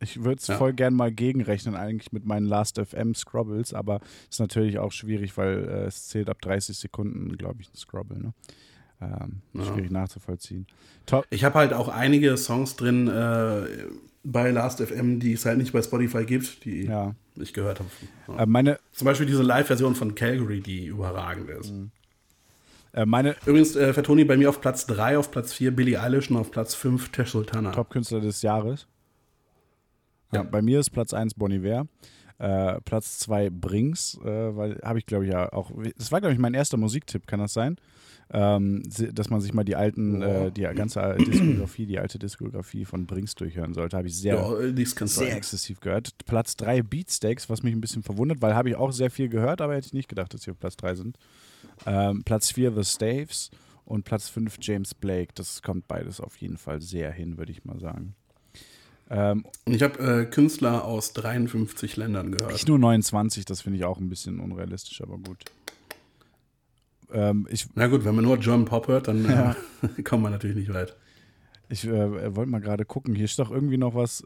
Ich 0.00 0.24
würde 0.24 0.38
es 0.40 0.48
Ja. 0.48 0.56
voll 0.58 0.72
gern 0.72 0.94
mal 0.94 1.12
gegenrechnen, 1.12 1.76
eigentlich 1.76 2.10
mit 2.12 2.24
meinen 2.24 2.46
Last 2.46 2.78
FM 2.80 3.14
Scrubbles, 3.14 3.72
aber 3.72 4.00
ist 4.28 4.40
natürlich 4.40 4.78
auch 4.80 4.90
schwierig, 4.92 5.36
weil 5.36 5.64
äh, 5.68 5.84
es 5.86 6.08
zählt 6.08 6.28
ab 6.28 6.40
30 6.40 6.76
Sekunden, 6.76 7.36
glaube 7.36 7.62
ich, 7.62 7.68
ein 7.72 7.76
Scrubble, 7.76 8.18
ne? 8.18 8.34
Ähm, 9.02 9.40
Ja. 9.54 9.64
Schwierig 9.64 9.90
nachzuvollziehen. 9.90 10.66
Top. 11.06 11.26
Ich 11.30 11.42
habe 11.44 11.58
halt 11.58 11.72
auch 11.72 11.88
einige 11.88 12.36
Songs 12.36 12.76
drin 12.76 13.08
äh, 13.08 13.66
bei 14.22 14.50
Last.fm, 14.52 15.18
die 15.18 15.32
es 15.32 15.44
halt 15.44 15.58
nicht 15.58 15.72
bei 15.72 15.82
Spotify 15.82 16.24
gibt, 16.24 16.64
die 16.64 16.84
Ja. 16.84 17.14
ich 17.36 17.52
gehört 17.52 17.80
habe. 17.80 17.88
Ja. 18.28 18.42
Äh, 18.44 18.46
meine, 18.46 18.78
Zum 18.92 19.06
Beispiel 19.06 19.26
diese 19.26 19.42
Live-Version 19.42 19.94
von 19.96 20.14
Calgary, 20.14 20.60
die 20.60 20.86
überragend 20.86 21.50
ist. 21.50 21.72
äh, 22.92 23.04
meine 23.06 23.34
Übrigens, 23.46 23.74
äh, 23.74 23.92
Fatoni 23.92 24.24
bei 24.24 24.36
mir 24.36 24.48
auf 24.50 24.60
Platz 24.60 24.86
3, 24.86 25.18
auf 25.18 25.30
Platz 25.32 25.52
4 25.52 25.74
Billie 25.74 26.00
Eilish 26.00 26.30
und 26.30 26.36
auf 26.36 26.50
Platz 26.52 26.74
5 26.76 27.10
Tesh 27.10 27.32
Sultana. 27.32 27.72
Top-Künstler 27.72 28.20
des 28.20 28.42
Jahres. 28.42 28.86
Ja. 30.32 30.42
Ja. 30.42 30.48
bei 30.48 30.62
mir 30.62 30.80
ist 30.80 30.90
Platz 30.90 31.12
1 31.12 31.34
Bon 31.34 31.50
Iver. 31.50 31.86
Äh, 32.38 32.80
Platz 32.82 33.18
2 33.20 33.50
Brings, 33.50 34.18
äh, 34.24 34.56
weil 34.56 34.80
habe 34.82 34.98
ich 34.98 35.06
glaube 35.06 35.26
ich 35.26 35.32
ja 35.32 35.52
auch. 35.52 35.70
Das 35.96 36.10
war 36.10 36.20
glaube 36.20 36.32
ich 36.32 36.40
mein 36.40 36.54
erster 36.54 36.76
Musiktipp, 36.76 37.26
kann 37.26 37.38
das 37.40 37.52
sein? 37.52 37.76
Ähm, 38.34 38.82
dass 39.12 39.28
man 39.28 39.42
sich 39.42 39.52
mal 39.52 39.62
die 39.62 39.76
alten, 39.76 40.22
Ja. 40.22 40.46
äh, 40.46 40.50
die 40.50 40.62
ganze 40.62 41.16
Diskografie, 41.18 41.84
die 41.84 41.98
alte 41.98 42.18
Diskografie 42.18 42.86
von 42.86 43.04
Brings 43.04 43.34
durchhören 43.34 43.74
sollte. 43.74 43.96
Habe 43.98 44.08
ich 44.08 44.16
sehr, 44.16 44.36
Ja, 44.36 44.58
äh, 44.58 44.86
sehr 45.06 45.36
exzessiv 45.36 45.80
gehört. 45.80 46.12
Platz 46.24 46.56
3 46.56 46.80
Beatsteaks, 46.82 47.50
was 47.50 47.62
mich 47.62 47.74
ein 47.74 47.82
bisschen 47.82 48.02
verwundert, 48.02 48.40
weil 48.40 48.54
habe 48.54 48.70
ich 48.70 48.76
auch 48.76 48.90
sehr 48.92 49.10
viel 49.10 49.28
gehört, 49.28 49.60
aber 49.60 49.74
hätte 49.74 49.88
ich 49.88 49.92
nicht 49.92 50.08
gedacht, 50.08 50.32
dass 50.32 50.42
sie 50.42 50.50
auf 50.50 50.58
Platz 50.58 50.76
3 50.78 50.94
sind. 50.94 51.18
Ähm, 51.84 52.22
Platz 52.24 52.50
4 52.52 52.72
The 52.74 52.84
Staves 52.84 53.50
und 53.84 54.04
Platz 54.04 54.30
5 54.30 54.56
James 54.62 54.94
Blake. 54.94 55.32
Das 55.34 55.60
kommt 55.60 55.86
beides 55.86 56.18
auf 56.18 56.36
jeden 56.38 56.56
Fall 56.56 56.80
sehr 56.80 57.12
hin, 57.12 57.36
würde 57.36 57.52
ich 57.52 57.66
mal 57.66 57.78
sagen. 57.80 58.14
Ähm, 59.10 59.44
Und 59.66 59.74
ich 59.74 59.82
habe 59.82 59.98
äh, 60.22 60.24
Künstler 60.24 60.86
aus 60.86 61.12
53 61.12 61.96
Ländern 61.96 62.32
gehört. 62.32 62.54
ich 62.54 62.66
nur 62.66 62.78
29, 62.78 63.44
das 63.44 63.60
finde 63.60 63.78
ich 63.78 63.84
auch 63.84 63.98
ein 63.98 64.08
bisschen 64.08 64.40
unrealistisch, 64.40 65.02
aber 65.02 65.18
gut. 65.18 65.44
Ähm, 67.12 67.46
ich 67.50 67.66
Na 67.74 67.86
gut, 67.86 68.04
wenn 68.04 68.14
man 68.14 68.24
nur 68.24 68.36
German 68.38 68.64
Pop 68.66 68.88
hört, 68.88 69.08
dann 69.08 69.24
Ja. 69.24 69.56
äh, 69.96 70.02
kommt 70.04 70.22
man 70.22 70.32
natürlich 70.32 70.56
nicht 70.56 70.72
weit. 70.72 70.96
ich 71.68 71.84
äh, 71.86 72.34
wollte 72.36 72.50
mal 72.50 72.60
gerade 72.60 72.84
gucken, 72.84 73.14
hier 73.14 73.24
ist 73.26 73.38
doch 73.38 73.50
irgendwie 73.50 73.78
noch 73.78 73.94
was. 73.94 74.24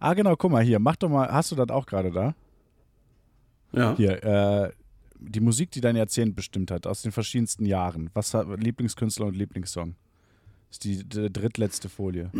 Ah, 0.00 0.14
genau, 0.14 0.34
guck 0.36 0.50
mal 0.50 0.62
hier, 0.64 0.78
mach 0.78 0.96
doch 0.96 1.08
mal, 1.08 1.28
hast 1.30 1.52
du 1.52 1.56
das 1.56 1.68
auch 1.70 1.86
gerade 1.86 2.10
da? 2.10 2.34
Ja. 3.72 3.94
Hier, 3.96 4.22
äh, 4.24 4.70
die 5.18 5.40
Musik, 5.40 5.70
die 5.70 5.80
dein 5.80 5.96
Jahrzehnt 5.96 6.34
bestimmt 6.36 6.70
hat, 6.70 6.86
aus 6.86 7.02
den 7.02 7.12
verschiedensten 7.12 7.64
Jahren. 7.66 8.10
Was 8.14 8.34
hat 8.34 8.46
Lieblingskünstler 8.60 9.26
und 9.26 9.36
Lieblingssong? 9.36 9.94
Das 10.68 10.76
ist 10.76 10.84
die, 10.84 11.04
die 11.04 11.32
drittletzte 11.32 11.88
Folie. 11.88 12.30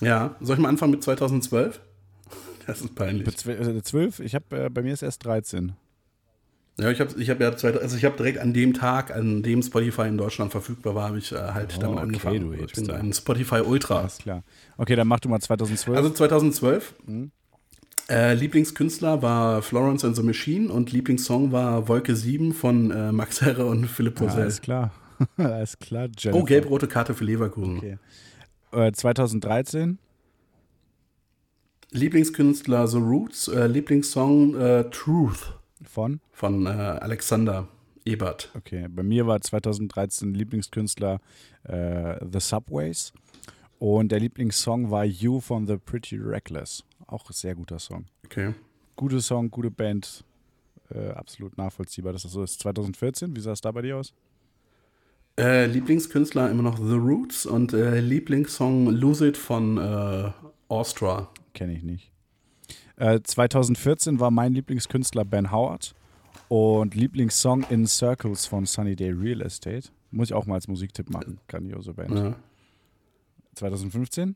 ja. 0.00 0.36
Soll 0.40 0.56
ich 0.56 0.62
mal 0.62 0.68
anfangen 0.68 0.92
mit 0.92 1.02
2012? 1.02 1.80
Das 2.66 2.82
ist 2.82 2.94
peinlich. 2.94 3.26
Äh, 3.46 3.82
12? 3.82 4.20
Ich 4.20 4.34
habe 4.34 4.64
äh, 4.66 4.68
bei 4.68 4.82
mir 4.82 4.92
ist 4.92 5.00
erst 5.02 5.24
13. 5.24 5.72
Ja, 6.80 6.90
ich 6.92 7.00
habe 7.00 7.20
ich 7.20 7.28
hab 7.28 7.40
ja 7.40 7.56
zwei, 7.56 7.74
also 7.74 7.96
ich 7.96 8.04
habe 8.04 8.16
direkt 8.16 8.38
an 8.38 8.52
dem 8.52 8.72
Tag, 8.72 9.10
an 9.14 9.42
dem 9.42 9.62
Spotify 9.62 10.02
in 10.02 10.16
Deutschland 10.16 10.52
verfügbar 10.52 10.94
war, 10.94 11.08
habe 11.08 11.18
ich 11.18 11.32
äh, 11.32 11.36
halt 11.36 11.74
Oh, 11.76 11.80
damit 11.80 11.96
okay, 11.96 12.02
angefangen. 12.04 12.54
ich 12.64 12.72
bin 12.72 12.90
ein 12.92 13.12
Spotify 13.12 13.60
Ultra. 13.60 14.00
Alles 14.00 14.18
klar. 14.18 14.44
Okay, 14.76 14.94
dann 14.94 15.08
mach 15.08 15.18
du 15.18 15.28
mal 15.28 15.40
2012. 15.40 15.96
Also 15.96 16.10
2012. 16.10 16.94
Mhm. 17.06 17.30
Äh, 18.08 18.34
Lieblingskünstler 18.34 19.22
war 19.22 19.60
Florence 19.60 20.04
and 20.04 20.14
the 20.16 20.22
Machine 20.22 20.72
und 20.72 20.92
Lieblingssong 20.92 21.50
war 21.52 21.88
Wolke 21.88 22.14
7 22.14 22.54
von 22.54 22.90
äh, 22.92 23.10
Max 23.12 23.40
Herre 23.42 23.66
und 23.66 23.86
Philipp 23.88 24.20
ja, 24.20 24.26
Rosell. 24.26 24.42
alles 24.42 24.60
klar. 24.62 24.92
alles 25.36 25.78
klar, 25.80 26.08
Jennifer. 26.16 26.40
oh, 26.40 26.44
gelb-rote 26.44 26.86
Karte 26.86 27.12
für 27.12 27.24
Leverkusen. 27.24 27.78
Okay. 27.78 27.98
Äh, 28.70 28.92
2013. 28.92 29.98
Lieblingskünstler 31.90 32.86
The 32.86 32.98
Roots, 32.98 33.48
äh, 33.48 33.66
Lieblingssong 33.66 34.54
äh, 34.54 34.84
Truth 34.90 35.57
Von? 35.84 36.20
von 36.32 36.66
äh, 36.66 36.70
Alexander 36.70 37.68
Ebert. 38.04 38.50
Okay, 38.56 38.86
bei 38.88 39.02
mir 39.02 39.26
war 39.26 39.40
2013 39.40 40.34
Lieblingskünstler 40.34 41.20
äh, 41.64 42.16
The 42.32 42.40
Subways 42.40 43.12
und 43.78 44.10
der 44.10 44.20
Lieblingssong 44.20 44.90
war 44.90 45.04
You 45.04 45.40
von 45.40 45.66
The 45.66 45.76
Pretty 45.76 46.16
Reckless. 46.16 46.84
Auch 47.06 47.28
ein 47.28 47.32
sehr 47.32 47.54
guter 47.54 47.78
Song. 47.78 48.06
Okay. 48.24 48.54
Guter 48.96 49.20
Song, 49.20 49.50
gute 49.50 49.70
Band, 49.70 50.24
äh, 50.90 51.10
absolut 51.10 51.56
nachvollziehbar, 51.56 52.12
dass 52.12 52.22
das 52.22 52.32
so 52.32 52.42
ist. 52.42 52.60
2014, 52.60 53.36
wie 53.36 53.40
sah 53.40 53.52
es 53.52 53.60
da 53.60 53.70
bei 53.70 53.82
dir 53.82 53.98
aus? 53.98 54.12
Äh, 55.38 55.66
Lieblingskünstler 55.66 56.50
immer 56.50 56.64
noch 56.64 56.78
The 56.78 56.96
Roots 56.96 57.46
und 57.46 57.72
äh, 57.72 58.00
Lieblingssong 58.00 58.88
Lose 58.88 59.28
It 59.28 59.36
von 59.36 59.78
äh, 59.78 60.32
Austria. 60.68 61.28
Kenne 61.54 61.74
ich 61.74 61.84
nicht. 61.84 62.10
Äh, 62.98 63.20
2014 63.22 64.18
war 64.18 64.30
mein 64.30 64.52
Lieblingskünstler 64.52 65.24
Ben 65.24 65.52
Howard 65.52 65.94
und 66.48 66.94
Lieblingssong 66.94 67.64
In 67.70 67.86
Circles 67.86 68.46
von 68.46 68.66
Sunny 68.66 68.96
Day 68.96 69.10
Real 69.10 69.40
Estate. 69.40 69.90
Muss 70.10 70.28
ich 70.28 70.34
auch 70.34 70.46
mal 70.46 70.54
als 70.54 70.66
Musiktipp 70.66 71.10
machen. 71.10 71.38
Grandiose 71.46 71.94
Band. 71.94 72.10
Ja. 72.18 72.34
2015? 73.54 74.34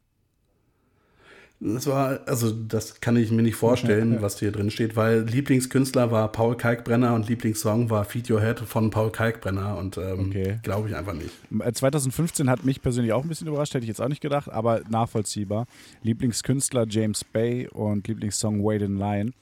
Das 1.64 1.86
war, 1.86 2.18
also 2.26 2.50
das 2.50 3.00
kann 3.00 3.16
ich 3.16 3.30
mir 3.30 3.42
nicht 3.42 3.54
vorstellen, 3.54 4.20
was 4.20 4.40
hier 4.40 4.50
drin 4.50 4.70
steht, 4.72 4.96
weil 4.96 5.20
Lieblingskünstler 5.20 6.10
war 6.10 6.26
Paul 6.32 6.56
Kalkbrenner 6.56 7.14
und 7.14 7.28
Lieblingssong 7.28 7.88
war 7.88 8.04
Feed 8.04 8.28
Your 8.30 8.40
Head 8.40 8.58
von 8.58 8.90
Paul 8.90 9.12
Kalkbrenner 9.12 9.78
und 9.78 9.96
ähm, 9.96 10.30
Okay. 10.30 10.58
glaube 10.64 10.88
ich 10.88 10.96
einfach 10.96 11.12
nicht. 11.14 11.30
Äh, 11.60 11.72
2015 11.72 12.50
hat 12.50 12.64
mich 12.64 12.82
persönlich 12.82 13.12
auch 13.12 13.22
ein 13.22 13.28
bisschen 13.28 13.46
überrascht, 13.46 13.74
hätte 13.74 13.84
ich 13.84 13.88
jetzt 13.88 14.00
auch 14.00 14.08
nicht 14.08 14.20
gedacht, 14.20 14.50
aber 14.50 14.80
nachvollziehbar. 14.88 15.66
Lieblingskünstler 16.02 16.84
James 16.88 17.22
Bay 17.22 17.68
und 17.68 18.08
Lieblingssong 18.08 18.64
Wait 18.64 18.82
in 18.82 18.96
Line. 18.98 19.32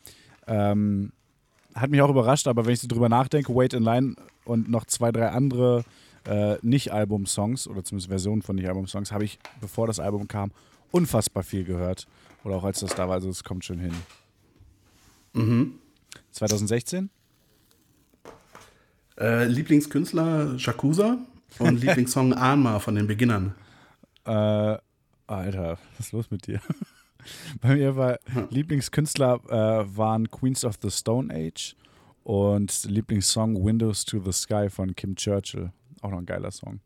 Ähm, 0.46 1.12
hat 1.74 1.88
mich 1.88 2.02
auch 2.02 2.10
überrascht, 2.10 2.48
aber 2.48 2.66
wenn 2.66 2.74
ich 2.74 2.80
so 2.80 2.88
drüber 2.88 3.08
nachdenke, 3.08 3.54
Wait 3.54 3.72
in 3.72 3.82
Line 3.82 4.14
und 4.44 4.68
noch 4.68 4.84
zwei, 4.84 5.10
drei 5.10 5.28
andere 5.30 5.84
äh, 6.28 6.56
Nicht-Album-Songs 6.60 7.66
oder 7.66 7.82
zumindest 7.82 8.08
Versionen 8.10 8.42
von 8.42 8.56
Nicht-Album-Songs 8.56 9.10
habe 9.10 9.24
ich, 9.24 9.38
bevor 9.62 9.86
das 9.86 10.00
Album 10.00 10.28
kam, 10.28 10.50
unfassbar 10.90 11.42
viel 11.42 11.64
gehört. 11.64 12.06
Oder 12.44 12.56
auch 12.56 12.64
als 12.64 12.80
das 12.80 12.94
da 12.94 13.08
war, 13.08 13.14
also 13.14 13.28
es 13.28 13.44
kommt 13.44 13.64
schon 13.64 13.78
hin. 13.78 13.94
Mhm. 15.32 15.74
2016? 16.32 17.10
Äh, 19.18 19.46
Lieblingskünstler 19.46 20.58
Shakusa 20.58 21.18
und 21.58 21.80
Lieblingssong 21.80 22.32
Anma 22.32 22.78
von 22.78 22.94
den 22.94 23.06
Beginnern. 23.06 23.54
Äh, 24.24 24.78
Alter, 25.26 25.78
was 25.96 26.06
ist 26.06 26.12
los 26.12 26.30
mit 26.30 26.46
dir? 26.46 26.60
Bei 27.60 27.74
mir 27.74 27.96
war 27.96 28.18
Lieblingskünstler 28.48 29.40
äh, 29.48 29.96
waren 29.96 30.30
Queens 30.30 30.64
of 30.64 30.78
the 30.82 30.90
Stone 30.90 31.32
Age 31.32 31.76
und 32.24 32.84
Lieblingssong 32.84 33.62
Windows 33.62 34.04
to 34.04 34.20
the 34.24 34.32
Sky 34.32 34.70
von 34.70 34.94
Kim 34.96 35.14
Churchill. 35.14 35.70
Auch 36.00 36.10
noch 36.10 36.18
ein 36.18 36.26
geiler 36.26 36.50
Song. 36.50 36.80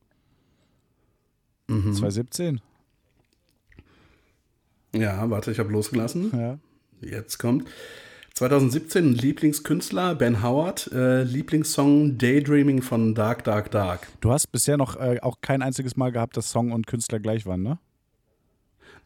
Mhm. 1.69 1.95
2017? 1.95 2.61
Ja, 4.95 5.29
warte, 5.31 5.51
ich 5.51 5.59
habe 5.59 5.73
losgelassen. 5.73 6.31
Ja. 6.33 6.59
Jetzt 7.01 7.39
kommt 7.39 7.69
2017 8.35 9.13
Lieblingskünstler 9.13 10.15
Ben 10.15 10.43
Howard, 10.43 10.91
äh, 10.93 11.23
Lieblingssong 11.23 12.19
Daydreaming 12.19 12.83
von 12.83 13.15
Dark 13.15 13.45
Dark 13.45 13.71
Dark. 13.71 14.09
Du 14.21 14.33
hast 14.33 14.49
bisher 14.49 14.77
noch 14.77 14.97
äh, 14.97 15.19
auch 15.21 15.41
kein 15.41 15.63
einziges 15.63 15.97
Mal 15.97 16.11
gehabt, 16.11 16.37
dass 16.37 16.51
Song 16.51 16.73
und 16.73 16.87
Künstler 16.87 17.21
gleich 17.21 17.47
waren, 17.47 17.63
ne? 17.63 17.79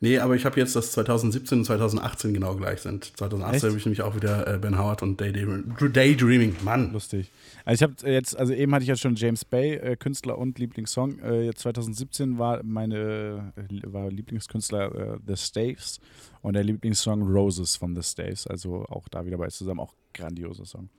Nee, 0.00 0.18
aber 0.18 0.36
ich 0.36 0.44
habe 0.44 0.60
jetzt, 0.60 0.76
dass 0.76 0.92
2017 0.92 1.58
und 1.58 1.64
2018 1.64 2.32
genau 2.32 2.54
gleich 2.54 2.80
sind. 2.80 3.16
2018 3.16 3.54
Echt? 3.54 3.64
habe 3.64 3.76
ich 3.76 3.84
nämlich 3.84 4.02
auch 4.02 4.14
wieder 4.14 4.46
äh, 4.46 4.58
Ben 4.58 4.78
Howard 4.78 5.02
und 5.02 5.20
Daydreaming. 5.20 5.74
Daydreaming, 5.92 6.54
Mann. 6.62 6.92
Lustig. 6.92 7.32
Also 7.64 7.84
ich 7.84 7.90
habe 7.90 8.10
jetzt, 8.12 8.36
also 8.36 8.52
eben 8.52 8.72
hatte 8.72 8.84
ich 8.84 8.88
ja 8.88 8.96
schon 8.96 9.16
James 9.16 9.44
Bay, 9.44 9.74
äh, 9.74 9.96
Künstler 9.96 10.38
und 10.38 10.58
Lieblingssong. 10.58 11.18
Äh, 11.18 11.46
jetzt 11.46 11.60
2017 11.60 12.38
war 12.38 12.62
meine 12.62 13.52
äh, 13.56 13.92
war 13.92 14.08
Lieblingskünstler 14.08 14.94
äh, 14.94 15.18
The 15.26 15.36
Staves 15.36 15.98
und 16.42 16.54
der 16.54 16.62
Lieblingssong 16.62 17.22
Roses 17.22 17.74
von 17.74 17.96
The 17.96 18.02
Staves. 18.02 18.46
Also 18.46 18.84
auch 18.84 19.08
da 19.08 19.26
wieder 19.26 19.38
bei 19.38 19.48
zusammen, 19.48 19.80
auch 19.80 19.94
grandioser 20.14 20.64
Song. 20.64 20.90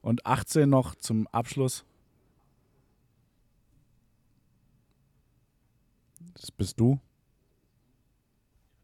Und 0.00 0.24
18 0.24 0.70
noch 0.70 0.94
zum 0.94 1.26
Abschluss. 1.28 1.84
Das 6.32 6.50
bist 6.50 6.80
du. 6.80 6.98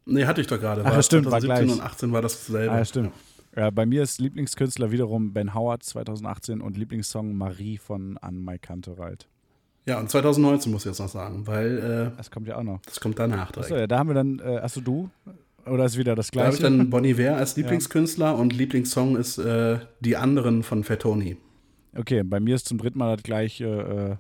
Nee, 0.06 0.26
hatte 0.26 0.40
ich 0.40 0.46
doch 0.46 0.60
gerade. 0.60 0.82
Ach, 0.84 0.94
War 0.94 1.02
stimmt, 1.02 1.26
war 1.30 1.40
2017 1.40 1.66
gleich. 1.66 1.78
und 1.78 1.84
18 1.92 2.12
war 2.12 2.22
dasselbe. 2.22 2.72
Ah, 2.72 2.78
ja, 2.78 2.84
stimmt. 2.84 3.12
Äh, 3.52 3.70
bei 3.70 3.86
mir 3.86 4.02
ist 4.02 4.20
Lieblingskünstler 4.20 4.90
wiederum 4.90 5.32
Ben 5.32 5.54
Howard 5.54 5.82
2018 5.82 6.60
und 6.60 6.76
Lieblingssong 6.76 7.34
Marie 7.36 7.78
von 7.78 8.18
Anne 8.18 8.38
Mai 8.38 8.58
Kantereit. 8.58 9.28
Ja, 9.86 10.00
und 10.00 10.10
2019 10.10 10.72
muss 10.72 10.82
ich 10.82 10.90
jetzt 10.90 10.98
noch 10.98 11.08
sagen, 11.08 11.46
weil 11.46 11.78
äh, 12.12 12.16
Das 12.16 12.30
kommt 12.30 12.48
ja 12.48 12.56
auch 12.56 12.62
noch. 12.62 12.80
das 12.82 12.98
kommt 13.00 13.18
danach 13.18 13.52
direkt. 13.52 13.70
Achso, 13.70 13.76
ja, 13.80 13.86
da 13.86 13.98
haben 13.98 14.08
wir 14.08 14.14
dann, 14.14 14.38
äh, 14.40 14.58
achso 14.58 14.80
du? 14.80 15.08
Oder 15.66 15.84
ist 15.84 15.96
wieder 15.96 16.14
das 16.14 16.30
Da 16.30 16.40
habe 16.44 16.54
ich 16.54 16.58
gleiche? 16.60 16.76
dann 16.76 16.90
Bon 16.90 17.04
Iver 17.04 17.36
als 17.36 17.56
Lieblingskünstler 17.56 18.36
und 18.36 18.52
Lieblingssong 18.52 19.16
ist 19.16 19.38
äh, 19.38 19.78
Die 20.00 20.16
anderen 20.16 20.62
von 20.62 20.84
Fettoni. 20.84 21.36
Okay, 21.96 22.22
bei 22.24 22.40
mir 22.40 22.56
ist 22.56 22.66
zum 22.66 22.78
dritten 22.78 22.98
Mal 22.98 23.16
das 23.16 23.22
gleiche, 23.22 24.18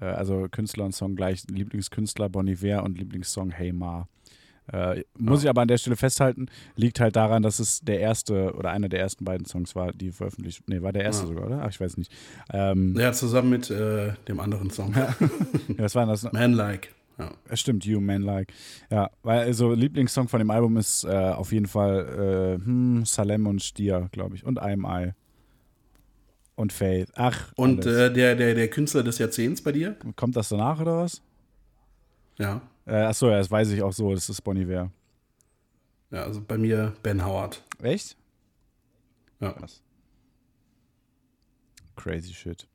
äh, 0.00 0.04
äh, 0.04 0.08
also 0.08 0.48
Künstler 0.50 0.86
und 0.86 0.92
Song 0.94 1.14
gleich. 1.14 1.44
Lieblingskünstler 1.48 2.28
Bon 2.28 2.46
Iver 2.48 2.82
und 2.82 2.98
Lieblingssong 2.98 3.50
Hey 3.52 3.72
Ma. 3.72 4.08
Äh, 4.72 5.04
muss 5.16 5.42
ich 5.44 5.48
aber 5.48 5.62
an 5.62 5.68
der 5.68 5.78
Stelle 5.78 5.96
festhalten, 5.96 6.46
liegt 6.74 6.98
halt 7.00 7.14
daran, 7.16 7.42
dass 7.42 7.58
es 7.60 7.80
der 7.80 8.00
erste 8.00 8.52
oder 8.54 8.70
einer 8.70 8.88
der 8.88 9.00
ersten 9.00 9.24
beiden 9.24 9.46
Songs 9.46 9.74
war, 9.76 9.92
die 9.92 10.10
veröffentlicht. 10.12 10.62
Nee, 10.68 10.82
war 10.82 10.92
der 10.92 11.04
erste 11.04 11.24
Ah. 11.24 11.26
sogar, 11.28 11.46
oder? 11.46 11.62
Ach, 11.62 11.68
ich 11.70 11.80
weiß 11.80 11.96
nicht. 11.96 12.10
Ähm, 12.52 12.96
Ja, 12.98 13.12
zusammen 13.12 13.50
mit 13.50 13.70
äh, 13.70 14.12
dem 14.28 14.40
anderen 14.40 14.70
Song. 14.70 14.92
ja, 14.94 15.14
was 15.78 15.94
war 15.94 16.06
das? 16.06 16.30
Man-like. 16.32 16.92
Ja. 17.18 17.30
Es 17.48 17.60
Stimmt, 17.60 17.86
You 17.86 17.98
Man 18.00 18.20
Like. 18.22 18.52
Ja, 18.90 19.10
weil 19.22 19.38
also 19.40 19.72
Lieblingssong 19.72 20.28
von 20.28 20.38
dem 20.38 20.50
Album 20.50 20.76
ist 20.76 21.04
äh, 21.04 21.08
auf 21.08 21.50
jeden 21.50 21.66
Fall 21.66 22.58
äh, 22.60 22.64
hm, 22.64 23.06
Salem 23.06 23.46
und 23.46 23.62
Stier, 23.62 24.08
glaube 24.12 24.34
ich. 24.34 24.44
Und 24.44 24.60
I'm 24.60 24.84
I. 24.84 25.12
Und 26.56 26.72
Faith. 26.74 27.08
Ach, 27.14 27.52
Und 27.56 27.86
äh, 27.86 28.12
der, 28.12 28.34
der, 28.34 28.54
der 28.54 28.68
Künstler 28.68 29.02
des 29.02 29.18
Jahrzehnts 29.18 29.62
bei 29.62 29.72
dir? 29.72 29.96
kommt 30.16 30.36
das 30.36 30.48
danach 30.50 30.78
oder 30.80 30.98
was? 30.98 31.22
Ja. 32.38 32.60
Äh, 32.86 32.94
achso, 32.94 33.28
ja, 33.28 33.38
das 33.38 33.50
weiß 33.50 33.70
ich 33.70 33.82
auch 33.82 33.92
so, 33.92 34.14
das 34.14 34.28
ist 34.28 34.40
Bon 34.42 34.56
Iver. 34.56 34.90
Ja, 36.10 36.22
also 36.22 36.40
bei 36.40 36.56
mir 36.56 36.94
Ben 37.02 37.24
Howard. 37.24 37.62
Echt? 37.82 38.16
Ja. 39.40 39.52
Krass. 39.52 39.82
Crazy 41.96 42.32
shit. 42.32 42.68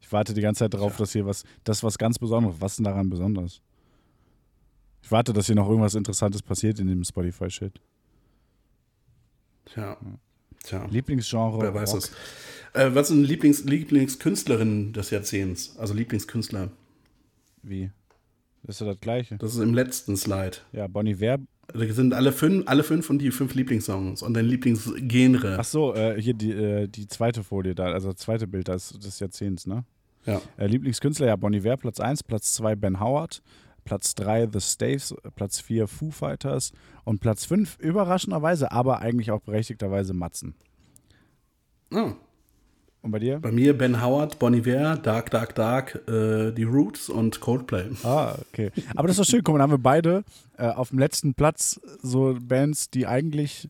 Ich 0.00 0.12
warte 0.12 0.32
die 0.32 0.40
ganze 0.40 0.60
Zeit 0.60 0.74
darauf, 0.74 0.96
dass 0.96 1.12
hier 1.12 1.26
was, 1.26 1.44
das 1.64 1.78
ist 1.78 1.84
was 1.84 1.98
ganz 1.98 2.18
Besonderes. 2.18 2.56
Was 2.60 2.72
ist 2.72 2.76
denn 2.78 2.84
daran 2.84 3.10
besonders? 3.10 3.60
Ich 5.02 5.10
warte, 5.10 5.32
dass 5.32 5.46
hier 5.46 5.54
noch 5.54 5.68
irgendwas 5.68 5.94
Interessantes 5.94 6.42
passiert 6.42 6.78
in 6.78 6.86
dem 6.86 7.02
Spotify-Shit. 7.04 7.80
Tja. 9.66 9.96
Tja. 10.62 10.86
Lieblingsgenre. 10.86 11.60
Wer 11.60 11.74
weiß 11.74 11.94
Rock. 11.94 11.98
es. 11.98 12.12
Äh, 12.74 12.94
was 12.94 13.08
sind 13.08 13.24
Lieblings 13.24 13.64
Lieblingskünstlerin 13.64 14.92
des 14.92 15.10
Jahrzehnts? 15.10 15.76
Also 15.78 15.94
Lieblingskünstler. 15.94 16.70
Wie? 17.62 17.90
Das 18.62 18.76
ist 18.76 18.80
ja 18.80 18.86
das 18.86 19.00
Gleiche. 19.00 19.36
Das 19.38 19.54
ist 19.54 19.60
im 19.60 19.74
letzten 19.74 20.16
Slide. 20.16 20.58
Ja, 20.72 20.86
Bon 20.86 21.06
Iver. 21.06 21.38
Da 21.68 21.92
sind 21.92 22.14
alle 22.14 22.32
fünf, 22.32 22.66
alle 22.66 22.82
fünf 22.82 23.10
und 23.10 23.18
die 23.18 23.30
fünf 23.30 23.54
Lieblingssongs 23.54 24.22
und 24.22 24.34
dein 24.34 24.46
Lieblingsgenre. 24.46 25.56
Ach 25.58 25.64
so, 25.64 25.94
äh, 25.94 26.20
hier 26.20 26.32
die, 26.32 26.50
äh, 26.52 26.88
die 26.88 27.06
zweite 27.06 27.44
Folie 27.44 27.74
da, 27.74 27.92
also 27.92 28.10
das 28.12 28.20
zweite 28.20 28.46
Bild 28.46 28.68
das, 28.68 28.90
des 28.98 29.20
Jahrzehnts, 29.20 29.66
ne? 29.66 29.84
Ja. 30.24 30.40
Äh, 30.56 30.66
Lieblingskünstler, 30.66 31.26
ja, 31.26 31.36
Bon 31.36 31.52
Iver, 31.52 31.76
Platz 31.76 32.00
1, 32.00 32.22
Platz 32.22 32.54
2 32.54 32.74
Ben 32.74 33.00
Howard, 33.00 33.42
Platz 33.84 34.14
3 34.14 34.48
The 34.52 34.60
Staves, 34.60 35.14
Platz 35.34 35.60
4 35.60 35.86
Foo 35.88 36.10
Fighters 36.10 36.72
und 37.04 37.20
Platz 37.20 37.44
5 37.44 37.78
überraschenderweise, 37.78 38.72
aber 38.72 39.00
eigentlich 39.00 39.30
auch 39.30 39.40
berechtigterweise 39.40 40.14
Matzen. 40.14 40.54
Ah, 41.90 42.12
Und 43.00 43.12
bei 43.12 43.20
dir? 43.20 43.38
bei 43.38 43.52
mir 43.52 43.76
Ben 43.78 44.02
Howard, 44.02 44.38
Bon 44.38 44.52
Iver, 44.52 44.96
Dark, 44.96 45.30
Dark, 45.30 45.54
Dark, 45.54 46.02
äh, 46.08 46.50
die 46.52 46.64
Roots 46.64 47.08
und 47.08 47.40
Coldplay. 47.40 47.84
Ah, 48.02 48.34
okay. 48.52 48.70
Aber 48.96 49.06
das 49.08 49.18
ist 49.18 49.26
doch 49.28 49.30
schön, 49.30 49.44
guck 49.44 49.54
mal, 49.54 49.58
dann 49.58 49.70
haben 49.70 49.78
wir 49.78 49.82
beide 49.82 50.24
äh, 50.56 50.66
auf 50.66 50.88
dem 50.90 50.98
letzten 50.98 51.34
Platz 51.34 51.80
so 52.02 52.36
Bands, 52.40 52.90
die 52.90 53.06
eigentlich, 53.06 53.68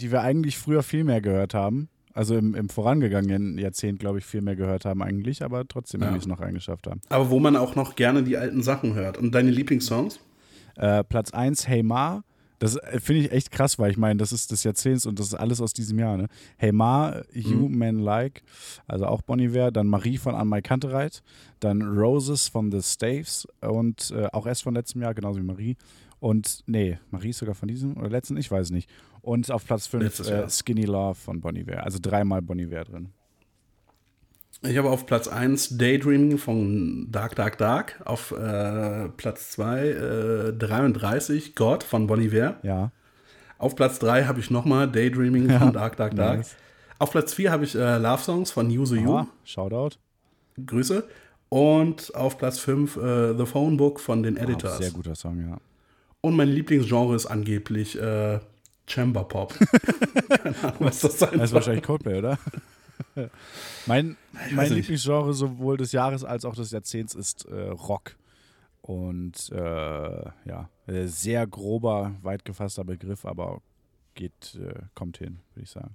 die 0.00 0.12
wir 0.12 0.20
eigentlich 0.20 0.58
früher 0.58 0.82
viel 0.82 1.02
mehr 1.04 1.20
gehört 1.22 1.54
haben. 1.54 1.88
Also 2.14 2.36
im, 2.36 2.54
im 2.54 2.68
vorangegangenen 2.68 3.56
Jahrzehnt, 3.56 3.98
glaube 3.98 4.18
ich, 4.18 4.26
viel 4.26 4.42
mehr 4.42 4.54
gehört 4.54 4.84
haben 4.84 5.02
eigentlich, 5.02 5.42
aber 5.42 5.66
trotzdem 5.66 6.02
Ja. 6.02 6.08
irgendwie 6.08 6.20
es 6.20 6.26
noch 6.26 6.40
reingeschafft 6.40 6.86
haben. 6.86 7.00
Aber 7.08 7.30
wo 7.30 7.38
man 7.40 7.56
auch 7.56 7.74
noch 7.74 7.96
gerne 7.96 8.22
die 8.22 8.36
alten 8.36 8.62
Sachen 8.62 8.92
hört. 8.94 9.16
Und 9.16 9.34
deine 9.34 9.50
Lieblingssongs? 9.50 10.20
Äh, 10.76 11.04
Platz 11.04 11.30
1, 11.32 11.66
Hey 11.68 11.82
Ma. 11.82 12.22
Das 12.62 12.76
äh, 12.76 13.00
finde 13.00 13.22
ich 13.22 13.32
echt 13.32 13.50
krass, 13.50 13.76
weil 13.80 13.90
ich 13.90 13.96
meine, 13.96 14.18
das 14.18 14.30
ist 14.30 14.52
des 14.52 14.62
Jahrzehnts 14.62 15.04
und 15.04 15.18
das 15.18 15.26
ist 15.26 15.34
alles 15.34 15.60
aus 15.60 15.72
diesem 15.72 15.98
Jahr. 15.98 16.16
Ne? 16.16 16.28
Hey 16.56 16.70
Ma, 16.70 17.22
You 17.32 17.68
Man 17.68 17.98
Like, 17.98 18.44
also 18.86 19.06
auch 19.06 19.20
Bon 19.22 19.40
Iver, 19.40 19.72
dann 19.72 19.88
Marie 19.88 20.16
von 20.16 20.36
An 20.36 20.48
My 20.48 20.62
Kantereit, 20.62 21.24
dann 21.58 21.82
Roses 21.82 22.46
von 22.46 22.70
The 22.70 22.80
Staves 22.80 23.48
und 23.62 24.12
äh, 24.12 24.28
auch 24.32 24.46
erst 24.46 24.62
von 24.62 24.74
letztem 24.74 25.02
Jahr, 25.02 25.12
genauso 25.12 25.40
wie 25.40 25.44
Marie. 25.44 25.76
Und 26.20 26.62
nee, 26.66 27.00
Marie 27.10 27.30
ist 27.30 27.38
sogar 27.38 27.56
von 27.56 27.66
diesem 27.66 27.96
oder 27.96 28.10
letzten, 28.10 28.36
ich 28.36 28.48
weiß 28.48 28.70
nicht. 28.70 28.88
Und 29.22 29.50
auf 29.50 29.66
Platz 29.66 29.88
5 29.88 30.04
Letztes 30.04 30.28
äh. 30.28 30.48
Skinny 30.48 30.84
Love 30.84 31.16
von 31.16 31.40
Bon 31.40 31.56
Iver. 31.56 31.82
Also 31.82 31.98
dreimal 32.00 32.42
Bon 32.42 32.60
Iver 32.60 32.84
drin. 32.84 33.08
Ich 34.60 34.76
habe 34.76 34.90
auf 34.90 35.06
Platz 35.06 35.26
1 35.28 35.78
Daydreaming 35.78 36.38
von 36.38 37.08
Dark 37.10 37.34
Dark 37.34 37.58
Dark. 37.58 38.00
Auf 38.04 38.30
äh, 38.32 39.08
Platz 39.16 39.50
2 39.52 39.88
äh, 39.88 40.52
33 40.52 41.54
God 41.56 41.82
von 41.82 42.06
Bon 42.06 42.20
Iver. 42.20 42.56
Ja. 42.62 42.92
Auf 43.58 43.74
Platz 43.74 43.98
3 43.98 44.24
habe 44.24 44.40
ich 44.40 44.50
nochmal 44.50 44.90
Daydreaming 44.90 45.48
Ja, 45.50 45.58
von 45.58 45.72
Dark 45.72 45.96
Dark 45.96 46.14
Dark. 46.14 46.38
nice. 46.38 46.54
Auf 46.98 47.10
Platz 47.10 47.34
4 47.34 47.50
habe 47.50 47.64
ich 47.64 47.74
äh, 47.74 47.96
Love 47.98 48.22
Songs 48.22 48.50
von 48.52 48.66
Use 48.68 48.96
You. 48.96 49.16
Ah, 49.16 49.26
Shoutout. 49.44 49.96
Grüße. 50.64 51.04
Und 51.48 52.14
auf 52.14 52.38
Platz 52.38 52.58
5 52.60 52.96
äh, 52.96 53.34
The 53.36 53.46
Phone 53.46 53.76
Book 53.76 53.98
von 54.00 54.22
den 54.22 54.36
Editors. 54.36 54.78
sehr 54.78 54.90
guter 54.92 55.14
Song, 55.16 55.40
ja. 55.40 55.56
Und 56.20 56.36
mein 56.36 56.48
Lieblingsgenre 56.48 57.16
ist 57.16 57.26
angeblich 57.26 58.00
äh, 58.00 58.38
Chamber 58.86 59.24
Pop. 59.24 59.54
Keine 60.28 60.56
Ahnung, 60.62 60.76
was 60.78 61.00
das 61.00 61.18
sein 61.18 61.30
Das 61.32 61.42
ist 61.44 61.50
soll. 61.50 61.54
wahrscheinlich 61.56 61.82
Coldplay, 61.84 62.18
oder? 62.18 62.38
mein 63.86 64.16
mein. 64.50 64.72
Lieblingsgenre 64.72 65.34
sowohl 65.34 65.76
des 65.76 65.92
Jahres 65.92 66.24
als 66.24 66.44
auch 66.44 66.54
des 66.54 66.70
Jahrzehnts 66.70 67.14
ist 67.14 67.46
äh, 67.46 67.68
Rock. 67.68 68.16
Und 68.82 69.50
äh, 69.52 69.58
ja, 69.58 70.68
äh, 70.86 71.06
sehr 71.06 71.46
grober, 71.46 72.16
weit 72.22 72.44
gefasster 72.44 72.84
Begriff, 72.84 73.24
aber 73.24 73.62
geht, 74.14 74.58
äh, 74.60 74.74
kommt 74.94 75.18
hin, 75.18 75.38
würde 75.54 75.64
ich 75.64 75.70
sagen. 75.70 75.94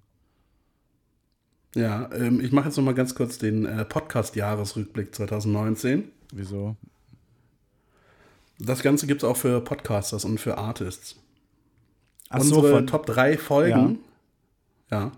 Ja, 1.76 2.10
ähm, 2.14 2.40
ich 2.40 2.52
mache 2.52 2.68
jetzt 2.68 2.78
noch 2.78 2.84
mal 2.84 2.94
ganz 2.94 3.14
kurz 3.14 3.38
den 3.38 3.66
äh, 3.66 3.84
Podcast-Jahresrückblick 3.84 5.14
2019. 5.14 6.06
Wieso? 6.34 6.76
Das 8.58 8.82
Ganze 8.82 9.06
gibt 9.06 9.22
es 9.22 9.30
auch 9.30 9.38
für 9.38 9.62
Podcasters 9.62 10.26
und 10.26 10.40
für 10.40 10.58
Artists. 10.58 11.18
Ach 12.30 12.42
so, 12.42 12.56
Unsere 12.58 12.74
von, 12.74 12.88
Top 12.88 13.06
3 13.06 13.38
Folgen 13.38 14.00
ja. 14.92 15.12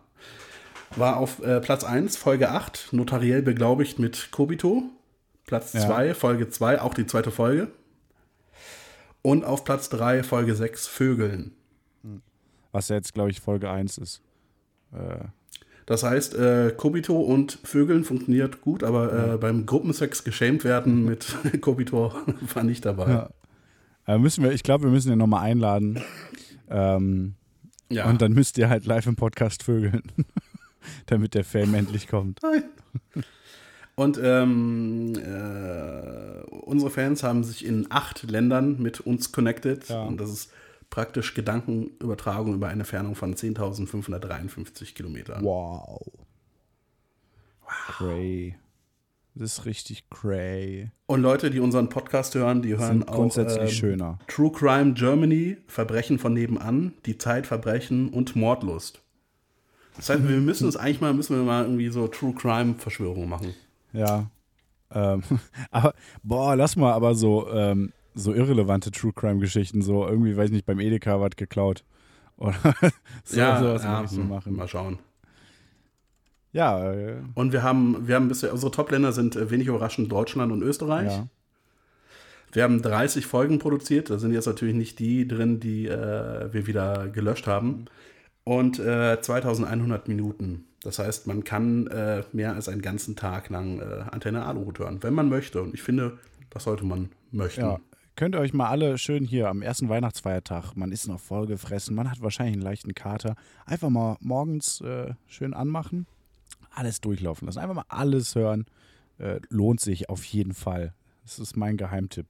War 1.00 1.18
auf 1.18 1.42
äh, 1.44 1.60
Platz 1.62 1.84
1, 1.84 2.18
Folge 2.18 2.50
8, 2.52 2.90
notariell 2.92 3.42
beglaubigt 3.42 4.00
mit 4.00 4.30
Kobito. 4.32 4.84
Platz 5.46 5.74
Ja. 5.74 5.82
2, 5.82 6.14
Folge 6.14 6.50
2, 6.50 6.82
auch 6.82 6.94
die 6.94 7.06
zweite 7.08 7.32
Folge. 7.32 7.70
Und 9.22 9.44
auf 9.46 9.64
Platz 9.66 9.90
3, 9.90 10.24
Folge 10.24 10.56
6, 10.56 10.88
Vögeln. 10.88 11.52
was 12.72 12.90
ja 12.90 12.96
jetzt, 12.98 13.14
glaube 13.14 13.32
ich, 13.32 13.42
Folge 13.42 13.70
1 13.70 13.98
ist. 13.98 14.22
Äh, 14.94 15.26
Das 15.86 16.04
heißt, 16.04 16.36
äh, 16.36 16.72
Kobito 16.78 17.20
und 17.20 17.58
Vögeln 17.64 18.04
funktioniert 18.04 18.62
gut, 18.62 18.84
aber 18.84 19.34
äh, 19.34 19.38
beim 19.38 19.66
Gruppensex 19.66 20.24
geschämt 20.24 20.64
werden 20.64 21.04
mit 21.04 21.36
Kobito 21.62 22.14
war 22.54 22.64
nicht 22.64 22.86
dabei. 22.86 23.10
ja. 23.10 23.30
Äh, 24.08 24.18
müssen 24.20 24.44
wir, 24.44 24.52
ich 24.52 24.64
glaube, 24.64 24.86
wir 24.86 24.92
müssen 24.92 25.12
ihn 25.12 25.18
nochmal 25.18 25.44
einladen. 25.46 26.00
Ähm, 26.70 27.34
Ja. 27.92 28.08
Und 28.08 28.22
dann 28.22 28.34
müsst 28.34 28.58
ihr 28.60 28.70
halt 28.70 28.86
live 28.86 29.08
im 29.08 29.16
Podcast 29.16 29.64
vögeln, 29.64 30.04
damit 31.06 31.34
der 31.34 31.44
Fame 31.44 31.74
endlich 31.76 32.08
kommt. 32.08 32.40
Und 33.96 34.20
ähm, 34.24 35.14
äh, 35.16 36.42
unsere 36.50 36.90
Fans 36.90 37.22
haben 37.24 37.44
sich 37.44 37.66
in 37.66 37.88
acht 37.90 38.24
Ländern 38.24 38.82
mit 38.82 39.02
uns 39.02 39.32
connected. 39.32 39.90
Ja. 39.90 40.04
Und 40.04 40.22
das 40.22 40.30
ist 40.30 40.54
praktisch 40.90 41.34
Gedankenübertragung 41.34 42.54
über 42.54 42.68
eine 42.68 42.82
Entfernung 42.82 43.16
von 43.16 43.36
10.553 43.36 44.94
Kilometern. 44.94 45.44
Wow. 45.44 46.02
Cray. 47.68 48.56
Das 49.36 49.60
ist 49.60 49.66
richtig 49.66 50.10
cray. 50.10 50.92
Und 51.06 51.22
Leute, 51.22 51.50
die 51.50 51.60
unseren 51.60 51.90
Podcast 51.90 52.36
hören, 52.36 52.62
die 52.62 52.78
hören 52.78 53.00
Sind 53.00 53.08
auch 53.08 53.16
grundsätzlich 53.16 53.62
ähm, 53.62 53.70
schöner. 53.70 54.20
True 54.28 54.52
Crime 54.52 54.94
Germany, 54.94 55.58
Verbrechen 55.68 56.20
von 56.20 56.34
nebenan, 56.34 56.94
Die 57.06 57.18
Zeit, 57.18 57.48
Verbrechen 57.48 58.10
und 58.10 58.36
Mordlust. 58.36 59.02
Das 60.00 60.10
heißt, 60.10 60.28
wir 60.28 60.38
müssen 60.38 60.66
uns 60.66 60.78
eigentlich 60.78 61.02
mal, 61.02 61.14
müssen 61.14 61.36
wir 61.36 61.44
mal 61.44 61.64
irgendwie 61.64 61.90
so 61.90 62.08
True 62.08 62.34
Crime 62.34 62.76
Verschwörungen 62.76 63.28
machen. 63.28 63.54
Ja. 63.92 64.30
Ähm, 64.92 65.24
aber, 65.72 65.94
boah, 66.24 66.56
lass 66.56 66.78
mal 66.78 66.94
aber 66.94 67.16
so, 67.16 67.50
ähm, 67.52 67.92
so 68.16 68.34
irrelevante 68.34 68.92
True 68.92 69.12
Crime 69.14 69.40
Geschichten, 69.40 69.82
so 69.82 70.08
irgendwie, 70.08 70.38
weiß 70.38 70.52
nicht, 70.52 70.66
beim 70.66 70.80
Edeka 70.80 71.20
was 71.20 71.32
geklaut. 71.36 71.84
Oder 72.38 72.56
so, 73.26 73.36
sowas 73.36 73.84
ja, 73.84 74.00
will 74.00 74.06
ich 74.06 74.12
so 74.12 74.22
hm, 74.22 74.30
machen. 74.30 74.56
mal 74.56 74.70
schauen. 74.70 75.00
Ja, 76.54 76.94
äh, 76.94 77.18
Und 77.36 77.52
wir 77.52 77.62
haben, 77.64 78.08
wir 78.08 78.16
haben 78.16 78.30
bisher, 78.30 78.54
unsere 78.54 78.72
Top-Länder 78.72 79.12
sind 79.12 79.36
äh, 79.36 79.52
wenig 79.52 79.68
überraschend 79.68 80.10
Deutschland 80.10 80.54
und 80.54 80.62
Österreich. 80.62 81.12
ja. 81.12 81.28
Wir 82.52 82.64
haben 82.64 82.82
30 82.82 83.26
Folgen 83.26 83.60
produziert. 83.60 84.10
Da 84.10 84.18
sind 84.18 84.32
jetzt 84.32 84.48
natürlich 84.48 84.74
nicht 84.74 84.98
die 84.98 85.28
drin, 85.28 85.60
die 85.60 85.88
äh, 85.88 86.52
wir 86.52 86.66
wieder 86.66 87.10
gelöscht 87.10 87.46
haben. 87.46 87.86
Und 88.44 88.80
äh, 88.80 89.22
2100 89.22 90.08
Minuten. 90.08 90.66
Das 90.82 91.00
heißt, 91.00 91.28
man 91.28 91.44
kann 91.44 91.88
äh, 91.88 92.24
mehr 92.32 92.56
als 92.56 92.70
einen 92.70 92.82
ganzen 92.82 93.16
Tag 93.16 93.50
lang 93.50 93.80
äh, 93.80 94.04
Antenne 94.12 94.46
Aluhut 94.46 94.80
hören, 94.80 95.04
wenn 95.04 95.14
man 95.14 95.30
möchte. 95.30 95.62
Und 95.62 95.74
ich 95.74 95.82
finde, 95.82 96.18
das 96.50 96.64
sollte 96.64 96.86
man 96.86 97.10
möchten. 97.32 97.62
Ja. 97.62 97.80
Könnt 98.16 98.36
ihr 98.36 98.40
euch 98.40 98.54
mal 98.54 98.70
alle 98.70 98.98
schön 98.98 99.24
hier 99.24 99.48
am 99.50 99.62
ersten 99.62 99.88
Weihnachtsfeiertag, 99.88 100.76
man 100.76 100.92
ist 100.92 101.08
noch 101.08 101.22
vollgefressen, 101.22 101.96
man 101.96 102.12
hat 102.12 102.22
wahrscheinlich 102.22 102.56
einen 102.56 102.64
leichten 102.64 102.94
Kater, 102.94 103.36
einfach 103.66 103.90
mal 103.90 104.18
morgens 104.20 104.82
äh, 104.82 105.14
schön 105.28 105.54
anmachen, 105.54 106.06
alles 106.70 107.00
durchlaufen 107.00 107.46
lassen, 107.46 107.60
einfach 107.60 107.76
mal 107.76 107.86
alles 107.88 108.36
hören. 108.36 108.66
Äh, 109.20 109.40
lohnt 109.50 109.80
sich 109.80 110.10
auf 110.10 110.26
jeden 110.26 110.54
Fall. 110.54 110.94
Das 111.24 111.40
ist 111.40 111.56
mein 111.56 111.78
Geheimtipp 111.78 112.28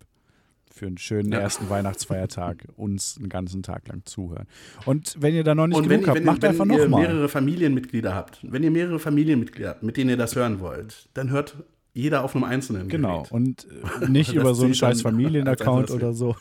für 0.71 0.87
einen 0.87 0.97
schönen 0.97 1.31
Ja. 1.31 1.39
ersten 1.39 1.69
Weihnachtsfeiertag, 1.69 2.65
uns 2.75 3.17
einen 3.17 3.29
ganzen 3.29 3.63
Tag 3.63 3.87
lang 3.87 4.01
zuhören. 4.05 4.45
Und 4.85 5.15
wenn 5.19 5.33
ihr 5.35 5.43
da 5.43 5.55
noch 5.55 5.67
nicht 5.67 5.77
Und 5.77 5.89
wenn, 5.89 6.01
genug 6.01 6.07
habt, 6.09 6.17
wenn, 6.19 6.25
macht 6.25 6.41
wenn 6.41 6.49
einfach 6.51 6.65
ihr 6.65 6.83
nochmal. 6.87 7.01
mehrere 7.07 7.29
Familienmitglieder 7.29 8.13
habt, 8.15 8.39
wenn 8.43 8.63
ihr 8.63 8.71
mehrere 8.71 8.99
Familienmitglieder 8.99 9.69
habt, 9.69 9.83
mit 9.83 9.97
denen 9.97 10.09
ihr 10.11 10.17
das 10.17 10.35
hören 10.35 10.59
wollt, 10.59 11.09
dann 11.13 11.29
hört 11.31 11.55
jeder 11.93 12.23
auf 12.23 12.35
einem 12.35 12.43
einzelnen 12.45 12.87
Genau, 12.87 13.19
Gerät. 13.23 13.31
und 13.31 13.67
äh, 14.01 14.07
nicht 14.09 14.29
Das 14.29 14.35
über 14.35 14.53
so 14.55 14.65
einen 14.65 14.75
scheiß 14.75 15.01
Familienaccount 15.01 15.91
oder 15.91 16.13
so. 16.13 16.35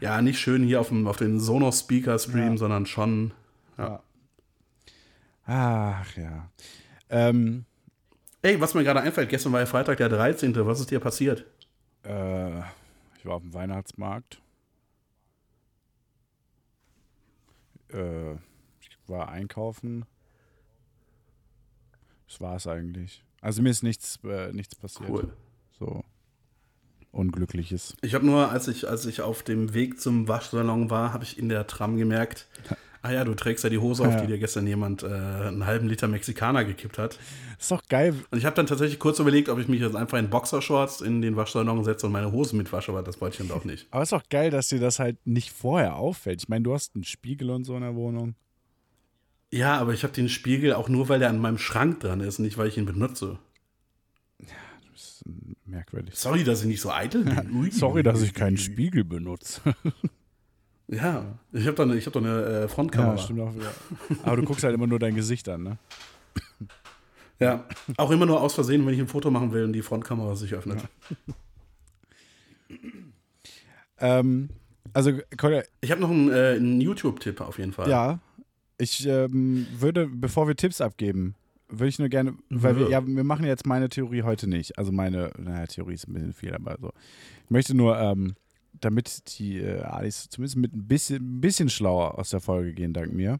Ja, 0.00 0.20
nicht 0.22 0.38
schön 0.38 0.62
hier 0.62 0.80
auf, 0.80 0.88
dem, 0.88 1.06
auf 1.06 1.16
den 1.16 1.38
Sonos-Speaker-Stream, 1.40 2.52
Ja. 2.52 2.56
sondern 2.56 2.86
schon. 2.86 3.32
Ja. 3.78 4.02
Ach 5.46 6.16
ja. 6.16 6.50
Ähm, 7.08 7.64
Ey, 8.42 8.58
was 8.60 8.72
mir 8.74 8.84
gerade 8.84 9.00
einfällt, 9.00 9.28
gestern 9.28 9.52
war 9.52 9.60
ja 9.60 9.66
Freitag 9.66 9.98
der 9.98 10.08
13. 10.08 10.54
Was 10.66 10.80
ist 10.80 10.90
dir 10.90 11.00
passiert? 11.00 11.44
Äh, 12.02 12.50
ich 13.20 13.26
war 13.26 13.34
auf 13.34 13.42
dem 13.42 13.52
Weihnachtsmarkt. 13.52 14.40
Äh, 17.92 18.32
ich 18.32 18.98
war 19.08 19.28
einkaufen. 19.28 20.06
Das 22.26 22.40
war 22.40 22.56
es 22.56 22.66
eigentlich. 22.66 23.22
Also 23.42 23.60
mir 23.60 23.68
ist 23.68 23.82
nichts, 23.82 24.18
äh, 24.24 24.52
nichts 24.52 24.74
passiert. 24.74 25.10
Cool. 25.10 25.36
So 25.78 26.02
Unglückliches. 27.12 27.94
Ich 28.00 28.14
habe 28.14 28.24
nur, 28.24 28.50
als 28.50 28.68
ich, 28.68 28.88
als 28.88 29.04
ich 29.04 29.20
auf 29.20 29.42
dem 29.42 29.74
Weg 29.74 30.00
zum 30.00 30.26
Waschsalon 30.26 30.88
war, 30.88 31.12
habe 31.12 31.24
ich 31.24 31.38
in 31.38 31.50
der 31.50 31.66
Tram 31.66 31.98
gemerkt, 31.98 32.48
ah 33.02 33.12
ja, 33.12 33.24
du 33.24 33.34
trägst 33.34 33.64
ja 33.64 33.70
die 33.70 33.78
Hose 33.78 34.02
auf, 34.06 34.14
Ja. 34.14 34.20
die 34.20 34.26
dir 34.26 34.38
gestern 34.38 34.66
jemand 34.66 35.02
äh, 35.02 35.06
einen 35.06 35.66
halben 35.66 35.88
Liter 35.88 36.08
Mexikaner 36.08 36.64
gekippt 36.64 36.98
hat. 36.98 37.18
Ist 37.58 37.70
doch 37.70 37.82
geil. 37.88 38.14
Und 38.30 38.38
ich 38.38 38.44
habe 38.44 38.56
dann 38.56 38.66
tatsächlich 38.66 38.98
kurz 38.98 39.18
überlegt, 39.18 39.48
ob 39.48 39.58
ich 39.58 39.68
mich 39.68 39.80
jetzt 39.80 39.96
einfach 39.96 40.18
in 40.18 40.30
Boxershorts 40.30 41.00
in 41.00 41.22
den 41.22 41.36
Waschsalon 41.36 41.82
setze 41.84 42.06
und 42.06 42.12
meine 42.12 42.32
Hosen 42.32 42.56
mitwasche, 42.58 42.90
aber 42.92 43.02
das 43.02 43.20
wollte 43.20 43.34
ich 43.42 43.48
dann 43.48 43.56
doch 43.56 43.64
nicht. 43.64 43.86
Aber 43.90 44.02
ist 44.02 44.12
doch 44.12 44.22
geil, 44.28 44.50
dass 44.50 44.68
dir 44.68 44.80
das 44.80 44.98
halt 44.98 45.16
nicht 45.26 45.50
vorher 45.52 45.96
auffällt. 45.96 46.42
Ich 46.42 46.48
meine, 46.48 46.62
du 46.62 46.72
hast 46.74 46.94
einen 46.94 47.04
Spiegel 47.04 47.50
und 47.50 47.64
so 47.64 47.74
in 47.76 47.82
der 47.82 47.94
Wohnung. 47.94 48.34
Ja, 49.52 49.78
aber 49.78 49.92
ich 49.94 50.04
habe 50.04 50.12
den 50.12 50.28
Spiegel 50.28 50.74
auch 50.74 50.88
nur, 50.88 51.08
weil 51.08 51.18
der 51.18 51.28
an 51.30 51.38
meinem 51.40 51.58
Schrank 51.58 52.00
dran 52.00 52.20
ist, 52.20 52.38
nicht 52.38 52.56
weil 52.56 52.68
ich 52.68 52.78
ihn 52.78 52.86
benutze. 52.86 53.38
Das 54.92 55.02
ist 55.02 55.22
merkwürdig. 55.66 56.14
Sorry, 56.14 56.44
dass 56.44 56.60
ich 56.62 56.66
nicht 56.68 56.80
so 56.80 56.90
eitel 56.92 57.24
bin. 57.24 57.70
Sorry, 57.72 58.02
dass 58.02 58.22
ich 58.22 58.32
keinen 58.34 58.56
Spiegel 58.58 59.04
benutze. 59.04 59.60
Ja, 60.92 61.24
ich 61.52 61.66
habe 61.66 61.76
doch 61.76 61.84
eine, 61.84 61.96
ich 61.96 62.04
hab 62.06 62.12
doch 62.14 62.20
eine 62.20 62.42
äh, 62.44 62.60
Ja, 62.62 62.68
Frontkamera. 62.68 63.16
stimmt 63.18 63.40
auch 63.40 63.54
wieder. 63.54 63.72
Aber 64.24 64.36
du 64.36 64.42
guckst 64.42 64.64
halt 64.64 64.74
immer 64.74 64.88
nur 64.88 64.98
dein 64.98 65.14
Gesicht 65.14 65.48
an, 65.48 65.62
ne? 65.62 65.78
Ja, 67.38 67.64
auch 67.96 68.10
immer 68.10 68.26
nur 68.26 68.40
aus 68.40 68.54
Versehen, 68.54 68.84
wenn 68.86 68.92
ich 68.94 69.00
ein 69.00 69.06
Foto 69.08 69.30
machen 69.30 69.52
will 69.52 69.64
und 69.64 69.72
die 69.72 69.82
Frontkamera 69.82 70.34
sich 70.34 70.52
öffnet. 70.52 70.80
Ähm, 73.98 74.48
also, 74.92 75.12
Kolja, 75.36 75.62
Ich 75.80 75.90
habe 75.90 76.00
noch 76.00 76.10
einen, 76.10 76.30
äh, 76.30 76.54
einen 76.56 76.80
YouTube-Tipp 76.80 77.40
auf 77.40 77.58
jeden 77.58 77.72
Fall. 77.72 77.88
ja, 77.88 78.18
ich 78.78 79.06
ähm, 79.06 79.66
würde, 79.78 80.06
bevor 80.06 80.48
wir 80.48 80.56
Tipps 80.56 80.80
abgeben, 80.80 81.34
würde 81.68 81.88
ich 81.88 81.98
nur 81.98 82.08
gerne, 82.08 82.34
weil 82.48 82.76
wir, 82.76 82.88
ja, 82.90 83.06
wir 83.06 83.24
machen 83.24 83.44
jetzt 83.44 83.66
meine 83.66 83.88
Theorie 83.90 84.22
heute 84.22 84.48
nicht. 84.48 84.76
Also 84.78 84.90
meine, 84.90 85.30
naja, 85.38 85.66
Theorie 85.66 85.94
ist 85.94 86.08
ein 86.08 86.14
bisschen 86.14 86.32
viel, 86.32 86.54
aber 86.54 86.76
so. 86.80 86.90
Ich 87.44 87.50
möchte 87.50 87.76
nur, 87.76 87.98
ähm, 87.98 88.34
damit 88.80 89.38
die 89.38 89.58
äh, 89.58 89.80
Alis 89.82 90.28
zumindest 90.28 90.56
mit 90.56 90.74
ein 90.74 90.86
bisschen, 90.88 91.36
ein 91.38 91.40
bisschen 91.40 91.68
schlauer 91.68 92.18
aus 92.18 92.30
der 92.30 92.40
Folge 92.40 92.72
gehen, 92.74 92.92
dank 92.92 93.12
mir. 93.12 93.38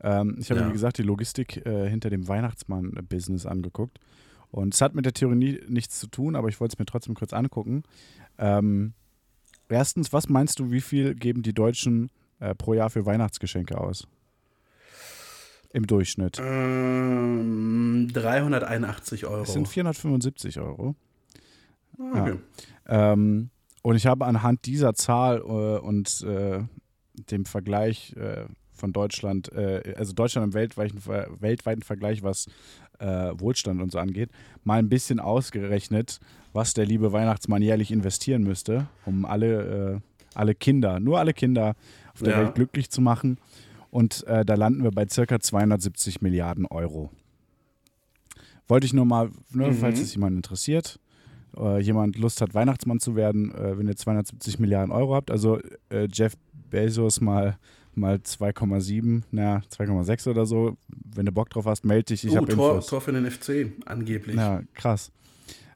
Ähm, 0.00 0.36
ich 0.38 0.50
habe, 0.50 0.60
Ja. 0.60 0.68
wie 0.68 0.72
gesagt, 0.72 0.98
die 0.98 1.02
Logistik 1.02 1.64
äh, 1.66 1.88
hinter 1.88 2.10
dem 2.10 2.28
Weihnachtsmann-Business 2.28 3.46
angeguckt. 3.46 3.98
Und 4.50 4.72
es 4.74 4.80
hat 4.80 4.94
mit 4.94 5.04
der 5.04 5.12
Theorie 5.12 5.60
nichts 5.68 5.98
zu 5.98 6.06
tun, 6.06 6.34
aber 6.36 6.48
ich 6.48 6.58
wollte 6.60 6.74
es 6.74 6.78
mir 6.78 6.86
trotzdem 6.86 7.14
kurz 7.14 7.32
angucken. 7.32 7.82
Ähm, 8.38 8.94
erstens, 9.68 10.12
was 10.12 10.28
meinst 10.28 10.58
du, 10.58 10.70
wie 10.70 10.80
viel 10.80 11.14
geben 11.14 11.42
die 11.42 11.52
Deutschen 11.52 12.10
äh, 12.40 12.54
pro 12.54 12.72
Jahr 12.74 12.88
für 12.90 13.04
Weihnachtsgeschenke 13.04 13.78
aus? 13.78 14.06
Im 15.72 15.86
Durchschnitt. 15.86 16.40
Ähm, 16.42 18.08
381 18.12 19.26
Euro. 19.26 19.42
Es 19.42 19.52
sind 19.52 19.68
475 19.68 20.60
Euro. 20.60 20.94
Ah, 21.98 22.22
okay. 22.22 22.38
Ähm, 22.86 23.50
und 23.88 23.96
ich 23.96 24.06
habe 24.06 24.26
anhand 24.26 24.66
dieser 24.66 24.92
Zahl 24.92 25.38
äh, 25.38 25.78
und 25.78 26.20
äh, 26.22 26.60
dem 27.30 27.46
Vergleich 27.46 28.14
äh, 28.16 28.44
von 28.74 28.92
Deutschland, 28.92 29.50
äh, 29.52 29.94
also 29.96 30.12
Deutschland 30.12 30.48
im 30.48 30.52
weltweiten, 30.52 31.00
weltweiten 31.40 31.80
Vergleich, 31.82 32.22
was 32.22 32.48
äh, 32.98 33.32
Wohlstand 33.38 33.80
und 33.80 33.90
so 33.90 33.98
angeht, 33.98 34.28
mal 34.62 34.78
ein 34.78 34.90
bisschen 34.90 35.20
ausgerechnet, 35.20 36.20
was 36.52 36.74
der 36.74 36.84
liebe 36.84 37.12
Weihnachtsmann 37.12 37.62
jährlich 37.62 37.90
investieren 37.90 38.42
müsste, 38.42 38.88
um 39.06 39.24
alle, 39.24 39.94
äh, 39.96 40.00
alle 40.34 40.54
Kinder, 40.54 41.00
nur 41.00 41.18
alle 41.18 41.32
Kinder 41.32 41.74
auf 42.12 42.20
der 42.22 42.32
Ja. 42.34 42.38
Welt 42.42 42.54
glücklich 42.56 42.90
zu 42.90 43.00
machen. 43.00 43.38
Und 43.90 44.26
da 44.26 44.42
landen 44.54 44.82
wir 44.82 44.90
bei 44.90 45.06
circa 45.08 45.40
270 45.40 46.20
Milliarden 46.20 46.66
Euro. 46.66 47.10
Wollte 48.68 48.84
ich 48.86 48.92
nur 48.92 49.06
mal, 49.06 49.30
ne, 49.50 49.68
Mhm. 49.68 49.74
falls 49.78 49.98
es 49.98 50.14
jemand 50.14 50.36
interessiert, 50.36 51.00
äh, 51.58 51.80
jemand 51.80 52.16
Lust 52.18 52.40
hat, 52.40 52.54
Weihnachtsmann 52.54 53.00
zu 53.00 53.16
werden, 53.16 53.54
äh, 53.54 53.78
wenn 53.78 53.88
ihr 53.88 53.96
270 53.96 54.58
Milliarden 54.58 54.92
Euro 54.92 55.14
habt, 55.14 55.30
also 55.30 55.58
äh, 55.90 56.08
Jeff 56.12 56.34
Bezos 56.70 57.20
mal, 57.20 57.58
mal 57.94 58.16
2,7, 58.16 59.22
naja, 59.30 59.62
2,6 59.70 60.30
oder 60.30 60.46
so, 60.46 60.76
wenn 60.88 61.26
du 61.26 61.32
Bock 61.32 61.50
drauf 61.50 61.66
hast, 61.66 61.84
melde 61.84 62.04
dich, 62.04 62.24
ich 62.24 62.32
oh, 62.32 62.36
habe 62.36 62.48
Tor, 62.48 62.70
Infos. 62.76 62.86
Tor 62.86 63.00
für 63.00 63.12
den 63.12 63.30
FC, 63.30 63.72
angeblich. 63.86 64.36
Ja, 64.36 64.62
krass. 64.74 65.10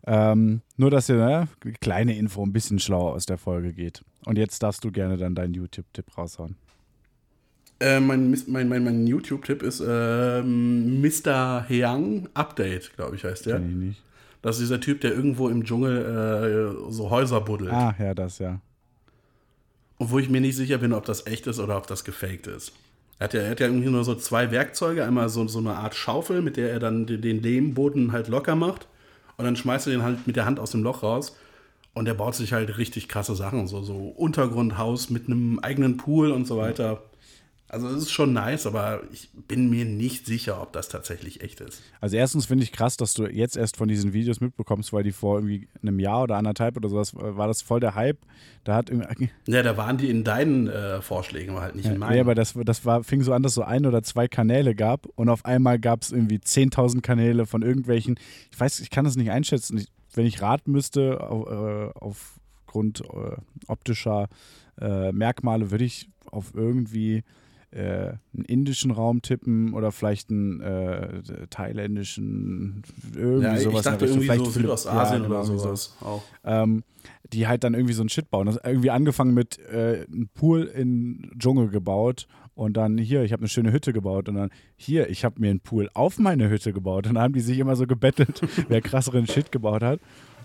Ähm, 0.05 0.63
nur, 0.77 0.91
dass 0.91 1.09
ihr, 1.09 1.17
ne, 1.17 1.49
kleine 1.81 2.17
Info, 2.17 2.45
ein 2.45 2.53
bisschen 2.53 2.79
schlauer 2.79 3.13
aus 3.13 3.27
der 3.27 3.39
Folge 3.39 3.73
geht. 3.73 4.03
Und 4.25 4.37
jetzt 4.37 4.63
darfst 4.63 4.85
du 4.85 4.91
gerne 4.91 5.17
dann 5.17 5.35
deinen 5.35 5.55
YouTube-Tipp 5.55 6.19
raushauen. 6.19 6.57
Äh, 7.81 8.01
mein 8.01 8.31
mein, 8.47 8.69
mein, 8.69 8.85
mein 8.85 9.07
YouTube-Tipp 9.07 9.63
ist 9.63 9.83
ähm, 9.87 11.01
Mr. 11.01 11.69
Hyang 11.69 12.29
Update, 12.35 12.95
glaube 12.95 13.17
ich, 13.17 13.25
heißt 13.25 13.47
der. 13.47 13.57
Kenn 13.57 13.69
ich 13.69 13.77
nicht. 13.77 14.03
Das 14.43 14.57
ist 14.57 14.63
dieser 14.63 14.81
Typ, 14.81 15.01
der 15.01 15.13
irgendwo 15.15 15.49
im 15.49 15.65
Dschungel 15.65 16.77
äh, 16.89 16.93
so 16.93 17.11
Häuser 17.11 17.41
buddelt. 17.41 17.73
Ah, 17.73 17.95
ja, 17.99 18.13
das, 18.13 18.39
ja. 18.39 18.61
Und 19.99 20.11
wo 20.11 20.19
ich 20.19 20.29
mir 20.29 20.41
nicht 20.41 20.57
sicher 20.57 20.79
bin, 20.79 20.93
ob 20.93 21.05
das 21.05 21.27
echt 21.27 21.47
ist 21.47 21.61
oder 21.61 21.77
ob 21.77 21.87
das 21.87 22.03
gefaked 22.05 22.49
ist. 22.49 22.73
Er 23.21 23.25
hat 23.25 23.35
ja, 23.35 23.41
er 23.43 23.51
hat 23.51 23.61
ja 23.61 23.67
irgendwie 23.67 23.89
nur 23.89 24.03
so 24.03 24.17
zwei 24.17 24.51
Werkzeuge. 24.51 25.05
Einmal 25.05 25.29
so, 25.29 25.47
so 25.47 25.61
eine 25.61 25.77
Art 25.77 25.95
Schaufel, 25.95 26.43
mit 26.43 26.57
der 26.57 26.73
er 26.73 26.81
dann 26.81 27.07
den, 27.07 27.23
den 27.23 27.41
Lehmboden 27.41 28.11
halt 28.11 28.27
locker 28.27 28.57
macht. 28.57 28.89
Und 29.37 29.45
dann 29.45 29.55
schmeißt 29.55 29.87
er 29.87 29.93
den 29.93 30.03
halt 30.03 30.27
mit 30.27 30.35
der 30.35 30.45
Hand 30.45 30.59
aus 30.59 30.73
dem 30.73 30.83
Loch 30.83 31.05
raus. 31.05 31.37
Und 31.95 32.09
er 32.09 32.15
baut 32.15 32.35
sich 32.35 32.53
halt 32.53 32.79
richtig 32.79 33.09
krasse 33.09 33.37
Sachen. 33.37 33.69
So, 33.69 33.83
so 33.83 33.95
Untergrundhaus 33.95 35.09
mit 35.09 35.27
einem 35.27 35.61
eigenen 35.61 35.99
Pool 35.99 36.33
und 36.33 36.49
so 36.49 36.57
weiter. 36.57 37.01
Also 37.73 37.89
es 37.89 38.03
ist 38.03 38.11
schon 38.11 38.35
nice, 38.35 38.67
aber 38.67 39.01
ich 39.13 39.31
bin 39.49 39.71
mir 39.71 39.87
nicht 39.87 40.27
sicher, 40.27 40.61
ob 40.61 40.75
das 40.75 40.91
tatsächlich 40.91 41.41
echt 41.41 41.63
ist. 41.63 41.83
Also 42.03 42.19
erstens 42.19 42.45
finde 42.45 42.65
ich 42.65 42.73
krass, 42.73 42.99
dass 42.99 43.15
du 43.15 43.25
jetzt 43.25 43.57
erst 43.57 43.79
von 43.79 43.89
diesen 43.89 44.13
Videos 44.13 44.43
mitbekommst, 44.43 44.93
weil 44.93 45.05
die 45.05 45.13
vor 45.13 45.39
irgendwie 45.39 45.69
einem 45.81 45.99
Jahr 45.99 46.25
oder 46.25 46.37
anderthalb 46.37 46.77
oder 46.77 46.91
sowas 46.91 47.15
äh, 47.15 47.35
war 47.35 47.47
das 47.47 47.63
voll 47.63 47.81
der 47.81 47.95
Hype. 47.95 48.19
Da 48.65 48.75
hat 48.75 48.91
irgendwie, 48.91 49.31
Ja, 49.47 49.63
da 49.63 49.79
waren 49.79 49.97
die 49.97 50.11
in 50.11 50.23
deinen 50.23 50.69
äh, 50.69 51.01
Vorschlägen, 51.01 51.53
aber 51.53 51.63
halt 51.63 51.75
nicht 51.75 51.87
in 51.87 51.99
meinen. 51.99 52.13
nee, 52.13 52.21
aber 52.21 52.35
das, 52.35 52.53
das 52.63 52.85
war, 52.85 53.05
fing 53.05 53.23
so 53.23 53.33
an, 53.33 53.43
dass 53.43 53.53
es 53.53 53.57
so 53.57 53.63
ein 53.63 53.87
oder 53.87 54.03
zwei 54.03 54.29
Kanäle 54.29 54.75
gab 54.75 55.07
und 55.15 55.31
auf 55.31 55.47
einmal 55.47 55.79
gab 55.79 56.03
es 56.03 56.13
irgendwie 56.13 56.37
10.000 56.37 57.01
Kanäle 57.01 57.47
von 57.47 57.63
irgendwelchen, 57.63 58.21
ich 58.51 58.61
weiß, 58.61 58.81
ich 58.81 58.91
kann 58.91 59.07
das 59.07 59.17
nicht 59.17 59.31
einschätzen. 59.31 59.79
Ich, 59.79 59.87
wenn 60.13 60.27
ich 60.27 60.43
raten 60.43 60.73
müsste, 60.73 61.23
auf, 61.23 61.49
äh, 61.49 61.91
aufgrund 61.99 63.01
äh, 63.01 63.37
optischer 63.67 64.29
äh, 64.79 65.11
Merkmale, 65.11 65.71
würde 65.71 65.85
ich 65.85 66.11
auf 66.31 66.53
irgendwie 66.55 67.25
äh, 67.73 68.15
einen 68.35 68.45
indischen 68.47 68.91
Raum 68.91 69.23
tippen 69.23 69.75
oder 69.75 69.93
vielleicht 69.93 70.31
einen 70.31 70.61
äh, 70.61 71.23
thailändischen, 71.51 72.83
irgendwie 73.15 73.45
ja, 73.45 73.55
ich 73.55 73.63
sowas. 73.63 73.83
der 73.83 73.93
dachte 73.93 74.07
irgendwie 74.07 74.27
Vielleicht 74.27 74.45
so 74.45 74.51
Südostasien 74.51 75.23
ja, 75.23 75.29
genau, 75.29 75.41
oder 75.41 75.45
irgendwie 75.45 75.63
sowas. 75.63 75.97
Auch. 76.01 76.23
ähm, 76.45 76.85
die 77.33 77.47
halt 77.49 77.65
dann 77.65 77.75
irgendwie 77.75 77.95
so 77.95 78.03
einen 78.03 78.11
Shit 78.11 78.31
bauen. 78.31 78.47
Das 78.47 78.59
irgendwie 78.63 78.91
angefangen 78.91 79.35
mit 79.35 79.59
äh, 79.59 80.05
einem 80.07 80.29
Pool 80.35 80.65
in 80.65 81.31
Dschungel 81.39 81.69
gebaut 81.69 82.27
und 82.55 82.77
dann 82.77 82.99
hier, 82.99 83.23
ich 83.23 83.33
habe 83.33 83.41
eine 83.41 83.49
schöne 83.49 83.73
Hütte 83.73 83.93
gebaut 83.93 84.29
und 84.29 84.35
dann 84.35 84.51
hier, 84.77 85.09
ich 85.09 85.25
habe 85.25 85.41
mir 85.41 85.51
einen 85.51 85.61
Pool 85.61 85.89
auf 85.95 86.19
meine 86.19 86.51
Hütte 86.51 86.73
gebaut 86.73 87.07
und 87.07 87.15
dann 87.15 87.23
haben 87.23 87.33
die 87.33 87.41
sich 87.41 87.59
immer 87.59 87.77
so 87.77 87.87
gebettelt, 87.87 88.43
wer 88.69 88.83
krasseren 88.83 89.27
Shit 89.27 89.51
gebaut 89.51 89.83
hat. 89.83 90.01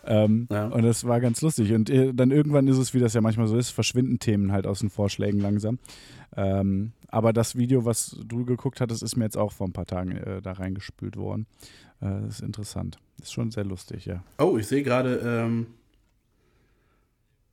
Ähm, 0.08 0.48
Ja. 0.52 0.68
Und 0.68 0.84
das 0.84 1.04
war 1.04 1.20
ganz 1.20 1.42
lustig. 1.42 1.74
Und 1.74 1.90
äh, 1.90 2.14
dann 2.14 2.32
irgendwann 2.32 2.68
ist 2.68 2.78
es, 2.78 2.94
wie 2.94 3.00
das 3.00 3.14
ja 3.14 3.22
manchmal 3.22 3.48
so 3.48 3.58
ist, 3.58 3.70
verschwinden 3.72 4.20
Themen 4.20 4.52
halt 4.52 4.66
aus 4.66 4.80
den 4.80 4.90
Vorschlägen 4.90 5.40
langsam. 5.40 5.80
Ähm, 6.36 6.94
aber 7.10 7.34
das 7.34 7.56
Video, 7.56 7.86
was 7.86 8.18
du 8.26 8.46
geguckt 8.46 8.82
hattest, 8.82 9.04
ist 9.04 9.16
mir 9.18 9.26
jetzt 9.26 9.38
auch 9.38 9.52
vor 9.52 9.68
ein 9.68 9.74
paar 9.74 9.86
Tagen 9.86 10.12
äh, 10.12 10.42
da 10.42 10.54
reingespült 10.54 11.18
worden. 11.18 11.46
Äh, 12.02 12.06
das 12.26 12.36
ist 12.36 12.42
interessant. 12.42 12.98
ist 13.22 13.34
schon 13.34 13.52
sehr 13.52 13.66
lustig, 13.66 14.06
ja. 14.06 14.24
Oh, 14.40 14.58
ich 14.58 14.68
sehe 14.68 14.84
gerade. 14.84 15.22
Ähm 15.24 15.68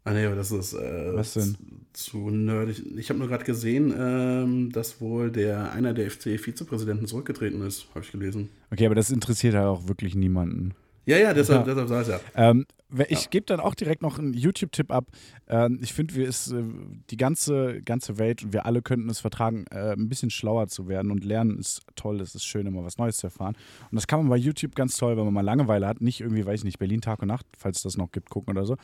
ah, 0.05 0.13
nee, 0.13 0.27
aber 0.27 0.37
das 0.37 0.51
ist 0.53 0.75
äh, 0.75 1.15
Was 1.15 1.35
denn? 1.35 1.57
zu 1.93 2.31
nerdig. 2.31 2.83
Ich 2.97 3.09
habe 3.11 3.19
nur 3.19 3.29
gerade 3.29 3.45
gesehen, 3.45 3.95
ähm, 3.97 4.71
dass 4.73 5.01
wohl 5.01 5.31
der 5.31 5.73
einer 5.73 5.95
der 5.95 6.11
FC-Vizepräsidenten 6.11 7.07
zurückgetreten 7.07 7.63
ist, 7.63 7.87
habe 7.95 8.05
ich 8.05 8.13
gelesen. 8.13 8.51
Okay, 8.71 8.87
aber 8.87 8.95
das 8.97 9.11
interessiert 9.11 9.55
halt 9.55 9.67
auch 9.67 9.89
wirklich 9.89 10.15
niemanden. 10.15 10.75
Ja, 11.07 11.19
ja, 11.19 11.35
deshalb, 11.35 11.67
Ja. 11.67 11.75
deshalb 11.75 11.89
sag 11.89 12.03
ich 12.03 12.09
ja. 12.09 12.21
Ähm, 12.51 12.67
ich 13.09 13.31
gebe 13.31 13.45
dann 13.47 13.59
auch 13.59 13.75
direkt 13.75 14.03
noch 14.03 14.19
einen 14.19 14.35
YouTube-Tipp 14.35 14.93
ab. 14.93 15.07
Ähm, 15.49 15.81
ich 15.83 15.93
finde, 15.93 16.15
wir 16.15 16.29
ist 16.29 16.53
äh, 16.53 16.63
die 17.11 17.17
ganze, 17.17 17.83
ganze 17.83 18.19
Welt 18.19 18.45
und 18.45 18.53
wir 18.53 18.67
alle 18.67 18.83
könnten 18.83 19.09
es 19.11 19.19
vertragen, 19.21 19.65
äh, 19.73 19.93
ein 19.95 20.09
bisschen 20.09 20.31
schlauer 20.31 20.69
zu 20.69 20.87
werden 20.87 21.11
und 21.11 21.25
lernen 21.25 21.59
ist 21.59 21.83
toll, 21.97 22.21
es 22.21 22.35
ist 22.37 22.45
schön, 22.45 22.67
immer 22.67 22.85
was 22.85 22.97
Neues 22.99 23.17
zu 23.17 23.27
erfahren. 23.27 23.57
Und 23.91 23.97
das 23.97 24.07
kann 24.07 24.21
man 24.21 24.29
bei 24.29 24.37
YouTube 24.37 24.77
ganz 24.77 24.97
toll, 24.97 25.17
wenn 25.17 25.25
man 25.25 25.35
mal 25.35 25.41
Langeweile 25.41 25.89
hat, 25.89 26.01
nicht 26.01 26.21
irgendwie, 26.21 26.47
weiß 26.47 26.61
ich 26.61 26.65
nicht, 26.65 26.79
Berlin 26.79 27.01
Tag 27.01 27.21
und 27.21 27.29
Nacht, 27.29 27.47
falls 27.59 27.79
es 27.79 27.83
das 27.83 27.97
noch 27.97 28.13
gibt, 28.13 28.31
gucken 28.31 28.57
oder 28.57 28.65
so. 28.65 28.77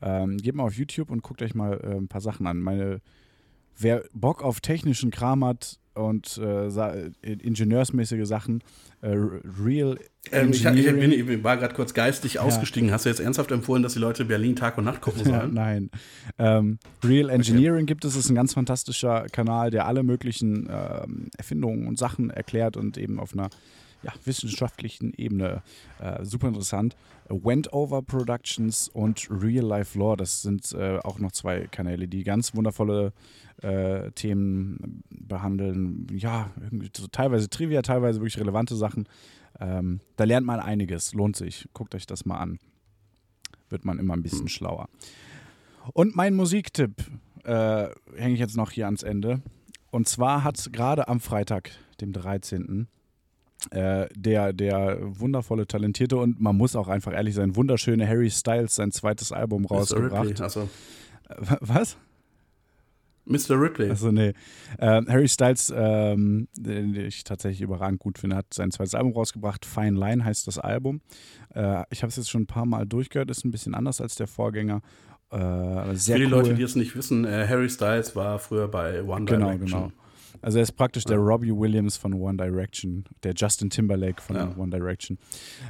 Ähm, 0.00 0.38
geht 0.38 0.54
mal 0.54 0.62
auf 0.64 0.74
YouTube 0.74 1.10
und 1.10 1.22
guckt 1.22 1.42
euch 1.42 1.54
mal 1.54 1.78
äh, 1.82 1.96
ein 1.96 2.08
paar 2.08 2.22
Sachen 2.22 2.46
an. 2.46 2.60
Meine, 2.60 3.00
wer 3.76 4.02
Bock 4.14 4.42
auf 4.42 4.60
technischen 4.60 5.10
Kram 5.10 5.44
hat 5.44 5.78
und 5.98 6.38
äh, 6.38 6.66
äh, 6.68 7.10
ingenieursmäßige 7.22 8.26
Sachen, 8.26 8.62
äh, 9.00 9.08
Real 9.08 9.98
Ähm, 10.32 10.50
ich, 10.50 10.60
ich, 10.60 10.66
Engineering- 10.66 11.00
bin, 11.26 11.36
ich 11.36 11.44
war 11.44 11.56
gerade 11.56 11.74
kurz 11.74 11.94
geistig 11.94 12.38
ausgestiegen. 12.40 12.90
Hast 12.90 13.04
du 13.04 13.08
jetzt 13.10 13.20
ernsthaft 13.20 13.50
empfohlen, 13.50 13.82
dass 13.82 13.94
die 13.94 13.98
Leute 13.98 14.24
Berlin 14.24 14.56
Tag 14.56 14.78
und 14.78 14.84
Nacht 14.84 15.00
gucken 15.00 15.22
Ja, 15.24 15.40
sollen? 15.40 15.54
nein. 15.54 15.90
Ähm, 16.38 16.78
Real 17.04 17.30
Engineering 17.30 17.86
gibt 17.86 18.04
es, 18.04 18.16
ist 18.16 18.28
ein 18.28 18.34
ganz 18.34 18.54
fantastischer 18.54 19.26
Kanal, 19.32 19.70
der 19.70 19.86
alle 19.86 20.02
möglichen 20.02 20.68
ähm, 20.70 21.28
Erfindungen 21.36 21.86
und 21.86 21.98
Sachen 21.98 22.30
erklärt 22.30 22.76
und 22.76 22.96
eben 22.98 23.20
auf 23.20 23.32
einer 23.32 23.48
ja, 24.02 24.12
wissenschaftlichen 24.24 25.12
Ebene 25.16 25.62
äh, 26.00 26.24
super 26.24 26.48
interessant. 26.48 26.96
Wendover 27.28 28.00
Productions 28.02 28.88
und 28.88 29.28
Real 29.30 29.64
Life 29.66 29.98
Law, 29.98 30.16
das 30.16 30.42
sind 30.42 30.72
äh, 30.72 30.98
auch 30.98 31.18
noch 31.18 31.32
zwei 31.32 31.66
Kanäle, 31.66 32.08
die 32.08 32.22
ganz 32.22 32.54
wundervolle 32.54 33.12
äh, 33.62 34.10
Themen 34.12 35.02
behandeln. 35.10 36.06
Ja, 36.12 36.50
so 36.96 37.06
teilweise 37.08 37.48
Trivia, 37.48 37.82
teilweise 37.82 38.20
wirklich 38.20 38.38
relevante 38.38 38.76
Sachen. 38.76 39.08
Ähm, 39.60 40.00
da 40.16 40.24
lernt 40.24 40.46
man 40.46 40.60
einiges, 40.60 41.14
lohnt 41.14 41.36
sich. 41.36 41.68
Guckt 41.74 41.94
euch 41.94 42.06
das 42.06 42.24
mal 42.24 42.38
an. 42.38 42.58
Wird 43.68 43.84
man 43.84 43.98
immer 43.98 44.14
ein 44.14 44.22
bisschen 44.22 44.48
schlauer. 44.48 44.88
Und 45.92 46.16
mein 46.16 46.34
Musiktipp 46.34 46.92
äh, 47.44 47.88
hänge 48.16 48.34
ich 48.34 48.40
jetzt 48.40 48.56
noch 48.56 48.70
hier 48.70 48.86
ans 48.86 49.02
Ende. 49.02 49.42
Und 49.90 50.08
zwar 50.08 50.44
hat 50.44 50.72
gerade 50.72 51.08
am 51.08 51.20
Freitag, 51.20 51.70
dem 52.00 52.12
13., 52.12 52.88
äh, 53.70 54.06
der, 54.14 54.52
der 54.52 54.98
wundervolle, 55.00 55.66
talentierte 55.66 56.16
und 56.16 56.40
man 56.40 56.56
muss 56.56 56.76
auch 56.76 56.86
einfach 56.86 57.12
ehrlich 57.12 57.34
sein, 57.34 57.56
wunderschöne 57.56 58.06
Harry 58.06 58.30
Styles 58.30 58.76
sein 58.76 58.92
zweites 58.92 59.32
Album 59.32 59.64
rausgebracht. 59.64 60.40
Äh, 60.40 60.68
Was? 61.60 61.96
Mr. 63.28 63.60
Ripley. 63.60 63.90
Also 63.90 64.10
nee. 64.10 64.32
Ähm, 64.78 65.06
Harry 65.08 65.28
Styles, 65.28 65.72
ähm, 65.76 66.48
den 66.56 66.94
ich 66.94 67.24
tatsächlich 67.24 67.60
überragend 67.60 68.00
gut 68.00 68.18
finde, 68.18 68.36
hat 68.36 68.52
sein 68.54 68.70
zweites 68.70 68.94
Album 68.94 69.12
rausgebracht. 69.12 69.64
Fine 69.64 69.98
Line 69.98 70.24
heißt 70.24 70.46
das 70.46 70.58
Album. 70.58 71.00
Äh, 71.54 71.84
ich 71.90 72.02
habe 72.02 72.08
es 72.10 72.16
jetzt 72.16 72.30
schon 72.30 72.42
ein 72.42 72.46
paar 72.46 72.66
Mal 72.66 72.86
durchgehört, 72.86 73.30
ist 73.30 73.44
ein 73.44 73.50
bisschen 73.50 73.74
anders 73.74 74.00
als 74.00 74.14
der 74.14 74.26
Vorgänger. 74.26 74.80
Äh, 75.30 75.36
Für 75.36 75.94
die 76.16 76.24
cool. 76.24 76.30
Leute, 76.30 76.54
die 76.54 76.62
es 76.62 76.74
nicht 76.74 76.96
wissen, 76.96 77.24
äh, 77.26 77.46
Harry 77.46 77.68
Styles 77.68 78.16
war 78.16 78.38
früher 78.38 78.66
bei 78.68 79.02
One 79.02 79.26
Genau, 79.26 79.50
Direction. 79.50 79.66
genau. 79.88 79.92
Also 80.40 80.58
er 80.58 80.62
ist 80.62 80.72
praktisch 80.72 81.04
der 81.04 81.18
Robbie 81.18 81.50
Williams 81.52 81.96
von 81.96 82.14
One 82.14 82.36
Direction, 82.38 83.04
der 83.24 83.34
Justin 83.36 83.70
Timberlake 83.70 84.22
von 84.22 84.36
Ja. 84.36 84.54
One 84.56 84.70
Direction. 84.70 85.18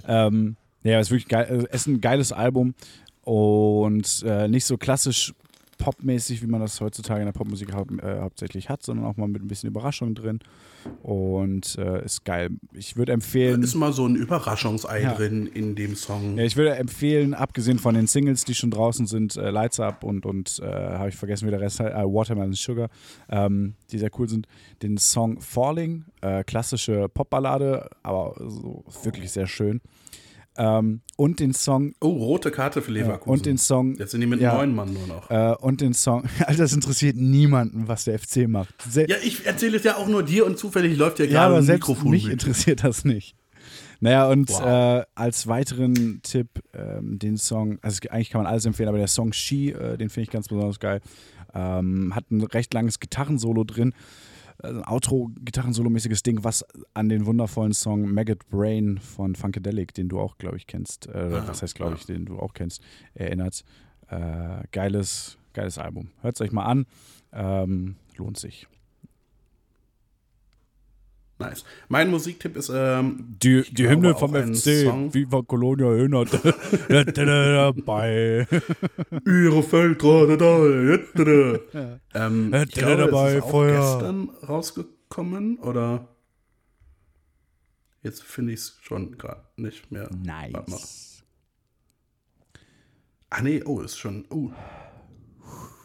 Ähm, 0.06 0.56
ja, 0.84 1.00
ist 1.00 1.10
wirklich 1.10 1.26
geil. 1.28 1.66
Es 1.70 1.80
ist 1.82 1.86
ein 1.88 2.00
geiles 2.00 2.32
Album 2.32 2.74
und 3.22 4.22
äh, 4.26 4.46
nicht 4.48 4.64
so 4.64 4.76
klassisch 4.76 5.34
popmäßig, 5.78 6.42
wie 6.42 6.46
man 6.46 6.60
das 6.60 6.80
heutzutage 6.80 7.20
in 7.20 7.26
der 7.26 7.32
Popmusik 7.32 7.72
hau 7.72 7.84
äh, 8.02 8.20
hauptsächlich 8.20 8.68
hat, 8.68 8.82
sondern 8.82 9.06
auch 9.06 9.16
mal 9.16 9.28
mit 9.28 9.42
ein 9.42 9.48
bisschen 9.48 9.70
Überraschung 9.70 10.14
drin. 10.14 10.40
Und 11.02 11.76
äh, 11.78 12.04
ist 12.04 12.24
geil. 12.24 12.50
Ich 12.72 12.96
würde 12.96 13.12
empfehlen. 13.12 13.62
Ist 13.62 13.74
mal 13.74 13.92
so 13.92 14.06
ein 14.06 14.16
Überraschungsei 14.16 15.02
Ja. 15.02 15.14
drin 15.14 15.46
in 15.46 15.74
dem 15.74 15.94
Song. 15.96 16.36
Ja, 16.36 16.44
ich 16.44 16.56
würde 16.56 16.74
empfehlen, 16.76 17.34
abgesehen 17.34 17.78
von 17.78 17.94
den 17.94 18.06
Singles, 18.06 18.44
die 18.44 18.54
schon 18.54 18.70
draußen 18.70 19.06
sind, 19.06 19.36
äh, 19.36 19.50
Lights 19.50 19.80
Up 19.80 20.04
und, 20.04 20.26
und 20.26 20.60
äh, 20.62 20.66
habe 20.66 21.08
ich 21.08 21.16
vergessen, 21.16 21.46
wie 21.46 21.50
der 21.50 21.60
Rest 21.60 21.80
heißt, 21.80 21.94
äh, 21.94 22.04
Watermelon 22.04 22.52
Sugar, 22.54 22.88
ähm, 23.28 23.74
die 23.90 23.98
sehr 23.98 24.10
cool 24.18 24.28
sind, 24.28 24.46
den 24.82 24.98
Song 24.98 25.40
Falling, 25.40 26.04
äh, 26.20 26.42
klassische 26.44 27.08
Popballade, 27.08 27.88
aber 28.02 28.34
so 28.48 28.84
wirklich 29.02 29.30
sehr 29.30 29.46
schön. 29.46 29.80
Ähm, 30.60 31.02
und 31.16 31.38
den 31.40 31.54
Song 31.54 31.94
Oh, 32.00 32.08
rote 32.08 32.50
Karte 32.50 32.82
für 32.82 32.90
Leverkusen. 32.90 33.30
und 33.32 33.46
den 33.46 33.58
Song 33.58 33.94
Jetzt 33.96 34.10
sind 34.10 34.20
die 34.20 34.26
mit 34.26 34.40
ja. 34.40 34.54
neun 34.54 34.74
Mann 34.74 34.92
nur 34.92 35.06
noch. 35.06 35.30
äh, 35.30 35.54
und 35.60 35.80
den 35.80 35.94
Song, 35.94 36.24
Alter, 36.46 36.62
das 36.64 36.72
interessiert 36.72 37.16
niemanden, 37.16 37.86
was 37.86 38.04
der 38.04 38.18
FC 38.18 38.48
macht. 38.48 38.74
Se 38.90 39.06
Ja, 39.08 39.16
ich 39.22 39.46
erzähle 39.46 39.76
es 39.76 39.84
ja 39.84 39.96
auch 39.96 40.08
nur 40.08 40.22
dir 40.24 40.44
und 40.46 40.58
zufällig 40.58 40.96
läuft 40.96 41.20
ja 41.20 41.26
Ja, 41.26 41.30
gerade 41.30 41.46
aber 41.46 41.56
ein 41.58 41.62
selbst 41.62 41.88
Mikrofon. 41.88 42.10
mich 42.10 42.24
mit. 42.24 42.32
interessiert 42.32 42.82
das 42.82 43.04
nicht. 43.04 43.36
Naja, 44.00 44.28
und 44.28 44.48
Wow. 44.50 44.62
äh, 45.00 45.04
als 45.14 45.46
weiteren 45.48 46.20
Tipp 46.22 46.48
ähm, 46.74 47.18
den 47.18 47.36
Song, 47.36 47.78
also 47.82 47.98
eigentlich 48.10 48.30
kann 48.30 48.42
man 48.42 48.50
alles 48.50 48.64
empfehlen, 48.64 48.88
aber 48.88 48.98
der 48.98 49.08
Song 49.08 49.32
She, 49.32 49.70
äh, 49.70 49.96
den 49.96 50.08
finde 50.08 50.22
ich 50.24 50.30
ganz 50.30 50.48
besonders 50.48 50.78
geil. 50.80 51.00
Ähm, 51.54 52.14
hat 52.14 52.30
ein 52.30 52.42
recht 52.42 52.74
langes 52.74 53.00
Gitarrensolo 53.00 53.64
drin. 53.64 53.94
Also 54.60 54.80
ein 54.80 54.84
Outro-Gitarrensolo-mäßiges 54.88 56.22
Ding, 56.22 56.42
was 56.42 56.64
an 56.94 57.08
den 57.08 57.26
wundervollen 57.26 57.72
Song 57.72 58.12
Maggot 58.12 58.48
Brain 58.48 58.98
von 58.98 59.34
Funkadelic, 59.36 59.94
den 59.94 60.08
du 60.08 60.18
auch, 60.18 60.36
glaube 60.38 60.56
ich, 60.56 60.66
kennst, 60.66 61.06
äh, 61.06 61.12
Ah, 61.32 61.44
was 61.46 61.62
heißt, 61.62 61.74
glaube 61.76 61.92
ja. 61.92 61.96
ich, 61.98 62.06
den 62.06 62.24
du 62.26 62.38
auch 62.38 62.54
kennst, 62.54 62.82
erinnert. 63.14 63.64
Äh, 64.08 64.62
geiles, 64.72 65.38
geiles 65.52 65.78
Album. 65.78 66.10
Hört 66.22 66.34
es 66.34 66.40
euch 66.40 66.50
mal 66.52 66.64
an. 66.64 66.86
Ähm, 67.32 67.96
lohnt 68.16 68.38
sich. 68.38 68.66
Nice. 71.38 71.64
Mein 71.88 72.10
Musiktipp 72.10 72.56
ist 72.56 72.70
ähm, 72.74 73.36
Die, 73.40 73.62
die 73.70 73.88
Hymne 73.88 74.14
vom 74.16 74.34
FC, 74.34 74.84
Song. 74.84 75.14
Viva 75.14 75.42
Colonia 75.42 75.86
erinnert. 75.86 76.30
dabei. 76.88 78.46
Ihre 79.24 79.62
Feldrade 79.62 80.36
da. 80.36 80.64
ähm, 82.14 82.52
ich 82.54 82.72
glaube, 82.72 82.96
dabei 82.96 83.34
es 83.34 83.44
ist 83.44 83.52
auch 83.52 83.66
gestern 83.66 84.30
rausgekommen 84.48 85.58
oder 85.60 86.08
jetzt 88.02 88.24
finde 88.24 88.54
ich 88.54 88.60
es 88.60 88.78
schon 88.82 89.16
gerade 89.16 89.42
nicht 89.56 89.92
mehr. 89.92 90.10
Nice. 90.12 91.22
Ah 93.30 93.42
nee, 93.42 93.62
oh, 93.64 93.80
ist 93.80 93.98
schon. 93.98 94.24
Oh. 94.30 94.50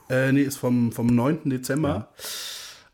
Äh, 0.10 0.32
nee, 0.32 0.42
ist 0.42 0.58
vom, 0.58 0.92
vom 0.92 1.08
9. 1.08 1.50
Dezember. 1.50 2.12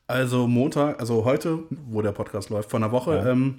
Also 0.10 0.48
Montag, 0.48 1.00
also 1.00 1.24
heute, 1.24 1.60
wo 1.70 2.02
der 2.02 2.14
Podcast 2.14 2.50
läuft, 2.50 2.72
vor 2.72 2.80
einer 2.80 2.92
Woche, 2.92 3.16
Ja. 3.18 3.28
ähm, 3.32 3.58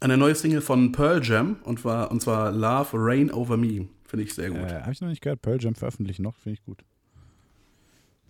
eine 0.00 0.18
neue 0.18 0.34
Single 0.34 0.60
von 0.60 0.92
Pearl 0.92 1.22
Jam 1.24 1.56
und, 1.64 1.86
war, 1.86 2.10
und 2.10 2.20
zwar 2.20 2.52
Love 2.52 2.88
Rain 2.92 3.30
Over 3.32 3.56
Me. 3.56 3.88
Finde 4.04 4.24
ich 4.24 4.34
sehr 4.34 4.50
gut. 4.50 4.58
Äh, 4.58 4.82
Habe 4.82 4.92
ich 4.92 5.00
noch 5.00 5.08
nicht 5.08 5.22
gehört. 5.22 5.40
Pearl 5.40 5.56
Jam 5.58 5.74
veröffentlichen 5.74 6.22
noch, 6.22 6.36
finde 6.36 6.58
ich 6.58 6.64
gut. 6.66 6.84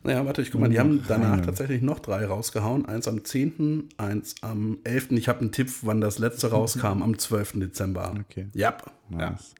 Naja, 0.04 0.24
warte, 0.24 0.42
ich 0.42 0.52
guck 0.52 0.60
mal, 0.60 0.70
die 0.70 0.78
haben 0.78 1.02
danach 1.08 1.40
tatsächlich 1.40 1.82
noch 1.82 1.98
drei 1.98 2.24
rausgehauen. 2.24 2.86
Eins 2.86 3.08
am 3.08 3.24
10., 3.24 3.88
eins 3.98 4.36
am 4.42 4.78
11. 4.84 5.10
Ich 5.10 5.28
habe 5.28 5.40
einen 5.40 5.50
Tipp, 5.50 5.70
wann 5.82 6.00
das 6.00 6.20
letzte 6.20 6.50
rauskam, 6.52 7.02
am 7.02 7.18
12. 7.18 7.54
Dezember. 7.58 8.14
Okay. 8.28 8.46
Ja. 8.54 8.76
ja. 9.10 9.30
Nice. 9.30 9.56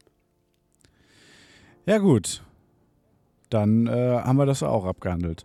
Ja, 1.87 1.99
gut. 1.99 2.41
Dann 3.51 3.89
äh, 3.89 4.21
haben 4.23 4.37
wir 4.37 4.47
das 4.47 4.63
auch 4.63 4.85
abgehandelt. 4.87 5.45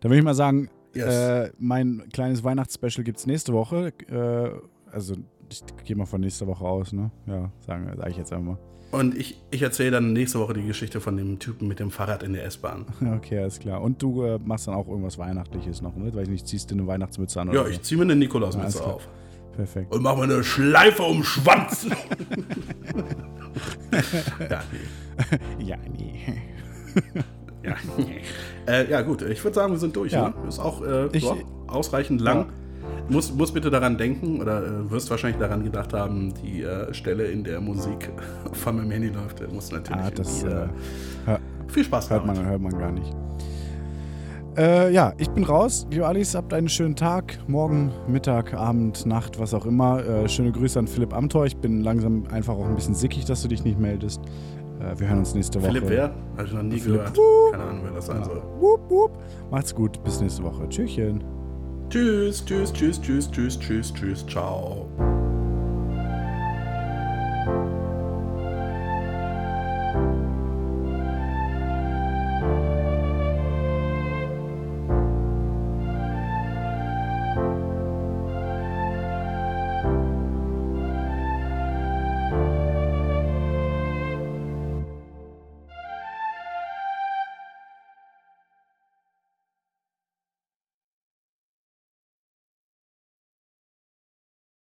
Dann 0.00 0.10
würde 0.10 0.18
ich 0.18 0.24
mal 0.24 0.34
sagen, 0.34 0.68
Yes. 0.94 1.14
äh, 1.14 1.50
mein 1.58 2.04
kleines 2.12 2.44
Weihnachtsspecial 2.44 3.04
gibt 3.04 3.18
es 3.18 3.26
nächste 3.26 3.52
Woche. 3.52 3.92
Äh, 4.08 4.50
also, 4.92 5.16
ich 5.50 5.62
gehe 5.84 5.96
mal 5.96 6.06
von 6.06 6.20
nächster 6.20 6.46
Woche 6.46 6.64
aus, 6.64 6.92
ne? 6.92 7.10
Ja, 7.26 7.50
sagen 7.66 7.90
sag 7.96 8.10
ich 8.10 8.16
jetzt 8.16 8.32
einfach 8.32 8.52
mal. 8.52 8.58
Und 8.92 9.16
ich, 9.16 9.42
ich 9.50 9.60
erzähle 9.60 9.90
dann 9.90 10.12
nächste 10.12 10.38
Woche 10.38 10.54
die 10.54 10.64
Geschichte 10.64 11.00
von 11.00 11.16
dem 11.16 11.40
Typen 11.40 11.66
mit 11.66 11.80
dem 11.80 11.90
Fahrrad 11.90 12.22
in 12.22 12.32
der 12.32 12.44
S-Bahn. 12.44 12.86
Okay, 13.16 13.40
alles 13.40 13.58
klar. 13.58 13.82
Und 13.82 14.00
du 14.00 14.22
äh, 14.22 14.38
machst 14.38 14.68
dann 14.68 14.74
auch 14.74 14.86
irgendwas 14.86 15.18
Weihnachtliches 15.18 15.82
noch, 15.82 15.96
ne? 15.96 16.14
Weiß 16.14 16.22
ich 16.24 16.28
nicht, 16.30 16.46
ziehst 16.46 16.70
du 16.70 16.76
eine 16.76 16.86
Weihnachtsmütze 16.86 17.40
an 17.40 17.48
oder 17.48 17.64
Ja, 17.64 17.68
ich 17.68 17.82
ziehe 17.82 17.98
mir 17.98 18.04
eine 18.04 18.14
Nikolausmütze 18.16 18.84
auf. 18.84 19.08
Perfekt. 19.56 19.92
Und 19.92 20.02
mache 20.02 20.18
mir 20.18 20.24
eine 20.24 20.44
Schleife 20.44 21.02
um 21.02 21.18
den 21.18 21.24
Schwanz. 21.24 21.86
ja, 24.50 24.62
nee. 24.72 25.64
Ja, 25.64 25.76
nee. 25.96 26.20
Ja, 27.64 27.74
äh, 28.66 28.90
ja, 28.90 29.02
gut, 29.02 29.22
ich 29.22 29.42
würde 29.44 29.54
sagen, 29.54 29.72
wir 29.72 29.78
sind 29.78 29.94
durch. 29.96 30.12
Ja. 30.12 30.28
Ne? 30.30 30.34
Ist 30.48 30.58
auch 30.58 30.82
äh, 30.82 31.06
Ich- 31.12 31.22
so, 31.24 31.36
ausreichend 31.66 32.20
lang. 32.20 32.38
Ja. 32.40 32.46
Muss, 33.08 33.34
muss 33.34 33.52
bitte 33.52 33.70
daran 33.70 33.98
denken 33.98 34.40
oder 34.40 34.62
äh, 34.62 34.90
wirst 34.90 35.10
wahrscheinlich 35.10 35.38
daran 35.38 35.62
gedacht 35.62 35.92
haben, 35.92 36.32
die 36.42 36.62
äh, 36.62 36.92
Stelle, 36.94 37.24
in 37.26 37.44
der 37.44 37.60
Musik 37.60 38.10
von 38.52 38.76
meinem 38.76 38.90
Handy 38.90 39.08
läuft, 39.08 39.40
der 39.40 39.48
muss 39.48 39.70
natürlich. 39.72 40.02
Ah, 40.02 40.10
das 40.10 40.40
die, 40.40 40.46
äh, 40.46 40.50
äh, 40.50 40.66
hör- 41.26 41.40
viel 41.68 41.84
Spaß 41.84 42.08
hört, 42.10 42.22
damit. 42.26 42.36
man, 42.36 42.46
hört 42.46 42.60
man 42.62 42.78
gar 42.78 42.92
nicht. 42.92 43.14
Äh, 44.56 44.92
ja, 44.92 45.12
ich 45.18 45.28
bin 45.30 45.42
raus. 45.44 45.86
Liebe 45.90 46.06
Alice, 46.06 46.34
habt 46.36 46.54
einen 46.54 46.68
schönen 46.68 46.94
Tag. 46.94 47.38
Morgen, 47.48 47.90
Mittag, 48.06 48.54
Abend, 48.54 49.04
Nacht, 49.04 49.38
was 49.40 49.52
auch 49.52 49.66
immer. 49.66 50.04
Äh, 50.06 50.28
schöne 50.28 50.52
Grüße 50.52 50.78
an 50.78 50.86
Philipp 50.86 51.12
Amthor. 51.12 51.44
Ich 51.46 51.56
bin 51.56 51.80
langsam 51.82 52.24
einfach 52.30 52.54
auch 52.54 52.66
ein 52.66 52.76
bisschen 52.76 52.94
sickig, 52.94 53.24
dass 53.24 53.42
du 53.42 53.48
dich 53.48 53.64
nicht 53.64 53.80
meldest. 53.80 54.20
Äh, 54.84 54.98
wir 54.98 55.08
hören 55.08 55.18
uns 55.20 55.34
nächste 55.34 55.60
Woche. 55.60 55.72
Philipp 55.72 55.88
wer? 55.88 56.14
Habe 56.36 56.46
ich 56.46 56.52
noch 56.52 56.62
nie 56.62 56.78
Philipp. 56.78 57.14
gehört. 57.14 57.18
Keine 57.52 57.64
Ahnung, 57.64 57.80
wer 57.84 57.92
das 57.92 58.06
sein 58.06 58.24
soll. 58.24 58.42
Wupp, 58.58 58.90
wupp. 58.90 59.18
Macht's 59.50 59.74
gut. 59.74 60.02
Bis 60.04 60.20
nächste 60.20 60.42
Woche. 60.42 60.68
Tschüsschen. 60.68 61.22
Tschüss, 61.90 62.44
tschüss, 62.44 62.72
tschüss, 62.72 63.00
tschüss, 63.00 63.30
tschüss, 63.30 63.58
tschüss, 63.58 63.92
tschüss, 63.94 64.26
ciao. 64.26 64.88